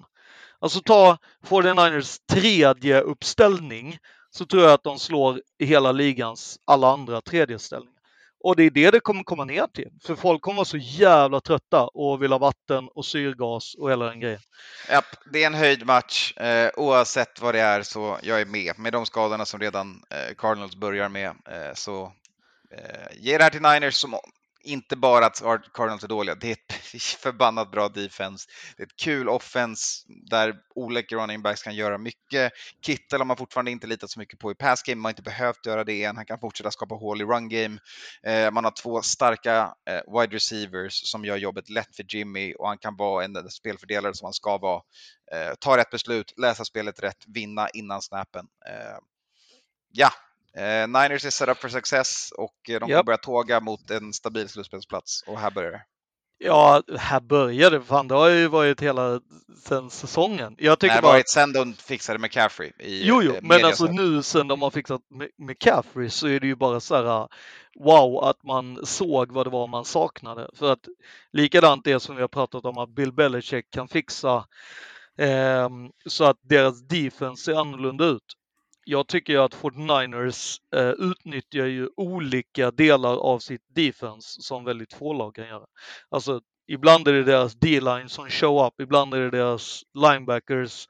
Alltså 0.65 0.81
ta 0.81 1.19
49ers 1.47 2.19
tredje 2.32 3.01
uppställning 3.01 3.99
så 4.31 4.47
tror 4.47 4.62
jag 4.62 4.73
att 4.73 4.85
de 4.85 4.99
slår 4.99 5.41
i 5.59 5.66
hela 5.66 5.93
ligans 5.93 6.59
alla 6.65 6.93
andra 6.93 7.20
tredje 7.20 7.59
ställningar. 7.59 8.01
Och 8.45 8.57
det 8.57 8.62
är 8.62 8.70
det 8.70 8.91
det 8.91 9.01
kommer 9.01 9.23
komma 9.23 9.45
ner 9.45 9.66
till. 9.74 9.89
För 10.05 10.15
folk 10.15 10.43
kommer 10.43 10.57
vara 10.57 10.65
så 10.65 10.77
jävla 10.77 11.41
trötta 11.41 11.86
och 11.86 12.23
vill 12.23 12.32
ha 12.32 12.39
vatten 12.39 12.89
och 12.95 13.07
syrgas 13.07 13.74
och 13.74 13.91
hela 13.91 14.05
den 14.05 14.20
grejen. 14.20 14.41
Ja, 14.89 15.03
det 15.32 15.43
är 15.43 15.47
en 15.47 15.55
höjdmatch. 15.55 16.36
Eh, 16.36 16.70
oavsett 16.77 17.41
vad 17.41 17.55
det 17.55 17.61
är 17.61 17.82
så 17.82 18.19
jag 18.23 18.41
är 18.41 18.47
med. 18.47 18.78
Med 18.78 18.93
de 18.93 19.07
skadorna 19.07 19.45
som 19.45 19.61
redan 19.61 20.03
eh, 20.11 20.35
Cardinals 20.35 20.77
börjar 20.77 21.09
med 21.09 21.28
eh, 21.28 21.74
så 21.74 22.12
eh, 22.70 23.16
ge 23.16 23.39
det 23.39 23.45
här 23.45 23.51
till 23.51 23.62
Niners 23.62 23.95
som 23.95 24.15
inte 24.65 24.97
bara 24.97 25.27
att 25.27 25.43
Cardinals 25.73 26.05
är 26.05 26.09
dåliga. 26.09 26.35
Det 26.35 26.49
är 26.49 26.53
ett 26.53 27.03
förbannat 27.03 27.70
bra 27.70 27.89
defense. 27.89 28.49
Det 28.77 28.82
är 28.82 28.86
ett 28.86 28.97
kul 28.97 29.28
offense 29.28 30.05
där 30.31 30.55
olika 30.74 31.16
running 31.16 31.43
backs 31.43 31.62
kan 31.62 31.74
göra 31.74 31.99
mycket. 31.99 32.53
Kittel 32.86 33.20
har 33.20 33.24
man 33.24 33.36
fortfarande 33.36 33.70
inte 33.70 33.86
litat 33.86 34.11
så 34.11 34.19
mycket 34.19 34.39
på 34.39 34.51
i 34.51 34.55
pass 34.55 34.82
game. 34.82 34.97
Man 34.97 35.05
har 35.05 35.11
inte 35.11 35.23
behövt 35.23 35.66
göra 35.66 35.85
det 35.85 36.05
än. 36.05 36.16
Han 36.16 36.27
kan 36.27 36.41
fortsätta 36.41 36.70
skapa 36.70 36.95
hål 36.95 37.23
i 37.23 37.24
run 37.24 37.49
game. 37.49 37.78
Eh, 38.23 38.51
man 38.51 38.65
har 38.65 38.82
två 38.82 39.03
starka 39.03 39.74
eh, 39.91 40.20
wide 40.20 40.36
receivers 40.36 41.11
som 41.11 41.24
gör 41.24 41.36
jobbet 41.36 41.69
lätt 41.69 41.97
för 41.97 42.15
Jimmy 42.15 42.55
och 42.55 42.69
han 42.69 42.78
kan 42.78 42.97
vara 42.97 43.24
en 43.24 43.51
spelfördelare 43.51 44.15
som 44.15 44.27
han 44.27 44.32
ska 44.32 44.59
vara. 44.59 44.82
Eh, 45.32 45.55
ta 45.61 45.77
rätt 45.77 45.91
beslut, 45.91 46.35
läsa 46.36 46.65
spelet 46.65 47.03
rätt, 47.03 47.24
vinna 47.27 47.69
innan 47.69 48.03
snappen. 48.03 48.47
Ja, 49.97 50.11
eh, 50.59 50.89
Niners 50.89 51.24
är 51.24 51.31
set 51.31 51.48
up 51.48 51.59
for 51.59 51.68
success 51.68 52.32
och 52.36 52.55
eh, 52.68 52.72
de 52.72 52.81
kommer 52.81 52.94
Japp. 52.94 53.06
börja 53.06 53.18
tåga 53.18 53.60
mot 53.60 53.90
en 53.90 54.12
stabil 54.12 54.48
slutspelsplats 54.48 55.22
och 55.26 55.39
här 55.39 55.51
börjar 55.51 55.70
det. 55.70 55.82
Ja, 56.39 56.82
här 56.98 57.20
började 57.20 57.78
det. 57.78 57.85
Fan, 57.85 58.09
det 58.09 58.14
har 58.14 58.28
ju 58.28 58.48
varit 58.48 58.81
hela 58.82 59.20
sen 59.64 59.90
säsongen. 59.90 60.55
Jag 60.59 60.72
Det 60.72 60.81
tycker 60.81 60.94
har 60.94 61.02
bara... 61.02 61.12
varit 61.12 61.28
sen 61.28 61.52
de 61.52 61.74
fixade 61.74 62.18
McCaffrey 62.18 62.72
i 62.78 63.06
Jo, 63.06 63.22
jo, 63.22 63.31
eh, 63.31 63.39
men 63.40 63.48
media 63.48 63.66
alltså 63.66 63.85
nu 63.85 64.22
sen 64.22 64.48
de 64.48 64.62
har 64.62 64.70
fixat 64.70 65.01
med 65.10 65.28
McCaffrey 65.39 66.10
så 66.10 66.28
är 66.28 66.40
det 66.40 66.47
ju 66.47 66.56
bara 66.56 66.81
så 66.81 66.94
här 66.97 67.28
wow 67.85 68.24
att 68.24 68.43
man 68.44 68.86
såg 68.86 69.32
vad 69.32 69.47
det 69.47 69.51
var 69.51 69.66
man 69.66 69.85
saknade. 69.85 70.51
För 70.55 70.72
att 70.72 70.89
likadant 71.32 71.85
det 71.85 72.01
som 72.01 72.14
vi 72.16 72.20
har 72.20 72.28
pratat 72.28 72.64
om 72.64 72.78
att 72.78 72.94
Bill 72.94 73.12
Belichick 73.12 73.70
kan 73.70 73.89
fixa 73.89 74.44
ehm, 75.18 75.90
så 76.06 76.24
att 76.24 76.39
deras 76.43 76.82
defense 76.89 77.44
ser 77.44 77.55
annorlunda 77.55 78.05
ut. 78.05 78.35
Jag 78.85 79.06
tycker 79.06 79.32
ju 79.32 79.39
att 79.39 79.55
49ers 79.55 80.61
eh, 80.77 80.90
utnyttjar 80.90 81.66
ju 81.66 81.89
olika 81.97 82.70
delar 82.70 83.16
av 83.16 83.39
sitt 83.39 83.62
defense 83.74 84.43
som 84.43 84.65
väldigt 84.65 84.93
få 84.93 85.12
lag 85.12 85.35
kan 85.35 85.48
göra. 85.48 85.66
Alltså 86.09 86.40
ibland 86.66 87.09
är 87.09 87.12
det 87.12 87.24
deras 87.24 87.55
D-line 87.55 88.09
som 88.09 88.28
show 88.28 88.66
up, 88.66 88.81
ibland 88.81 89.15
är 89.15 89.20
det 89.20 89.31
deras 89.31 89.82
linebackers 89.94 90.86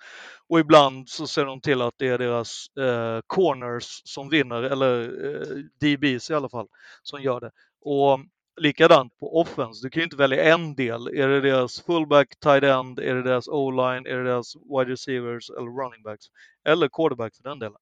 och 0.48 0.60
ibland 0.60 1.08
så 1.08 1.26
ser 1.26 1.44
de 1.44 1.60
till 1.60 1.82
att 1.82 1.94
det 1.96 2.08
är 2.08 2.18
deras 2.18 2.66
eh, 2.78 3.20
corners 3.26 4.02
som 4.04 4.28
vinner, 4.28 4.62
eller 4.62 5.02
eh, 5.26 5.56
DBs 5.80 6.30
i 6.30 6.34
alla 6.34 6.48
fall, 6.48 6.66
som 7.02 7.22
gör 7.22 7.40
det. 7.40 7.50
Och 7.80 8.20
likadant 8.60 9.18
på 9.18 9.40
offense, 9.40 9.86
du 9.86 9.90
kan 9.90 10.00
ju 10.00 10.04
inte 10.04 10.16
välja 10.16 10.54
en 10.54 10.74
del. 10.74 11.06
Är 11.06 11.28
det 11.28 11.40
deras 11.40 11.80
fullback, 11.80 12.28
tight 12.40 12.62
end, 12.64 12.98
är 12.98 13.14
det 13.14 13.22
deras 13.22 13.48
o-line, 13.48 14.06
är 14.06 14.16
det 14.16 14.24
deras 14.24 14.56
wide 14.56 14.92
receivers 14.92 15.50
eller 15.50 15.82
running 15.82 16.02
backs? 16.02 16.24
Eller 16.66 16.88
quarterback 16.88 17.36
för 17.36 17.42
den 17.42 17.58
delen. 17.58 17.78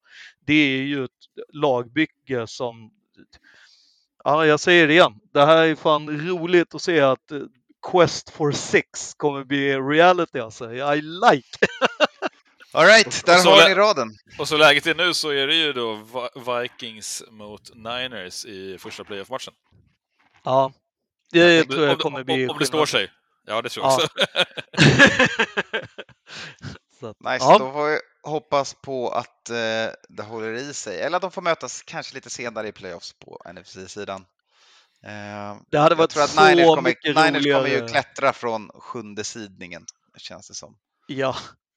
Det 0.47 0.53
är 0.79 0.83
ju 0.83 1.05
ett 1.05 1.11
lagbygge 1.53 2.47
som 2.47 2.91
Ja, 4.25 4.47
jag 4.47 4.61
säger 4.61 4.87
det 4.87 4.93
igen. 4.93 5.13
Det 5.33 5.47
här 5.47 5.57
är 5.67 5.75
fan 5.75 6.29
roligt 6.29 6.75
att 6.75 6.83
se 6.83 7.01
att 7.01 7.31
eh, 7.33 7.41
Quest 7.91 8.31
for 8.31 8.53
Six 8.53 9.15
kommer 9.15 9.45
bli 9.45 9.77
reality 9.77 10.39
alltså. 10.39 10.73
I 10.73 11.01
like! 11.03 11.49
All 12.75 12.87
right, 12.87 13.23
där 13.27 13.45
har 13.45 13.69
ni 13.69 13.75
raden. 13.75 14.09
Och 14.39 14.49
så 14.49 14.57
läget 14.57 14.87
är 14.87 14.95
nu 14.95 15.15
så 15.15 15.31
är 15.31 15.47
det 15.47 15.55
ju 15.55 15.73
då 15.73 15.95
Vi- 15.95 16.63
Vikings 16.63 17.23
mot 17.31 17.75
Niners 17.75 18.45
i 18.45 18.79
första 18.79 19.05
playoff-matchen. 19.05 19.55
Ja, 20.45 20.73
det 21.33 21.63
Om, 21.63 21.69
tror 21.69 21.83
jag 21.85 21.93
om, 21.93 21.99
kommer 21.99 22.19
om, 22.21 22.25
bli 22.25 22.49
om 22.49 22.59
det 22.59 22.67
står 22.67 22.87
sig. 22.87 23.11
Ja, 23.47 23.63
det 23.63 23.69
tror 23.69 23.87
jag 23.87 23.93
Ja. 23.93 24.05
också. 24.05 24.09
Så 27.01 27.07
att, 27.09 27.21
Nice, 27.21 27.45
ja. 27.45 27.59
då 27.59 27.73
får 27.73 27.89
vi 27.91 27.99
hoppas 28.23 28.75
på 28.75 29.09
att 29.11 29.51
eh, 29.51 29.57
det 30.09 30.23
håller 30.23 30.53
i 30.53 30.75
sig. 30.75 31.01
Eller 31.01 31.17
att 31.17 31.23
de 31.23 31.31
får 31.31 31.43
mötas 31.43 31.83
kanske 31.83 32.15
lite 32.15 32.31
senare 32.31 32.69
i 32.69 32.73
playoffs 32.73 33.13
på 33.13 33.43
NFC-sidan. 33.55 34.21
Eh, 35.05 35.57
Det 35.71 35.79
hade 35.79 35.93
jag 35.93 35.97
varit 35.97 36.11
tror 36.11 36.23
att 36.23 36.31
så 36.31 36.45
Niners 36.49 36.67
kommer, 36.67 36.83
mycket 36.83 37.17
Niners 37.17 37.43
kommer 37.45 37.61
roligare. 37.61 37.69
ju 37.83 37.89
klättra 37.89 38.33
från 38.33 38.69
sjunde 38.75 39.25
sidningen, 39.25 39.85
känns 40.17 40.49
det 40.49 40.55
som. 40.55 40.77
Ja, 41.07 41.37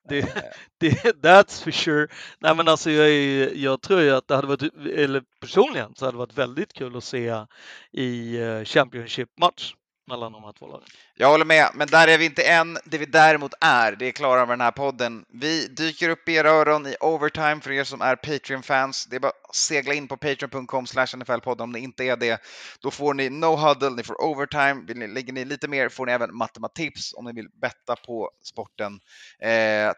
det, 0.09 0.53
det, 0.79 1.15
that's 1.21 1.63
for 1.63 1.71
sure. 1.71 2.07
Nej 2.39 2.55
men 2.55 2.67
alltså 2.67 2.91
jag, 2.91 3.09
är, 3.09 3.53
jag 3.55 3.81
tror 3.81 4.01
ju 4.01 4.11
att 4.11 4.27
det 4.27 4.35
hade 4.35 4.47
varit, 4.47 4.73
eller 4.95 5.23
personligen 5.41 5.95
så 5.95 6.05
hade 6.05 6.15
det 6.15 6.19
varit 6.19 6.37
väldigt 6.37 6.73
kul 6.73 6.97
att 6.97 7.03
se 7.03 7.45
i 7.91 8.37
eh, 8.41 8.63
Championship-match 8.63 9.73
mellan 10.07 10.31
de 10.31 10.43
här 10.43 10.51
två 10.51 10.67
lagen. 10.67 10.87
Jag 11.15 11.29
håller 11.29 11.45
med, 11.45 11.69
men 11.73 11.87
där 11.87 12.07
är 12.07 12.17
vi 12.17 12.25
inte 12.25 12.43
än. 12.43 12.77
Det 12.85 12.97
vi 12.97 13.05
däremot 13.05 13.53
är, 13.61 13.91
det 13.91 14.07
är 14.07 14.11
klara 14.11 14.39
med 14.39 14.53
den 14.53 14.61
här 14.61 14.71
podden. 14.71 15.25
Vi 15.27 15.67
dyker 15.67 16.09
upp 16.09 16.29
i 16.29 16.33
era 16.33 16.49
öron 16.49 16.87
i 16.87 16.95
overtime 16.99 17.61
för 17.61 17.71
er 17.71 17.83
som 17.83 18.01
är 18.01 18.15
Patreon-fans. 18.15 19.05
Det 19.05 19.15
är 19.15 19.19
bara 19.19 19.31
att 19.49 19.55
segla 19.55 19.93
in 19.93 20.07
på 20.07 20.17
patreon.com 20.17 20.85
nfl-podden 20.85 21.61
om 21.61 21.71
ni 21.71 21.79
inte 21.79 22.03
är 22.03 22.17
det. 22.17 22.41
Då 22.79 22.91
får 22.91 23.13
ni 23.13 23.29
no 23.29 23.55
huddle, 23.55 23.89
ni 23.89 24.03
får 24.03 24.21
overtime. 24.21 24.83
Vill 24.87 24.97
ni, 24.97 25.07
lägger 25.07 25.33
ni 25.33 25.45
lite 25.45 25.67
mer 25.67 25.89
får 25.89 26.05
ni 26.05 26.11
även 26.11 26.35
matematips 26.35 27.13
om 27.13 27.25
ni 27.25 27.33
vill 27.33 27.47
betta 27.61 27.95
på 27.95 28.31
sporten. 28.43 28.99
Eh, 29.39 29.49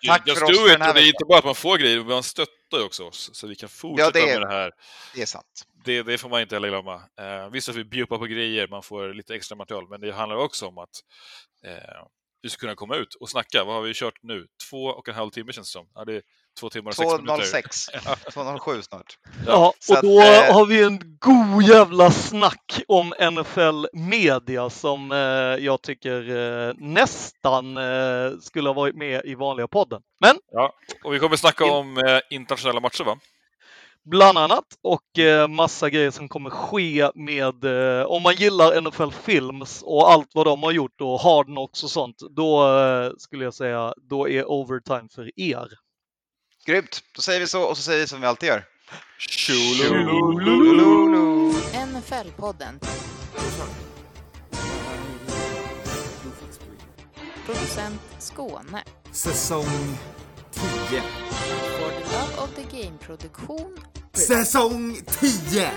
tack 0.08 0.28
Just 0.28 0.40
för 0.40 0.46
oss 0.46 0.60
för 0.60 0.70
den 0.70 0.82
här 0.82 0.94
det 0.94 1.02
är 1.02 1.08
inte 1.08 1.26
bara 1.28 1.40
att 1.40 1.46
man 1.46 1.56
får 1.56 1.78
grejer, 1.78 2.04
man 2.04 2.24
stöttar 2.24 2.78
ju 2.78 2.84
också 2.84 3.04
oss. 3.04 3.30
Så 3.34 3.48
vi 3.48 3.56
kan 3.56 3.70
fortsätta 3.70 4.12
det 4.12 4.20
är- 4.20 4.40
med 4.40 4.50
det 4.50 4.56
här. 4.56 4.72
Det 5.16 5.22
är 5.22 5.26
sant. 5.26 5.66
Det, 5.88 6.04
det 6.04 6.18
får 6.18 6.30
man 6.30 6.42
inte 6.42 6.56
heller 6.56 6.70
glömma. 6.70 6.96
Eh, 6.96 7.50
visst 7.52 7.70
att 7.70 7.76
vi 7.76 7.84
bjuder 7.84 8.18
på 8.18 8.26
grejer, 8.26 8.68
man 8.68 8.84
får 8.84 9.14
lite 9.14 9.36
extra 9.36 9.56
material, 9.56 9.90
men 9.90 10.02
det 10.02 10.12
handlar 10.12 10.36
också 10.38 10.68
om 10.68 10.78
att 10.78 10.90
eh, 11.66 12.04
vi 12.42 12.50
ska 12.50 12.60
kunna 12.60 12.76
komma 12.76 12.96
ut 12.96 13.14
och 13.20 13.30
snacka. 13.30 13.64
Vad 13.64 13.76
har 13.76 13.82
vi 13.82 13.94
kört 13.94 14.20
nu? 14.24 14.46
Två 14.70 14.84
och 14.86 15.10
en 15.10 15.16
halv 15.16 15.30
timme 15.30 15.54
känns 15.54 15.68
det 15.68 15.72
som. 15.72 15.88
Ja, 15.96 16.06
det 16.06 16.16
är 16.16 16.22
två 16.60 16.70
timmar 16.70 16.90
och 16.90 16.96
sex 16.96 17.08
minuter. 17.12 17.34
2.06, 18.32 18.60
2.07 18.60 18.82
snart. 18.90 19.18
Ja, 19.48 19.74
så 19.80 19.94
och 19.94 19.98
att, 19.98 20.04
då 20.04 20.22
eh, 20.22 20.54
har 20.54 20.66
vi 20.66 20.84
en 20.84 21.18
god 21.20 21.64
jävla 21.64 22.12
snack 22.12 22.82
om 22.88 23.14
NFL 23.32 23.86
Media 23.94 24.70
som 24.70 25.12
eh, 25.12 25.18
jag 25.66 25.82
tycker 25.82 26.30
eh, 26.68 26.74
nästan 26.78 27.78
eh, 27.78 28.32
skulle 28.42 28.70
ha 28.70 28.74
varit 28.74 28.96
med 28.96 29.22
i 29.26 29.36
vanliga 29.36 29.68
podden. 29.68 30.02
Men 30.22 30.36
Ja, 30.52 30.74
och 31.04 31.14
vi 31.14 31.20
kommer 31.20 31.36
snacka 31.36 31.66
In- 31.66 31.72
om 31.72 31.98
eh, 31.98 32.20
internationella 32.30 32.80
matcher, 32.80 33.04
va? 33.04 33.20
Bland 34.10 34.38
annat. 34.38 34.66
Och 34.84 35.20
eh, 35.20 35.48
massa 35.48 35.90
grejer 35.90 36.12
som 36.12 36.30
kommer 36.30 36.50
ske 36.50 37.10
med, 37.16 37.66
eh, 37.66 38.06
om 38.06 38.24
man 38.24 38.36
gillar 38.36 38.82
NFL 38.82 39.12
Films 39.24 39.82
och 39.84 40.12
allt 40.12 40.30
vad 40.34 40.46
de 40.46 40.64
har 40.64 40.72
gjort 40.72 41.02
och 41.02 41.20
Hard 41.20 41.46
Knocks 41.46 41.84
och 41.84 41.90
sånt, 41.90 42.18
då 42.36 42.78
eh, 42.78 43.12
skulle 43.18 43.44
jag 43.44 43.54
säga, 43.54 43.94
då 44.10 44.30
är 44.30 44.46
Overtime 44.46 45.08
för 45.16 45.40
er. 45.40 45.68
Grymt, 46.66 47.00
då 47.16 47.22
säger 47.22 47.40
vi 47.40 47.48
så 47.48 47.64
och 47.64 47.78
så 47.78 47.84
säger 47.84 48.00
vi 48.00 48.08
som 48.08 48.22
vi 48.22 48.28
alltid 48.28 48.50
gör. 48.50 48.64
Tjololololo. 49.20 51.52
NFL-podden. 51.74 52.80
Producent 57.46 58.02
Skåne. 58.20 58.84
Säsong 59.12 59.98
10. 60.90 61.02
For 62.18 62.24
the 62.24 62.32
Love 62.32 62.44
of 62.44 62.56
the 62.56 62.78
Game-produktion. 62.78 63.78
Säsong 64.14 64.96
10! 65.06 65.30
10! 65.52 65.70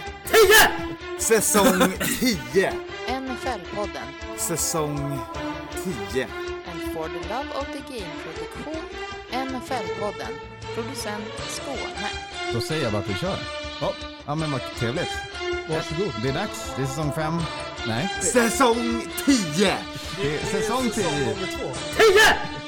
Säsong 1.18 1.92
10. 2.20 2.72
NFL-podden. 3.08 4.06
Säsong 4.38 5.18
10. 6.12 6.26
And 6.72 6.94
for 6.94 7.08
the 7.08 7.28
Love 7.28 7.48
of 7.58 7.66
the 7.72 7.82
Game-produktion. 7.92 8.82
NFL-podden. 9.32 10.32
Producent 10.74 11.24
Skåne. 11.48 12.08
Då 12.52 12.60
säger 12.60 12.82
jag 12.82 12.92
bara 12.92 13.02
att 13.02 13.08
vi 13.10 13.14
kör. 13.14 13.38
Ja, 13.80 13.92
ja 14.26 14.34
men 14.34 14.52
vad 14.52 14.60
trevligt. 14.78 15.12
Varsågod. 15.68 16.12
Det 16.22 16.28
är 16.28 16.34
dags. 16.34 16.72
Det 16.76 16.82
är 16.82 16.86
säsong 16.86 17.12
fem. 17.12 17.38
Nej, 17.86 18.14
Säsong 18.22 19.02
10! 19.26 19.76
det 20.20 20.36
är 20.36 20.44
säsong 20.46 20.90
tio. 20.90 21.34
10! 21.96 22.59